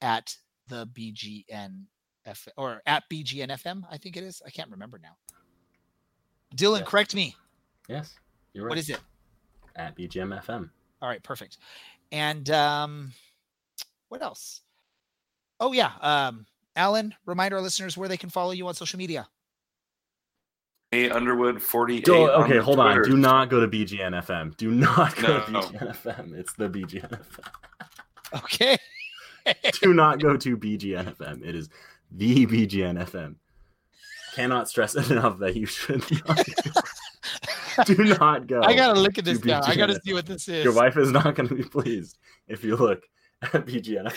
at 0.00 0.34
the 0.68 0.86
BGN 0.86 1.84
F- 2.26 2.48
or 2.56 2.82
at 2.86 3.04
BGNFM, 3.10 3.84
I 3.90 3.96
think 3.96 4.16
it 4.16 4.24
is. 4.24 4.42
I 4.44 4.50
can't 4.50 4.70
remember 4.70 4.98
now. 5.00 5.16
Dylan, 6.56 6.80
yes. 6.80 6.88
correct 6.88 7.14
me. 7.14 7.36
Yes, 7.88 8.14
you're 8.52 8.64
right. 8.64 8.70
What 8.70 8.78
is 8.78 8.90
it? 8.90 9.00
At 9.76 9.96
BGMFM. 9.96 10.70
All 11.00 11.08
right, 11.08 11.22
perfect. 11.22 11.58
And 12.10 12.50
um, 12.50 13.12
what 14.08 14.22
else? 14.22 14.62
Oh 15.60 15.72
yeah, 15.72 15.92
um, 16.00 16.46
Alan, 16.74 17.14
remind 17.24 17.54
our 17.54 17.60
listeners 17.60 17.96
where 17.96 18.08
they 18.08 18.16
can 18.16 18.30
follow 18.30 18.52
you 18.52 18.66
on 18.68 18.74
social 18.74 18.98
media. 18.98 19.28
A 20.92 21.10
Underwood 21.10 21.60
48. 21.60 22.04
Do- 22.04 22.30
on 22.30 22.44
okay, 22.44 22.54
the 22.54 22.62
hold 22.62 22.78
on. 22.78 23.02
Do 23.02 23.16
not 23.16 23.50
go 23.50 23.60
to 23.60 23.66
BGN 23.66 24.22
FM. 24.24 24.56
Do 24.56 24.70
not 24.70 25.16
go 25.16 25.40
to 25.44 25.50
No. 25.50 25.60
BGN 25.60 25.96
FM. 26.02 26.34
It's 26.34 26.52
the 26.54 26.68
BGN 26.68 27.10
FM. 27.10 28.42
Okay. 28.42 28.78
Do 29.82 29.94
not 29.94 30.20
go 30.20 30.36
to 30.36 30.56
BGN 30.56 31.16
FM. 31.16 31.44
It 31.44 31.54
is 31.54 31.68
the 32.10 32.46
BGN 32.46 33.04
FM. 33.04 33.36
Cannot 34.34 34.68
stress 34.68 34.94
it 34.96 35.10
enough 35.10 35.38
that 35.38 35.56
you 35.56 35.66
should 35.66 36.04
not 36.26 36.44
go. 36.46 37.84
do 37.84 38.04
not 38.04 38.46
go. 38.46 38.62
I 38.62 38.74
gotta 38.74 38.98
look 38.98 39.18
at 39.18 39.24
this 39.24 39.40
to 39.40 39.46
now. 39.46 39.60
I 39.64 39.74
gotta 39.76 40.00
see 40.04 40.12
what 40.12 40.26
this 40.26 40.48
is. 40.48 40.64
Your 40.64 40.74
wife 40.74 40.96
is 40.96 41.10
not 41.10 41.34
going 41.34 41.48
to 41.48 41.54
be 41.54 41.62
pleased 41.62 42.18
if 42.48 42.62
you 42.64 42.76
look 42.76 43.02
at 43.02 43.04
BGN. 43.52 44.14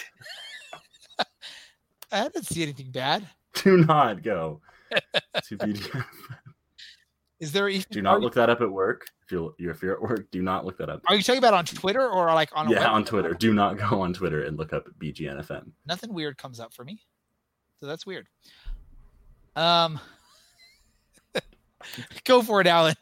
I 2.12 2.24
didn't 2.24 2.46
see 2.46 2.64
anything 2.64 2.92
bad. 2.92 3.28
Do 3.54 3.78
not 3.78 4.24
go 4.24 4.62
to 5.44 5.58
BGN. 5.58 6.06
Is 7.40 7.52
there 7.52 7.70
even? 7.70 7.86
Do 7.92 8.00
are, 8.00 8.02
not 8.02 8.18
you- 8.18 8.24
look 8.26 8.34
that 8.34 8.50
up 8.50 8.62
at 8.62 8.72
work. 8.72 9.08
If 9.26 9.32
you're 9.32 9.54
if 9.60 9.82
you're 9.84 9.94
at 9.94 10.02
work, 10.02 10.30
do 10.32 10.42
not 10.42 10.66
look 10.66 10.78
that 10.80 10.90
up. 10.90 11.02
are 11.08 11.16
you 11.16 11.22
talking 11.22 11.38
about 11.38 11.54
on 11.54 11.64
Twitter 11.66 12.08
or 12.10 12.26
like 12.34 12.50
on? 12.54 12.68
Yeah, 12.70 12.80
web- 12.80 12.90
on 12.90 13.06
Twitter. 13.06 13.34
Do 13.34 13.54
not 13.54 13.78
go 13.78 14.02
on 14.02 14.12
Twitter 14.14 14.44
and 14.44 14.58
look 14.58 14.74
up 14.74 14.88
BGN 15.00 15.40
FM. 15.46 15.72
Nothing 15.86 16.14
weird 16.14 16.38
comes 16.38 16.60
up 16.60 16.74
for 16.74 16.84
me, 16.84 17.00
so 17.80 17.86
that's 17.86 18.06
weird. 18.06 18.28
Um, 19.56 20.00
go 22.24 22.42
for 22.42 22.60
it, 22.62 22.68
Alan. 22.68 22.96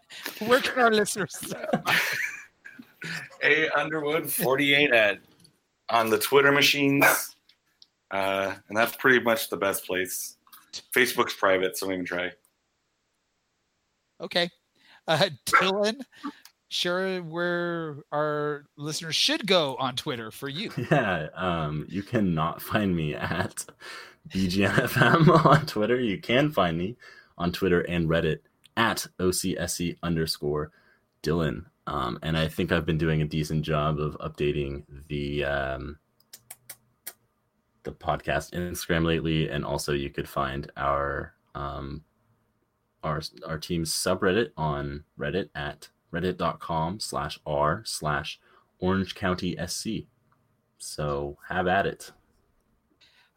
Where 0.46 0.60
can 0.60 0.80
our 0.80 0.92
listeners? 0.92 1.54
A 3.44 3.70
Underwood 3.70 4.30
48 4.32 4.92
at 4.92 5.20
on 5.90 6.10
the 6.10 6.18
Twitter 6.18 6.52
machines. 6.52 7.36
Uh, 8.12 8.54
and 8.68 8.78
that's 8.78 8.96
pretty 8.96 9.20
much 9.20 9.50
the 9.50 9.58
best 9.58 9.86
place. 9.86 10.36
Facebook's 10.96 11.34
private, 11.34 11.78
so 11.78 11.86
don't 11.88 11.94
even 11.94 12.06
try. 12.06 12.32
Okay, 14.22 14.50
uh, 15.08 15.30
Dylan. 15.46 16.02
Sure, 16.70 17.22
where 17.22 17.96
our 18.12 18.66
listeners 18.76 19.16
should 19.16 19.48
go 19.48 19.78
on 19.78 19.96
Twitter 19.96 20.32
for 20.32 20.50
you. 20.50 20.70
Yeah, 20.92 21.28
um, 21.34 21.86
you 21.90 22.04
cannot 22.04 22.62
find 22.62 22.94
me 22.94 23.16
at 23.16 23.66
BGNFM 24.30 25.46
on 25.46 25.66
Twitter. 25.66 26.00
You 26.00 26.20
can 26.20 26.52
find 26.52 26.78
me 26.78 26.98
on 27.38 27.54
Twitter 27.54 27.82
and 27.82 28.10
Reddit 28.10 28.40
at 28.76 29.08
OCSC 29.18 29.98
underscore 30.04 30.72
Dylan. 31.24 31.66
Um, 31.88 32.20
and 32.22 32.38
I 32.38 32.50
think 32.50 32.72
I've 32.72 32.86
been 32.86 32.98
doing 32.98 33.22
a 33.22 33.26
decent 33.26 33.64
job 33.64 34.00
of 34.00 34.18
updating 34.20 34.84
the 35.08 35.46
um, 35.46 35.98
the 37.84 37.94
podcast 37.94 38.52
Instagram 38.52 39.06
lately, 39.06 39.50
and 39.50 39.64
also 39.64 39.94
you 39.94 40.10
could 40.10 40.28
find 40.28 40.70
our 40.76 41.34
um, 41.56 42.04
our 43.04 43.22
our 43.48 43.58
team's 43.58 43.94
subreddit 43.94 44.50
on 44.58 45.06
Reddit 45.18 45.50
at 45.56 45.88
reddit.com 46.14 47.00
slash 47.00 47.40
r 47.46 47.84
slash 47.86 48.40
Orange 48.80 49.16
County 49.16 49.58
SC. 49.66 50.08
So 50.78 51.38
have 51.48 51.68
at 51.68 51.88
it. 51.88 52.12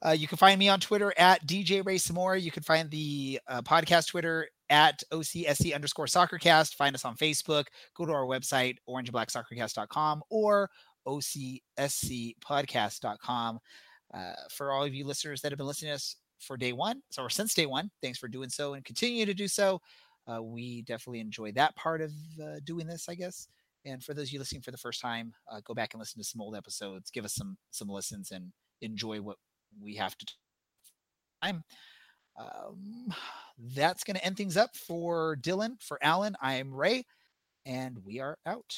Uh, 0.05 0.11
you 0.11 0.27
can 0.27 0.39
find 0.39 0.59
me 0.59 0.69
on 0.69 0.81
Twitter 0.81 1.15
at 1.17 1.47
DJ 1.47 1.87
Ray 1.87 1.97
Samora. 1.97 2.41
You 2.43 2.51
can 2.51 2.65
find 2.65 2.91
the 2.91 3.39
uh, 3.47 3.63
podcast 3.63 4.09
Twitter 4.09 4.49
at 4.71 5.03
OCSC 5.13 5.75
underscore 5.75 6.07
soccercast. 6.07 6.77
Find 6.77 6.95
us 6.95 7.05
on 7.05 7.17
Facebook. 7.17 7.65
Go 7.95 8.07
to 8.07 8.13
our 8.13 8.25
website, 8.25 8.77
orangeandblacksoccercast.com 8.89 10.23
or 10.31 10.71
OCSCpodcast.com. 11.07 13.59
Uh, 14.13 14.33
for 14.51 14.73
all 14.73 14.85
of 14.85 14.93
you 14.95 15.07
listeners 15.07 15.41
that 15.43 15.53
have 15.53 15.59
been 15.59 15.67
listening 15.67 15.91
to 15.91 15.97
us 15.97 16.17
for 16.41 16.57
day 16.57 16.73
one, 16.73 17.01
so 17.11 17.23
or 17.23 17.31
since 17.31 17.55
day 17.55 17.67
one, 17.67 17.91
thanks 18.03 18.19
for 18.19 18.27
doing 18.29 18.49
so 18.49 18.75
and 18.75 18.85
continue 18.85 19.25
to 19.27 19.35
do 19.35 19.47
so. 19.47 19.81
Uh, 20.27 20.43
we 20.43 20.83
definitely 20.83 21.21
enjoy 21.21 21.53
that 21.53 21.77
part 21.77 22.01
of 22.01 22.11
uh, 22.43 22.57
doing 22.65 22.87
this, 22.87 23.09
I 23.09 23.15
guess. 23.15 23.47
And 23.85 24.03
for 24.03 24.15
those 24.15 24.29
of 24.29 24.33
you 24.33 24.39
listening 24.39 24.63
for 24.63 24.71
the 24.71 24.79
first 24.79 25.01
time, 25.01 25.33
uh, 25.51 25.61
go 25.65 25.75
back 25.75 25.95
and 25.95 26.01
listen 26.01 26.21
to 26.21 26.25
some 26.25 26.41
old 26.41 26.57
episodes. 26.57 27.11
Give 27.11 27.25
us 27.25 27.35
some 27.35 27.57
some 27.71 27.89
listens 27.89 28.31
and 28.31 28.53
enjoy 28.83 29.21
what 29.21 29.37
we 29.81 29.97
have 29.97 30.17
to 30.19 30.27
time. 31.43 31.65
Um, 32.39 33.13
that's 33.75 34.05
going 34.05 34.17
to 34.17 34.25
end 34.25 34.37
things 34.37 34.57
up 34.57 34.77
for 34.77 35.37
Dylan. 35.37 35.81
For 35.83 35.99
Alan, 36.03 36.37
I 36.41 36.55
am 36.55 36.75
Ray, 36.75 37.05
and 37.67 37.99
we 38.05 38.21
are 38.21 38.39
out. 38.47 38.77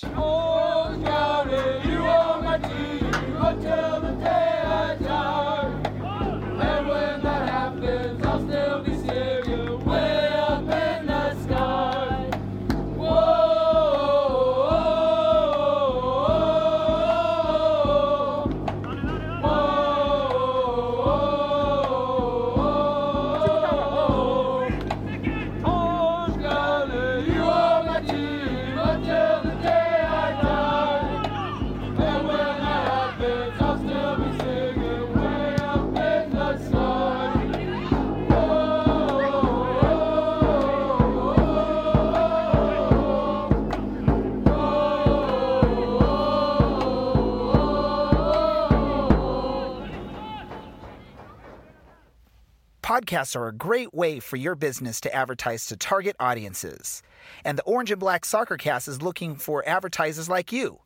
Podcasts 53.02 53.34
are 53.34 53.48
a 53.48 53.52
great 53.52 53.92
way 53.92 54.20
for 54.20 54.36
your 54.36 54.54
business 54.54 55.00
to 55.00 55.12
advertise 55.12 55.66
to 55.66 55.76
target 55.76 56.14
audiences. 56.20 57.02
And 57.44 57.58
the 57.58 57.64
Orange 57.64 57.90
and 57.90 57.98
Black 57.98 58.24
Soccer 58.24 58.56
Cast 58.56 58.86
is 58.86 59.02
looking 59.02 59.34
for 59.34 59.68
advertisers 59.68 60.28
like 60.28 60.52
you. 60.52 60.78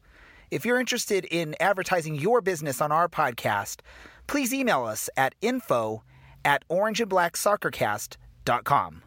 If 0.51 0.65
you're 0.65 0.81
interested 0.81 1.27
in 1.27 1.55
advertising 1.61 2.15
your 2.15 2.41
business 2.41 2.81
on 2.81 2.91
our 2.91 3.07
podcast, 3.07 3.81
please 4.29 4.55
email 4.55 4.85
us 4.85 5.11
at 5.15 5.35
info 5.43 6.05
at 6.43 6.67
orangeandblacksoccercast.com. 6.69 9.03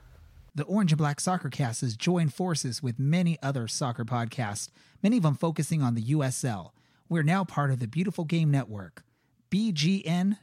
The 0.54 0.64
Orange 0.66 0.92
and 0.92 1.00
Black 1.00 1.20
Soccer 1.20 1.50
Cast 1.50 1.82
has 1.82 1.96
joined 1.96 2.36
forces 2.36 2.84
with 2.84 3.00
many 3.00 3.40
other 3.42 3.68
soccer 3.68 4.06
podcasts, 4.06 4.70
many 5.02 5.18
of 5.18 5.24
them 5.24 5.34
focusing 5.34 5.82
on 5.82 5.96
the 5.96 6.04
USL. 6.04 6.74
We're 7.08 7.24
now 7.24 7.44
part 7.44 7.72
of 7.72 7.80
the 7.80 7.88
Beautiful 7.88 8.26
Game 8.26 8.52
Network, 8.52 9.02
bgn.fm. 9.50 10.36